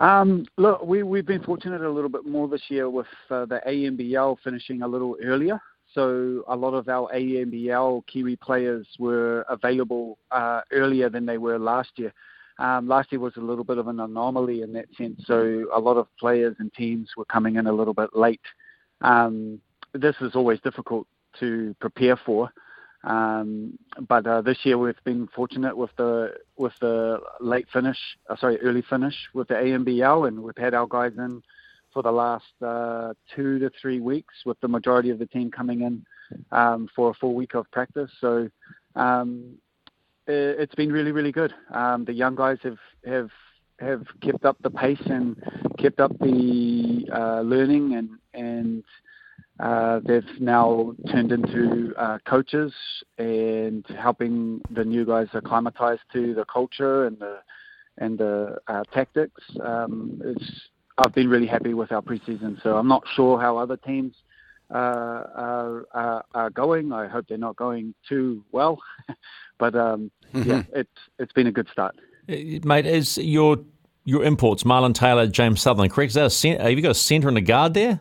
Um, 0.00 0.46
look, 0.56 0.82
we, 0.82 1.04
we've 1.04 1.24
been 1.24 1.42
fortunate 1.44 1.80
a 1.80 1.90
little 1.90 2.10
bit 2.10 2.26
more 2.26 2.48
this 2.48 2.62
year 2.68 2.90
with 2.90 3.06
uh, 3.30 3.44
the 3.44 3.60
ANBL 3.66 4.38
finishing 4.42 4.82
a 4.82 4.88
little 4.88 5.16
earlier. 5.22 5.60
So 5.94 6.44
a 6.48 6.56
lot 6.56 6.74
of 6.74 6.88
our 6.88 7.08
ANBL 7.14 8.04
Kiwi 8.06 8.36
players 8.36 8.86
were 8.98 9.46
available 9.48 10.18
uh, 10.30 10.62
earlier 10.72 11.08
than 11.08 11.24
they 11.24 11.38
were 11.38 11.58
last 11.58 11.90
year. 11.96 12.12
Um, 12.58 12.88
last 12.88 13.12
year 13.12 13.20
was 13.20 13.36
a 13.36 13.40
little 13.40 13.64
bit 13.64 13.78
of 13.78 13.88
an 13.88 14.00
anomaly 14.00 14.62
in 14.62 14.72
that 14.72 14.86
sense. 14.96 15.22
So 15.26 15.66
a 15.74 15.80
lot 15.80 15.96
of 15.96 16.06
players 16.18 16.56
and 16.58 16.72
teams 16.72 17.10
were 17.16 17.26
coming 17.26 17.56
in 17.56 17.66
a 17.66 17.72
little 17.72 17.94
bit 17.94 18.10
late. 18.14 18.40
Um, 19.02 19.60
this 19.92 20.16
is 20.20 20.34
always 20.34 20.60
difficult 20.60 21.06
to 21.40 21.74
prepare 21.80 22.16
for. 22.16 22.50
Um, 23.04 23.78
but 24.08 24.26
uh, 24.26 24.40
this 24.42 24.58
year 24.64 24.78
we've 24.78 25.02
been 25.04 25.28
fortunate 25.28 25.76
with 25.76 25.90
the 25.96 26.34
with 26.56 26.72
the 26.80 27.20
late 27.40 27.66
finish, 27.72 27.98
uh, 28.28 28.36
sorry, 28.36 28.58
early 28.60 28.82
finish 28.82 29.14
with 29.32 29.48
the 29.48 29.54
ANBL, 29.54 30.26
and 30.26 30.42
we've 30.42 30.56
had 30.56 30.74
our 30.74 30.88
guys 30.88 31.12
in 31.16 31.40
for 31.92 32.02
the 32.02 32.10
last 32.10 32.52
uh, 32.62 33.14
two 33.34 33.58
to 33.60 33.70
three 33.80 34.00
weeks, 34.00 34.34
with 34.44 34.58
the 34.60 34.68
majority 34.68 35.10
of 35.10 35.18
the 35.20 35.26
team 35.26 35.50
coming 35.50 35.82
in 35.82 36.04
um, 36.50 36.88
for 36.96 37.10
a 37.10 37.14
full 37.14 37.34
week 37.34 37.54
of 37.54 37.70
practice. 37.70 38.10
So 38.20 38.50
um, 38.96 39.56
it's 40.26 40.74
been 40.74 40.92
really, 40.92 41.12
really 41.12 41.32
good. 41.32 41.54
Um, 41.72 42.04
the 42.04 42.12
young 42.12 42.34
guys 42.34 42.58
have 42.62 42.78
have 43.06 43.30
have 43.78 44.06
kept 44.22 44.44
up 44.44 44.56
the 44.62 44.70
pace 44.70 45.02
and 45.06 45.36
kept 45.78 46.00
up 46.00 46.18
the 46.18 47.06
uh, 47.12 47.40
learning 47.42 47.94
and 47.94 48.10
and 48.34 48.84
uh, 49.60 50.00
they've 50.04 50.40
now 50.40 50.94
turned 51.10 51.32
into 51.32 51.94
uh, 51.96 52.18
coaches 52.26 52.72
and 53.18 53.84
helping 53.98 54.60
the 54.70 54.84
new 54.84 55.04
guys 55.04 55.28
acclimatize 55.32 55.98
to 56.12 56.34
the 56.34 56.44
culture 56.44 57.06
and 57.06 57.18
the 57.18 57.38
and 57.98 58.18
the 58.18 58.58
uh, 58.68 58.82
tactics. 58.92 59.42
Um, 59.62 60.20
it's 60.24 60.68
I've 60.98 61.14
been 61.14 61.28
really 61.28 61.46
happy 61.46 61.74
with 61.74 61.92
our 61.92 62.02
preseason, 62.02 62.62
so 62.62 62.76
I'm 62.76 62.88
not 62.88 63.02
sure 63.14 63.38
how 63.38 63.58
other 63.58 63.76
teams 63.76 64.14
uh, 64.14 64.25
are, 64.70 65.86
are, 65.92 66.24
are 66.34 66.50
going. 66.50 66.92
I 66.92 67.06
hope 67.08 67.26
they're 67.28 67.38
not 67.38 67.56
going 67.56 67.94
too 68.08 68.44
well, 68.52 68.80
but 69.58 69.74
um, 69.74 70.10
yeah, 70.32 70.62
it's 70.74 70.90
it's 71.18 71.32
been 71.32 71.46
a 71.46 71.52
good 71.52 71.68
start. 71.70 71.96
Uh, 72.28 72.34
Mate, 72.64 72.86
is 72.86 73.18
your 73.18 73.58
your 74.04 74.24
imports, 74.24 74.64
Marlon 74.64 74.94
Taylor, 74.94 75.26
James 75.26 75.60
Sutherland, 75.60 75.92
correct? 75.92 76.10
Is 76.10 76.14
that 76.14 76.26
a 76.26 76.30
cent- 76.30 76.60
have 76.60 76.70
you 76.70 76.82
got 76.82 76.92
a 76.92 76.94
centre 76.94 77.28
and 77.28 77.38
a 77.38 77.42
guard 77.42 77.74
there? 77.74 78.00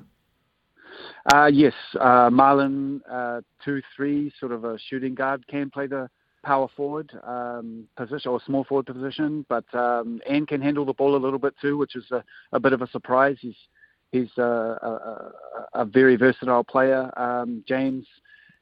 Uh, 1.33 1.49
yes, 1.51 1.73
uh, 1.99 2.29
Marlon, 2.29 3.01
uh, 3.09 3.41
two 3.63 3.81
three, 3.95 4.31
sort 4.39 4.51
of 4.51 4.63
a 4.63 4.77
shooting 4.77 5.15
guard, 5.15 5.45
can 5.47 5.69
play 5.71 5.87
the 5.87 6.09
power 6.43 6.67
forward 6.77 7.11
um, 7.23 7.87
position 7.97 8.29
or 8.29 8.39
small 8.45 8.63
forward 8.63 8.85
position, 8.85 9.45
but 9.49 9.65
um, 9.73 10.21
and 10.29 10.47
can 10.47 10.61
handle 10.61 10.85
the 10.85 10.93
ball 10.93 11.15
a 11.15 11.17
little 11.17 11.39
bit 11.39 11.55
too, 11.59 11.77
which 11.77 11.95
is 11.95 12.05
a, 12.11 12.23
a 12.51 12.59
bit 12.59 12.73
of 12.73 12.83
a 12.83 12.87
surprise. 12.87 13.37
He's 13.41 13.55
he's 14.15 14.37
a, 14.37 14.41
a, 14.43 15.31
a 15.81 15.85
very 15.85 16.15
versatile 16.15 16.63
player. 16.63 17.11
Um, 17.19 17.63
James 17.67 18.05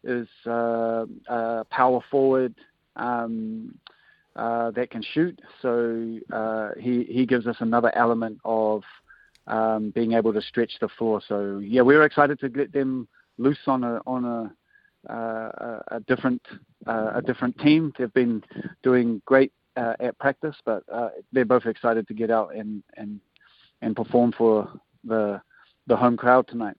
is 0.04 0.28
uh, 0.48 1.06
a 1.28 1.66
power 1.70 2.02
forward 2.10 2.56
um, 2.96 3.78
uh, 4.36 4.72
that 4.72 4.90
can 4.90 5.04
shoot, 5.14 5.40
so 5.62 6.20
uh, 6.32 6.70
he 6.80 7.04
he 7.04 7.26
gives 7.26 7.46
us 7.46 7.58
another 7.60 7.96
element 7.96 8.40
of 8.44 8.82
um, 9.48 9.92
being 9.92 10.14
able 10.14 10.34
to 10.34 10.42
stretch 10.42 10.74
the 10.82 10.90
floor. 10.98 11.22
So 11.28 11.60
yeah, 11.60 11.84
we 11.84 11.96
were 11.96 12.06
excited 12.06 12.40
to 12.40 12.50
get 12.50 12.74
them 12.74 13.08
loose 13.38 13.60
on 13.68 13.84
a 13.84 14.02
on 14.08 14.26
a 14.26 15.14
uh, 15.14 15.80
a 15.90 16.00
different 16.08 16.42
uh, 16.88 17.12
a 17.16 17.22
different 17.22 17.58
team. 17.60 17.94
They've 17.98 18.14
been 18.14 18.44
doing 18.82 19.22
great 19.26 19.52
uh, 19.78 19.94
at 20.00 20.18
practice, 20.18 20.56
but 20.66 20.84
uh, 20.92 21.10
they're 21.32 21.46
both 21.46 21.66
excited 21.66 22.08
to 22.08 22.14
get 22.14 22.32
out 22.32 22.56
and 22.56 22.84
and 22.98 23.20
and 23.82 23.96
perform 23.96 24.32
for 24.32 24.68
the 25.04 25.42
the 25.88 25.98
home 25.98 26.18
crowd 26.18 26.48
tonight. 26.48 26.78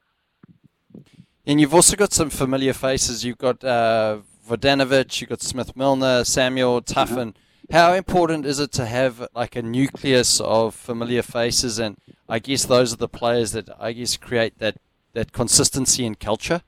And 1.46 1.60
you've 1.60 1.74
also 1.74 1.96
got 1.96 2.12
some 2.12 2.30
familiar 2.30 2.72
faces. 2.72 3.24
You've 3.24 3.38
got 3.38 3.62
uh, 3.62 4.18
Vodanovich, 4.48 5.20
you've 5.20 5.30
got 5.30 5.42
Smith 5.42 5.76
Milner, 5.76 6.24
Samuel 6.24 6.80
Tuffin. 6.80 7.34
How 7.70 7.92
important 7.92 8.46
is 8.46 8.60
it 8.60 8.72
to 8.72 8.86
have 8.86 9.26
like 9.34 9.56
a 9.56 9.62
nucleus 9.62 10.40
of 10.40 10.74
familiar 10.74 11.22
faces? 11.22 11.78
And 11.78 11.96
I 12.28 12.38
guess 12.38 12.64
those 12.64 12.92
are 12.92 12.96
the 12.96 13.09
players 13.09 13.52
that 13.52 13.68
I 13.78 13.92
guess 13.92 14.16
create 14.16 14.59
that, 14.59 14.76
that 15.12 15.32
consistency 15.32 16.06
and 16.06 16.18
culture. 16.18 16.62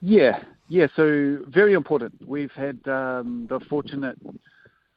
Yeah, 0.00 0.42
yeah. 0.68 0.86
So 0.94 1.38
very 1.46 1.72
important. 1.72 2.26
We've 2.26 2.52
had 2.52 2.86
um, 2.86 3.46
the 3.48 3.60
fortunate 3.60 4.18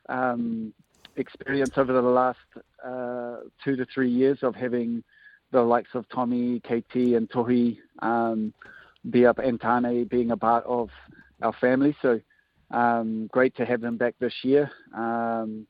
um, 0.10 0.74
experience 1.16 1.78
over 1.78 1.94
the 1.94 2.02
last 2.02 2.40
uh, 2.84 3.38
two 3.64 3.76
to 3.76 3.86
three 3.86 4.10
years 4.10 4.40
of 4.42 4.56
having 4.56 5.04
the 5.52 5.62
likes 5.62 5.90
of 5.94 6.08
Tommy, 6.10 6.60
KT, 6.60 6.96
and 7.16 7.30
Tohi 7.30 7.78
um, 8.00 8.54
up 9.28 9.40
and 9.40 9.60
Tane 9.60 10.06
being 10.06 10.32
a 10.32 10.38
part 10.38 10.66
of 10.66 10.90
our 11.42 11.54
family. 11.54 11.96
So 12.02 12.20
um, 12.72 13.28
great 13.32 13.56
to 13.56 13.66
have 13.66 13.82
them 13.82 13.98
back 13.98 14.16
this 14.20 14.34
year. 14.44 14.70
Um, 14.96 15.68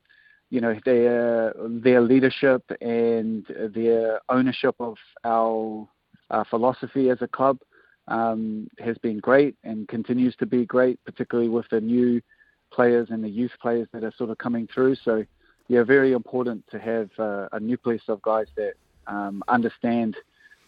you 0.49 0.61
know 0.61 0.75
their 0.85 1.53
their 1.67 2.01
leadership 2.01 2.63
and 2.81 3.45
their 3.75 4.21
ownership 4.29 4.75
of 4.79 4.95
our, 5.25 5.87
our 6.29 6.45
philosophy 6.45 7.09
as 7.09 7.17
a 7.21 7.27
club 7.27 7.59
um, 8.07 8.69
has 8.79 8.97
been 8.99 9.19
great 9.19 9.55
and 9.63 9.87
continues 9.87 10.35
to 10.37 10.45
be 10.45 10.65
great, 10.65 11.03
particularly 11.03 11.49
with 11.49 11.65
the 11.69 11.81
new 11.81 12.21
players 12.71 13.09
and 13.11 13.23
the 13.23 13.29
youth 13.29 13.51
players 13.61 13.87
that 13.93 14.03
are 14.03 14.13
sort 14.17 14.29
of 14.29 14.37
coming 14.37 14.67
through. 14.73 14.95
So, 15.03 15.25
yeah, 15.67 15.83
very 15.83 16.13
important 16.13 16.63
to 16.71 16.79
have 16.79 17.09
uh, 17.19 17.49
a 17.51 17.59
nucleus 17.59 18.03
of 18.07 18.21
guys 18.21 18.47
that 18.55 18.73
um, 19.07 19.43
understand 19.47 20.15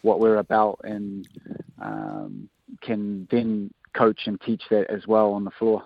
what 0.02 0.20
we're 0.20 0.38
about 0.38 0.80
and 0.84 1.28
um, 1.82 2.50
can 2.82 3.28
then 3.32 3.72
coach 3.94 4.28
and 4.28 4.40
teach 4.42 4.64
that 4.70 4.90
as 4.90 5.08
well 5.08 5.34
on 5.34 5.44
the 5.44 5.52
floor. 5.52 5.84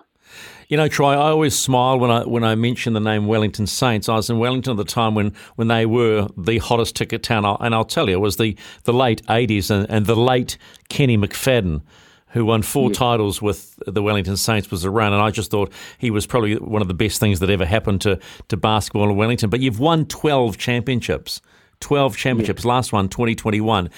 You 0.68 0.78
know, 0.78 0.88
Troy, 0.88 1.12
I 1.12 1.28
always 1.30 1.58
smile 1.58 1.98
when 1.98 2.10
I 2.10 2.24
when 2.24 2.44
I 2.44 2.54
mention 2.54 2.94
the 2.94 3.00
name 3.00 3.26
Wellington 3.26 3.66
Saints. 3.66 4.08
I 4.08 4.14
was 4.14 4.30
in 4.30 4.38
Wellington 4.38 4.70
at 4.70 4.76
the 4.78 4.84
time 4.84 5.14
when, 5.14 5.34
when 5.56 5.68
they 5.68 5.84
were 5.84 6.28
the 6.38 6.58
hottest 6.58 6.96
ticket 6.96 7.22
town, 7.22 7.44
and 7.60 7.74
I'll 7.74 7.84
tell 7.84 8.08
you, 8.08 8.16
it 8.16 8.20
was 8.20 8.38
the, 8.38 8.56
the 8.84 8.92
late 8.94 9.22
80s 9.26 9.70
and, 9.70 9.86
and 9.90 10.06
the 10.06 10.16
late 10.16 10.56
Kenny 10.88 11.18
McFadden, 11.18 11.82
who 12.28 12.46
won 12.46 12.62
four 12.62 12.88
Yeah. 12.88 12.94
titles 12.94 13.42
with 13.42 13.78
the 13.86 14.02
Wellington 14.02 14.38
Saints, 14.38 14.70
was 14.70 14.86
around, 14.86 15.12
and 15.12 15.20
I 15.20 15.30
just 15.30 15.50
thought 15.50 15.70
he 15.98 16.10
was 16.10 16.26
probably 16.26 16.54
one 16.54 16.80
of 16.80 16.88
the 16.88 16.94
best 16.94 17.20
things 17.20 17.40
that 17.40 17.50
ever 17.50 17.66
happened 17.66 18.00
to, 18.02 18.18
to 18.48 18.56
basketball 18.56 19.10
in 19.10 19.16
Wellington. 19.16 19.50
But 19.50 19.60
you've 19.60 19.78
won 19.80 20.06
12 20.06 20.56
championships, 20.56 21.42
12 21.80 22.16
championships, 22.16 22.64
last 22.64 22.92
one, 22.92 23.08
2021. 23.08 23.90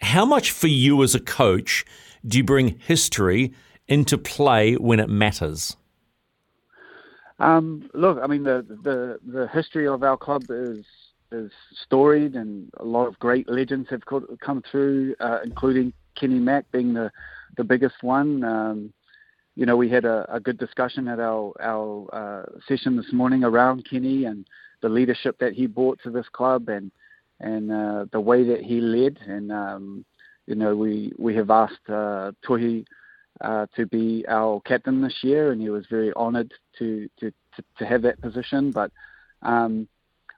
How 0.00 0.24
much 0.24 0.50
for 0.50 0.66
you 0.66 1.02
as 1.02 1.14
a 1.14 1.20
coach 1.20 1.84
do 2.26 2.38
you 2.38 2.44
bring 2.44 2.78
history 2.78 3.52
into 3.88 4.18
play 4.18 4.74
when 4.74 5.00
it 5.00 5.08
matters? 5.08 5.76
Um, 7.38 7.90
look, 7.92 8.18
I 8.22 8.26
mean 8.26 8.44
the, 8.44 8.64
the 8.82 9.18
the 9.26 9.48
history 9.48 9.86
of 9.86 10.02
our 10.02 10.16
club 10.16 10.44
is 10.48 10.84
is 11.32 11.50
storied, 11.84 12.34
and 12.34 12.70
a 12.78 12.84
lot 12.84 13.06
of 13.06 13.18
great 13.18 13.48
legends 13.48 13.88
have 13.90 14.02
come 14.40 14.62
through, 14.70 15.14
uh, 15.20 15.40
including 15.44 15.92
Kenny 16.18 16.38
Mack 16.38 16.70
being 16.72 16.94
the 16.94 17.10
the 17.56 17.64
biggest 17.64 17.96
one. 18.02 18.42
Um, 18.42 18.92
you 19.54 19.66
know, 19.66 19.76
we 19.76 19.88
had 19.88 20.04
a, 20.04 20.26
a 20.34 20.40
good 20.40 20.58
discussion 20.58 21.08
at 21.08 21.20
our 21.20 21.52
our 21.60 22.08
uh, 22.12 22.60
session 22.68 22.96
this 22.96 23.12
morning 23.12 23.44
around 23.44 23.86
Kenny 23.88 24.24
and 24.24 24.46
the 24.82 24.88
leadership 24.88 25.38
that 25.38 25.52
he 25.52 25.66
brought 25.66 25.98
to 26.02 26.10
this 26.10 26.26
club 26.32 26.68
and 26.68 26.90
and 27.40 27.70
uh, 27.70 28.06
the 28.12 28.20
way 28.20 28.44
that 28.44 28.62
he 28.62 28.80
led. 28.80 29.18
And 29.26 29.52
um, 29.52 30.04
you 30.46 30.54
know, 30.54 30.76
we 30.76 31.12
we 31.18 31.34
have 31.36 31.50
asked 31.50 31.88
uh, 31.88 32.32
Tohi 32.46 32.84
uh, 33.40 33.66
to 33.76 33.86
be 33.86 34.24
our 34.28 34.60
captain 34.60 35.02
this 35.02 35.18
year, 35.22 35.52
and 35.52 35.60
he 35.60 35.70
was 35.70 35.86
very 35.90 36.12
honoured 36.14 36.52
to, 36.78 37.08
to 37.20 37.30
to 37.56 37.62
to 37.78 37.86
have 37.86 38.02
that 38.02 38.20
position. 38.20 38.70
But 38.70 38.90
um, 39.42 39.88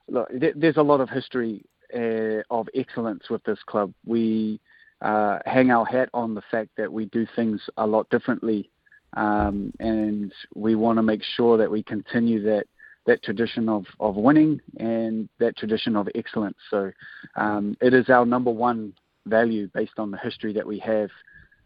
look, 0.09 0.29
th- 0.41 0.55
there's 0.57 0.77
a 0.77 0.83
lot 0.83 1.01
of 1.01 1.09
history 1.09 1.65
uh, 1.95 2.43
of 2.51 2.69
excellence 2.75 3.31
with 3.31 3.43
this 3.45 3.59
club. 3.67 3.93
We 4.05 4.61
uh, 5.01 5.39
hang 5.47 5.71
our 5.71 5.85
hat 5.85 6.09
on 6.13 6.35
the 6.35 6.43
fact 6.51 6.71
that 6.77 6.93
we 6.93 7.07
do 7.07 7.27
things 7.37 7.61
a 7.77 7.87
lot 7.87 8.09
differently, 8.11 8.71
um, 9.17 9.73
and 9.79 10.33
we 10.55 10.75
want 10.75 10.99
to 10.99 11.03
make 11.03 11.23
sure 11.23 11.57
that 11.59 11.71
we 11.71 11.83
continue 11.83 12.43
that 12.43 12.67
that 13.09 13.23
tradition 13.23 13.71
of, 13.71 13.87
of 14.01 14.17
winning 14.17 14.61
and 14.77 15.31
that 15.39 15.57
tradition 15.57 15.97
of 15.97 16.09
excellence. 16.15 16.59
So 16.71 16.93
um, 17.37 17.75
it 17.81 17.95
is 17.95 18.11
our 18.11 18.27
number 18.27 18.51
one 18.51 18.93
value 19.25 19.69
based 19.75 19.99
on 19.99 20.11
the 20.11 20.19
history 20.19 20.53
that 20.53 20.67
we 20.67 20.79
have 20.81 21.09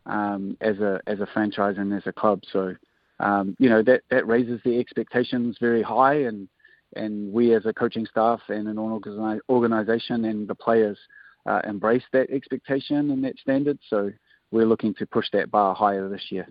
um, 0.06 0.56
as 0.60 0.78
a 0.78 1.01
as 1.06 1.20
a 1.20 1.27
franchise 1.35 1.77
and 1.78 1.93
as 1.93 2.05
a 2.06 2.12
club. 2.12 2.43
So 2.52 2.74
um, 3.19 3.56
you 3.59 3.69
know 3.69 3.82
that 3.82 4.02
that 4.10 4.27
raises 4.27 4.60
the 4.64 4.78
expectations 4.78 5.56
very 5.60 5.82
high, 5.82 6.23
and 6.23 6.48
and 6.94 7.32
we 7.32 7.55
as 7.55 7.66
a 7.66 7.73
coaching 7.73 8.06
staff 8.06 8.40
and 8.48 8.69
an 8.69 8.78
organization 9.48 10.24
and 10.24 10.47
the 10.47 10.55
players 10.55 10.98
uh, 11.47 11.60
embrace 11.64 12.05
that 12.12 12.31
expectation 12.31 13.10
and 13.10 13.24
that 13.24 13.36
standard. 13.39 13.78
So 13.90 14.12
we're 14.52 14.66
looking 14.66 14.94
to 14.94 15.06
push 15.06 15.27
that 15.32 15.51
bar 15.51 15.74
higher 15.74 16.09
this 16.09 16.27
year. 16.31 16.47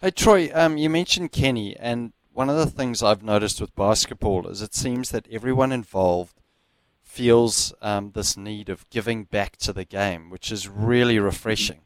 Hey 0.00 0.12
Troy, 0.12 0.50
um, 0.54 0.76
you 0.76 0.88
mentioned 0.88 1.32
Kenny, 1.32 1.76
and 1.76 2.12
one 2.34 2.50
of 2.50 2.56
the 2.56 2.66
things 2.66 3.02
I've 3.02 3.22
noticed 3.22 3.60
with 3.60 3.74
basketball 3.76 4.48
is 4.48 4.60
it 4.60 4.74
seems 4.74 5.10
that 5.10 5.28
everyone 5.30 5.70
involved 5.70 6.40
feels 7.00 7.72
um, 7.80 8.10
this 8.10 8.36
need 8.36 8.68
of 8.68 8.90
giving 8.90 9.24
back 9.24 9.56
to 9.58 9.72
the 9.72 9.84
game, 9.84 10.30
which 10.30 10.50
is 10.50 10.68
really 10.68 11.18
refreshing. 11.20 11.80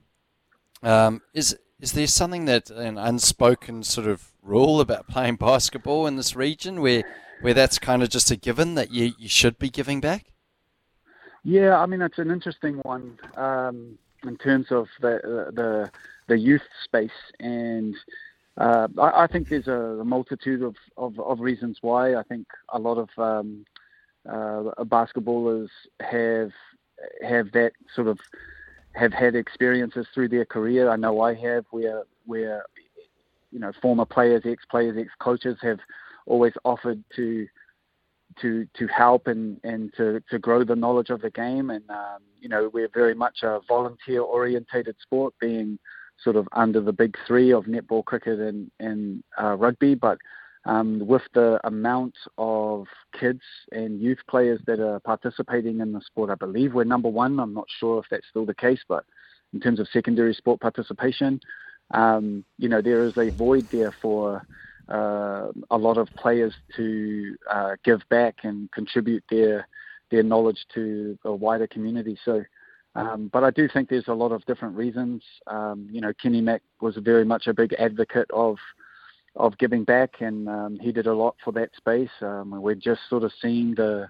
Um, 0.83 1.21
is 1.35 1.57
is 1.81 1.93
there 1.93 2.07
something 2.07 2.47
that 2.47 2.71
an 2.71 2.97
unspoken 2.99 3.83
sort 3.83 4.09
of 4.09 4.33
rule 4.43 4.81
about 4.81 5.07
playing 5.07 5.37
basketball 5.37 6.07
in 6.07 6.17
this 6.17 6.35
region 6.35 6.81
where 6.81 7.05
where 7.43 7.55
that's 7.55 7.79
kind 7.79 8.03
of 8.03 8.09
just 8.09 8.31
a 8.31 8.37
given 8.37 8.75
that 8.75 8.91
you, 8.91 9.13
you 9.19 9.29
should 9.29 9.59
be 9.59 9.69
giving 9.69 10.01
back? 10.01 10.33
Yeah, 11.45 11.79
I 11.79 11.85
mean 11.85 12.01
it's 12.01 12.19
an 12.19 12.31
interesting 12.31 12.77
one 12.85 13.19
um, 13.37 13.99
in 14.25 14.39
terms 14.39 14.69
of 14.71 14.87
the 15.03 15.51
the 15.53 15.91
the 16.27 16.39
youth 16.39 16.67
space, 16.85 17.11
and 17.39 17.95
uh, 18.59 18.89
I, 18.99 19.25
I, 19.25 19.27
think 19.27 19.49
there's 19.49 19.69
a, 19.69 20.03
multitude 20.05 20.63
of, 20.63 20.75
of, 20.97 21.19
of, 21.21 21.41
reasons 21.41 21.79
why. 21.81 22.17
I 22.17 22.23
think 22.25 22.47
a 22.71 22.79
lot 22.79 22.99
of 22.99 23.09
um, 23.17 23.65
uh, 24.29 24.85
basketballers 24.85 25.69
have 26.01 26.51
have 27.23 27.53
that 27.53 27.73
sort 27.95 28.09
of 28.09 28.19
have 28.95 29.13
had 29.13 29.37
experiences 29.37 30.07
through 30.13 30.29
their 30.29 30.45
career. 30.45 30.91
I 30.91 30.97
know 30.97 31.21
I 31.21 31.35
have, 31.35 31.67
where 31.71 32.03
where 32.27 32.65
you 33.53 33.61
know 33.61 33.73
former 33.81 34.05
players, 34.05 34.43
ex 34.45 34.65
players, 34.69 34.97
ex 34.99 35.09
coaches 35.21 35.57
have 35.63 35.79
always 36.27 36.53
offered 36.65 37.03
to 37.15 37.47
to 38.41 38.67
to 38.77 38.87
help 38.89 39.29
and 39.29 39.61
and 39.63 39.93
to 39.97 40.21
to 40.31 40.39
grow 40.41 40.65
the 40.65 40.77
knowledge 40.77 41.11
of 41.11 41.21
the 41.21 41.31
game. 41.31 41.71
And 41.71 41.89
um, 41.91 42.23
you 42.41 42.49
know 42.49 42.71
we're 42.73 42.91
very 42.93 43.15
much 43.15 43.45
a 43.45 43.61
volunteer 43.69 44.21
orientated 44.21 44.97
sport, 45.01 45.35
being 45.41 45.79
sort 46.23 46.37
of 46.37 46.49
under 46.53 46.81
the 46.81 46.93
big 46.93 47.17
three 47.27 47.53
of 47.53 47.65
netball, 47.65 48.05
cricket, 48.05 48.39
and 48.39 48.71
and 48.81 49.23
uh, 49.41 49.55
rugby, 49.55 49.95
but 49.95 50.19
um, 50.65 51.07
with 51.07 51.23
the 51.35 51.59
amount 51.65 52.15
of 52.37 52.87
kids 53.19 53.41
and 53.73 54.01
youth 54.01 54.19
players 54.29 54.61
that 54.67 54.81
are 54.81 55.01
participating 55.01 55.81
in 55.81 55.93
the 55.93 56.01
sport, 56.03 56.31
I 56.31 56.35
believe 56.35 56.75
we're 56.75 56.85
number 56.85 57.09
one. 57.09 57.41
I'm 57.41 57.55
not 57.55 57.67
sure 57.79 58.01
if 58.01 58.07
that's 58.11 58.29
still 58.29 58.45
the 58.45 58.55
case, 58.55 58.81
but 58.89 59.05
in 59.55 59.61
terms 59.61 59.81
of 59.81 59.89
secondary 59.93 60.35
sport 60.35 60.61
participation, 60.61 61.41
um, 61.93 62.45
you 62.59 62.69
know, 62.69 62.83
there 62.83 63.05
is 63.05 63.17
a 63.17 63.31
void 63.31 63.67
there 63.73 63.95
for 64.03 64.45
uh, 64.89 65.49
a 65.71 65.77
lot 65.77 65.97
of 65.97 66.09
players 66.17 66.55
to 66.77 67.37
uh, 67.51 67.77
give 67.85 68.01
back 68.11 68.37
and 68.43 68.71
contribute 68.73 69.25
their 69.31 69.67
their 70.11 70.23
knowledge 70.23 70.65
to 70.75 71.19
a 71.25 71.35
wider 71.35 71.67
community. 71.67 72.19
So, 72.25 72.43
um, 72.99 73.31
but 73.33 73.45
I 73.45 73.51
do 73.51 73.69
think 73.69 73.89
there's 73.89 74.09
a 74.09 74.15
lot 74.15 74.33
of 74.33 74.45
different 74.47 74.77
reasons. 74.77 75.23
Um, 75.47 75.87
you 75.91 76.01
know, 76.01 76.13
Kenny 76.21 76.41
Mack 76.41 76.63
was 76.81 76.97
very 76.97 77.25
much 77.25 77.47
a 77.47 77.55
big 77.55 77.73
advocate 77.75 78.31
of 78.33 78.57
of 79.37 79.57
giving 79.59 79.85
back, 79.85 80.21
and 80.21 80.49
um, 80.49 80.79
he 80.81 80.91
did 80.91 81.07
a 81.07 81.15
lot 81.15 81.37
for 81.45 81.53
that 81.53 81.71
space. 81.77 82.11
Um, 82.21 82.51
we're 82.51 82.75
just 82.75 83.01
sort 83.09 83.23
of 83.23 83.33
seeing 83.41 83.75
the, 83.77 84.09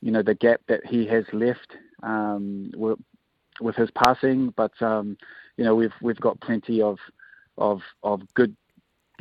you 0.00 0.10
know, 0.10 0.22
the 0.22 0.34
gap 0.34 0.62
that 0.68 0.86
he 0.86 1.06
has 1.08 1.24
left 1.34 1.76
um, 2.02 2.70
with, 2.74 2.98
with 3.60 3.76
his 3.76 3.90
passing. 3.90 4.54
But 4.56 4.72
um, 4.80 5.18
you 5.58 5.64
know, 5.64 5.74
we've 5.74 5.92
we've 6.00 6.20
got 6.20 6.40
plenty 6.40 6.80
of 6.80 6.98
of 7.58 7.80
of 8.02 8.22
good 8.34 8.56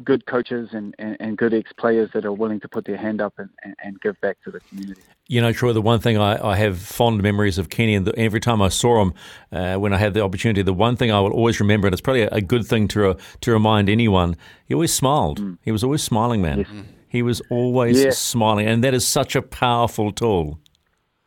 good 0.04 0.26
coaches 0.26 0.70
and, 0.72 0.96
and, 1.00 1.18
and 1.20 1.38
good 1.38 1.54
ex 1.54 1.72
players 1.74 2.10
that 2.14 2.26
are 2.26 2.34
willing 2.34 2.60
to 2.60 2.68
put 2.68 2.86
their 2.86 2.98
hand 2.98 3.22
up 3.22 3.34
and, 3.38 3.50
and, 3.64 3.76
and, 3.82 4.02
give 4.02 4.20
back 4.20 4.38
to 4.44 4.52
the 4.52 4.60
community. 4.60 5.02
You 5.28 5.42
know, 5.42 5.52
Troy, 5.52 5.74
the 5.74 5.82
one 5.82 6.00
thing 6.00 6.18
I, 6.18 6.52
I 6.52 6.56
have 6.58 6.78
fond 6.78 7.24
memories 7.24 7.58
of 7.58 7.70
Kenny, 7.70 7.96
and 7.96 8.06
the, 8.06 8.18
every 8.18 8.40
time 8.40 8.62
I 8.62 8.70
saw 8.70 9.02
him 9.02 9.14
uh, 9.52 9.76
when 9.76 9.92
I 9.92 9.98
had 9.98 10.14
the 10.14 10.22
opportunity, 10.22 10.62
the 10.62 10.74
one 10.74 10.96
thing 10.96 11.12
I 11.12 11.20
will 11.20 11.32
always 11.32 11.60
remember, 11.60 11.88
and 11.88 11.94
it's 11.94 12.02
probably 12.02 12.22
a, 12.22 12.30
a 12.32 12.42
good 12.42 12.66
thing 12.66 12.88
to, 12.90 13.10
uh, 13.10 13.14
to 13.42 13.52
remind 13.52 13.90
anyone, 13.90 14.38
he 14.66 14.76
always 14.76 14.94
smiled. 14.94 15.42
Mm. 15.42 15.58
He 15.64 15.72
was 15.72 15.84
always 15.84 16.04
smiling, 16.04 16.44
man. 16.44 16.60
Yes. 16.60 16.86
He 17.08 17.22
was 17.24 17.42
always 17.50 18.04
yeah. 18.04 18.12
smiling, 18.12 18.68
and 18.68 18.84
that 18.84 18.94
is 18.94 19.08
such 19.08 19.36
a 19.36 19.42
powerful 19.42 20.12
tool. 20.12 20.60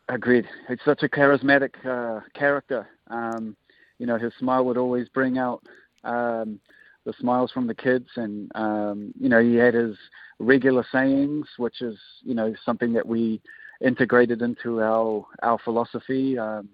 Agreed. 0.08 0.46
It's 0.68 0.84
such 0.84 1.02
a 1.02 1.08
charismatic 1.08 1.74
uh, 1.84 2.20
character. 2.34 2.88
Um, 3.08 3.56
you 3.98 4.06
know, 4.06 4.16
his 4.16 4.32
smile 4.38 4.64
would 4.66 4.76
always 4.78 5.08
bring 5.08 5.38
out. 5.38 5.62
Um, 6.04 6.60
the 7.08 7.14
smiles 7.18 7.50
from 7.50 7.66
the 7.66 7.74
kids, 7.74 8.08
and 8.16 8.52
um, 8.54 9.14
you 9.18 9.30
know 9.30 9.40
he 9.40 9.54
had 9.54 9.72
his 9.72 9.96
regular 10.38 10.84
sayings, 10.92 11.46
which 11.56 11.80
is 11.80 11.96
you 12.22 12.34
know 12.34 12.54
something 12.64 12.92
that 12.92 13.06
we 13.06 13.40
integrated 13.80 14.42
into 14.42 14.82
our 14.82 15.26
our 15.42 15.58
philosophy 15.58 16.38
um, 16.38 16.68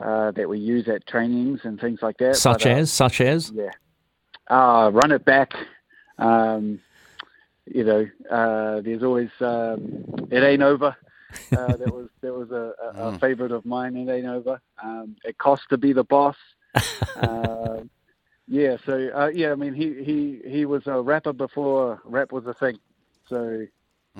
uh, 0.00 0.30
that 0.32 0.48
we 0.48 0.58
use 0.58 0.88
at 0.88 1.06
trainings 1.06 1.60
and 1.64 1.80
things 1.80 2.00
like 2.02 2.18
that. 2.18 2.36
Such 2.36 2.64
but, 2.64 2.72
uh, 2.72 2.76
as, 2.76 2.92
such 2.92 3.20
as, 3.20 3.50
yeah, 3.54 3.70
uh, 4.48 4.90
run 4.92 5.12
it 5.12 5.24
back. 5.24 5.52
Um, 6.18 6.80
you 7.66 7.84
know, 7.84 8.06
uh, 8.30 8.80
there's 8.80 9.02
always 9.02 9.30
um, 9.40 10.04
it 10.30 10.42
ain't 10.42 10.62
over. 10.62 10.96
Uh, 11.52 11.76
that 11.76 11.94
was 11.94 12.08
that 12.22 12.34
was 12.34 12.50
a, 12.50 12.72
a, 12.82 13.08
a 13.08 13.12
mm. 13.12 13.20
favorite 13.20 13.52
of 13.52 13.64
mine. 13.64 13.96
It 13.96 14.10
ain't 14.10 14.26
over. 14.26 14.60
Um, 14.82 15.16
it 15.24 15.38
costs 15.38 15.66
to 15.70 15.78
be 15.78 15.92
the 15.92 16.04
boss. 16.04 16.36
Uh, 17.16 17.82
yeah, 18.48 18.76
so 18.84 19.10
uh, 19.14 19.30
yeah, 19.32 19.52
I 19.52 19.54
mean, 19.54 19.74
he, 19.74 20.02
he 20.02 20.40
he 20.48 20.64
was 20.64 20.82
a 20.86 21.00
rapper 21.00 21.32
before 21.32 22.00
rap 22.04 22.32
was 22.32 22.46
a 22.46 22.54
thing. 22.54 22.78
So 23.28 23.66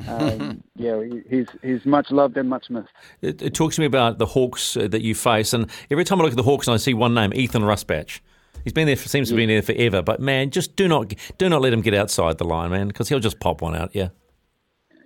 um, 0.09 0.63
yeah, 0.77 1.03
he's 1.29 1.47
he's 1.63 1.85
much 1.85 2.11
loved 2.11 2.37
and 2.37 2.49
much 2.49 2.71
missed. 2.71 2.89
It, 3.21 3.43
it 3.43 3.55
talks 3.55 3.77
to 3.77 3.81
me 3.81 3.87
about 3.87 4.19
the 4.19 4.27
Hawks 4.27 4.77
uh, 4.77 4.89
that 4.89 5.03
you 5.03 5.15
face, 5.15 5.53
and 5.53 5.71
every 5.91 6.05
time 6.05 6.21
I 6.21 6.25
look 6.25 6.33
at 6.33 6.37
the 6.37 6.43
Hawks 6.43 6.67
and 6.67 6.75
I 6.75 6.79
see 6.79 6.95
one 6.95 7.15
name, 7.15 7.33
Ethan 7.35 7.63
Rusbatch. 7.63 8.21
He's 8.65 8.75
been 8.75 8.87
there, 8.87 8.97
for, 8.97 9.09
seems 9.09 9.31
to 9.31 9.37
be 9.37 9.47
there 9.47 9.63
forever. 9.63 10.03
But 10.03 10.21
man, 10.21 10.51
just 10.51 10.77
do 10.77 10.87
not 10.87 11.15
do 11.39 11.49
not 11.49 11.63
let 11.63 11.73
him 11.73 11.81
get 11.81 11.95
outside 11.95 12.39
the 12.39 12.45
line, 12.45 12.71
man, 12.71 12.89
because 12.89 13.09
he'll 13.09 13.21
just 13.21 13.41
pop 13.41 13.63
one 13.63 13.75
out. 13.75 13.91
Yeah. 13.95 14.09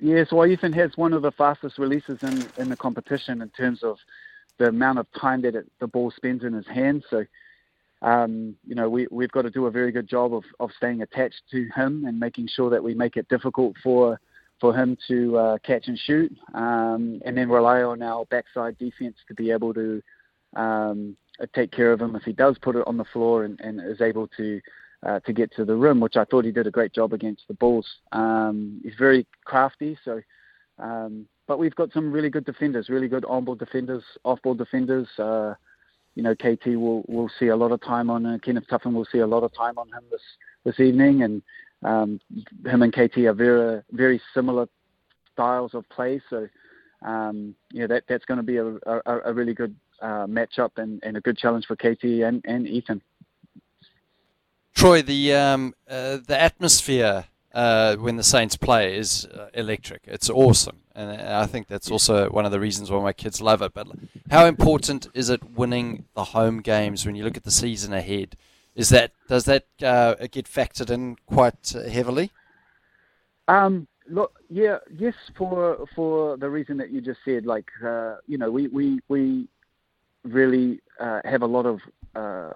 Yeah, 0.01 0.25
so 0.29 0.45
Ethan 0.45 0.73
has 0.73 0.91
one 0.97 1.13
of 1.13 1.23
the 1.23 1.31
fastest 1.31 1.79
releases 1.79 2.23
in 2.23 2.47
in 2.59 2.69
the 2.69 2.77
competition 2.77 3.43
in 3.43 3.51
terms 3.51 3.83
of 3.83 3.99
the 4.59 4.69
amount 4.69 4.99
of 4.99 5.07
time 5.19 5.43
that 5.43 5.55
it, 5.55 5.71
the 5.81 5.87
ball 5.87 6.11
spends 6.11 6.45
in 6.45 6.53
his 6.53 6.67
hands. 6.67 7.05
So 7.11 7.25
um, 8.05 8.55
you 8.67 8.75
know, 8.75 8.89
we, 8.91 9.07
we've 9.11 9.31
got 9.31 9.43
to 9.43 9.51
do 9.51 9.67
a 9.67 9.71
very 9.71 9.91
good 9.91 10.07
job 10.07 10.35
of, 10.35 10.45
of 10.61 10.71
staying 10.77 11.01
attached 11.01 11.41
to 11.53 11.69
him 11.75 12.05
and 12.05 12.21
making 12.21 12.49
sure 12.49 12.69
that 12.69 12.85
we 12.85 12.95
make 12.95 13.17
it 13.17 13.29
difficult 13.29 13.77
for 13.83 14.21
for 14.61 14.75
him 14.75 14.97
to 15.09 15.37
uh, 15.37 15.59
catch 15.65 15.89
and 15.89 15.99
shoot, 15.99 16.33
um, 16.55 17.21
and 17.25 17.37
then 17.37 17.49
rely 17.49 17.83
on 17.83 18.03
our 18.03 18.25
backside 18.27 18.79
defense 18.79 19.17
to 19.29 19.35
be 19.35 19.51
able 19.51 19.75
to 19.75 20.03
um, 20.57 21.17
take 21.55 21.73
care 21.73 21.93
of 21.93 22.01
him 22.01 22.15
if 22.17 22.23
he 22.23 22.33
does 22.33 22.57
put 22.63 22.77
it 22.77 22.87
on 22.87 22.97
the 22.97 23.05
floor 23.13 23.45
and, 23.45 23.61
and 23.61 23.81
is 23.81 24.01
able 24.01 24.29
to 24.37 24.61
uh, 25.05 25.21
to 25.21 25.33
get 25.33 25.55
to 25.55 25.65
the 25.65 25.75
rim, 25.75 26.01
which 26.01 26.17
I 26.17 26.25
thought 26.25 26.47
he 26.47 26.53
did 26.53 26.67
a 26.67 26.71
great 26.71 26.95
job 26.95 27.13
against 27.13 27.43
the 27.47 27.55
Bulls. 27.55 27.87
Um, 28.13 28.81
he's 28.83 28.95
very 28.99 29.27
crafty, 29.45 29.99
so. 30.05 30.21
Um, 30.79 31.27
but 31.47 31.59
we've 31.59 31.75
got 31.75 31.93
some 31.93 32.11
really 32.11 32.31
good 32.31 32.47
defenders, 32.47 32.89
really 32.89 33.07
good 33.07 33.25
on-ball 33.27 33.57
defenders, 33.57 34.03
off-ball 34.25 34.55
defenders. 34.55 35.07
Uh, 35.19 35.55
you 36.15 36.23
know, 36.23 36.35
KT 36.35 36.67
will 36.69 37.05
will 37.09 37.31
see 37.39 37.49
a 37.49 37.57
lot 37.57 37.73
of 37.73 37.83
time 37.83 38.09
on 38.09 38.25
uh, 38.25 38.39
Kenneth 38.43 38.65
Tuffin 38.71 38.95
will 38.95 39.07
see 39.11 39.19
a 39.19 39.27
lot 39.27 39.43
of 39.43 39.53
time 39.53 39.79
on 39.79 39.89
him 39.89 40.05
this 40.11 40.23
this 40.65 40.81
evening, 40.81 41.23
and 41.23 41.43
um, 41.85 42.21
him 42.65 42.83
and 42.83 42.93
KT 42.93 43.19
are 43.19 43.35
very 43.35 43.83
very 43.93 44.21
similar 44.33 44.69
styles 45.33 45.75
of 45.75 45.89
play. 45.91 46.21
So, 46.31 46.49
um, 47.03 47.55
yeah, 47.71 47.87
that 47.87 48.05
that's 48.09 48.25
going 48.25 48.39
to 48.39 48.43
be 48.43 48.57
a, 48.57 48.67
a, 48.67 49.21
a 49.27 49.33
really 49.33 49.55
good 49.55 49.77
uh, 50.01 50.27
matchup 50.27 50.71
and, 50.77 51.01
and 51.03 51.17
a 51.17 51.21
good 51.21 51.37
challenge 51.37 51.67
for 51.67 51.77
KT 51.77 52.05
and, 52.05 52.43
and 52.47 52.67
Ethan. 52.67 53.03
Troy, 54.75 55.03
the 55.03 55.35
um, 55.35 55.75
uh, 55.89 56.19
the 56.27 56.41
atmosphere 56.41 57.27
uh, 57.53 57.97
when 57.97 58.17
the 58.17 58.25
Saints 58.25 58.57
play 58.57 58.97
is 58.97 59.27
uh, 59.27 59.49
electric. 59.55 60.03
It's 60.07 60.29
awesome, 60.29 60.81
and 60.95 61.21
I 61.21 61.47
think 61.47 61.69
that's 61.69 61.91
also 61.91 62.29
one 62.31 62.45
of 62.45 62.51
the 62.51 62.59
reasons 62.59 62.91
why 62.91 63.01
my 63.01 63.13
kids 63.13 63.41
love 63.41 63.63
it. 63.63 63.73
But 63.73 63.87
how 64.31 64.47
important 64.47 65.07
is 65.15 65.31
it 65.31 65.45
winning 65.51 66.07
the 66.15 66.25
home 66.25 66.61
games 66.61 67.07
when 67.07 67.15
you 67.15 67.23
look 67.23 67.37
at 67.37 67.45
the 67.45 67.53
season 67.53 67.93
ahead? 67.93 68.37
Is 68.75 68.89
that 68.89 69.13
does 69.29 69.45
that 69.45 69.67
uh, 69.83 70.15
get 70.31 70.47
factored 70.47 70.91
in 70.91 71.17
quite 71.27 71.75
heavily? 71.91 72.33
Um, 73.47 73.87
look, 74.09 74.41
yeah, 74.51 74.79
yes, 74.97 75.15
for 75.37 75.87
for 75.95 76.37
the 76.37 76.51
reason 76.51 76.77
that 76.79 76.91
you 76.91 77.01
just 77.01 77.21
said, 77.25 77.47
like 77.47 77.69
uh, 77.85 78.17
you 78.27 78.39
know, 78.39 78.51
we 78.51 78.69
we 78.69 79.01
we 79.09 79.49
really 80.25 80.81
uh, 81.01 81.21
have 81.25 81.43
a 81.43 81.47
lot 81.47 81.67
of 81.67 81.81
uh, 82.17 82.53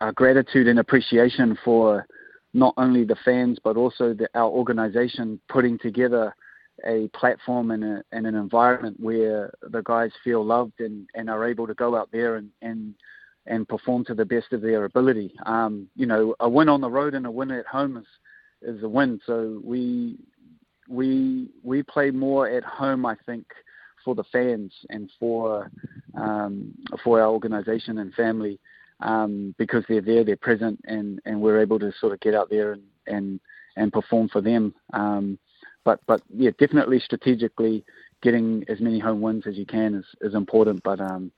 uh, 0.00 0.10
gratitude 0.12 0.66
and 0.66 0.78
appreciation 0.78 1.56
for 1.64 2.06
not 2.52 2.74
only 2.76 3.04
the 3.04 3.16
fans 3.24 3.58
but 3.62 3.76
also 3.76 4.12
the, 4.12 4.28
our 4.34 4.50
organisation 4.50 5.38
putting 5.48 5.78
together 5.78 6.34
a 6.86 7.08
platform 7.08 7.70
and, 7.70 7.84
a, 7.84 8.02
and 8.10 8.26
an 8.26 8.34
environment 8.34 8.98
where 8.98 9.52
the 9.70 9.82
guys 9.82 10.10
feel 10.24 10.44
loved 10.44 10.80
and, 10.80 11.06
and 11.14 11.28
are 11.28 11.44
able 11.44 11.66
to 11.66 11.74
go 11.74 11.94
out 11.94 12.08
there 12.10 12.36
and, 12.36 12.48
and 12.62 12.94
and 13.50 13.68
perform 13.68 14.04
to 14.06 14.14
the 14.14 14.24
best 14.24 14.52
of 14.52 14.62
their 14.62 14.84
ability. 14.84 15.34
Um, 15.44 15.88
you 15.96 16.06
know, 16.06 16.34
a 16.40 16.48
win 16.48 16.68
on 16.68 16.80
the 16.80 16.90
road 16.90 17.14
and 17.14 17.26
a 17.26 17.30
win 17.30 17.50
at 17.50 17.66
home 17.66 17.96
is 17.96 18.06
is 18.62 18.82
a 18.82 18.88
win. 18.88 19.20
So 19.26 19.60
we 19.62 20.16
we 20.88 21.48
we 21.62 21.82
play 21.82 22.10
more 22.10 22.48
at 22.48 22.64
home, 22.64 23.04
I 23.04 23.16
think, 23.26 23.46
for 24.04 24.14
the 24.14 24.24
fans 24.24 24.72
and 24.88 25.10
for 25.18 25.70
um, 26.14 26.72
for 27.04 27.20
our 27.20 27.28
organisation 27.28 27.98
and 27.98 28.14
family 28.14 28.58
um, 29.00 29.54
because 29.58 29.84
they're 29.88 30.00
there, 30.00 30.24
they're 30.24 30.36
present, 30.36 30.80
and, 30.84 31.20
and 31.24 31.40
we're 31.40 31.60
able 31.60 31.78
to 31.78 31.92
sort 32.00 32.12
of 32.12 32.20
get 32.20 32.34
out 32.34 32.50
there 32.50 32.72
and 32.72 32.82
and, 33.06 33.40
and 33.76 33.92
perform 33.92 34.28
for 34.28 34.40
them. 34.40 34.74
Um, 34.92 35.38
but 35.84 36.00
but 36.06 36.22
yeah, 36.28 36.50
definitely 36.58 37.00
strategically 37.00 37.84
getting 38.22 38.64
as 38.68 38.80
many 38.80 38.98
home 38.98 39.20
wins 39.20 39.46
as 39.46 39.56
you 39.56 39.66
can 39.66 39.94
is, 39.94 40.04
is 40.20 40.34
important. 40.34 40.82
But 40.82 41.00
um, 41.00 41.32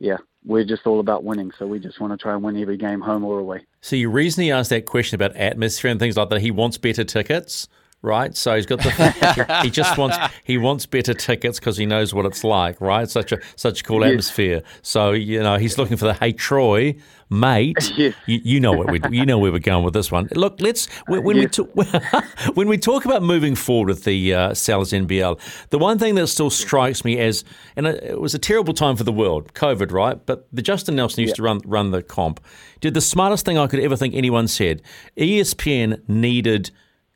yeah, 0.00 0.16
we're 0.44 0.64
just 0.64 0.86
all 0.86 0.98
about 0.98 1.22
winning, 1.22 1.52
so 1.58 1.66
we 1.66 1.78
just 1.78 2.00
want 2.00 2.12
to 2.12 2.16
try 2.16 2.32
and 2.32 2.42
win 2.42 2.56
every 2.60 2.76
game, 2.76 3.00
home 3.00 3.22
or 3.24 3.38
away. 3.38 3.66
So 3.82 3.94
you 3.94 4.10
he 4.10 4.50
asked 4.50 4.70
that 4.70 4.86
question 4.86 5.14
about 5.14 5.36
atmosphere 5.36 5.90
and 5.90 6.00
things 6.00 6.16
like 6.16 6.30
that. 6.30 6.40
He 6.40 6.50
wants 6.50 6.78
better 6.78 7.04
tickets 7.04 7.68
right? 8.02 8.34
So 8.36 8.56
he's 8.56 8.66
got 8.66 8.78
the 8.80 9.60
he 9.62 9.70
just 9.70 9.98
wants 9.98 10.16
he 10.44 10.58
wants 10.58 10.86
better 10.86 11.14
tickets 11.14 11.58
because 11.58 11.76
he 11.76 11.86
knows 11.86 12.14
what 12.14 12.26
it's 12.26 12.44
like, 12.44 12.80
right? 12.80 13.08
Such 13.08 13.32
a 13.32 13.38
such 13.56 13.80
a 13.80 13.84
cool 13.84 14.00
Yes. 14.02 14.10
atmosphere. 14.10 14.62
So 14.82 15.12
you 15.12 15.42
know 15.42 15.56
he's 15.56 15.76
looking 15.78 15.96
for 15.96 16.06
the 16.06 16.14
hey 16.14 16.32
Troy 16.32 16.96
mate. 17.28 17.92
You, 18.26 18.40
you 18.44 18.60
know 18.60 18.72
what 18.72 18.90
we 18.90 19.00
you 19.10 19.24
know 19.26 19.38
where 19.38 19.52
we're 19.52 19.58
going 19.58 19.84
with 19.84 19.94
this 19.94 20.10
one. 20.10 20.28
Look, 20.34 20.56
let's 20.60 20.86
when, 21.06 21.22
when 21.22 21.36
we 21.38 21.46
talk 21.46 21.70
when 22.54 22.68
we 22.68 22.78
talk 22.78 23.04
about 23.04 23.22
moving 23.22 23.54
forward 23.54 23.88
with 23.88 24.04
the 24.04 24.34
uh, 24.34 24.54
Sal's 24.54 24.92
NBL, 24.92 25.38
the 25.70 25.78
one 25.78 25.98
thing 25.98 26.14
that 26.16 26.26
still 26.28 26.50
strikes 26.50 27.04
me 27.04 27.18
as 27.18 27.44
and 27.76 27.86
it 27.86 28.02
it 28.02 28.20
was 28.20 28.34
a 28.34 28.38
terrible 28.38 28.72
time 28.74 28.96
for 28.96 29.04
the 29.04 29.12
world, 29.12 29.52
COVID, 29.54 29.92
right? 29.92 30.18
But 30.24 30.46
the 30.52 30.62
Justin 30.62 30.96
Nelson 30.96 31.22
used 31.22 31.36
to 31.36 31.42
run 31.42 31.60
run 31.64 31.90
the 31.90 32.02
comp. 32.02 32.40
Did 32.80 32.94
the 32.94 33.00
smartest 33.00 33.44
thing 33.44 33.58
I 33.58 33.66
could 33.66 33.80
ever 33.80 33.96
think 33.96 34.14
anyone 34.14 34.48
said. 34.48 34.82
ESPN 35.16 36.08
needed 36.08 36.70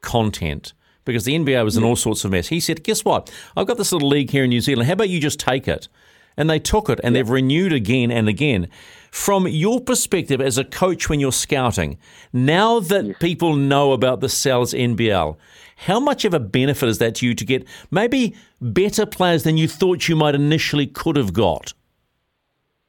content 0.05 0.73
because 1.05 1.25
the 1.25 1.35
NBA 1.35 1.65
was 1.65 1.77
in 1.77 1.85
all 1.85 1.97
sorts 1.97 2.25
of 2.25 2.31
mess. 2.31 2.49
He 2.49 2.61
said, 2.61 2.85
Guess 2.85 3.05
what? 3.05 3.31
I've 3.57 3.67
got 3.67 3.79
this 3.79 3.93
little 3.93 4.09
league 4.09 4.31
here 4.31 4.45
in 4.45 4.51
New 4.51 4.61
Zealand. 4.61 4.87
How 4.87 4.95
about 4.95 5.09
you 5.09 5.21
just 5.21 5.41
take 5.41 5.69
it? 5.69 5.89
And 6.37 6.51
they 6.51 6.59
took 6.59 6.89
it 6.89 7.01
and 7.05 7.15
they've 7.15 7.29
renewed 7.29 7.73
again 7.73 8.11
and 8.11 8.29
again. 8.29 8.69
From 9.11 9.47
your 9.47 9.81
perspective 9.81 10.41
as 10.41 10.59
a 10.59 10.65
coach 10.65 11.09
when 11.09 11.21
you're 11.21 11.31
scouting, 11.31 11.99
now 12.33 12.81
that 12.81 13.21
people 13.21 13.55
know 13.55 13.93
about 13.93 14.21
the 14.21 14.29
Sal's 14.29 14.75
NBL, 14.75 15.37
how 15.77 16.01
much 16.01 16.25
of 16.25 16.35
a 16.35 16.41
benefit 16.41 16.89
is 16.89 16.99
that 16.99 17.17
to 17.17 17.27
you 17.27 17.35
to 17.35 17.45
get 17.45 17.67
maybe 17.91 18.35
better 18.61 19.07
players 19.07 19.45
than 19.45 19.57
you 19.57 19.69
thought 19.69 20.09
you 20.09 20.17
might 20.17 20.35
initially 20.35 20.87
could 20.87 21.17
have 21.17 21.33
got? 21.33 21.73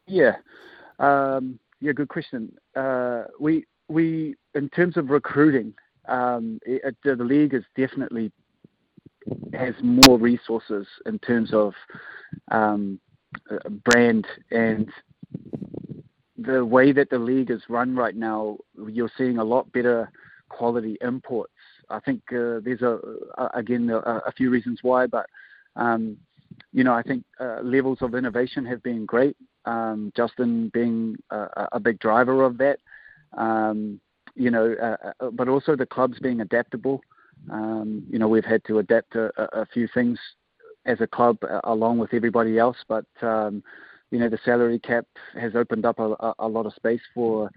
Yeah, 0.08 0.38
um, 1.00 1.60
yeah, 1.82 1.92
good 1.92 2.10
question. 2.10 2.56
Uh, 2.76 3.26
we 3.40 3.66
we 3.88 4.36
in 4.54 4.70
terms 4.70 4.98
of 4.98 5.10
recruiting, 5.10 5.74
um, 6.07 6.60
it, 6.65 6.95
the, 7.03 7.15
league 7.15 7.53
is 7.53 7.64
definitely 7.76 8.32
has 9.53 9.73
more 9.82 10.18
resources 10.18 10.88
in 11.06 11.19
terms 11.19 11.53
of 11.53 11.73
um, 12.52 12.99
uh, 13.49 13.69
brand 13.69 14.27
and 14.52 14.90
the 16.38 16.64
way 16.64 16.91
that 16.91 17.10
the 17.10 17.18
league 17.18 17.52
is 17.52 17.61
run 17.69 17.95
right 17.95 18.15
now. 18.15 18.57
You're 18.88 19.11
seeing 19.18 19.38
a 19.38 19.44
lot 19.44 19.72
better 19.72 20.11
quality 20.49 20.98
imports. 21.02 21.53
I 21.90 21.99
think 21.99 22.22
uh, 22.32 22.60
there's 22.64 22.82
a, 22.82 22.99
a 23.38 23.49
again 23.56 23.90
a, 23.90 23.98
a 23.99 24.32
few 24.36 24.49
reasons 24.49 24.80
why, 24.82 25.07
but 25.07 25.27
um, 25.76 26.18
you 26.72 26.84
know 26.84 26.94
I 26.94 27.02
think 27.02 27.23
uh, 27.40 27.60
levels 27.61 27.99
of 28.02 28.15
innovation 28.15 28.65
have 28.65 28.84
been 28.84 29.06
great. 29.06 29.36
Um, 29.65 30.11
Justin 30.15 30.69
being 30.73 31.15
a, 31.32 31.68
a 31.73 31.80
big 31.80 31.99
driver 31.99 32.44
of 32.44 32.57
that. 32.60 32.80
Um, 33.38 33.99
you 34.36 34.52
know, 34.52 34.76
uh, 34.82 35.12
uh, 35.20 35.30
but 35.32 35.48
also 35.48 35.76
the 35.76 35.86
clubs 35.86 36.20
being 36.20 36.41
adaptable. 36.41 37.02
Um, 37.52 38.06
you 38.10 38.20
know, 38.20 38.28
we've 38.28 38.45
had 38.45 38.64
to 38.66 38.80
adapt 38.80 39.16
a, 39.16 39.32
a 39.60 39.66
few 39.66 39.88
things 39.94 40.20
as 40.86 41.02
a 41.02 41.07
club 41.07 41.38
uh, 41.44 41.62
along 41.64 41.98
with 41.98 42.14
everybody 42.14 42.57
else, 42.57 42.78
but 42.88 43.06
um, 43.22 43.64
you 44.12 44.20
know, 44.20 44.30
the 44.30 44.40
salary 44.45 44.80
cap 44.80 45.06
has 45.40 45.56
opened 45.56 45.86
up 45.86 45.99
a, 45.99 46.34
a, 46.40 46.48
lot 46.48 46.66
of 46.66 46.74
space 46.74 47.02
for 47.14 47.49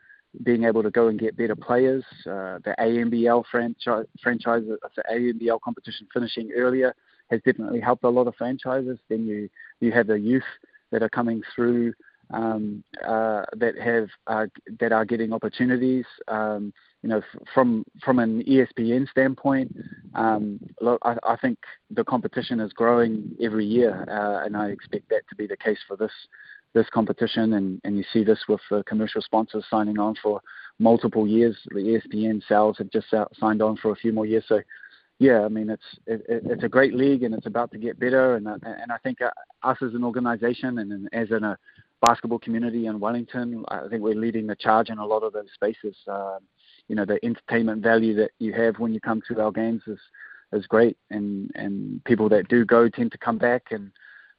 being 0.44 0.64
able 0.64 0.82
to 0.82 0.90
go 0.90 1.08
and 1.08 1.18
get 1.18 1.36
better 1.36 1.54
players. 1.54 2.04
Uh, 2.26 2.58
the 2.64 2.74
ANBL 2.78 3.44
franchise, 3.50 4.06
franchise, 4.22 4.62
the 4.66 5.02
ANBL 5.10 5.60
competition 5.60 6.06
finishing 6.12 6.50
earlier 6.56 6.94
has 7.30 7.40
definitely 7.44 7.80
helped 7.80 8.04
a 8.04 8.08
lot 8.08 8.26
of 8.26 8.34
franchises. 8.36 8.98
Then 9.08 9.26
you 9.26 9.48
you 9.80 9.92
have 9.92 10.06
the 10.06 10.18
youth 10.18 10.42
that 10.90 11.02
are 11.02 11.08
coming 11.08 11.42
through 11.54 11.92
um, 12.32 12.82
uh, 13.06 13.42
that 13.56 13.78
have 13.78 14.08
uh, 14.26 14.46
that 14.80 14.92
are 14.92 15.04
getting 15.04 15.32
opportunities. 15.32 16.04
Um, 16.28 16.72
you 17.02 17.08
know, 17.08 17.18
f- 17.18 17.42
from 17.54 17.84
from 18.04 18.18
an 18.18 18.42
ESPN 18.44 19.08
standpoint, 19.08 19.74
um, 20.14 20.58
look, 20.80 21.00
I, 21.04 21.16
I 21.26 21.36
think 21.36 21.58
the 21.90 22.04
competition 22.04 22.60
is 22.60 22.72
growing 22.72 23.36
every 23.40 23.64
year, 23.64 24.04
uh, 24.10 24.44
and 24.44 24.56
I 24.56 24.68
expect 24.70 25.08
that 25.10 25.22
to 25.28 25.36
be 25.36 25.46
the 25.46 25.56
case 25.56 25.78
for 25.86 25.96
this 25.96 26.12
this 26.74 26.86
competition. 26.90 27.54
And, 27.54 27.80
and 27.84 27.96
you 27.96 28.04
see 28.12 28.24
this 28.24 28.40
with 28.48 28.60
uh, 28.70 28.82
commercial 28.86 29.22
sponsors 29.22 29.64
signing 29.70 29.98
on 29.98 30.14
for 30.22 30.40
multiple 30.78 31.26
years. 31.26 31.56
The 31.70 31.76
ESPN 32.14 32.42
sales 32.48 32.76
have 32.78 32.90
just 32.90 33.12
out, 33.14 33.32
signed 33.38 33.62
on 33.62 33.76
for 33.76 33.92
a 33.92 33.96
few 33.96 34.12
more 34.12 34.26
years. 34.26 34.44
So 34.48 34.60
yeah, 35.18 35.44
I 35.44 35.48
mean 35.48 35.70
it's 35.70 35.82
it, 36.06 36.22
it- 36.28 36.42
it's 36.46 36.64
a 36.64 36.68
great 36.68 36.94
league 36.94 37.22
and 37.22 37.34
it's 37.34 37.46
about 37.46 37.70
to 37.72 37.78
get 37.78 37.98
better. 37.98 38.36
And 38.36 38.46
uh, 38.48 38.56
and 38.64 38.90
I 38.92 38.98
think 38.98 39.20
uh, 39.22 39.30
us 39.62 39.78
as 39.82 39.94
an 39.94 40.04
organisation 40.04 40.78
and 40.78 41.08
as 41.12 41.30
in 41.30 41.44
a 41.44 41.56
basketball 42.04 42.38
community 42.38 42.86
in 42.86 43.00
Wellington, 43.00 43.64
I 43.68 43.88
think 43.88 44.02
we're 44.02 44.14
leading 44.14 44.46
the 44.46 44.56
charge 44.56 44.90
in 44.90 44.98
a 44.98 45.06
lot 45.06 45.22
of 45.22 45.32
those 45.32 45.50
spaces. 45.54 45.96
Um, 46.06 46.38
you 46.88 46.96
know, 46.96 47.04
the 47.04 47.18
entertainment 47.24 47.82
value 47.82 48.14
that 48.16 48.30
you 48.38 48.52
have 48.54 48.78
when 48.78 48.94
you 48.94 49.00
come 49.00 49.22
to 49.28 49.40
our 49.40 49.52
games 49.52 49.82
is 49.86 49.98
is 50.52 50.66
great, 50.66 50.96
and 51.10 51.50
and 51.54 52.02
people 52.04 52.28
that 52.30 52.48
do 52.48 52.64
go 52.64 52.88
tend 52.88 53.12
to 53.12 53.18
come 53.18 53.38
back, 53.38 53.66
and 53.70 53.90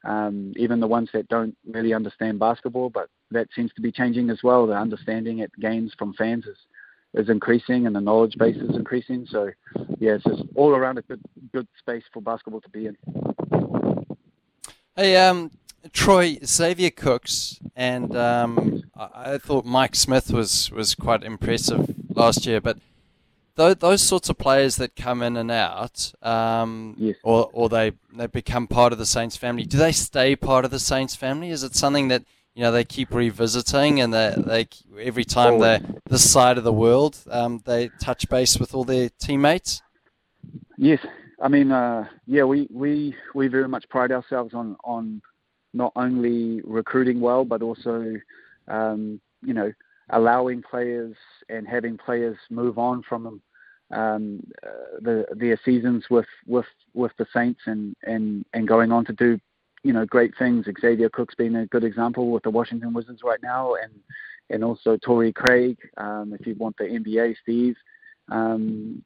um, 0.04 0.52
even 0.56 0.80
the 0.80 0.86
ones 0.86 1.10
that 1.12 1.28
don't 1.28 1.56
really 1.66 1.94
understand 1.94 2.38
basketball, 2.38 2.90
but 2.90 3.08
that 3.30 3.48
seems 3.54 3.72
to 3.74 3.82
be 3.82 3.92
changing 3.92 4.30
as 4.30 4.40
well. 4.42 4.66
The 4.66 4.74
understanding 4.74 5.40
at 5.40 5.52
games 5.60 5.92
from 5.98 6.14
fans 6.14 6.46
is 6.46 6.56
is 7.14 7.28
increasing, 7.28 7.86
and 7.86 7.94
the 7.94 8.00
knowledge 8.00 8.36
base 8.38 8.56
is 8.56 8.76
increasing. 8.76 9.26
So, 9.28 9.50
yeah, 9.98 10.12
it's 10.12 10.24
just 10.24 10.42
all 10.54 10.74
around 10.74 10.98
a 10.98 11.02
good 11.02 11.20
good 11.52 11.68
space 11.78 12.04
for 12.12 12.20
basketball 12.22 12.60
to 12.62 12.70
be 12.70 12.86
in. 12.86 12.96
Hey, 14.96 15.16
um, 15.16 15.50
Troy 15.92 16.38
Xavier 16.44 16.90
Cooks, 16.90 17.58
and 17.74 18.14
um, 18.16 18.82
I, 18.96 19.34
I 19.34 19.38
thought 19.38 19.64
Mike 19.64 19.94
Smith 19.94 20.32
was, 20.32 20.70
was 20.70 20.94
quite 20.94 21.22
impressive 21.22 21.94
last 22.14 22.46
year. 22.46 22.60
But 22.60 22.78
those, 23.54 23.76
those 23.76 24.02
sorts 24.02 24.28
of 24.28 24.38
players 24.38 24.76
that 24.76 24.96
come 24.96 25.22
in 25.22 25.36
and 25.36 25.50
out, 25.50 26.12
um, 26.22 27.14
or 27.22 27.50
or 27.52 27.68
they 27.68 27.92
they 28.12 28.26
become 28.26 28.66
part 28.66 28.92
of 28.92 28.98
the 28.98 29.06
Saints 29.06 29.36
family. 29.36 29.64
Do 29.64 29.78
they 29.78 29.92
stay 29.92 30.36
part 30.36 30.64
of 30.64 30.70
the 30.70 30.78
Saints 30.78 31.16
family? 31.16 31.50
Is 31.50 31.62
it 31.62 31.74
something 31.74 32.08
that 32.08 32.24
you 32.54 32.62
know 32.62 32.72
they 32.72 32.84
keep 32.84 33.12
revisiting, 33.12 34.00
and 34.00 34.12
they 34.12 34.34
they 34.36 34.68
every 35.00 35.24
time 35.24 35.58
they're 35.58 35.80
this 36.08 36.30
side 36.30 36.58
of 36.58 36.64
the 36.64 36.72
world, 36.72 37.18
um, 37.30 37.62
they 37.64 37.90
touch 38.00 38.28
base 38.28 38.58
with 38.58 38.74
all 38.74 38.84
their 38.84 39.10
teammates? 39.18 39.82
Yes, 40.78 41.00
I 41.42 41.48
mean, 41.48 41.72
uh, 41.72 42.06
yeah, 42.26 42.44
we, 42.44 42.66
we 42.70 43.14
we 43.34 43.48
very 43.48 43.68
much 43.68 43.88
pride 43.88 44.12
ourselves 44.12 44.54
on 44.54 44.76
on 44.84 45.20
not 45.72 45.92
only 45.96 46.60
recruiting 46.62 47.20
well, 47.20 47.44
but 47.44 47.62
also, 47.62 48.14
um, 48.68 49.20
you 49.42 49.54
know, 49.54 49.72
allowing 50.10 50.62
players 50.62 51.14
and 51.48 51.66
having 51.66 51.96
players 51.96 52.36
move 52.50 52.78
on 52.78 53.02
from 53.08 53.40
um, 53.92 54.42
uh, 54.66 54.98
the, 55.00 55.26
their 55.36 55.58
seasons 55.64 56.04
with, 56.10 56.26
with, 56.46 56.66
with 56.94 57.12
the 57.18 57.26
Saints 57.32 57.60
and, 57.66 57.94
and, 58.02 58.44
and 58.52 58.66
going 58.68 58.92
on 58.92 59.04
to 59.04 59.12
do, 59.12 59.38
you 59.82 59.92
know, 59.92 60.04
great 60.04 60.32
things. 60.38 60.66
Xavier 60.80 61.08
Cooks 61.08 61.34
been 61.34 61.56
a 61.56 61.66
good 61.66 61.84
example 61.84 62.30
with 62.30 62.42
the 62.42 62.50
Washington 62.50 62.92
Wizards 62.92 63.22
right 63.24 63.42
now, 63.42 63.74
and 63.74 63.92
and 64.50 64.64
also 64.64 64.96
Torrey 64.96 65.32
Craig. 65.32 65.78
Um, 65.96 66.34
if 66.38 66.46
you 66.46 66.54
want 66.56 66.76
the 66.76 66.84
NBA, 66.84 67.36
Steve. 67.42 67.76
Um, 68.30 69.02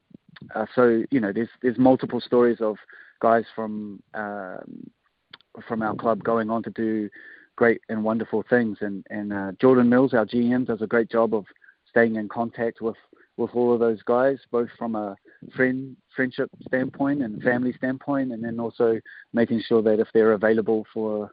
uh, 0.54 0.66
so 0.74 1.02
you 1.10 1.20
know, 1.20 1.32
there's 1.32 1.48
there's 1.62 1.78
multiple 1.78 2.20
stories 2.20 2.60
of 2.60 2.76
guys 3.20 3.44
from 3.54 4.02
um, 4.14 4.90
from 5.66 5.82
our 5.82 5.94
club 5.94 6.22
going 6.22 6.50
on 6.50 6.62
to 6.64 6.70
do 6.70 7.08
great 7.56 7.80
and 7.88 8.02
wonderful 8.02 8.44
things. 8.48 8.78
And 8.80 9.04
and 9.10 9.32
uh, 9.32 9.52
Jordan 9.60 9.88
Mills, 9.88 10.14
our 10.14 10.26
GM, 10.26 10.66
does 10.66 10.82
a 10.82 10.86
great 10.86 11.10
job 11.10 11.34
of 11.34 11.44
staying 11.88 12.16
in 12.16 12.28
contact 12.28 12.80
with 12.80 12.96
with 13.36 13.50
all 13.54 13.72
of 13.72 13.80
those 13.80 14.02
guys, 14.02 14.38
both 14.50 14.68
from 14.78 14.94
a 14.94 15.16
friend 15.54 15.96
friendship 16.14 16.50
standpoint 16.66 17.22
and 17.22 17.42
family 17.42 17.72
standpoint, 17.76 18.32
and 18.32 18.42
then 18.44 18.60
also 18.60 19.00
making 19.32 19.62
sure 19.66 19.82
that 19.82 20.00
if 20.00 20.08
they're 20.14 20.32
available 20.32 20.86
for 20.92 21.30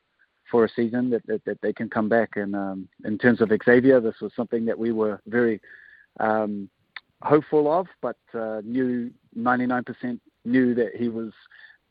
for 0.50 0.66
a 0.66 0.70
season 0.70 1.10
that, 1.10 1.26
that, 1.28 1.44
that 1.46 1.62
they 1.62 1.72
can 1.72 1.90
come 1.90 2.10
back. 2.10 2.32
And 2.36 2.54
um, 2.54 2.90
in 3.06 3.18
terms 3.18 3.40
of 3.40 3.50
Xavier, 3.64 4.02
this 4.02 4.16
was 4.22 4.34
something 4.36 4.66
that 4.66 4.78
we 4.78 4.92
were 4.92 5.22
very 5.26 5.62
um, 6.20 6.70
hopeful 7.22 7.72
of, 7.72 7.88
but 8.02 8.18
uh, 8.34 8.60
knew 8.66 9.10
99% 9.38 10.20
knew 10.44 10.76
that 10.76 10.90
he 10.98 11.08
was 11.08 11.32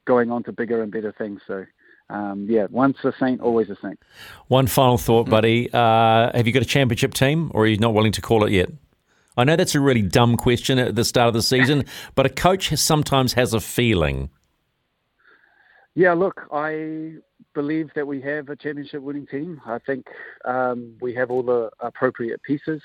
going 0.06 0.30
on 0.30 0.42
to 0.42 0.52
bigger 0.52 0.82
and 0.82 0.92
better 0.92 1.14
things. 1.16 1.40
So. 1.46 1.64
Um, 2.10 2.46
yeah, 2.48 2.66
once 2.70 2.98
a 3.04 3.12
saint, 3.20 3.40
always 3.40 3.70
a 3.70 3.76
saint. 3.80 3.98
One 4.48 4.66
final 4.66 4.98
thought, 4.98 5.30
buddy. 5.30 5.70
Uh, 5.72 6.30
have 6.34 6.46
you 6.46 6.52
got 6.52 6.62
a 6.62 6.66
championship 6.66 7.14
team, 7.14 7.50
or 7.54 7.64
are 7.64 7.66
you 7.66 7.78
not 7.78 7.94
willing 7.94 8.12
to 8.12 8.20
call 8.20 8.44
it 8.44 8.52
yet? 8.52 8.68
I 9.36 9.44
know 9.44 9.56
that's 9.56 9.76
a 9.76 9.80
really 9.80 10.02
dumb 10.02 10.36
question 10.36 10.78
at 10.78 10.96
the 10.96 11.04
start 11.04 11.28
of 11.28 11.34
the 11.34 11.42
season, 11.42 11.84
but 12.14 12.26
a 12.26 12.28
coach 12.28 12.70
has, 12.70 12.80
sometimes 12.80 13.34
has 13.34 13.54
a 13.54 13.60
feeling. 13.60 14.28
Yeah, 15.94 16.12
look, 16.14 16.48
I 16.52 17.14
believe 17.54 17.90
that 17.94 18.06
we 18.06 18.20
have 18.22 18.48
a 18.48 18.56
championship 18.56 19.02
winning 19.02 19.26
team. 19.26 19.60
I 19.64 19.78
think 19.78 20.06
um, 20.44 20.96
we 21.00 21.14
have 21.14 21.30
all 21.30 21.42
the 21.42 21.70
appropriate 21.80 22.42
pieces. 22.42 22.82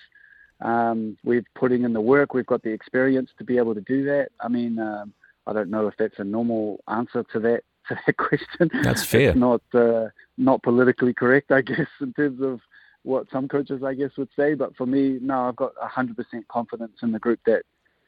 Um, 0.62 1.18
we're 1.24 1.44
putting 1.56 1.84
in 1.84 1.94
the 1.94 2.02
work. 2.02 2.34
We've 2.34 2.46
got 2.46 2.62
the 2.62 2.72
experience 2.72 3.32
to 3.40 3.44
be 3.44 3.58
able 3.58 3.74
to 3.74 3.82
do 3.82 4.06
that. 4.06 4.30
I 4.40 4.48
mean, 4.48 4.80
um, 4.80 5.14
I 5.48 5.54
don't 5.54 5.70
know 5.70 5.88
if 5.88 5.96
that's 5.98 6.20
a 6.20 6.24
normal 6.24 6.82
answer 6.88 7.24
to 7.34 7.40
that 7.42 7.64
to 7.90 8.00
that 8.06 8.18
question. 8.18 8.70
That's 8.84 9.06
fair. 9.06 9.30
It's 9.30 9.38
not 9.38 9.62
uh, 9.74 10.08
not 10.38 10.64
politically 10.64 11.14
correct, 11.14 11.52
I 11.52 11.62
guess, 11.70 11.88
in 12.02 12.14
terms 12.14 12.42
of 12.42 12.60
what 13.04 13.28
some 13.32 13.48
coaches, 13.48 13.84
I 13.84 13.94
guess, 13.94 14.12
would 14.18 14.30
say. 14.36 14.56
But 14.56 14.76
for 14.76 14.86
me, 14.86 15.20
no, 15.22 15.48
I've 15.48 15.56
got 15.56 15.76
100% 15.76 16.16
confidence 16.48 16.98
in 17.04 17.12
the 17.12 17.20
group 17.20 17.40
that 17.46 17.62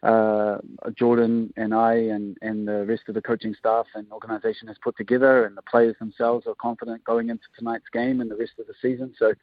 uh, 0.04 0.58
Jordan 0.96 1.54
and 1.56 1.74
I 1.74 1.94
and, 1.94 2.38
and 2.42 2.68
the 2.68 2.86
rest 2.86 3.04
of 3.08 3.16
the 3.16 3.22
coaching 3.22 3.56
staff 3.58 3.86
and 3.96 4.12
organization 4.12 4.68
has 4.68 4.78
put 4.84 4.98
together, 4.98 5.46
and 5.46 5.56
the 5.56 5.62
players 5.64 5.96
themselves 6.00 6.48
are 6.48 6.56
confident 6.56 7.04
going 7.04 7.30
into 7.30 7.44
tonight's 7.58 7.90
game 7.92 8.22
and 8.22 8.30
the 8.30 8.36
rest 8.36 8.54
of 8.60 8.68
the 8.68 8.74
season. 8.82 9.14
So 9.18 9.34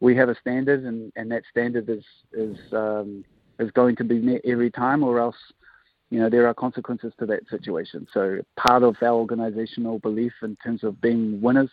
we 0.00 0.16
have 0.16 0.28
a 0.28 0.34
standard, 0.40 0.84
and, 0.84 1.12
and 1.16 1.30
that 1.32 1.42
standard 1.50 1.88
is 1.88 2.04
is 2.32 2.58
um, 2.72 3.24
is 3.58 3.70
going 3.72 3.96
to 3.96 4.04
be 4.04 4.18
met 4.18 4.40
every 4.44 4.70
time, 4.70 5.02
or 5.02 5.18
else 5.18 5.36
you 6.10 6.18
know 6.18 6.28
there 6.28 6.46
are 6.46 6.54
consequences 6.54 7.12
to 7.18 7.26
that 7.26 7.48
situation. 7.48 8.06
So 8.12 8.40
part 8.56 8.82
of 8.82 8.96
our 9.02 9.14
organizational 9.14 9.98
belief 10.00 10.32
in 10.42 10.56
terms 10.56 10.84
of 10.84 11.00
being 11.00 11.40
winners 11.40 11.70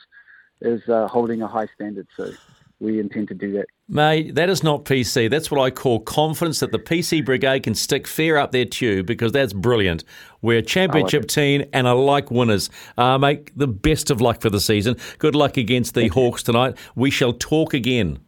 is 0.61 0.81
uh, 0.87 1.07
holding 1.07 1.41
a 1.41 1.47
high 1.47 1.67
standard. 1.75 2.07
So 2.15 2.31
we 2.79 2.99
intend 2.99 3.27
to 3.29 3.33
do 3.33 3.51
that. 3.53 3.65
Mate, 3.89 4.35
that 4.35 4.49
is 4.49 4.63
not 4.63 4.85
PC. 4.85 5.29
That's 5.29 5.49
what 5.49 5.59
I 5.61 5.71
call 5.71 5.99
confidence 5.99 6.59
that 6.59 6.71
the 6.71 6.79
PC 6.79 7.25
Brigade 7.25 7.63
can 7.63 7.73
stick 7.73 8.05
fair 8.05 8.37
up 8.37 8.51
their 8.51 8.65
tube 8.65 9.07
because 9.07 9.31
that's 9.31 9.53
brilliant. 9.53 10.03
We're 10.41 10.59
a 10.59 10.63
championship 10.63 11.23
it. 11.23 11.29
team 11.29 11.65
and 11.73 11.87
I 11.87 11.91
like 11.91 12.29
winners. 12.29 12.69
Uh, 12.97 13.17
mate, 13.17 13.51
the 13.57 13.67
best 13.67 14.11
of 14.11 14.21
luck 14.21 14.41
for 14.41 14.49
the 14.49 14.59
season. 14.59 14.97
Good 15.17 15.35
luck 15.35 15.57
against 15.57 15.95
the 15.95 16.09
Hawks 16.09 16.43
tonight. 16.43 16.77
We 16.95 17.09
shall 17.09 17.33
talk 17.33 17.73
again. 17.73 18.19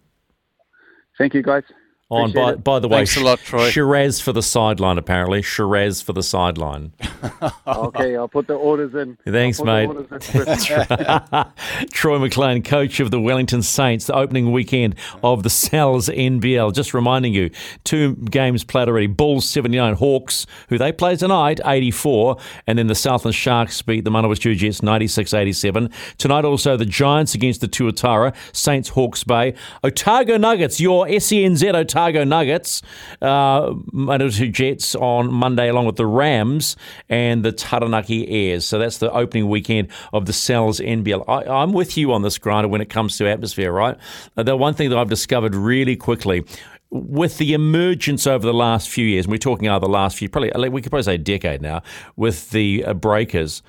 Thank 1.18 1.34
you, 1.34 1.44
guys. 1.44 1.64
Oh, 2.12 2.18
On 2.18 2.30
Appreciate 2.32 2.44
by, 2.44 2.52
it. 2.54 2.64
by 2.64 2.80
the 2.80 2.88
way, 2.88 2.98
Thanks 2.98 3.18
a 3.18 3.24
lot, 3.24 3.38
Troy. 3.38 3.70
Shiraz 3.70 4.20
for 4.20 4.34
the 4.34 4.42
sideline, 4.42 4.98
apparently. 4.98 5.44
Shiraz 5.44 6.02
for 6.02 6.12
the 6.12 6.24
sideline. 6.24 6.92
okay, 7.68 8.16
I'll 8.16 8.28
put 8.28 8.48
the 8.48 8.56
orders 8.56 8.96
in. 8.96 9.16
Thanks, 9.32 9.62
mate. 9.62 9.86
put 9.88 10.10
the 10.10 11.46
in. 11.80 11.88
Troy 11.92 12.18
McLean, 12.18 12.64
coach 12.64 13.00
of 13.00 13.12
the 13.12 13.22
Wellington 13.22 13.62
Saints, 13.62 14.08
the 14.08 14.16
opening 14.16 14.52
weekend 14.52 14.96
of 15.22 15.44
the 15.44 15.52
Sal's 15.52 16.10
NBL. 16.10 16.74
Just 16.74 16.96
reminding 16.96 17.36
you, 17.36 17.52
two 17.84 18.16
games 18.16 18.64
played 18.64 18.88
already. 18.88 19.06
Bulls 19.06 19.48
79, 19.48 19.94
Hawks, 19.94 20.48
who 20.70 20.80
they 20.80 20.92
play 20.92 21.16
tonight, 21.16 21.60
84, 21.64 22.38
and 22.66 22.80
then 22.80 22.88
the 22.88 22.96
Southland 22.96 23.36
Sharks 23.36 23.84
beat 23.84 24.04
the 24.04 24.10
Manawatu 24.10 24.56
Jets 24.58 24.82
96 24.82 25.32
87. 25.32 25.92
Tonight 26.18 26.44
also 26.44 26.76
the 26.76 26.86
Giants 26.86 27.36
against 27.36 27.62
the 27.62 27.68
Tuatara, 27.68 28.36
Saints 28.52 28.90
Hawks 28.90 29.24
Bay, 29.24 29.54
Otago 29.84 30.38
Nuggets, 30.38 30.82
your 30.82 31.06
SENZ 31.06 31.76
Otago 31.76 31.99
Nuggets, 32.08 32.82
uh, 33.22 33.72
Manawatu 33.94 34.52
Jets 34.52 34.96
on 34.96 35.32
Monday 35.32 35.70
along 35.70 35.86
with 35.86 35.98
the 35.98 36.06
Rams 36.06 36.76
and 37.10 37.44
the 37.44 37.52
Taranaki 37.52 38.28
Airs. 38.30 38.66
So 38.66 38.80
that's 38.80 38.98
the 39.00 39.12
opening 39.12 39.50
weekend 39.50 39.90
of 40.14 40.26
the 40.26 40.34
Sal's 40.34 40.80
NBL. 40.80 41.26
I, 41.28 41.44
I'm 41.44 41.74
with 41.74 41.98
you 41.98 42.14
on 42.14 42.22
this, 42.22 42.38
Grinder, 42.38 42.68
when 42.68 42.82
it 42.82 42.90
comes 42.90 43.18
to 43.18 43.28
atmosphere, 43.28 43.72
right? 43.72 43.98
Uh, 44.38 44.44
the 44.44 44.56
one 44.56 44.74
thing 44.74 44.90
that 44.90 44.98
I've 44.98 45.10
discovered 45.10 45.56
really 45.56 45.96
quickly 45.96 46.46
with 46.92 47.38
the 47.38 47.54
emergence 47.54 48.26
over 48.26 48.46
the 48.46 48.54
last 48.54 48.90
few 48.90 49.06
years, 49.06 49.26
and 49.26 49.32
we're 49.32 49.38
talking 49.38 49.68
over 49.68 49.86
the 49.86 49.92
last 49.92 50.18
few, 50.18 50.30
probably 50.30 50.70
we 50.70 50.82
could 50.82 50.92
probably 50.92 51.04
say 51.04 51.16
a 51.16 51.20
decade 51.20 51.62
now, 51.62 51.82
with 52.16 52.50
the 52.52 52.84
uh, 52.86 52.94
breakers. 52.94 53.62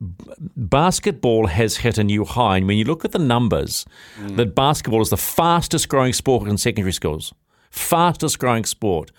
Basketball 0.00 1.46
has 1.46 1.78
hit 1.78 1.98
a 1.98 2.04
new 2.04 2.24
high. 2.24 2.58
And 2.58 2.66
when 2.66 2.76
you 2.78 2.84
look 2.84 3.04
at 3.04 3.12
the 3.12 3.18
numbers, 3.18 3.84
that 4.18 4.54
basketball 4.54 5.00
is 5.02 5.10
the 5.10 5.16
fastest 5.16 5.88
growing 5.88 6.12
sport 6.12 6.48
in 6.48 6.58
secondary 6.58 6.92
schools, 6.92 7.32
fastest 7.70 8.38
growing 8.38 8.64
sport. 8.64 9.10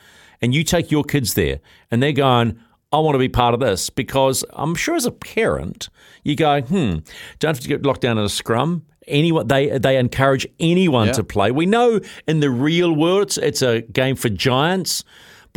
And 0.41 0.53
you 0.53 0.63
take 0.63 0.91
your 0.91 1.03
kids 1.03 1.33
there, 1.33 1.59
and 1.89 2.01
they're 2.01 2.11
going, 2.11 2.59
I 2.91 2.99
want 2.99 3.15
to 3.15 3.19
be 3.19 3.29
part 3.29 3.53
of 3.53 3.59
this 3.59 3.89
because 3.89 4.45
I'm 4.53 4.75
sure 4.75 4.95
as 4.95 5.05
a 5.05 5.11
parent, 5.11 5.89
you 6.23 6.35
go, 6.35 6.61
hmm, 6.61 6.97
don't 7.39 7.55
have 7.55 7.59
to 7.59 7.67
get 7.67 7.83
locked 7.83 8.01
down 8.01 8.17
in 8.17 8.23
a 8.23 8.29
scrum. 8.29 8.85
Anyone 9.07 9.47
they 9.47 9.77
they 9.79 9.97
encourage 9.97 10.45
anyone 10.59 11.07
Yeah. 11.07 11.13
to 11.13 11.23
play. 11.23 11.49
We 11.49 11.65
know 11.65 12.01
in 12.27 12.41
the 12.41 12.49
real 12.49 12.93
world 12.93 13.23
it's, 13.23 13.37
it's 13.37 13.61
a 13.61 13.81
game 13.81 14.17
for 14.17 14.27
giants, 14.27 15.05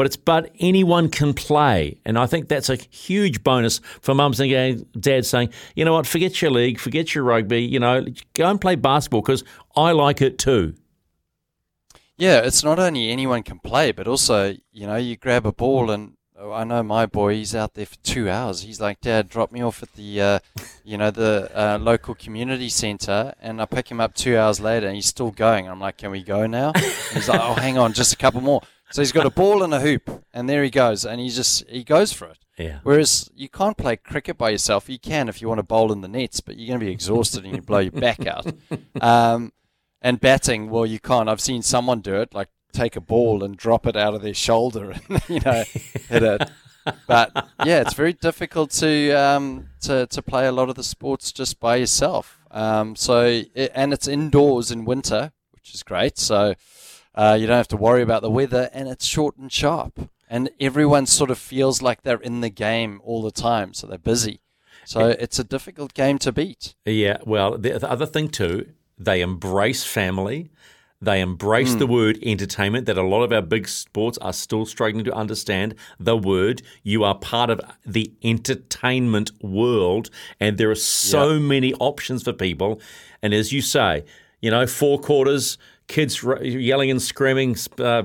but 0.01 0.07
it's 0.07 0.17
but 0.17 0.51
anyone 0.61 1.11
can 1.11 1.35
play, 1.35 2.01
and 2.07 2.19
I 2.19 2.25
think 2.25 2.49
that's 2.49 2.71
a 2.71 2.77
huge 2.77 3.45
bonus 3.45 3.83
for 4.01 4.15
mums 4.15 4.41
and 4.41 4.91
dads 4.99 5.29
saying, 5.29 5.51
you 5.77 5.85
know 5.85 5.93
what, 5.93 6.07
forget 6.07 6.41
your 6.41 6.51
league, 6.51 6.81
forget 6.81 7.15
your 7.15 7.23
rugby, 7.23 7.61
you 7.61 7.79
know, 7.79 8.07
go 8.33 8.49
and 8.49 8.59
play 8.59 8.77
basketball 8.77 9.21
because 9.21 9.45
I 9.77 9.93
like 9.93 10.23
it 10.23 10.39
too. 10.39 10.73
Yeah, 12.17 12.39
it's 12.39 12.65
not 12.65 12.79
only 12.79 13.11
anyone 13.11 13.43
can 13.43 13.59
play, 13.59 13.93
but 13.93 14.09
also, 14.09 14.55
you 14.73 14.87
know, 14.87 14.97
you 14.97 15.19
grab 15.19 15.45
a 15.45 15.53
ball 15.53 15.91
and 15.91 16.15
oh, 16.39 16.51
I 16.51 16.65
know 16.65 16.83
my 16.83 17.05
boy, 17.05 17.35
he's 17.35 17.55
out 17.55 17.75
there 17.75 17.85
for 17.85 17.97
two 17.97 18.31
hours. 18.31 18.63
He's 18.63 18.81
like, 18.81 19.03
Dad, 19.03 19.29
drop 19.29 19.53
me 19.53 19.61
off 19.61 19.83
at 19.83 19.93
the, 19.97 20.19
uh, 20.19 20.39
you 20.83 20.97
know, 20.97 21.11
the 21.11 21.51
uh, 21.55 21.77
local 21.79 22.15
community 22.15 22.71
centre, 22.71 23.35
and 23.39 23.61
I 23.61 23.67
pick 23.67 23.91
him 23.91 24.01
up 24.01 24.15
two 24.15 24.39
hours 24.39 24.61
later, 24.61 24.87
and 24.87 24.97
he's 24.97 25.09
still 25.09 25.31
going. 25.31 25.69
I'm 25.69 25.79
like, 25.79 25.99
Can 25.99 26.11
we 26.11 26.23
go 26.23 26.47
now? 26.47 26.73
And 26.75 26.85
he's 27.13 27.29
like, 27.29 27.41
Oh, 27.43 27.53
hang 27.53 27.77
on, 27.77 27.93
just 27.93 28.15
a 28.15 28.17
couple 28.17 28.41
more. 28.41 28.63
So 28.93 29.03
he's 29.03 29.13
got 29.13 29.27
a 29.27 29.31
ball 29.31 29.63
and 29.63 29.73
a 29.73 29.81
hoop, 29.81 30.25
and 30.33 30.49
there 30.49 30.65
he 30.65 30.71
goes, 30.71 31.05
and 31.05 31.21
he 31.21 31.29
just 31.29 31.69
he 31.69 31.85
goes 31.85 32.13
for 32.13 32.27
it. 32.27 32.39
Yeah. 32.59 32.81
Whereas 32.83 33.31
you 33.35 33.49
can't 33.49 33.77
play 33.77 33.97
cricket 33.97 34.37
by 34.37 34.51
yourself. 34.51 34.89
You 34.89 34.99
can 34.99 35.29
if 35.29 35.41
you 35.41 35.49
want 35.49 35.59
to 35.59 35.65
bowl 35.65 35.93
in 35.93 36.03
the 36.03 36.09
nets, 36.09 36.41
but 36.41 36.57
you're 36.57 36.69
going 36.69 36.81
to 36.81 36.87
be 36.87 36.93
exhausted 36.93 37.45
and 37.45 37.55
you 37.55 37.63
blow 37.63 37.79
your 37.79 37.93
back 37.93 38.27
out. 38.27 38.47
Um, 39.01 39.53
and 40.03 40.21
batting, 40.21 40.69
well, 40.69 40.85
you 40.85 40.99
can't. 40.99 41.29
I've 41.29 41.41
seen 41.41 41.63
someone 41.63 42.01
do 42.01 42.17
it, 42.21 42.35
like 42.35 42.49
take 42.73 42.97
a 42.97 43.01
ball 43.01 43.43
and 43.43 43.57
drop 43.57 43.87
it 43.87 43.97
out 43.97 44.15
of 44.15 44.23
their 44.23 44.35
shoulder 44.35 44.91
and 45.09 45.23
you 45.29 45.41
know 45.41 45.65
hit 46.09 46.23
it. 46.23 46.51
But 47.07 47.49
yeah, 47.65 47.81
it's 47.81 47.95
very 47.95 48.13
difficult 48.13 48.71
to 48.73 49.13
um, 49.13 49.69
to 49.83 50.07
to 50.07 50.23
play 50.23 50.47
a 50.47 50.53
lot 50.53 50.69
of 50.69 50.75
the 50.75 50.83
sports 50.85 51.33
just 51.33 51.61
by 51.61 51.77
yourself. 51.77 52.39
Um, 52.51 52.97
so 52.97 53.43
it, 53.55 53.73
and 53.75 53.93
it's 53.93 54.09
indoors 54.09 54.71
in 54.71 54.85
winter, 54.85 55.33
which 55.53 55.75
is 55.75 55.83
great. 55.83 56.19
So 56.19 56.55
uh, 57.15 57.37
you 57.41 57.47
don't 57.47 57.57
have 57.57 57.69
to 57.69 57.77
worry 57.77 58.03
about 58.03 58.23
the 58.23 58.31
weather, 58.31 58.71
and 58.73 58.89
it's 58.89 59.05
short 59.07 59.37
and 59.37 59.51
sharp. 59.53 60.09
And 60.29 60.51
everyone 60.61 61.07
sort 61.07 61.31
of 61.31 61.39
feels 61.39 61.83
like 61.83 62.03
they're 62.03 62.21
in 62.21 62.41
the 62.41 62.51
game 62.51 63.01
all 63.03 63.21
the 63.23 63.33
time, 63.33 63.75
so 63.75 63.87
they're 63.87 63.99
busy. 63.99 64.41
So 64.85 65.09
it's 65.09 65.39
a 65.39 65.45
difficult 65.45 65.93
game 65.95 66.19
to 66.21 66.33
beat. 66.33 66.75
Yeah, 66.85 67.19
well, 67.25 67.59
the, 67.59 67.79
the 67.79 67.91
other 67.91 68.07
thing 68.07 68.29
too, 68.29 68.71
they 68.99 69.21
embrace 69.21 69.85
family. 69.85 70.51
They 71.03 71.21
embrace 71.21 71.75
Mm. 71.75 71.79
the 71.79 71.87
word 71.87 72.19
entertainment 72.23 72.87
that 72.87 72.99
a 72.99 73.03
lot 73.03 73.23
of 73.23 73.33
our 73.33 73.41
big 73.43 73.67
sports 73.69 74.19
are 74.19 74.33
still 74.35 74.67
struggling 74.67 75.05
to 75.05 75.15
understand. 75.15 75.75
The 75.99 76.17
word, 76.17 76.61
you 76.83 77.05
are 77.05 77.15
part 77.15 77.49
of 77.51 77.61
the 77.87 78.13
entertainment 78.23 79.31
world, 79.43 80.11
and 80.39 80.59
there 80.59 80.71
are 80.71 80.75
so 80.75 81.39
many 81.41 81.73
options 81.75 82.23
for 82.23 82.33
people. 82.33 82.81
And 83.23 83.33
as 83.33 83.53
you 83.53 83.63
say, 83.63 84.05
you 84.41 84.51
know, 84.51 84.67
four 84.67 84.99
quarters, 84.99 85.57
kids 85.91 86.25
yelling 86.41 86.91
and 86.91 87.03
screaming, 87.03 87.57
uh, 87.79 88.05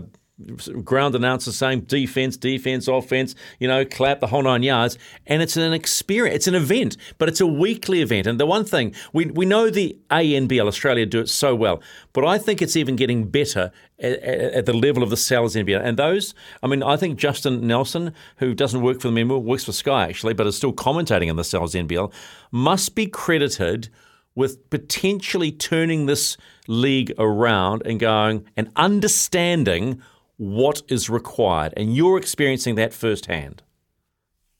ground 0.83 1.15
announcer 1.15 1.51
saying 1.51 1.81
defense, 1.81 2.35
defense, 2.35 2.87
offense, 2.87 3.35
you 3.59 3.67
know, 3.67 3.85
clap 3.85 4.19
the 4.19 4.27
whole 4.27 4.41
nine 4.41 4.63
yards. 4.63 4.97
And 5.27 5.41
it's 5.41 5.55
an 5.55 5.71
experience, 5.71 6.35
it's 6.35 6.47
an 6.47 6.55
event, 6.55 6.97
but 7.17 7.29
it's 7.29 7.39
a 7.39 7.47
weekly 7.47 8.01
event. 8.01 8.27
And 8.27 8.39
the 8.39 8.45
one 8.45 8.65
thing, 8.65 8.93
we, 9.13 9.27
we 9.27 9.45
know 9.45 9.69
the 9.69 9.97
ANBL 10.09 10.67
Australia 10.67 11.05
do 11.05 11.21
it 11.21 11.29
so 11.29 11.55
well, 11.55 11.81
but 12.11 12.25
I 12.25 12.37
think 12.37 12.61
it's 12.61 12.75
even 12.75 12.95
getting 12.95 13.29
better 13.29 13.71
at, 13.99 14.65
the 14.65 14.73
level 14.73 15.03
of 15.03 15.09
the 15.09 15.17
Sal's 15.17 15.55
NBL. 15.55 15.81
And 15.81 15.97
those, 15.97 16.33
I 16.61 16.67
mean, 16.67 16.83
I 16.83 16.97
think 16.97 17.17
Justin 17.17 17.65
Nelson, 17.65 18.13
who 18.37 18.53
doesn't 18.53 18.81
work 18.81 18.99
for 18.99 19.07
them 19.07 19.17
anymore, 19.17 19.41
works 19.41 19.63
for 19.63 19.71
Sky 19.71 20.09
actually, 20.09 20.33
but 20.33 20.47
is 20.47 20.57
still 20.57 20.73
commentating 20.73 21.27
in 21.27 21.37
the 21.37 21.45
Sal's 21.45 21.75
NBL, 21.75 22.11
must 22.51 22.95
be 22.95 23.07
credited 23.07 23.89
with 24.35 24.69
potentially 24.69 25.51
turning 25.51 26.05
this 26.05 26.37
league 26.67 27.13
around 27.17 27.81
and 27.85 27.99
going 27.99 28.45
and 28.55 28.69
understanding 28.75 30.01
what 30.37 30.81
is 30.89 31.09
required. 31.09 31.73
And 31.77 31.95
you're 31.95 32.17
experiencing 32.17 32.75
that 32.75 32.93
firsthand. 32.93 33.63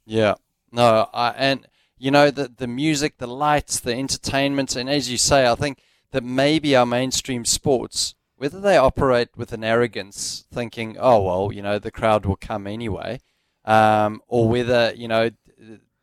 Yeah. 0.05 0.35
No, 0.71 1.09
I, 1.13 1.29
and 1.31 1.67
you 1.97 2.11
know 2.11 2.29
the 2.29 2.51
the 2.55 2.67
music, 2.67 3.17
the 3.17 3.27
lights, 3.27 3.79
the 3.79 3.93
entertainment, 3.93 4.75
and 4.75 4.89
as 4.89 5.09
you 5.09 5.17
say, 5.17 5.47
I 5.47 5.55
think 5.55 5.81
that 6.11 6.23
maybe 6.23 6.75
our 6.75 6.85
mainstream 6.85 7.45
sports, 7.45 8.15
whether 8.35 8.59
they 8.59 8.77
operate 8.77 9.29
with 9.37 9.53
an 9.53 9.63
arrogance, 9.63 10.45
thinking, 10.51 10.97
oh 10.99 11.21
well, 11.21 11.51
you 11.53 11.61
know, 11.61 11.79
the 11.79 11.91
crowd 11.91 12.25
will 12.25 12.35
come 12.35 12.67
anyway, 12.67 13.21
um, 13.63 14.21
or 14.27 14.49
whether 14.49 14.93
you 14.95 15.07
know 15.07 15.29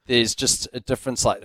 there's 0.07 0.35
just 0.35 0.69
a 0.73 0.81
difference. 0.81 1.24
Like 1.24 1.44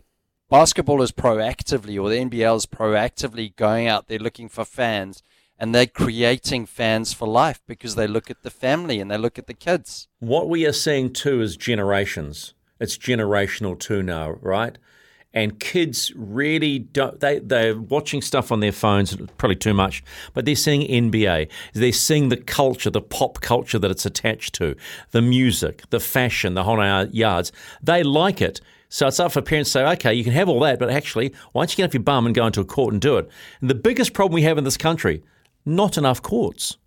basketball 0.50 1.02
is 1.02 1.12
proactively, 1.12 2.02
or 2.02 2.10
the 2.10 2.18
NBL 2.18 2.58
is 2.58 2.66
proactively 2.66 3.56
going 3.56 3.88
out 3.88 4.08
there 4.08 4.20
looking 4.20 4.50
for 4.50 4.66
fans. 4.66 5.24
And 5.60 5.74
they're 5.74 5.88
creating 5.88 6.68
fans 6.68 7.14
for 7.14 7.28
life 7.28 7.62
because 7.66 7.96
they 7.96 8.06
look 8.06 8.30
at 8.30 8.44
the 8.44 8.52
family 8.52 9.00
and 9.00 9.10
they 9.10 9.18
look 9.18 9.40
at 9.40 9.48
the 9.48 9.56
kids. 9.56 10.08
What 10.20 10.50
we 10.50 10.68
are 10.68 10.74
seeing 10.74 11.12
too 11.12 11.42
is 11.42 11.58
generations. 11.58 12.54
It's 12.80 12.96
generational 12.96 13.80
too 13.80 14.04
now, 14.04 14.32
right? 14.42 14.78
And 15.34 15.60
kids 15.60 16.14
really 16.16 16.80
don't, 16.80 17.20
they, 17.20 17.40
they're 17.40 17.78
watching 17.78 18.22
stuff 18.22 18.52
on 18.52 18.60
their 18.60 18.72
phones, 18.72 19.16
probably 19.38 19.56
too 19.56 19.74
much, 19.74 20.04
but 20.34 20.46
they're 20.46 20.56
seeing 20.56 20.88
NBA. 20.88 21.50
They're 21.74 21.92
seeing 21.92 22.30
the 22.30 22.38
culture, 22.38 22.90
the 22.90 23.02
pop 23.02 23.42
culture 23.42 23.80
that 23.80 23.92
it's 23.92 24.06
attached 24.06 24.54
to, 24.56 24.76
the 25.12 25.22
music, 25.22 25.84
the 25.90 26.00
fashion, 26.00 26.54
the 26.54 26.64
whole 26.64 27.06
yards. 27.08 27.52
They 27.82 28.04
like 28.04 28.42
it. 28.42 28.62
So 28.90 29.08
it's 29.08 29.20
up 29.20 29.32
for 29.32 29.42
parents 29.42 29.72
to 29.72 29.80
say, 29.80 29.86
okay, 29.94 30.14
you 30.14 30.24
can 30.24 30.34
have 30.34 30.48
all 30.48 30.60
that, 30.62 30.80
but 30.80 30.90
actually, 30.90 31.34
why 31.52 31.62
don't 31.62 31.72
you 31.72 31.78
get 31.78 31.90
off 31.90 31.94
your 31.94 32.04
bum 32.04 32.26
and 32.26 32.34
go 32.34 32.46
into 32.46 32.62
a 32.62 32.66
court 32.66 32.94
and 32.94 33.02
do 33.02 33.18
it? 33.18 33.30
And 33.62 33.70
the 33.70 33.76
biggest 33.76 34.14
problem 34.14 34.34
we 34.34 34.44
have 34.44 34.58
in 34.58 34.64
this 34.64 34.78
country, 34.78 35.24
not 35.66 35.98
enough 35.98 36.22
courts. 36.22 36.78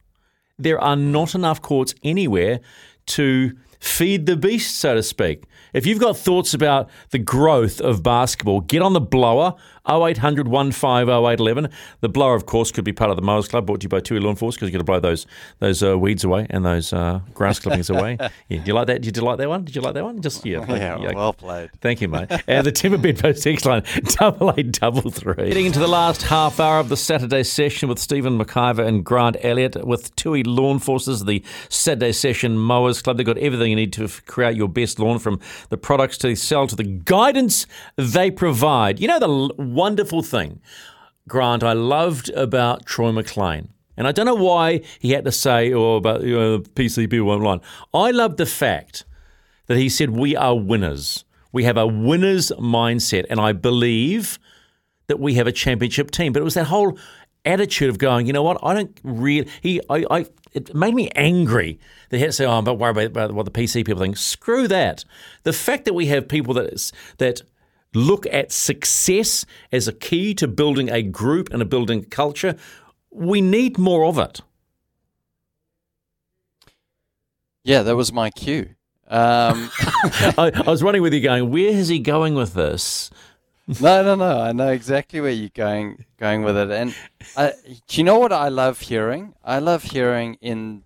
There 0.59 0.81
are 0.81 0.97
not 0.97 1.35
enough 1.35 1.61
courts 1.61 1.95
anywhere 2.03 2.61
to 3.07 3.53
feed 3.81 4.27
the 4.27 4.37
beast, 4.37 4.77
so 4.77 4.95
to 4.95 5.03
speak. 5.03 5.45
If 5.73 5.87
you've 5.87 6.01
got 6.01 6.17
thoughts 6.17 6.55
about 6.55 6.91
the 7.11 7.19
growth 7.19 7.81
of 7.81 8.03
basketball, 8.03 8.61
get 8.61 8.83
on 8.83 8.93
the 8.93 9.01
blower 9.01 9.55
0800 9.89 10.49
150811. 10.49 11.71
The 12.01 12.09
blower, 12.09 12.35
of 12.35 12.47
course, 12.47 12.71
could 12.71 12.85
be 12.85 12.93
part 12.93 13.11
of 13.11 13.17
the 13.17 13.23
Mowers 13.23 13.49
Club, 13.49 13.67
brought 13.67 13.81
to 13.81 13.85
you 13.85 13.89
by 13.89 14.01
Tui 14.01 14.19
Law 14.21 14.31
Enforcement 14.31 14.61
because 14.61 14.73
you've 14.73 14.87
got 14.87 14.95
to 14.95 15.01
blow 15.01 15.11
those 15.11 15.27
those 15.59 15.83
uh, 15.83 15.99
weeds 15.99 16.25
away 16.25 16.47
and 16.51 16.65
those 16.65 16.93
uh, 16.93 17.21
grass 17.35 17.59
clippings 17.59 17.91
away. 17.91 18.17
Yeah, 18.49 18.59
do 18.59 18.67
you 18.67 18.75
like 18.75 18.87
that? 18.89 19.03
Did 19.03 19.17
you 19.17 19.23
like 19.23 19.39
that 19.39 19.49
one? 19.49 19.65
Did 19.65 19.77
you 19.77 19.83
like 19.83 19.95
that 19.95 20.05
one? 20.05 20.21
Just 20.21 20.45
yeah, 20.45 20.65
Yeah, 20.69 21.13
well 21.15 21.33
played. 21.33 21.71
Thank 21.81 22.01
you, 22.01 22.09
mate. 22.09 22.31
And 22.47 22.67
the 22.67 22.73
Timber 22.73 22.99
Bed 22.99 23.19
Post 23.19 23.43
text 23.43 23.65
line 23.65 23.83
double 24.19 24.53
eight 24.57 24.73
double 24.73 25.11
three. 25.11 25.35
Getting 25.49 25.67
into 25.67 25.79
the 25.79 25.89
last 25.89 26.23
half 26.23 26.59
hour 26.59 26.79
of 26.81 26.89
the 26.89 26.97
Saturday 26.97 27.43
session 27.43 27.89
with 27.89 27.99
Stephen 27.99 28.39
McIvor 28.39 28.87
and 28.87 29.05
Grant 29.05 29.37
Elliott 29.43 29.87
with 29.87 30.15
Tui 30.17 30.43
Lawn 30.43 30.79
Forces, 30.79 31.25
the 31.25 31.43
Saturday 31.69 32.13
session 32.13 32.59
mowers 32.59 33.03
club. 33.03 33.17
They've 33.19 33.27
got 33.27 33.39
everything 33.39 33.71
you 33.71 33.77
need 33.77 33.93
to 33.95 34.09
create 34.27 34.57
your 34.57 34.69
best 34.69 34.99
lawn, 34.99 35.19
from 35.19 35.39
the 35.69 35.77
products 35.77 36.19
to 36.19 36.35
sell 36.35 36.67
to 36.67 36.77
the 36.77 36.85
guidance 36.85 37.67
they 37.97 38.31
provide. 38.31 39.01
You 39.01 39.09
know 39.09 39.19
the 39.19 39.29
l- 39.29 39.55
wonderful 39.75 40.23
thing, 40.23 40.61
Grant, 41.29 41.63
I 41.63 41.73
loved 41.73 42.29
about 42.31 42.87
Troy 42.87 43.13
McLean. 43.13 43.71
And 43.97 44.09
I 44.09 44.13
don't 44.13 44.27
know 44.27 44.35
why 44.35 44.81
he 44.99 45.11
had 45.11 45.25
to 45.25 45.33
say, 45.33 45.73
oh, 45.73 45.97
about 45.97 46.23
you 46.23 46.39
know, 46.39 46.59
PCB 46.61 47.23
won't 47.23 47.43
line. 47.43 47.61
I 47.93 48.11
love 48.11 48.37
the 48.37 48.47
fact 48.47 49.05
that 49.67 49.77
he 49.77 49.89
said, 49.89 50.11
we 50.11 50.35
are 50.35 50.57
winners. 50.57 51.25
We 51.53 51.65
have 51.65 51.77
a 51.77 51.87
winner's 51.87 52.51
mindset. 52.53 53.27
And 53.29 53.39
I 53.39 53.53
believe 53.53 54.39
that 55.09 55.21
we 55.21 55.35
have 55.35 55.47
a 55.47 55.53
championship 55.53 56.11
team. 56.11 56.33
But 56.33 56.41
it 56.41 56.45
was 56.45 56.55
that 56.55 56.67
whole 56.67 56.99
attitude 57.45 57.91
of 57.91 57.99
going, 57.99 58.27
you 58.27 58.33
know 58.33 58.43
what, 58.43 58.59
I 58.63 58.75
don't 58.75 58.99
really, 59.03 59.49
he, 59.61 59.81
I, 59.89 60.05
I, 60.11 60.27
it 60.53 60.75
made 60.75 60.95
me 60.95 61.11
angry 61.15 61.79
that 62.09 62.17
he 62.17 62.23
had 62.23 62.31
to 62.31 62.33
say, 62.33 62.45
oh, 62.45 62.53
I'm 62.53 62.65
not 62.65 62.79
worried 62.79 62.97
about, 62.97 63.07
about 63.07 63.33
what 63.33 63.45
the 63.45 63.51
PC 63.51 63.85
people 63.85 64.03
think. 64.03 64.17
Screw 64.17 64.67
that. 64.69 65.05
The 65.43 65.53
fact 65.53 65.85
that 65.85 65.95
we 65.95 66.07
have 66.07 66.29
people 66.29 66.55
that, 66.55 66.93
that 67.19 67.43
look 67.95 68.27
at 68.27 68.53
success 68.53 69.45
as 69.73 69.89
a 69.89 69.93
key 69.93 70.35
to 70.35 70.49
building 70.49 70.89
a 70.91 71.03
group 71.03 71.53
and 71.53 71.61
a 71.61 71.65
building 71.65 72.05
culture, 72.05 72.57
we 73.11 73.41
need 73.41 73.79
more 73.79 74.05
of 74.05 74.19
it. 74.19 74.41
Yeah, 77.65 77.83
that 77.83 77.97
was 77.97 78.13
my 78.13 78.31
cue. 78.31 78.71
Um, 79.09 79.71
I, 80.39 80.53
I 80.55 80.71
was 80.71 80.83
running 80.83 81.03
with 81.03 81.13
you 81.13 81.21
going, 81.21 81.51
where 81.51 81.69
is 81.69 81.89
he 81.89 81.99
going 81.99 82.35
with 82.35 82.55
this? 82.55 83.11
no, 83.81 84.03
no, 84.03 84.15
no. 84.15 84.41
I 84.41 84.53
know 84.53 84.69
exactly 84.69 85.21
where 85.21 85.31
you're 85.31 85.51
going 85.51 86.05
going 86.17 86.43
with 86.43 86.57
it. 86.57 86.71
And 86.71 86.95
I, 87.37 87.53
do 87.87 88.01
you 88.01 88.05
know 88.05 88.19
what 88.19 88.33
I 88.33 88.49
love 88.49 88.81
hearing? 88.81 89.35
I 89.45 89.59
love 89.59 89.85
hearing 89.85 90.39
in 90.41 90.83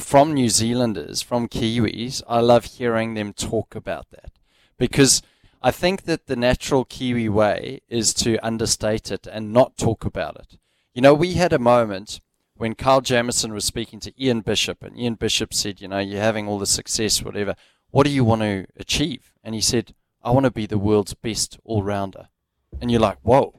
from 0.00 0.34
New 0.34 0.48
Zealanders, 0.48 1.22
from 1.22 1.48
Kiwis. 1.48 2.22
I 2.28 2.40
love 2.40 2.64
hearing 2.64 3.14
them 3.14 3.32
talk 3.32 3.74
about 3.74 4.10
that 4.10 4.32
because 4.78 5.22
I 5.62 5.70
think 5.70 6.02
that 6.02 6.26
the 6.26 6.36
natural 6.36 6.84
Kiwi 6.84 7.28
way 7.28 7.80
is 7.88 8.14
to 8.14 8.38
understate 8.44 9.10
it 9.10 9.26
and 9.26 9.52
not 9.52 9.76
talk 9.76 10.04
about 10.04 10.36
it. 10.36 10.58
You 10.94 11.02
know, 11.02 11.14
we 11.14 11.34
had 11.34 11.52
a 11.52 11.58
moment 11.58 12.20
when 12.56 12.74
Carl 12.74 13.00
Jamieson 13.00 13.52
was 13.52 13.64
speaking 13.64 14.00
to 14.00 14.12
Ian 14.22 14.40
Bishop, 14.40 14.82
and 14.82 14.98
Ian 14.98 15.14
Bishop 15.14 15.52
said, 15.52 15.80
You 15.80 15.88
know, 15.88 15.98
you're 15.98 16.20
having 16.20 16.48
all 16.48 16.58
the 16.58 16.66
success, 16.66 17.22
whatever. 17.22 17.54
What 17.90 18.04
do 18.04 18.10
you 18.10 18.24
want 18.24 18.42
to 18.42 18.66
achieve? 18.76 19.32
And 19.44 19.54
he 19.54 19.60
said, 19.60 19.94
I 20.22 20.30
want 20.30 20.44
to 20.44 20.50
be 20.50 20.66
the 20.66 20.78
world's 20.78 21.14
best 21.14 21.58
all 21.64 21.82
rounder. 21.82 22.28
And 22.80 22.90
you're 22.90 23.00
like, 23.00 23.18
Whoa. 23.22 23.54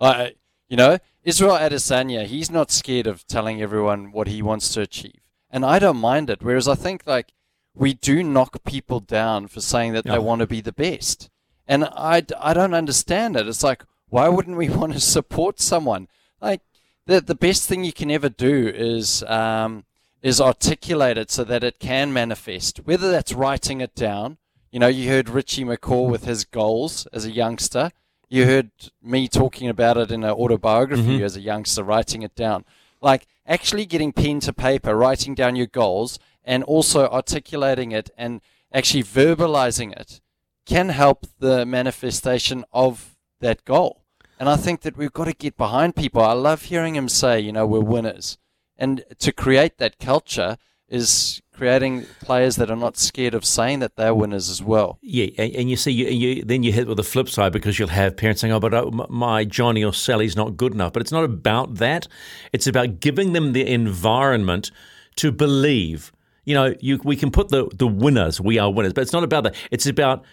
I, 0.00 0.34
you 0.68 0.76
know, 0.76 0.98
Israel 1.22 1.52
Adesanya, 1.52 2.26
he's 2.26 2.50
not 2.50 2.70
scared 2.70 3.06
of 3.06 3.26
telling 3.26 3.62
everyone 3.62 4.10
what 4.10 4.26
he 4.26 4.42
wants 4.42 4.72
to 4.74 4.80
achieve. 4.80 5.20
And 5.50 5.64
I 5.64 5.78
don't 5.78 5.98
mind 5.98 6.30
it. 6.30 6.42
Whereas 6.42 6.66
I 6.66 6.74
think, 6.74 7.02
like, 7.06 7.32
we 7.74 7.94
do 7.94 8.22
knock 8.22 8.62
people 8.64 9.00
down 9.00 9.48
for 9.48 9.60
saying 9.60 9.92
that 9.94 10.04
Yeah. 10.06 10.12
they 10.12 10.18
want 10.18 10.40
to 10.40 10.46
be 10.46 10.60
the 10.60 10.72
best. 10.72 11.30
And 11.66 11.84
I, 11.84 12.22
I 12.38 12.52
don't 12.54 12.74
understand 12.74 13.36
it. 13.36 13.48
It's 13.48 13.62
like, 13.62 13.84
why 14.08 14.28
wouldn't 14.28 14.56
we 14.56 14.68
want 14.80 14.92
to 14.92 15.00
support 15.00 15.60
someone? 15.60 16.08
Like, 16.40 16.60
the, 17.06 17.20
the 17.20 17.34
best 17.34 17.68
thing 17.68 17.82
you 17.84 17.92
can 17.92 18.10
ever 18.10 18.28
do 18.28 18.68
is 18.68 19.22
um, 19.24 19.84
is 20.22 20.40
articulate 20.40 21.18
it 21.18 21.30
so 21.30 21.42
that 21.44 21.64
it 21.64 21.80
can 21.80 22.12
manifest. 22.12 22.78
Whether 22.84 23.10
that's 23.10 23.32
writing 23.32 23.80
it 23.80 23.94
down, 23.94 24.38
you 24.70 24.78
know, 24.78 24.86
you 24.86 25.08
heard 25.08 25.28
Richie 25.28 25.64
McCaw 25.64 26.08
with 26.08 26.24
his 26.26 26.44
goals 26.44 27.06
as 27.12 27.24
a 27.24 27.30
youngster. 27.32 27.90
You 28.28 28.46
heard 28.46 28.70
me 29.02 29.26
talking 29.28 29.68
about 29.68 29.96
it 29.96 30.10
in 30.12 30.22
an 30.24 30.30
autobiography 30.30 31.18
Mhm. 31.18 31.22
as 31.22 31.36
a 31.36 31.40
youngster, 31.40 31.82
writing 31.82 32.22
it 32.22 32.34
down. 32.36 32.64
Like 33.00 33.26
actually 33.46 33.84
getting 33.84 34.12
pen 34.12 34.38
to 34.40 34.52
paper, 34.52 34.94
writing 34.96 35.34
down 35.34 35.56
your 35.56 35.66
goals, 35.66 36.18
and 36.44 36.62
also 36.64 37.08
articulating 37.08 37.92
it 37.92 38.10
and 38.16 38.40
actually 38.72 39.02
verbalizing 39.02 39.92
it 39.92 40.20
can 40.64 40.90
help 40.90 41.26
the 41.38 41.66
manifestation 41.66 42.64
of 42.72 43.16
that 43.40 43.64
goal. 43.64 44.02
And 44.38 44.48
I 44.48 44.56
think 44.56 44.80
that 44.80 44.96
we've 44.96 45.12
got 45.12 45.24
to 45.26 45.32
get 45.32 45.56
behind 45.56 45.94
people. 45.94 46.22
I 46.22 46.32
love 46.32 46.62
hearing 46.62 46.96
him 46.96 47.08
say, 47.08 47.38
you 47.38 47.52
know, 47.52 47.66
we're 47.66 47.80
winners. 47.80 48.38
And 48.76 49.04
to 49.18 49.32
create 49.32 49.78
that 49.78 49.98
culture 49.98 50.56
is 50.88 51.40
creating 51.54 52.06
players 52.20 52.56
that 52.56 52.70
are 52.70 52.76
not 52.76 52.96
scared 52.96 53.34
of 53.34 53.44
saying 53.44 53.78
that 53.78 53.96
they're 53.96 54.14
winners 54.14 54.50
as 54.50 54.62
well. 54.62 54.98
Yeah, 55.00 55.26
and, 55.38 55.54
and 55.54 55.70
you 55.70 55.76
see, 55.76 55.92
you, 55.92 56.08
you 56.08 56.44
then 56.44 56.62
you 56.62 56.72
hit 56.72 56.88
with 56.88 56.96
the 56.96 57.04
flip 57.04 57.28
side 57.28 57.52
because 57.52 57.78
you'll 57.78 57.88
have 57.88 58.16
parents 58.16 58.40
saying, 58.40 58.52
"Oh, 58.52 58.60
but 58.60 58.74
uh, 58.74 58.90
my 59.08 59.44
Johnny 59.44 59.84
or 59.84 59.94
Sally's 59.94 60.36
not 60.36 60.56
good 60.56 60.74
enough." 60.74 60.92
But 60.92 61.02
it's 61.02 61.12
not 61.12 61.24
about 61.24 61.76
that. 61.76 62.08
It's 62.52 62.66
about 62.66 63.00
giving 63.00 63.32
them 63.32 63.52
the 63.52 63.66
environment 63.66 64.70
to 65.16 65.32
believe. 65.32 66.12
You 66.44 66.54
know, 66.54 66.74
you, 66.80 67.00
we 67.04 67.16
can 67.16 67.30
put 67.30 67.48
the 67.48 67.68
the 67.74 67.86
winners. 67.86 68.40
We 68.40 68.58
are 68.58 68.72
winners, 68.72 68.92
but 68.92 69.02
it's 69.02 69.12
not 69.12 69.24
about 69.24 69.44
that. 69.44 69.54
It's 69.70 69.86
about 69.86 70.24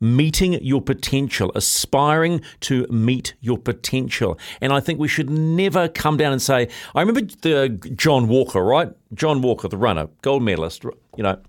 meeting 0.00 0.52
your 0.62 0.80
potential, 0.80 1.50
aspiring 1.54 2.40
to 2.60 2.86
meet 2.88 3.34
your 3.40 3.58
potential. 3.58 4.38
And 4.60 4.72
I 4.72 4.80
think 4.80 4.98
we 4.98 5.08
should 5.08 5.28
never 5.28 5.88
come 5.88 6.16
down 6.16 6.32
and 6.32 6.40
say, 6.40 6.68
I 6.94 7.00
remember 7.00 7.22
the 7.42 7.68
John 7.96 8.28
Walker, 8.28 8.62
right? 8.62 8.90
John 9.14 9.42
Walker, 9.42 9.68
the 9.68 9.76
runner, 9.76 10.08
gold 10.22 10.42
medalist, 10.42 10.84
you 11.16 11.22
know, 11.22 11.40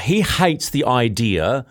he 0.00 0.20
hates 0.20 0.70
the 0.70 0.84
idea 0.84 1.64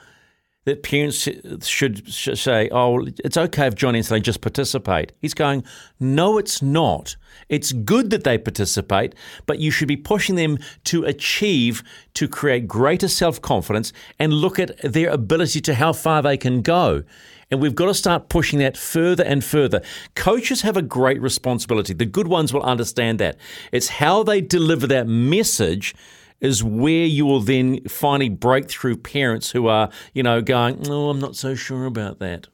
that 0.68 0.84
parents 0.84 1.30
should, 1.66 2.14
say, 2.14 2.68
oh, 2.74 3.08
it's 3.24 3.38
okay 3.38 3.68
if 3.68 3.76
Johnny 3.76 4.00
and 4.00 4.06
Sally 4.06 4.20
just 4.20 4.42
participate. 4.42 5.14
He's 5.22 5.34
going, 5.34 5.64
no, 5.98 6.38
it's 6.38 6.62
not. 6.62 7.16
It's 7.48 7.72
good 7.72 8.10
that 8.10 8.26
they 8.26 8.38
participate, 8.38 9.16
but 9.46 9.60
you 9.60 9.72
should 9.72 9.88
be 9.88 9.96
pushing 9.96 10.36
them 10.36 10.58
to 10.84 11.06
achieve, 11.06 11.84
to 12.16 12.28
create 12.28 12.68
greater 12.68 13.08
self 13.08 13.42
confidence 13.42 13.94
and 14.20 14.34
look 14.34 14.60
at 14.60 14.78
their 14.82 15.10
ability 15.10 15.62
to 15.62 15.74
how 15.74 15.94
far 15.94 16.22
they 16.22 16.36
can 16.36 16.62
go. 16.62 17.04
And 17.50 17.62
we've 17.62 17.74
got 17.74 17.86
to 17.86 17.94
start 17.94 18.28
pushing 18.28 18.60
that 18.60 18.76
further 18.76 19.24
and 19.24 19.42
further. 19.42 19.82
Coaches 20.16 20.64
have 20.64 20.76
a 20.76 20.82
great 20.82 21.22
responsibility. 21.22 21.94
The 21.94 22.06
good 22.06 22.28
ones 22.28 22.54
will 22.54 22.64
understand 22.64 23.20
that. 23.20 23.38
It's 23.72 23.88
how 23.88 24.24
they 24.24 24.42
deliver 24.42 24.86
that 24.88 25.08
message 25.08 25.96
is 26.40 26.64
where 26.64 27.06
you 27.06 27.26
will 27.26 27.40
then 27.40 27.84
finally 27.88 28.30
break 28.30 28.70
through 28.70 28.98
parents 28.98 29.52
who 29.52 29.68
are, 29.68 29.90
you 30.14 30.24
know, 30.24 30.42
going, 30.42 30.88
"Oh, 30.88 31.10
I'm 31.10 31.20
not 31.20 31.36
so 31.36 31.56
sure 31.56 31.86
about 31.86 32.20
that." 32.20 32.48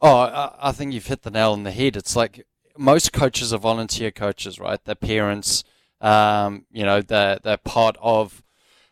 Oh, 0.00 0.16
I, 0.16 0.54
I 0.68 0.72
think 0.72 0.92
you've 0.92 1.06
hit 1.06 1.22
the 1.22 1.30
nail 1.30 1.52
on 1.52 1.62
the 1.62 1.70
head. 1.70 1.96
It's 1.96 2.16
like 2.16 2.46
most 2.76 3.12
coaches 3.12 3.52
are 3.52 3.58
volunteer 3.58 4.10
coaches, 4.10 4.58
right? 4.58 4.82
They're 4.84 4.94
parents. 4.94 5.64
Um, 6.00 6.66
you 6.70 6.84
know, 6.84 7.00
they're 7.00 7.38
they're 7.42 7.56
part 7.56 7.96
of, 8.00 8.42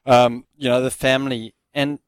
um, 0.07 0.47
you 0.57 0.69
know, 0.69 0.83
the 0.83 0.91
family. 0.91 1.55
And 1.75 1.99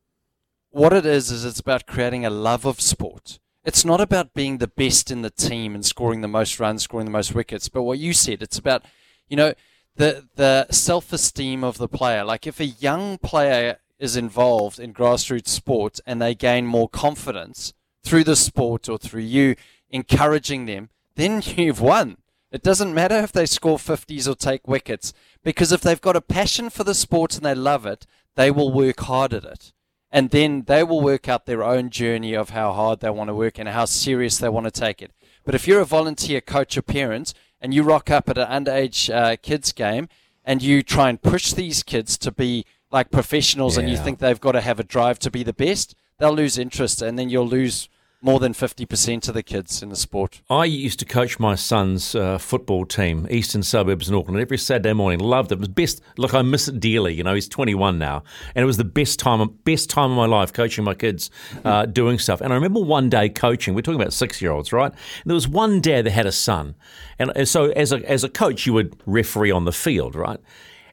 what 0.71 0.93
it 0.93 1.07
is 1.07 1.31
is 1.31 1.45
it's 1.45 1.61
about 1.61 1.87
creating 1.87 2.25
a 2.25 2.31
love 2.31 2.65
of 2.65 2.81
sport. 2.81 3.39
It's 3.65 3.85
not 3.85 4.01
about 4.01 4.35
being 4.35 4.59
the 4.59 4.69
best 4.69 5.11
in 5.11 5.23
the 5.23 5.31
team 5.31 5.75
and 5.75 5.85
scoring 5.85 6.21
the 6.21 6.29
most 6.29 6.61
runs, 6.61 6.83
scoring 6.83 7.07
the 7.07 7.13
most 7.13 7.35
wickets. 7.35 7.69
But 7.69 7.83
what 7.83 7.99
you 7.99 8.13
said, 8.13 8.43
it's 8.43 8.59
about, 8.59 8.85
you 9.29 9.37
know, 9.37 9.55
the 9.97 10.27
the 10.37 10.67
self 10.71 11.13
esteem 11.13 11.65
of 11.65 11.79
the 11.79 11.89
player. 11.89 12.25
Like 12.25 12.47
if 12.47 12.61
a 12.61 12.67
young 12.67 13.19
player 13.19 13.79
is 13.99 14.17
involved 14.17 14.79
in 14.79 14.93
grassroots 14.93 15.49
sport 15.49 16.01
and 16.07 16.21
they 16.21 16.35
gain 16.35 16.67
more 16.67 16.89
confidence 16.89 17.73
through 18.03 18.25
the 18.25 18.37
sport 18.37 18.89
or 18.89 18.99
through 18.99 19.23
you 19.23 19.57
encouraging 19.91 20.67
them, 20.67 20.91
then 21.17 21.43
you've 21.57 21.81
won. 21.81 22.19
It 22.51 22.63
doesn't 22.63 22.95
matter 22.95 23.17
if 23.17 23.33
they 23.33 23.47
score 23.47 23.79
50s 23.79 24.29
or 24.29 24.37
take 24.37 24.69
wickets, 24.69 25.13
because 25.43 25.73
if 25.73 25.81
they've 25.81 26.01
got 26.01 26.15
a 26.15 26.21
passion 26.21 26.71
for 26.71 26.85
the 26.85 26.95
sport 26.95 27.35
and 27.35 27.45
they 27.45 27.55
love 27.55 27.85
it, 27.85 28.07
they 28.37 28.49
will 28.51 28.73
work 28.73 29.01
hard 29.01 29.35
at 29.35 29.45
it. 29.45 29.73
And 30.13 30.31
then 30.31 30.63
they 30.69 30.85
will 30.85 31.01
work 31.01 31.29
out 31.29 31.47
their 31.47 31.65
own 31.65 31.91
journey 31.91 32.35
of 32.35 32.51
how 32.51 32.73
hard 32.73 33.01
they 33.01 33.11
want 33.11 33.27
to 33.27 33.35
work 33.35 33.59
and 33.59 33.69
how 33.69 33.87
serious 33.87 34.39
they 34.39 34.49
want 34.49 34.67
to 34.67 34.71
take 34.71 35.03
it. 35.03 35.11
But 35.45 35.57
if 35.57 35.67
you're 35.67 35.81
a 35.81 35.85
volunteer 35.85 36.41
coach 36.41 36.77
or 36.77 36.83
parent 36.83 37.35
and 37.65 37.73
you 37.73 37.83
rock 37.83 38.11
up 38.11 38.29
at 38.29 38.37
an 38.37 38.47
underage 38.47 39.09
uh, 39.13 39.37
kids 39.41 39.73
game 39.73 40.07
and 40.45 40.63
you 40.63 40.83
try 40.83 41.09
and 41.09 41.23
push 41.23 41.55
these 41.55 41.83
kids 41.83 42.19
to 42.19 42.31
be 42.31 42.67
like 42.91 43.11
professionals 43.11 43.79
and 43.79 43.89
you 43.89 43.97
think 43.97 44.19
they've 44.19 44.39
got 44.41 44.53
to 44.53 44.61
have 44.61 44.79
a 44.79 44.85
drive 44.85 45.19
to 45.19 45.31
be 45.31 45.43
the 45.43 45.55
best, 45.55 45.95
they'll 46.19 46.35
lose 46.35 46.59
interest 46.59 47.01
and 47.01 47.19
then 47.19 47.31
you'll 47.31 47.49
lose 47.49 47.89
more 48.25 48.41
than 48.41 48.55
50% 48.55 49.29
of 49.29 49.35
the 49.35 49.43
kids 49.43 49.83
in 49.83 49.91
the 49.91 49.97
sport. 49.97 50.41
I 50.49 50.65
used 50.65 50.99
to 51.01 51.05
coach 51.05 51.39
my 51.39 51.55
son's 51.55 52.15
uh, 52.15 52.39
football 52.39 52.87
team, 52.87 53.27
Eastern 53.31 53.63
Suburbs 53.63 54.09
in 54.09 54.15
Auckland, 54.15 54.41
every 54.41 54.57
Saturday 54.57 54.95
morning. 54.95 55.21
Loved 55.21 55.53
it. 55.53 55.57
It 55.57 55.59
was 55.59 55.69
best. 55.69 56.01
Look, 56.17 56.33
I 56.33 56.41
miss 56.41 56.67
it 56.67 56.81
dearly. 56.81 57.13
You 57.13 57.23
know, 57.23 57.35
he's 57.35 57.49
21 57.49 57.99
now, 57.99 58.25
and 58.55 58.63
it 58.63 58.67
was 58.67 58.79
the 58.79 58.85
best 58.85 59.19
time, 59.19 59.47
best 59.65 59.91
time 59.91 60.11
of 60.11 60.17
my 60.17 60.25
life 60.25 60.55
coaching 60.55 60.85
my 60.85 60.95
kids, 60.95 61.31
uh, 61.67 61.85
doing 61.85 62.19
stuff. 62.19 62.41
And 62.41 62.51
I 62.51 62.57
remember 62.57 62.81
one 62.81 63.11
day 63.11 63.29
coaching. 63.29 63.75
We're 63.75 63.83
talking 63.83 64.01
about 64.01 64.15
six 64.15 64.41
year 64.41 64.53
olds, 64.53 64.73
right? 64.73 64.91
And 64.91 65.27
there 65.27 65.35
was 65.35 65.47
one 65.47 65.83
dad 65.83 66.07
that 66.07 66.13
had 66.13 66.27
a 66.27 66.33
son, 66.33 66.77
and 67.19 67.47
so 67.47 67.73
as 67.73 67.93
a 67.93 67.99
as 68.11 68.25
a 68.25 68.31
coach, 68.31 68.65
you 68.65 68.73
would 68.73 68.97
referee 69.05 69.51
on 69.51 69.67
the 69.67 69.73
field, 69.73 70.15
right? 70.15 70.41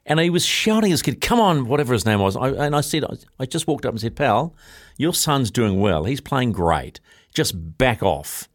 And 0.04 0.18
he 0.20 0.30
was 0.30 0.44
shouting 0.44 0.90
his 0.90 1.00
kid, 1.00 1.22
"Come 1.22 1.40
on!" 1.40 1.66
Whatever 1.66 1.94
his 1.94 2.04
name 2.04 2.20
was. 2.20 2.36
I, 2.36 2.48
and 2.48 2.76
I 2.76 2.82
said, 2.82 3.04
I 3.38 3.46
just 3.46 3.66
walked 3.66 3.86
up 3.86 3.92
and 3.92 4.00
said, 4.00 4.16
"Pal, 4.16 4.54
your 4.98 5.14
son's 5.14 5.50
doing 5.50 5.80
well. 5.80 6.04
He's 6.04 6.20
playing 6.20 6.52
great. 6.52 7.00
Just 7.34 7.54
back 7.78 8.02
off." 8.02 8.48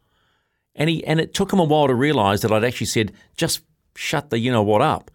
And 0.76 0.90
he 0.90 1.06
and 1.06 1.20
it 1.20 1.34
took 1.34 1.52
him 1.52 1.60
a 1.60 1.64
while 1.64 1.88
to 1.88 1.96
realise 1.96 2.42
that 2.42 2.52
I'd 2.52 2.64
actually 2.64 2.88
said, 2.88 3.14
"Just 3.36 3.62
shut 3.96 4.30
the 4.30 4.40
you 4.40 4.52
know 4.52 4.64
what 4.64 4.82
up." 4.82 5.12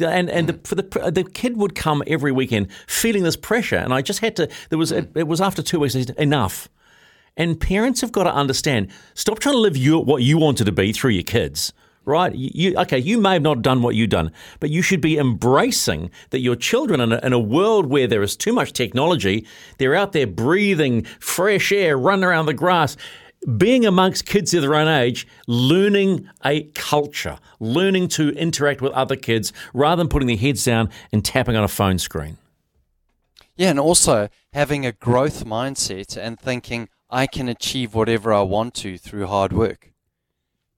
And 0.00 0.30
and 0.30 0.48
the, 0.48 0.60
for 0.64 0.74
the 0.74 1.10
the 1.10 1.24
kid 1.24 1.56
would 1.58 1.74
come 1.74 2.02
every 2.06 2.32
weekend 2.32 2.72
feeling 2.86 3.24
this 3.24 3.36
pressure, 3.36 3.76
and 3.76 3.92
I 3.92 4.00
just 4.00 4.20
had 4.20 4.36
to. 4.36 4.48
There 4.70 4.78
was 4.78 4.90
it, 4.90 5.10
it 5.14 5.28
was 5.28 5.40
after 5.40 5.62
two 5.62 5.80
weeks. 5.80 5.94
I 5.94 6.02
said, 6.02 6.16
"Enough." 6.18 6.68
And 7.36 7.58
parents 7.58 8.02
have 8.02 8.12
got 8.12 8.24
to 8.24 8.34
understand. 8.34 8.90
Stop 9.14 9.38
trying 9.38 9.54
to 9.54 9.58
live 9.58 9.76
what 10.06 10.22
you 10.22 10.36
wanted 10.36 10.64
to 10.64 10.72
be 10.72 10.92
through 10.92 11.12
your 11.12 11.22
kids. 11.22 11.72
Right? 12.04 12.34
You, 12.34 12.76
okay? 12.78 12.98
You 12.98 13.18
may 13.18 13.34
have 13.34 13.42
not 13.42 13.62
done 13.62 13.80
what 13.82 13.94
you've 13.94 14.10
done, 14.10 14.32
but 14.58 14.70
you 14.70 14.82
should 14.82 15.00
be 15.00 15.18
embracing 15.18 16.10
that 16.30 16.40
your 16.40 16.56
children, 16.56 17.00
in 17.00 17.12
a, 17.12 17.18
in 17.24 17.32
a 17.32 17.38
world 17.38 17.86
where 17.86 18.08
there 18.08 18.22
is 18.22 18.36
too 18.36 18.52
much 18.52 18.72
technology, 18.72 19.46
they're 19.78 19.94
out 19.94 20.12
there 20.12 20.26
breathing 20.26 21.04
fresh 21.20 21.70
air, 21.70 21.96
running 21.96 22.24
around 22.24 22.46
the 22.46 22.54
grass, 22.54 22.96
being 23.56 23.86
amongst 23.86 24.26
kids 24.26 24.54
of 24.54 24.62
their 24.62 24.74
own 24.74 24.88
age, 24.88 25.26
learning 25.46 26.28
a 26.44 26.64
culture, 26.74 27.38
learning 27.60 28.08
to 28.08 28.30
interact 28.30 28.80
with 28.80 28.92
other 28.92 29.16
kids, 29.16 29.52
rather 29.72 30.00
than 30.00 30.08
putting 30.08 30.28
their 30.28 30.36
heads 30.36 30.64
down 30.64 30.90
and 31.12 31.24
tapping 31.24 31.56
on 31.56 31.64
a 31.64 31.68
phone 31.68 31.98
screen. 31.98 32.36
Yeah, 33.56 33.70
and 33.70 33.78
also 33.78 34.28
having 34.52 34.86
a 34.86 34.92
growth 34.92 35.44
mindset 35.44 36.16
and 36.16 36.40
thinking 36.40 36.88
I 37.10 37.26
can 37.26 37.48
achieve 37.48 37.94
whatever 37.94 38.32
I 38.32 38.42
want 38.42 38.74
to 38.74 38.96
through 38.96 39.26
hard 39.26 39.52
work. 39.52 39.91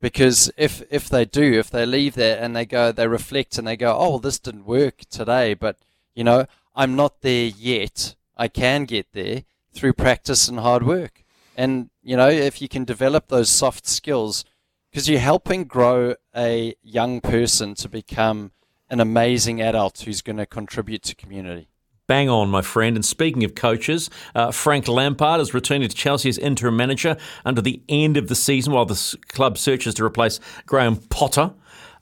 Because 0.04 0.50
if 0.58 0.82
if 0.90 1.08
they 1.08 1.24
do, 1.24 1.54
if 1.58 1.70
they 1.70 1.86
leave 1.86 2.14
there 2.14 2.38
and 2.38 2.54
they 2.54 2.66
go, 2.66 2.92
they 2.92 3.08
reflect 3.08 3.56
and 3.56 3.66
they 3.66 3.74
go, 3.74 3.96
oh, 3.96 4.10
well, 4.10 4.18
this 4.18 4.38
didn't 4.38 4.66
work 4.66 4.98
today, 5.08 5.54
but 5.54 5.78
you 6.14 6.22
know, 6.22 6.44
I'm 6.76 6.94
not 6.94 7.22
there 7.22 7.46
yet. 7.46 8.14
I 8.36 8.48
can 8.48 8.84
get 8.84 9.06
there 9.14 9.44
through 9.72 9.94
practice 9.94 10.46
and 10.46 10.60
hard 10.60 10.82
work. 10.82 11.24
And 11.56 11.88
you 12.02 12.18
know, 12.18 12.28
if 12.28 12.60
you 12.60 12.68
can 12.68 12.84
develop 12.84 13.28
those 13.28 13.48
soft 13.48 13.86
skills, 13.86 14.44
because 14.90 15.08
you're 15.08 15.20
helping 15.20 15.64
grow 15.64 16.16
a 16.36 16.74
young 16.82 17.22
person 17.22 17.74
to 17.76 17.88
become 17.88 18.52
an 18.90 19.00
amazing 19.00 19.62
adult 19.62 20.02
who's 20.02 20.20
going 20.20 20.36
to 20.36 20.44
contribute 20.44 21.02
to 21.04 21.14
community. 21.14 21.68
Bang 22.06 22.28
on, 22.28 22.50
my 22.50 22.60
friend. 22.60 22.96
And 22.96 23.04
speaking 23.04 23.44
of 23.44 23.54
coaches, 23.54 24.10
uh, 24.34 24.50
Frank 24.50 24.88
Lampard 24.88 25.40
is 25.40 25.54
returning 25.54 25.88
to 25.88 25.96
Chelsea 25.96 26.28
as 26.28 26.36
interim 26.36 26.76
manager 26.76 27.16
under 27.46 27.62
the 27.62 27.80
end 27.88 28.18
of 28.18 28.28
the 28.28 28.34
season 28.34 28.74
while 28.74 28.84
the 28.84 29.16
club 29.28 29.56
searches 29.56 29.94
to 29.94 30.04
replace 30.04 30.38
Graham 30.66 30.96
Potter. 30.96 31.54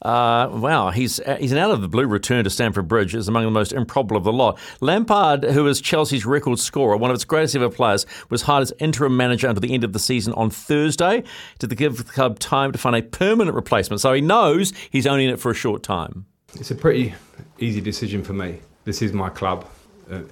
Uh, 0.03 0.49
wow, 0.55 0.91
he's 0.91 1.21
uh, 1.21 1.37
he's 1.39 1.53
an 1.53 1.59
out 1.59 1.71
of 1.71 1.81
the 1.81 1.87
blue 1.87 2.05
return 2.07 2.43
to 2.43 2.51
Stamford 2.51 2.89
Bridge 2.89 3.15
is 3.15 3.29
among 3.29 3.45
the 3.45 3.53
most 3.53 3.73
improbable 3.73 4.17
of 4.17 4.25
the 4.25 4.33
lot. 4.33 4.59
Lampard, 4.81 5.45
who 5.45 5.69
is 5.69 5.81
Chelsea's 5.81 6.27
record 6.27 6.59
scorer, 6.59 6.97
one 6.97 7.13
of 7.13 7.15
its 7.15 7.25
greatest 7.25 7.55
ever 7.55 7.71
players, 7.71 8.05
was 8.29 8.43
hired 8.43 8.63
as 8.63 8.73
interim 8.81 9.17
manager 9.17 9.47
until 9.47 9.61
the 9.61 9.73
end 9.73 9.85
of 9.85 9.93
the 9.93 10.01
season 10.01 10.33
on 10.33 10.51
Thursday 10.51 11.23
to 11.61 11.69
give 11.69 11.99
the 11.99 12.03
club 12.03 12.41
time 12.41 12.73
to 12.73 12.79
find 12.79 12.97
a 12.97 13.03
permanent 13.03 13.55
replacement. 13.55 14.01
So 14.01 14.13
he 14.13 14.21
knows 14.21 14.73
he's 14.91 15.07
only 15.07 15.27
in 15.27 15.31
it 15.31 15.39
for 15.39 15.53
a 15.53 15.55
short 15.55 15.85
time. 15.85 16.27
It's 16.55 16.73
a 16.73 16.75
pretty 16.75 17.15
easy 17.61 17.81
decision 17.81 18.25
for 18.25 18.33
me. 18.33 18.59
This 18.85 19.03
is 19.03 19.13
my 19.13 19.29
club 19.29 19.65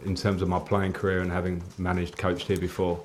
in 0.05 0.15
terms 0.15 0.43
of 0.43 0.48
my 0.48 0.59
playing 0.59 0.93
career 0.93 1.20
and 1.20 1.31
having 1.31 1.62
managed, 1.78 2.16
coached 2.19 2.47
here 2.47 2.59
before. 2.59 3.01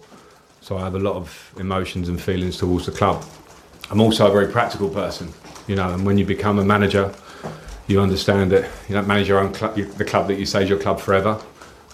So 0.61 0.77
I 0.77 0.81
have 0.81 0.95
a 0.95 0.99
lot 0.99 1.15
of 1.15 1.53
emotions 1.60 2.10
and 2.10 2.22
feelings 2.22 2.57
towards 2.57 2.85
the 2.85 2.91
club. 2.91 3.23
I'm 3.91 4.02
also 4.02 4.27
a 4.27 4.31
very 4.31 4.52
practical 4.52 4.89
person, 4.89 5.31
you 5.68 5.76
know, 5.76 5.93
and 5.93 6.06
when 6.06 6.18
you 6.18 6.26
become 6.26 6.57
a 6.60 6.65
manager, 6.65 7.14
you 7.88 8.02
understand 8.02 8.52
that 8.52 8.69
you 8.89 8.95
don't 8.95 9.07
manage 9.07 9.27
your 9.27 9.39
own 9.39 9.53
club, 9.53 9.76
the 9.76 10.06
club 10.06 10.27
that 10.27 10.39
you 10.39 10.45
say 10.45 10.64
is 10.64 10.69
your 10.69 10.80
club 10.80 10.99
forever. 10.99 11.39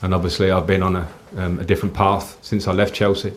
And 0.01 0.13
obviously, 0.13 0.51
I've 0.51 0.65
been 0.65 0.81
on 0.81 0.95
a, 0.95 1.07
um, 1.35 1.59
a 1.59 1.63
different 1.63 1.93
path 1.93 2.37
since 2.41 2.67
I 2.67 2.71
left 2.71 2.93
Chelsea. 2.93 3.33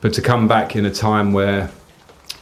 But 0.00 0.14
to 0.14 0.22
come 0.22 0.48
back 0.48 0.76
in 0.76 0.86
a 0.86 0.90
time 0.90 1.32
where 1.32 1.70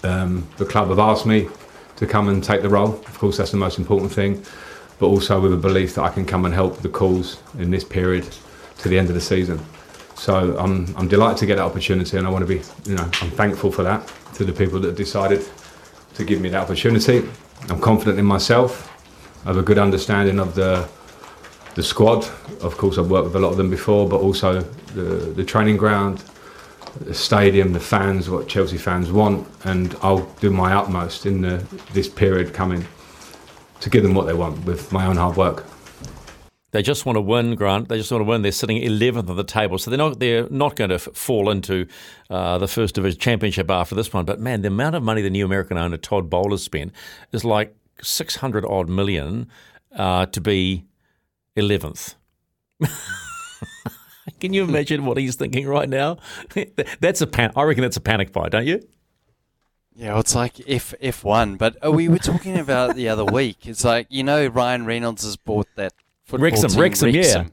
um, 0.05 0.47
the 0.59 0.65
club 0.65 0.89
have 0.89 0.99
asked 0.99 1.27
me 1.27 1.49
to 1.97 2.07
come 2.07 2.29
and 2.29 2.45
take 2.45 2.63
the 2.63 2.69
role, 2.69 2.93
of 2.93 3.19
course, 3.19 3.39
that's 3.39 3.51
the 3.51 3.57
most 3.57 3.79
important 3.79 4.13
thing. 4.13 4.45
But 4.99 5.07
also 5.07 5.41
with 5.41 5.53
a 5.53 5.57
belief 5.57 5.95
that 5.95 6.03
I 6.03 6.11
can 6.11 6.25
come 6.25 6.45
and 6.45 6.55
help 6.55 6.79
the 6.79 6.89
cause 6.89 7.41
in 7.59 7.71
this 7.71 7.85
period 7.85 8.29
to 8.79 8.89
the 8.89 8.99
end 8.99 9.09
of 9.09 9.15
the 9.15 9.21
season. 9.21 9.61
So 10.17 10.59
I'm, 10.59 10.95
I'm 10.97 11.07
delighted 11.07 11.39
to 11.39 11.47
get 11.47 11.57
that 11.57 11.65
opportunity, 11.65 12.17
and 12.17 12.27
I 12.27 12.31
want 12.31 12.47
to 12.47 12.49
be, 12.49 12.63
you 12.91 12.97
know, 12.97 13.05
I'm 13.05 13.31
thankful 13.31 13.71
for 13.71 13.85
that 13.85 14.13
to 14.35 14.45
the 14.45 14.53
people 14.53 14.81
that 14.81 14.97
decided 14.97 15.47
to 16.15 16.25
give 16.25 16.41
me 16.41 16.49
that 16.49 16.63
opportunity. 16.63 17.29
I'm 17.69 17.81
confident 17.81 18.19
in 18.19 18.27
myself. 18.27 18.93
I 19.45 19.49
have 19.49 19.59
a 19.59 19.63
good 19.63 19.79
understanding 19.79 20.41
of 20.41 20.55
the 20.55 20.89
the 21.75 21.83
squad. 21.85 22.27
Of 22.61 22.77
course, 22.77 22.99
I've 22.99 23.09
worked 23.09 23.27
with 23.27 23.37
a 23.37 23.39
lot 23.39 23.51
of 23.51 23.57
them 23.57 23.71
before, 23.71 24.09
but 24.09 24.21
also 24.21 24.63
the 24.95 25.33
the 25.37 25.45
training 25.45 25.77
ground, 25.77 26.25
the 27.01 27.15
stadium, 27.15 27.73
the 27.73 27.81
fans, 27.81 28.29
what 28.29 28.49
Chelsea 28.49 28.79
fans 28.79 29.13
want, 29.13 29.47
and 29.65 29.95
I'll 30.03 30.27
do 30.41 30.51
my 30.51 30.75
utmost 30.75 31.27
in 31.27 31.43
the, 31.43 31.65
this 31.93 32.09
period 32.09 32.53
coming 32.53 32.85
to 33.81 33.91
give 33.91 34.03
them 34.03 34.15
what 34.15 34.27
they 34.27 34.35
want 34.35 34.65
with 34.65 34.93
my 34.93 35.07
own 35.07 35.17
hard 35.17 35.37
work. 35.37 35.65
They 36.71 36.83
just 36.83 37.07
want 37.07 37.17
to 37.17 37.23
win, 37.23 37.55
Grant. 37.55 37.89
They 37.89 37.97
just 37.97 38.13
want 38.13 38.21
to 38.21 38.27
win. 38.27 38.43
They're 38.43 38.53
sitting 38.53 38.77
11th 38.83 39.31
on 39.31 39.37
the 39.37 39.45
table, 39.45 39.79
so 39.79 39.91
they're 39.91 39.97
not 39.97 40.21
they're 40.21 40.49
not 40.51 40.77
going 40.77 40.91
to 40.91 40.97
f- 40.97 41.09
fall 41.15 41.49
into 41.49 41.87
uh, 42.29 42.59
the 42.59 42.69
first 42.69 42.95
division 42.95 43.19
championship 43.19 43.71
after 43.71 43.95
this 43.95 44.13
one. 44.13 44.27
But 44.27 44.39
man, 44.39 44.61
the 44.61 44.69
amount 44.69 44.95
of 44.95 45.03
money 45.03 45.23
the 45.23 45.31
new 45.31 45.47
American 45.47 45.79
owner 45.79 45.97
Todd 45.97 46.29
Boehly 46.29 46.59
spent 46.59 46.93
is 47.33 47.43
like 47.43 47.75
600 48.03 48.67
odd 48.67 48.91
million 48.91 49.49
uh, 49.97 50.27
to 50.27 50.41
be 50.43 50.85
11th. 51.57 52.17
Can 54.41 54.53
you 54.53 54.63
imagine 54.63 55.07
what 55.07 55.17
he's 55.17 55.37
thinking 55.37 55.67
right 55.67 55.89
now? 55.89 56.19
That's 57.01 57.23
a 57.23 57.27
pan- 57.27 57.53
I 57.57 57.63
reckon 57.63 57.83
that's 57.83 57.97
a 57.97 58.01
panic 58.01 58.31
buy, 58.33 58.49
don't 58.51 58.67
you? 58.67 58.87
Yeah, 59.99 60.11
well, 60.11 60.21
it's 60.21 60.35
like 60.37 60.61
F 60.69 60.95
F 61.01 61.25
one, 61.25 61.57
but 61.57 61.77
uh, 61.85 61.91
we 61.91 62.09
were 62.09 62.19
talking 62.19 62.57
about 62.57 62.95
the 62.95 63.09
other 63.09 63.25
week. 63.25 63.67
It's 63.67 63.85
like 63.85 64.07
you 64.11 64.23
know 64.23 64.47
Ryan 64.47 64.87
Reynolds 64.87 65.25
has 65.25 65.37
bought 65.37 65.67
that 65.75 65.93
football 66.23 66.45
Wrexham, 66.45 66.71
team, 66.71 66.81
Wrexham, 66.81 67.11
yeah. 67.11 67.47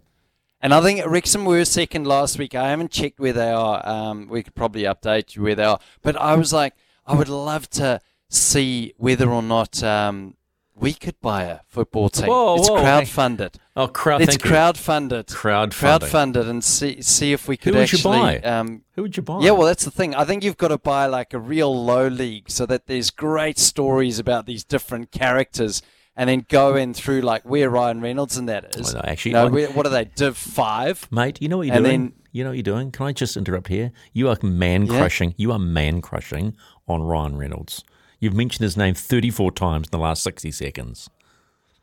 And 0.62 0.72
I 0.72 0.80
think 0.82 1.04
Wrexham 1.08 1.46
were 1.46 1.66
second 1.66 2.06
last 2.06 2.38
week. 2.38 2.54
I 2.54 2.70
haven't 2.70 2.92
checked 2.92 3.20
where 3.20 3.34
they 3.34 3.50
are. 3.50 3.88
Um, 3.88 4.28
we 4.30 4.44
could 4.44 4.54
probably 4.54 4.84
update 4.84 5.36
you 5.36 5.42
where 5.42 5.56
they 5.56 5.64
are. 5.64 5.80
But 6.04 6.18
I 6.18 6.36
was 6.36 6.54
like, 6.54 6.76
I 7.08 7.16
would 7.16 7.30
love 7.30 7.68
to 7.72 8.00
see 8.30 8.94
whether 8.98 9.28
or 9.32 9.42
not 9.42 9.82
um, 9.82 10.36
we 10.78 10.94
could 10.94 11.20
buy 11.22 11.44
a 11.44 11.60
football 11.70 12.10
team. 12.10 12.28
Whoa, 12.28 12.56
it's 12.58 12.70
whoa, 12.70 12.78
crowdfunded. 12.84 13.56
Oh, 13.78 13.88
crowd. 13.88 14.22
It's 14.22 14.34
you. 14.34 14.40
crowdfunded. 14.40 15.26
Crowdfunding. 15.26 16.00
Crowdfunded 16.00 16.50
and 16.50 16.64
see 16.64 17.02
see 17.02 17.32
if 17.34 17.48
we 17.48 17.56
could 17.58 17.74
Who 17.74 17.80
would 17.80 17.92
you 17.92 17.98
actually. 17.98 18.18
buy? 18.18 18.40
Um, 18.40 18.84
Who 18.96 19.04
would 19.04 19.16
you 19.18 19.24
buy? 19.24 19.40
yeah, 19.42 19.52
well, 19.52 19.68
that's 19.68 19.86
the 19.86 19.92
thing. 19.92 20.14
I 20.16 20.26
think 20.26 20.44
you've 20.44 20.58
got 20.58 20.68
to 20.70 20.78
buy 20.78 21.06
like 21.06 21.34
a 21.34 21.40
real 21.40 21.74
low 21.84 22.08
league 22.08 22.50
so 22.50 22.66
that 22.66 22.88
there's 22.88 23.10
great 23.10 23.58
stories 23.58 24.20
about 24.20 24.46
these 24.46 24.64
different 24.64 25.12
characters, 25.12 25.82
and 26.16 26.30
then 26.30 26.46
go 26.50 26.76
in 26.76 26.94
through 26.94 27.22
like 27.22 27.44
where 27.44 27.70
Ryan 27.70 28.02
Reynolds 28.02 28.36
and 28.38 28.48
that 28.50 28.76
is. 28.76 28.94
No, 28.94 29.02
actually, 29.04 29.32
you 29.32 29.38
know, 29.38 29.48
where, 29.48 29.68
what 29.70 29.86
are 29.86 29.90
they? 29.90 30.06
Div 30.06 30.36
five, 30.38 31.08
Mate, 31.12 31.42
you 31.42 31.48
know 31.50 31.58
what 31.58 31.68
you're 31.68 31.76
And 31.76 31.86
doing? 31.86 32.02
then- 32.02 32.14
you 32.32 32.44
know 32.44 32.50
what 32.50 32.58
you're 32.58 32.64
doing? 32.64 32.92
Can 32.92 33.06
I 33.06 33.14
just 33.14 33.38
interrupt 33.38 33.70
here? 33.70 33.94
You 34.12 34.28
are 34.28 34.38
man 34.44 34.88
Yeah. 34.88 34.98
crushing. 34.98 35.34
You 35.38 35.54
are 35.54 35.60
man 35.60 36.02
crushing 36.02 36.58
on 36.86 37.02
Ryan 37.02 37.38
Reynolds. 37.38 37.82
You've 38.26 38.34
mentioned 38.34 38.64
his 38.64 38.76
name 38.76 38.96
34 38.96 39.52
times 39.52 39.86
in 39.86 39.92
the 39.92 40.00
last 40.00 40.24
60 40.24 40.50
seconds. 40.50 41.12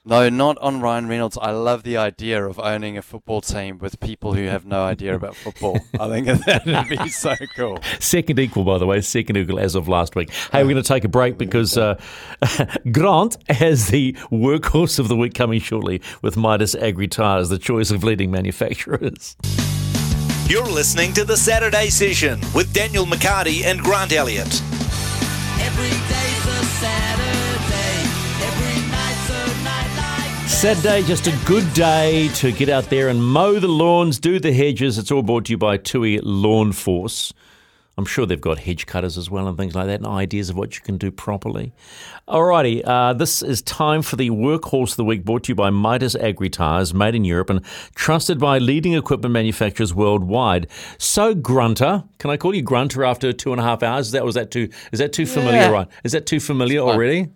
No, 0.05 0.29
not 0.29 0.59
on 0.59 0.81
Ryan 0.81 1.07
Reynolds. 1.07 1.39
I 1.41 1.53
love 1.53 1.85
the 1.85 1.97
idea 1.99 2.45
of 2.45 2.59
owning 2.59 2.99
a 2.99 3.03
football 3.03 3.41
team 3.41 3.79
with 3.79 4.01
people 4.01 4.35
who 4.35 4.47
have 4.47 4.67
no 4.67 4.83
idea 4.83 5.15
about 5.15 5.37
football. 5.37 5.79
I 6.01 6.09
think 6.09 6.27
that 6.27 6.67
would 6.67 6.99
be 6.99 7.09
so 7.11 7.37
cool. 7.55 7.79
Second 8.01 8.41
equal, 8.41 8.65
by 8.65 8.79
the 8.79 8.87
way, 8.87 9.01
second 9.03 9.37
equal 9.37 9.61
as 9.61 9.77
of 9.77 9.87
last 9.87 10.17
week. 10.17 10.31
Hey, 10.51 10.65
we're 10.65 10.71
going 10.71 10.83
to 10.83 10.89
take 10.89 11.05
a 11.05 11.09
break 11.09 11.39
because 11.39 11.79
uh, 11.79 11.95
Grant 12.91 13.37
has 13.49 13.87
the 13.87 14.15
workhorse 14.33 14.99
of 14.99 15.07
the 15.07 15.15
week 15.15 15.35
coming 15.35 15.61
shortly 15.61 16.03
with 16.23 16.37
Midas 16.37 16.75
Agri 16.75 17.07
Tires, 17.07 17.51
the 17.51 17.59
choice 17.59 17.93
of 17.93 18.03
leading 18.03 18.33
manufacturers. 18.33 19.37
You're 20.49 20.65
listening 20.65 21.13
to 21.13 21.25
the 21.25 21.37
Saturday 21.37 21.89
Session 21.89 22.41
with 22.53 22.73
Daniel 22.73 23.07
McCarty 23.07 23.63
and 23.63 23.79
Grant 23.79 24.13
Elliott. 24.13 24.61
Like 26.83 26.91
Saturday, 30.49 31.03
just 31.03 31.27
a 31.27 31.37
good 31.45 31.73
day 31.75 32.29
to 32.35 32.53
get 32.53 32.69
out 32.69 32.85
there 32.85 33.09
and 33.09 33.25
mow 33.25 33.59
the 33.59 33.69
lawns, 33.69 34.19
do 34.19 34.39
the 34.39 34.53
hedges. 34.53 34.99
It's 34.99 35.11
all 35.11 35.23
brought 35.23 35.47
to 35.47 35.53
you 35.53 35.59
by 35.59 35.77
TUI 35.77 36.21
Lawn 36.21 36.73
Force. 36.73 37.33
I'm 37.99 38.07
sure 38.07 38.25
they've 38.25 38.41
got 38.41 38.61
hedge 38.61 38.87
cutters 38.87 39.19
as 39.19 39.31
well 39.31 39.47
and 39.47 39.57
things 39.59 39.75
like 39.75 39.87
that, 39.87 39.97
and 40.01 40.07
ideas 40.07 40.49
of 40.49 40.57
what 40.57 40.75
you 40.77 40.83
can 40.83 40.97
do 40.97 41.11
properly. 41.11 41.73
Alrighty, 42.27 42.83
uh, 42.87 43.13
this 43.13 43.43
is 43.43 43.61
time 43.61 44.01
for 44.01 44.17
the 44.17 44.31
Workhorse 44.31 44.93
of 44.93 44.97
the 44.97 45.05
Week, 45.05 45.25
brought 45.25 45.45
to 45.45 45.49
you 45.51 45.55
by 45.55 45.69
Mitas 45.71 46.19
Agri 46.19 46.49
Tires, 46.49 46.95
made 46.95 47.15
in 47.15 47.25
Europe 47.25 47.51
and 47.51 47.63
trusted 47.95 48.39
by 48.39 48.59
leading 48.59 48.95
equipment 48.95 49.33
manufacturers 49.33 49.93
worldwide. 49.93 50.69
So, 50.97 51.35
Grunter, 51.35 52.05
can 52.19 52.31
I 52.31 52.39
call 52.39 52.55
you 52.55 52.63
Grunter 52.63 53.05
after 53.07 53.33
two 53.33 53.53
and 53.53 53.61
a 53.61 53.65
half 53.65 53.83
hours? 53.83 54.07
Is 54.07 54.13
that 54.13 54.25
was 54.25 54.37
that 54.37 54.51
too? 54.51 54.71
Is 54.91 54.99
that 54.99 55.13
too 55.13 55.27
familiar? 55.27 55.61
Yeah. 55.61 55.71
Right? 55.71 55.89
Is 56.03 56.13
that 56.13 56.25
too 56.25 56.41
familiar 56.41 56.81
already? 56.81 57.29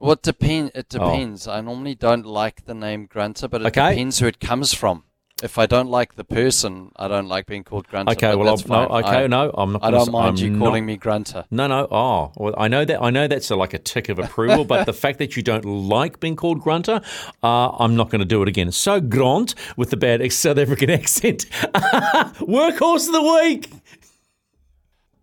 Well, 0.00 0.12
it, 0.12 0.22
depend, 0.22 0.72
it 0.74 0.86
Oh. 0.98 0.98
depends. 0.98 1.46
I 1.46 1.60
normally 1.60 1.94
don't 1.94 2.26
like 2.26 2.64
the 2.64 2.74
name 2.74 3.06
Grunter, 3.06 3.48
but 3.48 3.60
it 3.60 3.66
Okay. 3.68 3.90
depends 3.90 4.18
who 4.18 4.26
it 4.26 4.40
comes 4.40 4.74
from. 4.74 5.04
If 5.42 5.58
I 5.58 5.66
don't 5.66 5.88
like 5.90 6.14
the 6.14 6.22
person, 6.22 6.92
I 6.94 7.08
don't 7.08 7.26
like 7.26 7.46
being 7.46 7.64
called 7.64 7.88
Grunter. 7.88 8.12
Okay, 8.12 8.34
well, 8.36 8.48
I'll, 8.48 8.58
no, 8.68 8.96
okay, 8.98 9.24
I, 9.24 9.26
no, 9.26 9.50
I'm 9.52 9.72
not. 9.72 9.82
I 9.82 9.90
don't 9.90 10.12
mind 10.12 10.38
I'm 10.38 10.44
you 10.44 10.50
not- 10.50 10.64
calling 10.64 10.86
me 10.86 10.96
Grunter. 10.96 11.44
No, 11.50 11.66
no. 11.66 11.88
Oh, 11.90 12.30
well, 12.36 12.54
I 12.56 12.68
know 12.68 12.84
that. 12.84 13.02
I 13.02 13.10
know 13.10 13.26
that's 13.26 13.50
a, 13.50 13.56
like 13.56 13.74
a 13.74 13.78
tick 13.78 14.08
of 14.08 14.20
approval, 14.20 14.64
but 14.64 14.86
the 14.86 14.92
fact 15.04 15.18
that 15.18 15.36
you 15.36 15.42
don't 15.42 15.64
like 15.64 16.20
being 16.20 16.36
called 16.36 16.60
grunter, 16.60 17.02
uh, 17.42 17.70
I'm 17.70 17.96
not 17.96 18.08
going 18.10 18.20
to 18.20 18.24
do 18.24 18.40
it 18.42 18.48
again. 18.48 18.70
So 18.70 19.00
grunt 19.00 19.56
with 19.76 19.90
the 19.90 19.96
bad 19.96 20.32
South 20.32 20.58
African 20.58 20.90
accent. 21.00 21.46
Workhorse 21.50 23.08
of 23.08 23.12
the 23.12 23.40
week. 23.42 23.68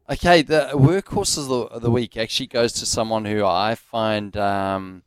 Okay, 0.09 0.41
the 0.41 0.71
workhorse 0.73 1.37
of 1.37 1.47
the, 1.47 1.55
of 1.75 1.81
the 1.83 1.91
week 1.91 2.17
actually 2.17 2.47
goes 2.47 2.73
to 2.73 2.85
someone 2.87 3.25
who 3.25 3.45
I 3.45 3.75
find 3.75 4.35
um, 4.35 5.03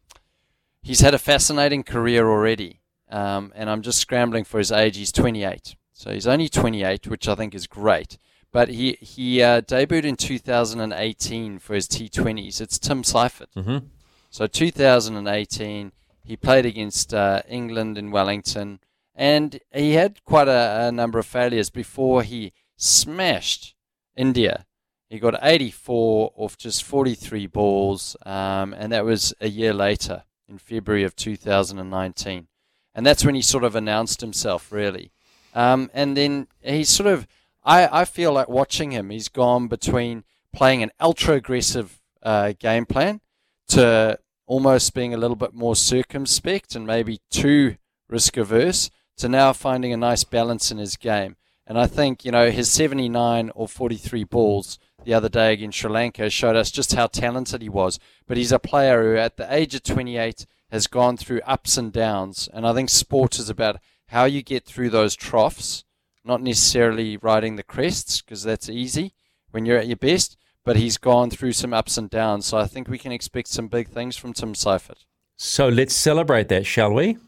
he's 0.80 1.01
had 1.01 1.12
a 1.12 1.18
fascinating 1.18 1.82
career 1.82 2.28
already, 2.28 2.78
um, 3.12 3.52
and 3.55 3.68
I'm 3.68 3.82
just 3.82 3.98
scrambling 3.98 4.44
for 4.44 4.59
his 4.59 4.72
age. 4.72 4.97
He's 4.97 5.12
28, 5.12 5.76
so 5.93 6.12
he's 6.12 6.26
only 6.26 6.48
28, 6.48 7.06
which 7.06 7.28
I 7.28 7.34
think 7.34 7.55
is 7.55 7.66
great. 7.66 8.18
But 8.51 8.68
he 8.68 8.98
he 9.01 9.43
uh, 9.43 9.62
debuted 9.62 10.05
in 10.05 10.16
2018 10.16 11.59
for 11.59 11.74
his 11.74 11.89
T20s. 11.89 12.60
It's 12.60 12.78
Tim 12.78 13.02
Seifert. 13.02 13.48
Mm-hmm. 13.56 13.86
So 14.30 14.47
2018, 14.47 15.93
he 16.24 16.36
played 16.36 16.66
against 16.66 17.14
uh, 17.14 17.43
England 17.48 17.97
in 17.97 18.10
Wellington, 18.10 18.80
and 19.14 19.60
he 19.72 19.93
had 19.93 20.24
quite 20.24 20.48
a, 20.48 20.89
a 20.89 20.93
number 20.93 21.18
of 21.18 21.26
failures 21.26 21.70
before 21.70 22.22
he 22.22 22.52
smashed 22.76 23.74
India. 24.16 24.66
He 25.09 25.18
got 25.18 25.39
84 25.43 26.32
off 26.36 26.56
just 26.56 26.82
43 26.84 27.47
balls, 27.47 28.16
um, 28.24 28.72
and 28.72 28.93
that 28.93 29.05
was 29.05 29.34
a 29.40 29.48
year 29.48 29.74
later 29.74 30.24
in 30.48 30.56
February 30.59 31.05
of 31.05 31.14
2019. 31.16 32.48
And 32.94 33.06
that's 33.06 33.24
when 33.24 33.35
he 33.35 33.43
sort 33.43 33.64
of 33.64 33.74
announced 33.74 34.20
himself, 34.20 34.70
really. 34.70 35.12
Um, 35.55 35.90
and 35.94 36.16
then 36.16 36.48
he 36.60 36.85
sort 36.85 37.06
of, 37.06 37.27
I, 37.64 38.01
I 38.01 38.05
feel 38.05 38.32
like 38.32 38.48
watching 38.48 38.90
him, 38.90 39.10
he's 39.10 39.28
gone 39.28 39.69
between 39.69 40.24
playing 40.52 40.82
an 40.82 40.90
ultra 41.01 41.36
aggressive 41.36 42.01
uh, 42.23 42.52
game 42.59 42.86
plan 42.86 43.20
to 43.69 44.19
almost 44.47 44.94
being 44.94 45.14
a 45.14 45.16
little 45.16 45.36
bit 45.36 45.55
more 45.55 45.77
circumspect 45.77 46.74
and 46.74 46.86
maybe 46.86 47.20
too 47.31 47.77
risk 48.09 48.36
averse 48.36 48.90
to 49.16 49.28
now 49.28 49.52
finding 49.52 49.93
a 49.93 49.97
nice 49.97 50.24
balance 50.24 50.70
in 50.70 50.78
his 50.78 50.97
game. 50.97 51.36
And 51.66 51.78
I 51.78 51.86
think, 51.86 52.24
you 52.24 52.32
know, 52.32 52.51
his 52.51 52.70
79 52.70 53.51
or 53.55 53.69
43 53.69 54.24
balls 54.24 54.78
the 55.05 55.14
other 55.14 55.28
day 55.28 55.52
against 55.52 55.78
Sri 55.78 55.90
Lanka 55.90 56.28
showed 56.28 56.56
us 56.56 56.70
just 56.70 56.94
how 56.94 57.06
talented 57.06 57.62
he 57.62 57.69
was. 57.69 57.98
But 58.27 58.36
he's 58.36 58.52
a 58.52 58.59
player 58.59 59.02
who, 59.02 59.19
at 59.19 59.36
the 59.36 59.52
age 59.52 59.74
of 59.74 59.82
28, 59.82 60.47
has 60.73 60.89
gone 60.89 61.19
through 61.19 61.43
ups 61.47 61.77
and 61.77 61.93
downs. 61.93 62.49
And 62.53 62.66
I 62.66 62.73
think 62.73 62.89
sport 62.89 63.39
is 63.39 63.51
about 63.51 63.77
how 64.09 64.24
you 64.24 64.43
get 64.43 64.65
through 64.65 64.90
those 64.90 65.15
troughs, 65.15 65.85
not 66.24 66.43
necessarily 66.43 67.19
riding 67.19 67.57
the 67.57 67.62
crests, 67.62 68.23
because 68.23 68.43
that's 68.43 68.70
easy 68.70 69.12
when 69.51 69.66
you're 69.66 69.78
at 69.78 69.86
your 69.86 69.97
best. 69.97 70.36
But 70.65 70.77
he's 70.77 70.97
gone 70.97 71.28
through 71.28 71.53
some 71.53 71.74
ups 71.74 71.99
and 71.99 72.09
downs. 72.09 72.47
So 72.47 72.57
I 72.57 72.66
think 72.66 72.89
we 72.89 72.99
can 72.99 73.12
expect 73.12 73.49
some 73.49 73.69
big 73.69 73.89
things 73.89 74.16
from 74.16 74.32
Tim 74.32 74.55
Seifert. 74.55 75.05
So 75.36 75.69
let's 75.69 75.94
celebrate 75.94 76.49
that, 76.49 76.66
shall 76.66 76.93
we? 76.93 77.19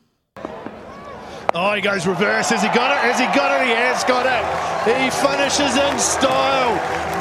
Oh, 1.57 1.73
he 1.75 1.83
goes 1.83 2.07
reverse. 2.07 2.51
Has 2.51 2.63
he 2.63 2.69
got 2.69 2.91
it? 2.93 2.99
Has 2.99 3.21
he 3.21 3.27
got 3.27 3.61
it? 3.61 3.67
He 3.67 3.75
has 3.75 4.03
got 4.05 4.25
it. 4.27 4.43
He 4.89 5.11
finishes 5.11 5.77
in 5.77 5.99
style. 5.99 6.75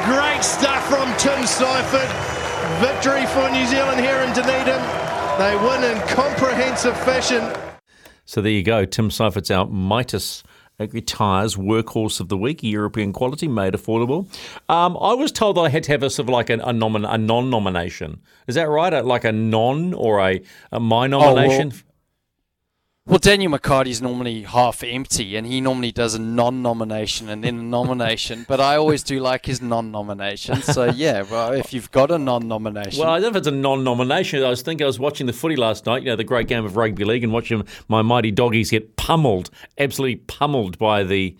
Great 0.06 0.42
stuff 0.42 0.88
from 0.88 1.06
Tim 1.18 1.46
Seifert. 1.46 2.10
Victory 2.80 3.26
for 3.26 3.50
New 3.50 3.66
Zealand 3.66 4.00
here 4.00 4.20
in 4.22 4.32
Dunedin. 4.32 5.13
They 5.38 5.56
win 5.56 5.82
in 5.82 6.00
comprehensive 6.08 6.96
fashion. 7.00 7.42
So 8.24 8.40
there 8.40 8.52
you 8.52 8.62
go. 8.62 8.84
Tim 8.84 9.10
Seifert's 9.10 9.50
our 9.50 9.66
Mitas 9.66 10.44
Agri 10.78 11.00
Tires 11.02 11.56
Workhorse 11.56 12.20
of 12.20 12.28
the 12.28 12.36
Week, 12.36 12.62
European 12.62 13.12
quality, 13.12 13.48
made 13.48 13.74
affordable. 13.74 14.26
Um, 14.68 14.96
I 15.00 15.14
was 15.14 15.30
told 15.32 15.56
that 15.56 15.62
I 15.62 15.68
had 15.68 15.82
to 15.84 15.92
have 15.92 16.02
a 16.02 16.10
sort 16.10 16.28
of 16.28 16.32
like 16.32 16.50
a, 16.50 16.54
a, 16.54 16.72
nomin- 16.72 17.12
a 17.12 17.18
non-nomination. 17.18 18.20
Is 18.46 18.54
that 18.54 18.68
right? 18.68 18.92
A, 18.92 19.02
like 19.02 19.24
a 19.24 19.32
non 19.32 19.92
or 19.94 20.20
a, 20.20 20.40
a 20.72 20.80
my 20.80 21.06
nomination? 21.06 21.70
Well, 21.70 21.78
Daniel 23.06 23.52
McCarty's 23.52 24.00
normally 24.00 24.42
half 24.42 24.82
empty, 24.82 25.36
and 25.36 25.46
he 25.46 25.60
normally 25.60 25.92
does 25.92 26.14
a 26.14 26.18
non-nomination 26.18 27.28
and 27.28 27.44
then 27.44 27.58
a 27.58 27.62
nomination. 27.62 28.46
but 28.48 28.60
I 28.60 28.76
always 28.76 29.02
do 29.02 29.20
like 29.20 29.44
his 29.46 29.60
non-nomination. 29.60 30.62
So 30.62 30.84
yeah, 30.86 31.22
well, 31.22 31.52
if 31.52 31.72
you've 31.74 31.90
got 31.90 32.10
a 32.10 32.18
non-nomination, 32.18 32.98
Well, 33.00 33.10
I 33.10 33.20
don't 33.20 33.22
know 33.22 33.28
if 33.28 33.36
it's 33.36 33.46
a 33.46 33.50
non-nomination. 33.50 34.42
I 34.42 34.48
was 34.48 34.62
thinking 34.62 34.84
I 34.84 34.88
was 34.88 34.98
watching 34.98 35.26
the 35.26 35.32
footy 35.34 35.56
last 35.56 35.84
night. 35.86 36.02
You 36.02 36.08
know, 36.10 36.16
the 36.16 36.24
great 36.24 36.48
game 36.48 36.64
of 36.64 36.76
rugby 36.76 37.04
league, 37.04 37.22
and 37.24 37.32
watching 37.32 37.66
my 37.88 38.00
mighty 38.02 38.30
doggies 38.30 38.70
get 38.70 38.96
pummeled, 38.96 39.50
absolutely 39.78 40.16
pummeled 40.16 40.78
by 40.78 41.04
the 41.04 41.36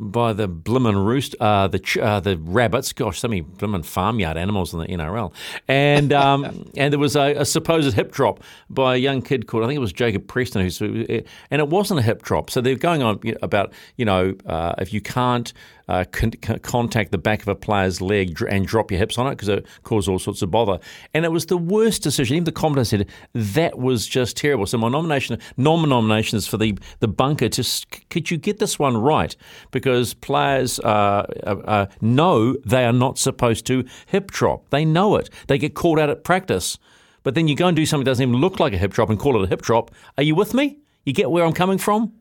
by 0.00 0.32
the 0.32 0.48
blimmin' 0.48 1.04
roost, 1.04 1.36
uh, 1.40 1.68
the 1.68 1.78
ch- 1.78 1.98
uh, 1.98 2.20
the 2.20 2.36
rabbits. 2.38 2.92
Gosh, 2.92 3.20
so 3.20 3.28
many 3.28 3.42
blimmin' 3.42 3.84
farmyard 3.84 4.36
animals 4.36 4.72
in 4.72 4.80
the 4.80 4.86
NRL. 4.86 5.32
And 5.68 6.12
um, 6.12 6.70
and 6.76 6.92
there 6.92 6.98
was 6.98 7.16
a, 7.16 7.34
a 7.34 7.44
supposed 7.44 7.94
hip 7.94 8.10
drop 8.10 8.42
by 8.68 8.94
a 8.94 8.98
young 8.98 9.22
kid 9.22 9.46
called 9.46 9.64
I 9.64 9.66
think 9.66 9.76
it 9.76 9.80
was 9.80 9.92
Jacob 9.92 10.26
Preston, 10.26 10.62
who's 10.62 10.80
and 10.80 11.24
it 11.60 11.68
wasn't 11.68 12.00
a 12.00 12.02
hip 12.02 12.22
drop. 12.22 12.50
So 12.50 12.60
they're 12.60 12.74
going 12.76 13.02
on 13.02 13.20
about 13.42 13.72
you 13.96 14.04
know 14.04 14.34
uh, 14.46 14.74
if 14.78 14.92
you 14.92 15.00
can't 15.00 15.52
uh, 15.90 16.04
con- 16.12 16.30
con- 16.30 16.58
contact 16.60 17.10
the 17.10 17.18
back 17.18 17.42
of 17.42 17.48
a 17.48 17.54
player's 17.54 18.00
leg 18.00 18.34
dr- 18.34 18.50
and 18.52 18.66
drop 18.66 18.90
your 18.90 18.98
hips 18.98 19.18
on 19.18 19.26
it 19.26 19.30
because 19.30 19.48
it 19.48 19.66
caused 19.82 20.08
all 20.08 20.18
sorts 20.18 20.40
of 20.42 20.50
bother. 20.50 20.78
And 21.12 21.24
it 21.24 21.32
was 21.32 21.46
the 21.46 21.58
worst 21.58 22.02
decision. 22.02 22.36
Even 22.36 22.44
the 22.44 22.52
commentator 22.52 22.84
said 22.84 23.08
that 23.34 23.78
was 23.78 24.06
just 24.06 24.36
terrible. 24.36 24.66
So 24.66 24.78
my 24.78 24.88
nomination, 24.88 25.38
non-nomination 25.56 26.38
is 26.38 26.46
for 26.46 26.56
the 26.56 26.78
the 27.00 27.08
bunker. 27.08 27.48
Just 27.48 28.08
could 28.08 28.30
you 28.30 28.36
get 28.36 28.58
this 28.58 28.78
one 28.78 28.96
right? 28.96 29.34
Because 29.70 30.14
players 30.14 30.78
uh, 30.80 31.26
uh, 31.44 31.56
uh, 31.64 31.86
know 32.00 32.56
they 32.64 32.84
are 32.84 32.92
not 32.92 33.18
supposed 33.18 33.66
to 33.66 33.84
hip 34.06 34.30
drop. 34.30 34.70
They 34.70 34.84
know 34.84 35.16
it. 35.16 35.28
They 35.48 35.58
get 35.58 35.74
called 35.74 35.98
out 35.98 36.10
at 36.10 36.22
practice. 36.22 36.78
But 37.22 37.34
then 37.34 37.48
you 37.48 37.56
go 37.56 37.66
and 37.66 37.76
do 37.76 37.84
something 37.84 38.04
that 38.04 38.10
doesn't 38.12 38.28
even 38.28 38.40
look 38.40 38.60
like 38.60 38.72
a 38.72 38.78
hip 38.78 38.92
drop 38.92 39.10
and 39.10 39.18
call 39.18 39.40
it 39.40 39.44
a 39.44 39.48
hip 39.48 39.62
drop. 39.62 39.90
Are 40.16 40.22
you 40.22 40.34
with 40.34 40.54
me? 40.54 40.78
You 41.04 41.12
get 41.12 41.30
where 41.30 41.44
I'm 41.44 41.52
coming 41.52 41.78
from? 41.78 42.12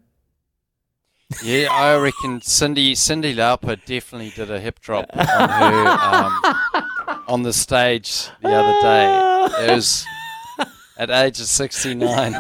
Yeah, 1.44 1.68
I 1.72 1.96
reckon 1.98 2.40
Cyndi 2.40 2.94
Cyndi 2.94 3.36
Lauper 3.36 3.80
definitely 3.86 4.32
did 4.32 4.50
a 4.50 4.60
hip 4.60 4.80
drop 4.80 5.06
on 5.16 5.26
her 5.50 5.88
um, 5.88 7.22
on 7.28 7.44
the 7.44 7.54
stage 7.54 8.28
the 8.42 8.50
other 8.50 8.82
day. 8.82 9.66
It 9.66 9.76
was 9.76 10.06
at 10.98 11.12
age 11.12 11.40
of 11.40 11.46
sixty 11.46 11.94
nine. 11.94 12.34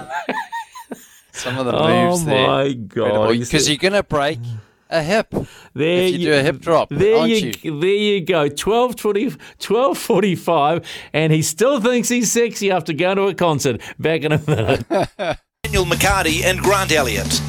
Some 1.34 1.60
of 1.60 1.68
the 1.68 1.74
Oh 1.76 2.10
moves 2.10 2.26
there. 2.26 2.46
Oh 2.46 2.48
my 2.48 2.74
God. 2.74 3.38
Because 3.40 3.70
you're 3.70 3.78
gonna 3.78 4.02
break 4.04 4.40
a 4.90 5.04
hip 5.04 5.30
There 5.76 6.02
if 6.08 6.14
you, 6.16 6.26
do 6.30 6.34
a 6.34 6.42
hip 6.42 6.60
drop, 6.60 6.90
There 6.90 7.16
aren't 7.16 7.30
you, 7.30 7.54
you? 7.62 7.80
there 7.80 7.90
you 7.90 8.22
go. 8.22 8.50
12:20 8.50 9.38
12:45 9.60 10.84
and 11.14 11.32
he 11.32 11.44
still 11.44 11.80
thinks 11.80 12.10
he's 12.10 12.32
sexy 12.32 12.72
after 12.72 12.92
going 12.94 13.18
to 13.18 13.28
a 13.28 13.36
concert. 13.36 13.82
Back 14.00 14.24
in 14.24 14.32
a 14.32 14.40
minute. 14.48 14.86
Daniel 15.64 15.86
McCarty 15.86 16.44
and 16.44 16.60
Grant 16.60 16.92
Elliott. 16.92 17.40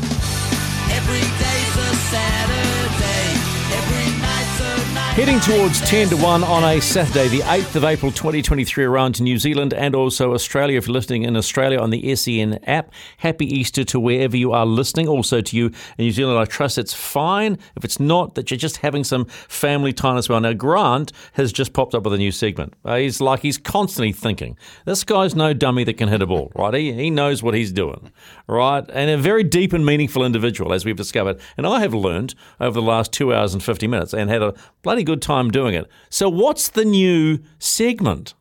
Heading 5.21 5.41
towards 5.41 5.83
10 5.83 6.09
to 6.09 6.17
1 6.17 6.43
on 6.45 6.65
a 6.65 6.81
Saturday, 6.81 7.29
the 7.29 7.41
8th 7.41 7.77
of 7.77 7.85
April 7.85 8.11
2023, 8.11 8.85
around 8.85 9.17
to 9.17 9.23
New 9.23 9.37
Zealand 9.37 9.75
and 9.75 9.95
also 9.95 10.33
Australia. 10.33 10.79
If 10.79 10.87
you're 10.87 10.95
listening 10.95 11.25
in 11.25 11.37
Australia 11.37 11.79
on 11.79 11.91
the 11.91 12.17
SEN 12.17 12.59
app, 12.65 12.91
happy 13.19 13.45
Easter 13.45 13.85
to 13.85 14.01
wherever 14.01 14.35
you 14.35 14.53
are 14.53 14.65
listening. 14.65 15.09
Also 15.09 15.43
to 15.43 15.57
you 15.59 15.67
in 15.67 16.07
New 16.07 16.11
Zealand, 16.11 16.39
I 16.39 16.47
trust 16.47 16.79
it's 16.79 16.95
fine. 16.95 17.59
If 17.77 17.85
it's 17.85 18.01
not, 18.01 18.35
that 18.35 18.51
you're 18.51 18.57
just 18.57 18.79
having 18.79 19.05
some 19.05 19.27
family 19.27 19.93
time 19.93 20.17
as 20.17 20.31
well. 20.31 20.41
Now, 20.41 20.55
Grant 20.55 21.13
has 21.35 21.53
just 21.53 21.75
popped 21.75 21.95
up 21.95 22.05
with 22.05 22.15
a 22.15 22.19
new 22.19 22.33
segment. 22.33 22.73
Uh, 22.83 22.97
he's 22.97 23.21
like, 23.21 23.41
he's 23.41 23.59
constantly 23.59 24.13
thinking. 24.13 24.57
This 24.87 25.05
guy's 25.05 25.35
no 25.35 25.53
dummy 25.53 25.85
that 25.85 25.99
can 25.99 26.09
hit 26.09 26.23
a 26.23 26.27
ball, 26.27 26.51
right? 26.55 26.73
He, 26.73 26.95
he 26.95 27.11
knows 27.11 27.43
what 27.43 27.53
he's 27.53 27.73
doing, 27.73 28.11
right? 28.47 28.89
And 28.91 29.11
a 29.11 29.19
very 29.19 29.45
deep 29.45 29.75
and 29.75 29.85
meaningful 29.85 30.25
individual, 30.25 30.73
as 30.73 30.87
we've 30.87 30.97
discovered. 30.97 31.39
And 31.59 31.67
I 31.67 31.81
have 31.81 31.93
learned 31.93 32.35
over 32.59 32.81
the 32.81 32.87
last 32.87 33.13
two 33.13 33.35
hours 33.35 33.53
and 33.53 33.63
50 33.63 33.87
minutes 33.87 34.15
and 34.15 34.31
had 34.31 34.41
a 34.41 34.55
bloody 34.81 35.05
good 35.10 35.10
time 35.17 35.51
doing 35.51 35.75
it. 35.75 35.87
So, 36.09 36.29
what's 36.29 36.69
the 36.69 36.85
new 36.85 37.41
segment? 37.59 38.35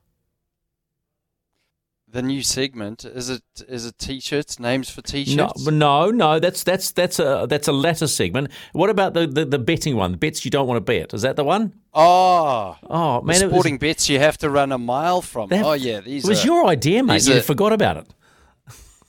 The 2.12 2.24
new 2.24 2.42
segment 2.42 3.06
is 3.06 3.30
it 3.30 3.44
is 3.68 3.86
it 3.86 4.00
t-shirts 4.00 4.60
names 4.60 4.90
for 4.90 5.02
No, 5.02 5.04
t-shirts? 5.12 5.68
no, 5.68 6.10
no. 6.10 6.40
That's 6.40 6.64
that's 6.64 6.92
that's 6.92 7.20
a 7.20 7.46
that's 7.48 7.68
a 7.68 7.72
latter 7.72 8.08
segment. 8.08 8.50
What 8.72 8.90
about 8.90 9.14
the, 9.14 9.28
the, 9.28 9.46
the 9.46 9.60
betting 9.60 9.96
one? 9.96 10.14
The 10.14 10.18
bets 10.18 10.44
you 10.44 10.50
don't 10.50 10.66
want 10.68 10.78
to 10.78 10.82
bet. 10.82 11.14
Is 11.14 11.22
that 11.22 11.36
the 11.36 11.44
one? 11.44 11.74
Oh, 11.94 12.76
Oh 12.90 13.20
the 13.20 13.26
man, 13.28 13.36
it 13.36 13.46
was- 13.46 13.52
sporting 13.54 13.78
bets 13.78 14.10
you 14.10 14.18
have 14.18 14.40
to 14.40 14.50
run 14.50 14.72
a 14.72 14.80
mile 14.80 15.22
from. 15.22 15.50
That- 15.50 15.64
oh 15.64 15.74
yeah, 15.74 16.00
these 16.00 16.26
it 16.26 16.30
was 16.30 16.44
are, 16.44 16.48
your 16.48 16.66
idea, 16.66 17.04
mate. 17.04 17.28
You 17.28 17.36
are- 17.38 17.42
forgot 17.42 17.74
about 17.74 17.98
it. 17.98 18.08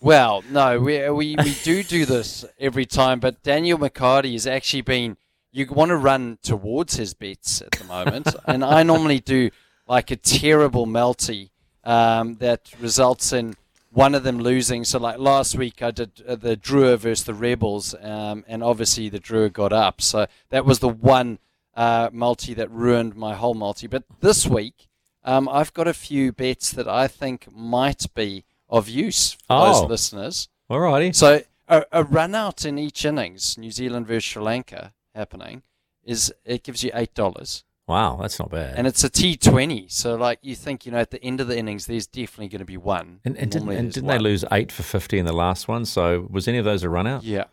Well, 0.03 0.43
no, 0.51 0.79
we, 0.81 1.09
we, 1.11 1.37
we 1.37 1.55
do 1.63 1.83
do 1.83 2.07
this 2.07 2.45
every 2.59 2.87
time, 2.87 3.21
but 3.21 3.43
Daniel 3.43 3.79
McCarty 3.79 4.33
has 4.33 4.47
actually 4.47 4.81
been. 4.83 5.17
You 5.53 5.67
want 5.67 5.89
to 5.91 5.97
run 5.97 6.39
towards 6.43 6.95
his 6.97 7.15
bets 7.15 7.61
at 7.61 7.73
the 7.73 7.85
moment, 7.85 8.29
and 8.47 8.65
I 8.65 8.83
normally 8.83 9.21
do 9.21 9.51
like 9.87 10.11
a 10.11 10.17
terrible 10.17 10.87
multi 10.87 11.51
um, 11.83 12.35
that 12.37 12.71
results 12.81 13.33
in 13.33 13.57
one 13.93 14.15
of 14.15 14.23
them 14.23 14.39
losing. 14.39 14.85
So, 14.85 14.99
like 15.01 15.19
last 15.19 15.57
week, 15.57 15.83
I 15.83 15.91
did 15.91 16.23
uh, 16.27 16.37
the 16.37 16.57
Drua 16.57 16.97
versus 16.99 17.25
the 17.25 17.35
Rebels, 17.35 17.95
um, 18.01 18.45
and 18.47 18.63
obviously 18.63 19.09
the 19.09 19.19
Drua 19.19 19.53
got 19.53 19.73
up. 19.73 20.01
So 20.01 20.27
that 20.51 20.65
was 20.65 20.79
the 20.79 20.89
one 20.89 21.39
uh, 21.75 22.11
multi 22.13 22.55
that 22.55 22.71
ruined 22.71 23.17
my 23.17 23.35
whole 23.35 23.55
multi. 23.55 23.89
But 23.89 24.05
this 24.21 24.47
week, 24.47 24.87
um, 25.25 25.49
I've 25.49 25.75
got 25.75 25.89
a 25.89 25.95
few 25.95 26.31
bets 26.33 26.71
that 26.73 26.87
I 26.87 27.09
think 27.09 27.49
might 27.53 28.07
be 28.15 28.45
of 28.69 28.89
use 28.89 29.33
for 29.33 29.45
Oh. 29.51 29.81
those 29.81 29.91
listeners. 29.91 30.49
Alrighty. 30.71 31.13
So 31.13 31.43
a, 31.67 31.85
a 31.91 32.05
run 32.05 32.37
out 32.37 32.65
in 32.65 32.79
each 32.79 33.05
innings, 33.05 33.59
New 33.59 33.73
Zealand 33.73 34.07
versus 34.07 34.23
Sri 34.25 34.43
Lanka 34.43 34.93
happening, 35.15 35.63
is 36.05 36.33
it 36.45 36.63
gives 36.63 36.83
you 36.85 36.91
eight 36.95 37.15
dollars. 37.15 37.65
Wow, 37.87 38.19
that's 38.21 38.39
not 38.39 38.51
bad. 38.51 38.77
And 38.77 38.87
it's 38.87 39.03
a 39.03 39.09
T 39.11 39.37
twenty, 39.37 39.87
so 39.89 40.15
like 40.15 40.39
you 40.43 40.55
think, 40.55 40.87
you 40.87 40.93
know, 40.93 40.99
at 40.99 41.11
the 41.11 41.23
end 41.25 41.41
of 41.41 41.49
the 41.49 41.59
innings, 41.59 41.87
there's 41.87 42.07
definitely 42.07 42.49
going 42.49 42.61
to 42.61 42.65
be 42.65 42.77
one. 42.77 43.21
and, 43.25 43.37
and 43.37 43.51
didn't, 43.51 43.69
and 43.71 43.93
didn't 43.93 44.09
they 44.09 44.19
lose 44.19 44.45
eight 44.53 44.71
for 44.71 44.83
fifty 44.85 45.19
in 45.19 45.27
the 45.27 45.33
last 45.33 45.67
one? 45.67 45.85
So 45.85 46.27
was 46.31 46.47
any 46.47 46.59
of 46.59 46.65
those 46.65 46.83
a 46.85 46.89
run 46.89 47.07
out? 47.09 47.25
Yeah. 47.25 47.45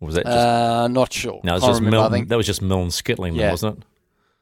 Or 0.00 0.06
was 0.06 0.14
that 0.16 0.24
just 0.24 0.36
Uh, 0.36 0.88
not 0.88 1.12
sure. 1.12 1.40
no? 1.44 1.52
It 1.52 1.54
was 1.56 1.64
just 1.64 1.80
remember, 1.80 1.96
I 1.96 2.00
Milton. 2.00 2.12
think- 2.18 2.28
That 2.28 2.36
was 2.36 2.46
just 2.46 2.62
Milton 2.62 2.88
Skittling, 2.88 3.36
Yeah. 3.36 3.50
wasn't 3.50 3.78
it? 3.78 3.84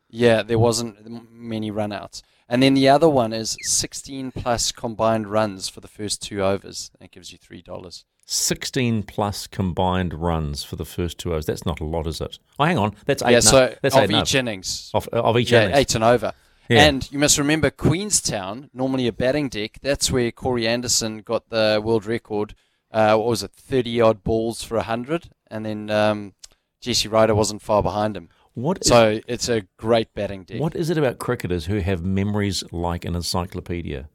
Yeah, 0.08 0.42
there 0.42 0.58
wasn't 0.58 1.30
many 1.32 1.70
run 1.70 1.92
outs. 1.92 2.22
And 2.48 2.62
then 2.62 2.74
the 2.74 2.88
other 2.88 3.08
one 3.08 3.32
is 3.32 3.56
16 3.62 4.30
plus 4.32 4.70
combined 4.70 5.26
runs 5.28 5.68
for 5.68 5.80
the 5.80 5.88
first 5.88 6.22
two 6.22 6.42
overs. 6.42 6.90
That 7.00 7.10
gives 7.10 7.32
you 7.32 7.38
$3. 7.38 8.04
16 8.26 9.04
plus 9.04 9.46
combined 9.46 10.12
runs 10.12 10.62
for 10.64 10.76
the 10.76 10.84
first 10.84 11.16
two 11.18 11.30
overs. 11.32 11.46
That's 11.46 11.64
not 11.64 11.80
a 11.80 11.84
lot, 11.84 12.06
is 12.06 12.20
it? 12.20 12.38
Oh, 12.58 12.64
hang 12.64 12.76
on. 12.78 12.94
That's 13.06 13.22
eight. 13.22 13.30
yeah, 13.32 13.40
so 13.40 13.74
that's 13.82 13.96
of 13.96 14.10
each 14.10 14.34
over. 14.34 14.38
innings. 14.38 14.90
Of, 14.94 15.08
of 15.08 15.38
each 15.38 15.52
yeah, 15.52 15.62
innings. 15.64 15.78
eight 15.78 15.94
and 15.94 16.04
over. 16.04 16.32
Yeah. 16.68 16.84
And 16.86 17.10
you 17.12 17.20
must 17.20 17.38
remember 17.38 17.70
Queenstown, 17.70 18.68
normally 18.74 19.06
a 19.06 19.12
batting 19.12 19.48
deck. 19.48 19.78
That's 19.80 20.10
where 20.10 20.32
Corey 20.32 20.66
Anderson 20.66 21.18
got 21.18 21.48
the 21.48 21.80
world 21.82 22.04
record. 22.04 22.54
Uh, 22.90 23.16
what 23.16 23.28
was 23.28 23.42
it, 23.44 23.52
30 23.52 24.00
odd 24.00 24.24
balls 24.24 24.64
for 24.64 24.76
100? 24.76 25.30
And 25.48 25.64
then 25.64 25.90
um, 25.90 26.34
Jesse 26.80 27.06
Ryder 27.08 27.34
wasn't 27.36 27.62
far 27.62 27.82
behind 27.82 28.16
him. 28.16 28.28
What 28.54 28.78
is- 28.80 28.88
so 28.88 29.20
it's 29.28 29.48
a 29.48 29.62
great 29.76 30.12
batting 30.14 30.42
deck. 30.44 30.60
What 30.60 30.74
is 30.74 30.90
it 30.90 30.98
about 30.98 31.18
cricketers 31.18 31.66
who 31.66 31.78
have 31.78 32.02
memories 32.04 32.64
like 32.72 33.04
an 33.04 33.14
encyclopedia? 33.14 34.08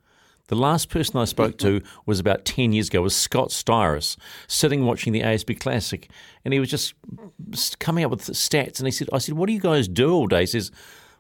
The 0.51 0.57
last 0.57 0.89
person 0.89 1.15
I 1.17 1.23
spoke 1.23 1.57
to 1.59 1.81
was 2.05 2.19
about 2.19 2.43
10 2.43 2.73
years 2.73 2.89
ago, 2.89 3.01
was 3.01 3.15
Scott 3.15 3.51
Styris, 3.51 4.17
sitting 4.49 4.85
watching 4.85 5.13
the 5.13 5.21
ASB 5.21 5.57
Classic, 5.61 6.11
and 6.43 6.53
he 6.53 6.59
was 6.59 6.69
just 6.69 6.93
coming 7.79 8.03
up 8.03 8.11
with 8.11 8.23
stats, 8.23 8.77
and 8.77 8.85
he 8.85 8.91
said, 8.91 9.07
I 9.13 9.19
said, 9.19 9.35
what 9.35 9.47
do 9.47 9.53
you 9.53 9.61
guys 9.61 9.87
do 9.87 10.11
all 10.11 10.27
day? 10.27 10.41
He 10.41 10.47
says, 10.47 10.69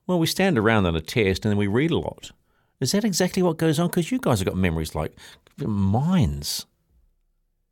well, 0.05 0.19
we 0.19 0.27
stand 0.27 0.57
around 0.57 0.85
on 0.85 0.97
a 0.97 1.01
test, 1.01 1.45
and 1.45 1.49
then 1.49 1.57
we 1.57 1.67
read 1.67 1.91
a 1.91 1.97
lot. 1.97 2.33
Is 2.81 2.91
that 2.91 3.05
exactly 3.05 3.41
what 3.41 3.55
goes 3.55 3.79
on? 3.79 3.87
Because 3.87 4.11
you 4.11 4.19
guys 4.19 4.39
have 4.39 4.47
got 4.47 4.57
memories 4.57 4.95
like 4.95 5.15
mm, 5.57 5.65
mines. 5.65 6.65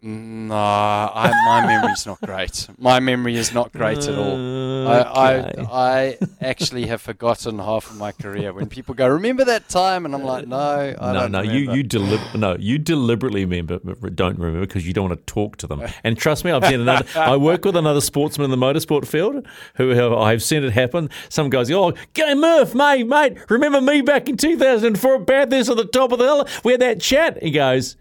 No, 0.02 0.56
I, 0.56 1.30
my 1.46 1.68
memory's 1.68 2.06
not 2.06 2.22
great. 2.22 2.70
My 2.78 3.02
memory 3.02 3.36
is 3.36 3.54
not 3.54 3.74
great 3.74 3.98
at 4.08 4.18
all. 4.18 4.88
I, 4.88 5.00
Okay. 5.00 5.62
I, 5.62 5.66
I 5.72 6.18
actually 6.42 6.86
have 6.88 7.02
forgotten 7.02 7.60
half 7.60 7.92
of 7.92 7.98
my 7.98 8.14
career. 8.14 8.54
When 8.54 8.70
people 8.70 8.96
go, 8.96 9.08
"Remember 9.10 9.44
that 9.44 9.68
time?" 9.68 10.06
and 10.06 10.16
I'm 10.16 10.24
like, 10.24 10.48
"No, 10.48 10.58
I 10.58 11.12
no, 11.14 11.20
don't 11.20 11.32
no, 11.34 11.42
you 11.42 11.70
remember." 11.70 11.76
you 11.78 11.84
delib- 11.84 12.40
no, 12.40 12.56
you 12.58 12.78
deliberately 12.78 13.44
remember, 13.44 13.80
don't 14.10 14.40
remember 14.40 14.62
because 14.66 14.88
you 14.88 14.94
don't 14.94 15.10
want 15.10 15.20
to 15.20 15.34
talk 15.34 15.58
to 15.58 15.68
them. 15.68 15.84
And 16.06 16.18
trust 16.18 16.46
me, 16.46 16.52
I've 16.52 16.66
seen 16.66 16.80
another. 16.80 17.06
I 17.20 17.36
work 17.36 17.66
with 17.66 17.76
another 17.76 18.02
sportsman 18.02 18.46
in 18.46 18.58
the 18.58 18.66
motorsport 18.66 19.06
field 19.06 19.46
who 19.76 19.90
have, 19.90 20.14
I've 20.14 20.42
seen 20.42 20.64
it 20.64 20.72
happen. 20.72 21.10
Some 21.28 21.50
guys 21.50 21.68
go, 21.70 21.88
"Oh, 21.90 21.94
go 22.14 22.36
Murph, 22.36 22.74
mate, 22.74 23.06
mate, 23.06 23.38
remember 23.50 23.82
me 23.82 24.00
back 24.02 24.30
in 24.30 24.38
2004 24.38 25.16
at 25.16 25.26
Bathurst 25.26 25.70
at 25.70 25.76
the 25.78 25.86
top 25.86 26.14
of 26.14 26.20
the 26.20 26.26
hill? 26.26 26.48
We 26.64 26.72
had 26.72 26.82
that 26.82 27.02
chat." 27.02 27.44
He 27.44 27.52
goes, 27.52 27.98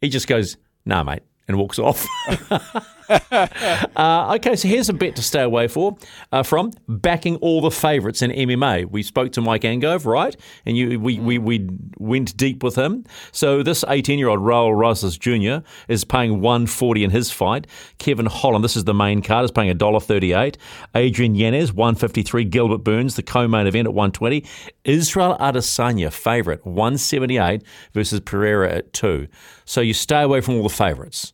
he 0.00 0.08
just 0.08 0.28
goes, 0.28 0.56
"Nah, 0.84 1.02
mate," 1.02 1.22
and 1.48 1.56
walks 1.58 1.78
off. 1.78 2.06
Uh, 3.96 4.34
okay, 4.36 4.56
so 4.56 4.66
here's 4.66 4.88
a 4.88 4.92
bet 4.92 5.14
to 5.14 5.22
stay 5.22 5.42
away 5.42 5.68
for 5.68 5.96
uh, 6.32 6.42
from 6.42 6.72
backing 6.88 7.36
all 7.36 7.60
the 7.60 7.70
favourites 7.70 8.22
in 8.22 8.30
MMA. 8.30 8.90
We 8.90 9.02
spoke 9.02 9.32
to 9.32 9.40
Mike 9.40 9.62
Angove, 9.62 10.04
right? 10.04 10.36
And 10.66 10.76
you, 10.76 10.98
we, 10.98 11.20
we, 11.20 11.38
we 11.38 11.68
went 11.98 12.36
deep 12.36 12.62
with 12.62 12.76
him. 12.76 13.04
So 13.30 13.62
this 13.62 13.84
18-year-old 13.84 14.40
Raul 14.40 14.76
Rosas 14.76 15.16
Jr. 15.16 15.66
is 15.88 16.04
paying 16.04 16.40
140 16.40 17.04
in 17.04 17.10
his 17.10 17.30
fight. 17.30 17.66
Kevin 17.98 18.26
Holland, 18.26 18.64
this 18.64 18.76
is 18.76 18.84
the 18.84 18.94
main 18.94 19.22
card, 19.22 19.44
is 19.44 19.50
paying 19.50 19.76
$1.38. 19.76 20.56
Adrian 20.94 21.34
Yanez, 21.34 21.72
153. 21.72 22.44
Gilbert 22.44 22.78
Burns, 22.78 23.16
the 23.16 23.22
co-main 23.22 23.66
event 23.66 23.86
at 23.86 23.94
120. 23.94 24.44
Israel 24.84 25.36
Adesanya, 25.40 26.12
favourite, 26.12 26.64
178 26.66 27.62
versus 27.92 28.20
Pereira 28.20 28.72
at 28.72 28.92
2. 28.92 29.28
So 29.64 29.80
you 29.80 29.94
stay 29.94 30.22
away 30.22 30.40
from 30.40 30.54
all 30.56 30.62
the 30.62 30.68
favourites. 30.68 31.32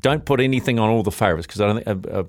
Don't 0.00 0.24
put 0.24 0.40
anything 0.40 0.78
on 0.78 0.88
all 0.88 1.02
the 1.02 1.10
favourites 1.10 1.46
because 1.46 1.60
I 1.60 1.66
don't 1.66 1.84
think 1.84 2.06
uh, 2.06 2.10
uh, 2.20 2.24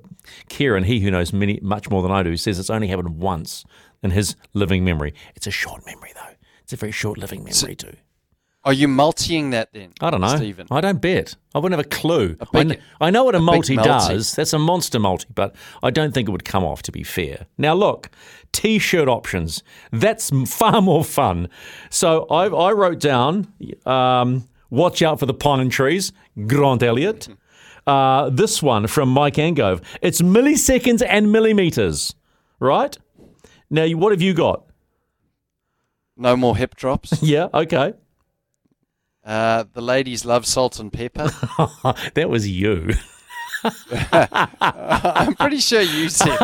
Kieran, 0.49 0.83
he 0.83 0.99
who 0.99 1.11
knows 1.11 1.33
many 1.33 1.59
much 1.61 1.89
more 1.89 2.01
than 2.01 2.11
I 2.11 2.23
do, 2.23 2.35
says 2.37 2.59
it's 2.59 2.69
only 2.69 2.87
happened 2.87 3.17
once 3.19 3.65
in 4.01 4.11
his 4.11 4.35
living 4.53 4.83
memory. 4.83 5.13
It's 5.35 5.47
a 5.47 5.51
short 5.51 5.85
memory 5.85 6.11
though. 6.15 6.33
It's 6.63 6.73
a 6.73 6.77
very 6.77 6.91
short 6.91 7.17
living 7.17 7.43
memory 7.43 7.75
too. 7.75 7.95
Are 8.65 8.73
you 8.73 8.87
multiing 8.89 9.51
that 9.51 9.71
then? 9.71 9.93
I 10.01 10.09
don't 10.09 10.19
know. 10.19 10.35
Stephen. 10.35 10.67
I 10.69 10.81
don't 10.81 10.99
bet. 11.01 11.35
I 11.55 11.59
wouldn't 11.59 11.77
have 11.79 11.85
a 11.85 11.89
clue. 11.89 12.35
I, 12.41 12.45
big- 12.51 12.67
kn- 12.69 12.81
I 12.99 13.09
know 13.09 13.23
what 13.23 13.33
a, 13.33 13.37
a 13.37 13.41
multi 13.41 13.77
does. 13.77 14.35
That's 14.35 14.51
a 14.51 14.59
monster 14.59 14.99
multi, 14.99 15.27
but 15.33 15.55
I 15.81 15.91
don't 15.91 16.13
think 16.13 16.27
it 16.27 16.31
would 16.31 16.43
come 16.43 16.65
off, 16.65 16.81
to 16.83 16.91
be 16.91 17.03
fair. 17.03 17.47
Now, 17.57 17.73
look, 17.73 18.09
t 18.51 18.77
shirt 18.77 19.07
options. 19.07 19.63
That's 19.91 20.29
far 20.45 20.81
more 20.81 21.05
fun. 21.05 21.47
So 21.89 22.25
I, 22.29 22.47
I 22.47 22.71
wrote 22.73 22.99
down 22.99 23.47
um, 23.85 24.47
watch 24.69 25.01
out 25.01 25.19
for 25.19 25.25
the 25.25 25.33
pine 25.33 25.61
and 25.61 25.71
trees, 25.71 26.11
Grant 26.45 26.83
Elliott. 26.83 27.29
Uh, 27.87 28.29
this 28.29 28.61
one 28.61 28.87
from 28.87 29.09
Mike 29.09 29.35
Angove. 29.35 29.83
It's 30.01 30.21
milliseconds 30.21 31.03
and 31.07 31.31
millimeters, 31.31 32.15
right? 32.59 32.97
Now, 33.69 33.87
what 33.89 34.11
have 34.11 34.21
you 34.21 34.33
got? 34.33 34.65
No 36.17 36.35
more 36.35 36.57
hip 36.57 36.75
drops. 36.75 37.21
Yeah, 37.23 37.47
okay. 37.53 37.93
Uh, 39.23 39.65
the 39.73 39.81
ladies 39.81 40.25
love 40.25 40.45
salt 40.45 40.79
and 40.79 40.91
pepper. 40.91 41.25
that 42.15 42.29
was 42.29 42.47
you. 42.47 42.89
I'm 44.11 45.35
pretty 45.35 45.59
sure 45.59 45.81
you 45.81 46.09
said. 46.09 46.37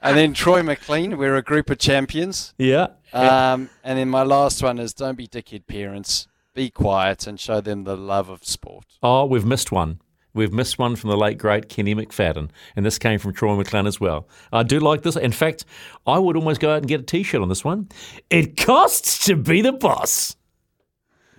and 0.00 0.16
then 0.16 0.32
Troy 0.32 0.62
McLean, 0.62 1.18
we're 1.18 1.36
a 1.36 1.42
group 1.42 1.68
of 1.68 1.78
champions. 1.78 2.54
Yeah. 2.58 2.88
Um, 3.12 3.68
and 3.84 3.98
then 3.98 4.08
my 4.08 4.22
last 4.22 4.62
one 4.62 4.78
is 4.78 4.94
don't 4.94 5.16
be 5.16 5.26
dickhead 5.26 5.66
parents. 5.66 6.26
Be 6.54 6.68
quiet 6.68 7.26
and 7.26 7.40
show 7.40 7.62
them 7.62 7.84
the 7.84 7.96
love 7.96 8.28
of 8.28 8.44
sport. 8.44 8.84
Oh, 9.02 9.24
we've 9.24 9.46
missed 9.46 9.72
one. 9.72 10.02
We've 10.34 10.52
missed 10.52 10.78
one 10.78 10.96
from 10.96 11.08
the 11.08 11.16
late 11.16 11.38
great 11.38 11.70
Kenny 11.70 11.94
McFadden, 11.94 12.50
and 12.76 12.84
this 12.84 12.98
came 12.98 13.18
from 13.18 13.32
Troy 13.32 13.56
McLean 13.56 13.86
as 13.86 13.98
well. 13.98 14.28
I 14.52 14.62
do 14.62 14.78
like 14.78 15.00
this. 15.00 15.16
In 15.16 15.32
fact, 15.32 15.64
I 16.06 16.18
would 16.18 16.36
almost 16.36 16.60
go 16.60 16.70
out 16.70 16.78
and 16.78 16.88
get 16.88 17.00
a 17.00 17.04
T-shirt 17.04 17.40
on 17.40 17.48
this 17.48 17.64
one. 17.64 17.88
It 18.28 18.58
costs 18.58 19.24
to 19.26 19.36
be 19.36 19.62
the 19.62 19.72
boss. 19.72 20.36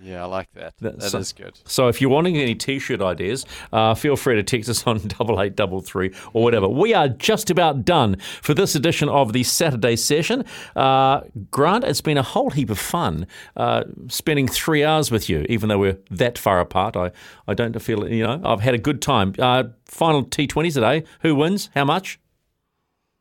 Yeah, 0.04 0.22
I 0.22 0.26
like 0.26 0.52
that. 0.52 0.74
That's- 0.80 1.12
That 1.12 1.18
is 1.18 1.32
good. 1.32 1.58
So 1.64 1.88
if 1.88 1.98
you're 1.98 2.10
wanting 2.10 2.36
any 2.36 2.54
T-shirt 2.54 3.00
ideas, 3.00 3.46
uh, 3.72 3.94
feel 3.94 4.16
free 4.16 4.34
to 4.34 4.42
text 4.42 4.68
us 4.68 4.86
on 4.86 4.98
double 5.18 5.40
eight 5.40 5.56
double 5.56 5.80
three 5.80 6.12
or 6.34 6.42
whatever. 6.42 6.68
We 6.68 6.92
are 6.92 7.08
just 7.08 7.48
about 7.48 7.86
done 7.86 8.16
for 8.42 8.52
this 8.52 8.74
edition 8.74 9.08
of 9.08 9.32
the 9.32 9.42
Saturday 9.44 9.96
session. 9.96 10.44
Uh, 10.76 11.22
Grant, 11.50 11.84
it's 11.84 12.02
been 12.02 12.18
a 12.18 12.22
whole 12.22 12.50
heap 12.50 12.68
of 12.68 12.78
fun 12.78 13.26
uh, 13.56 13.84
spending 14.08 14.46
three 14.46 14.84
hours 14.84 15.10
with 15.10 15.30
you, 15.30 15.46
even 15.48 15.70
though 15.70 15.78
we're 15.78 15.98
that 16.10 16.36
far 16.36 16.60
apart. 16.60 16.96
I, 16.96 17.10
I 17.48 17.54
don't 17.54 17.80
feel 17.80 18.06
you 18.06 18.24
know 18.26 18.42
I've 18.44 18.60
had 18.60 18.74
a 18.74 18.78
good 18.78 19.00
time. 19.00 19.34
Uh, 19.38 19.64
final 19.86 20.22
T20 20.24 20.74
today. 20.74 21.04
Who 21.22 21.34
wins? 21.34 21.70
How 21.74 21.86
much? 21.86 22.20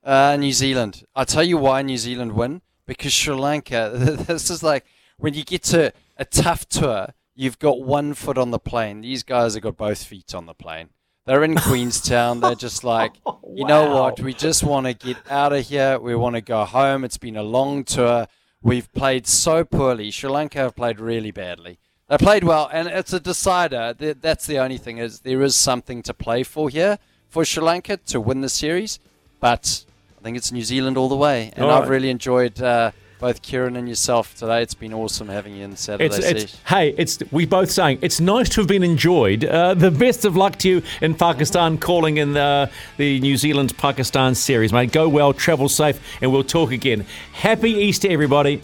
Uh, 0.03 0.35
New 0.37 0.51
Zealand. 0.51 1.05
I'll 1.15 1.25
tell 1.25 1.43
you 1.43 1.57
why 1.57 1.81
New 1.81 1.97
Zealand 1.97 2.33
win. 2.33 2.61
Because 2.85 3.13
Sri 3.13 3.33
Lanka, 3.33 3.91
this 4.27 4.49
is 4.49 4.61
like 4.61 4.85
when 5.17 5.33
you 5.33 5.45
get 5.45 5.63
to 5.63 5.93
a 6.17 6.25
tough 6.25 6.67
tour, 6.67 7.13
you've 7.35 7.59
got 7.59 7.81
one 7.81 8.13
foot 8.13 8.37
on 8.37 8.51
the 8.51 8.59
plane. 8.59 9.01
These 9.01 9.23
guys 9.23 9.53
have 9.53 9.63
got 9.63 9.77
both 9.77 10.03
feet 10.03 10.33
on 10.33 10.45
the 10.45 10.53
plane. 10.53 10.89
They're 11.25 11.43
in 11.43 11.55
Queenstown. 11.55 12.41
They're 12.41 12.55
just 12.55 12.83
like, 12.95 13.13
you 13.53 13.65
know 13.65 13.95
what? 13.95 14.19
We 14.19 14.33
just 14.33 14.63
want 14.63 14.87
to 14.87 14.93
get 14.93 15.17
out 15.29 15.53
of 15.53 15.67
here. 15.67 15.97
We 15.99 16.15
want 16.15 16.35
to 16.35 16.41
go 16.41 16.65
home. 16.65 17.03
It's 17.03 17.17
been 17.17 17.37
a 17.37 17.43
long 17.43 17.83
tour. 17.83 18.27
We've 18.61 18.91
played 18.93 19.27
so 19.27 19.63
poorly. 19.63 20.11
Sri 20.11 20.29
Lanka 20.29 20.59
have 20.59 20.75
played 20.75 20.99
really 20.99 21.31
badly. 21.31 21.79
They 22.09 22.17
played 22.17 22.43
well, 22.43 22.69
and 22.71 22.87
it's 22.87 23.13
a 23.13 23.19
decider. 23.19 23.93
That's 23.97 24.45
the 24.45 24.59
only 24.59 24.77
thing 24.77 24.97
is 24.97 25.21
there 25.21 25.41
is 25.41 25.55
something 25.55 26.03
to 26.03 26.13
play 26.13 26.43
for 26.43 26.69
here 26.69 26.99
for 27.29 27.43
Sri 27.45 27.63
Lanka 27.63 27.97
to 27.97 28.19
win 28.21 28.41
the 28.41 28.49
series, 28.49 28.99
but 29.39 29.85
I 30.19 30.23
think 30.23 30.37
it's 30.37 30.51
New 30.51 30.63
Zealand 30.63 30.97
all 30.97 31.09
the 31.09 31.15
way. 31.15 31.51
And 31.55 31.65
All 31.65 31.71
I've 31.71 31.83
right. 31.83 31.89
really 31.89 32.09
enjoyed 32.09 32.61
uh, 32.61 32.91
both 33.23 33.41
Kieran 33.41 33.77
and 33.77 33.87
yourself 33.87 34.35
today. 34.35 34.61
It's 34.61 34.73
been 34.73 34.93
awesome 34.93 35.29
having 35.29 35.55
you 35.55 35.63
in 35.63 35.77
Saturday. 35.77 36.13
It's, 36.13 36.17
it's 36.17 36.61
hey, 36.65 36.89
it's 36.97 37.19
we 37.31 37.45
both 37.45 37.71
saying 37.71 37.99
it's 38.01 38.19
nice 38.19 38.49
to 38.49 38.59
have 38.59 38.67
been 38.67 38.83
enjoyed. 38.83 39.45
Uh, 39.45 39.75
the 39.75 39.91
best 39.91 40.25
of 40.25 40.35
luck 40.35 40.57
to 40.57 40.67
you 40.67 40.81
in 40.99 41.15
Pakistan, 41.15 41.77
calling 41.77 42.17
in 42.17 42.33
the 42.33 42.69
the 42.97 43.21
New 43.21 43.37
Zealand 43.37 43.77
Pakistan 43.77 44.35
series, 44.35 44.73
mate. 44.73 44.91
Go 44.91 45.07
well, 45.07 45.31
travel 45.31 45.69
safe, 45.69 46.01
and 46.21 46.33
we'll 46.33 46.43
talk 46.43 46.73
again. 46.73 47.05
Happy 47.31 47.71
Easter, 47.71 48.09
everybody. 48.11 48.61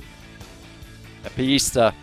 Happy 1.24 1.46
Easter. 1.46 1.94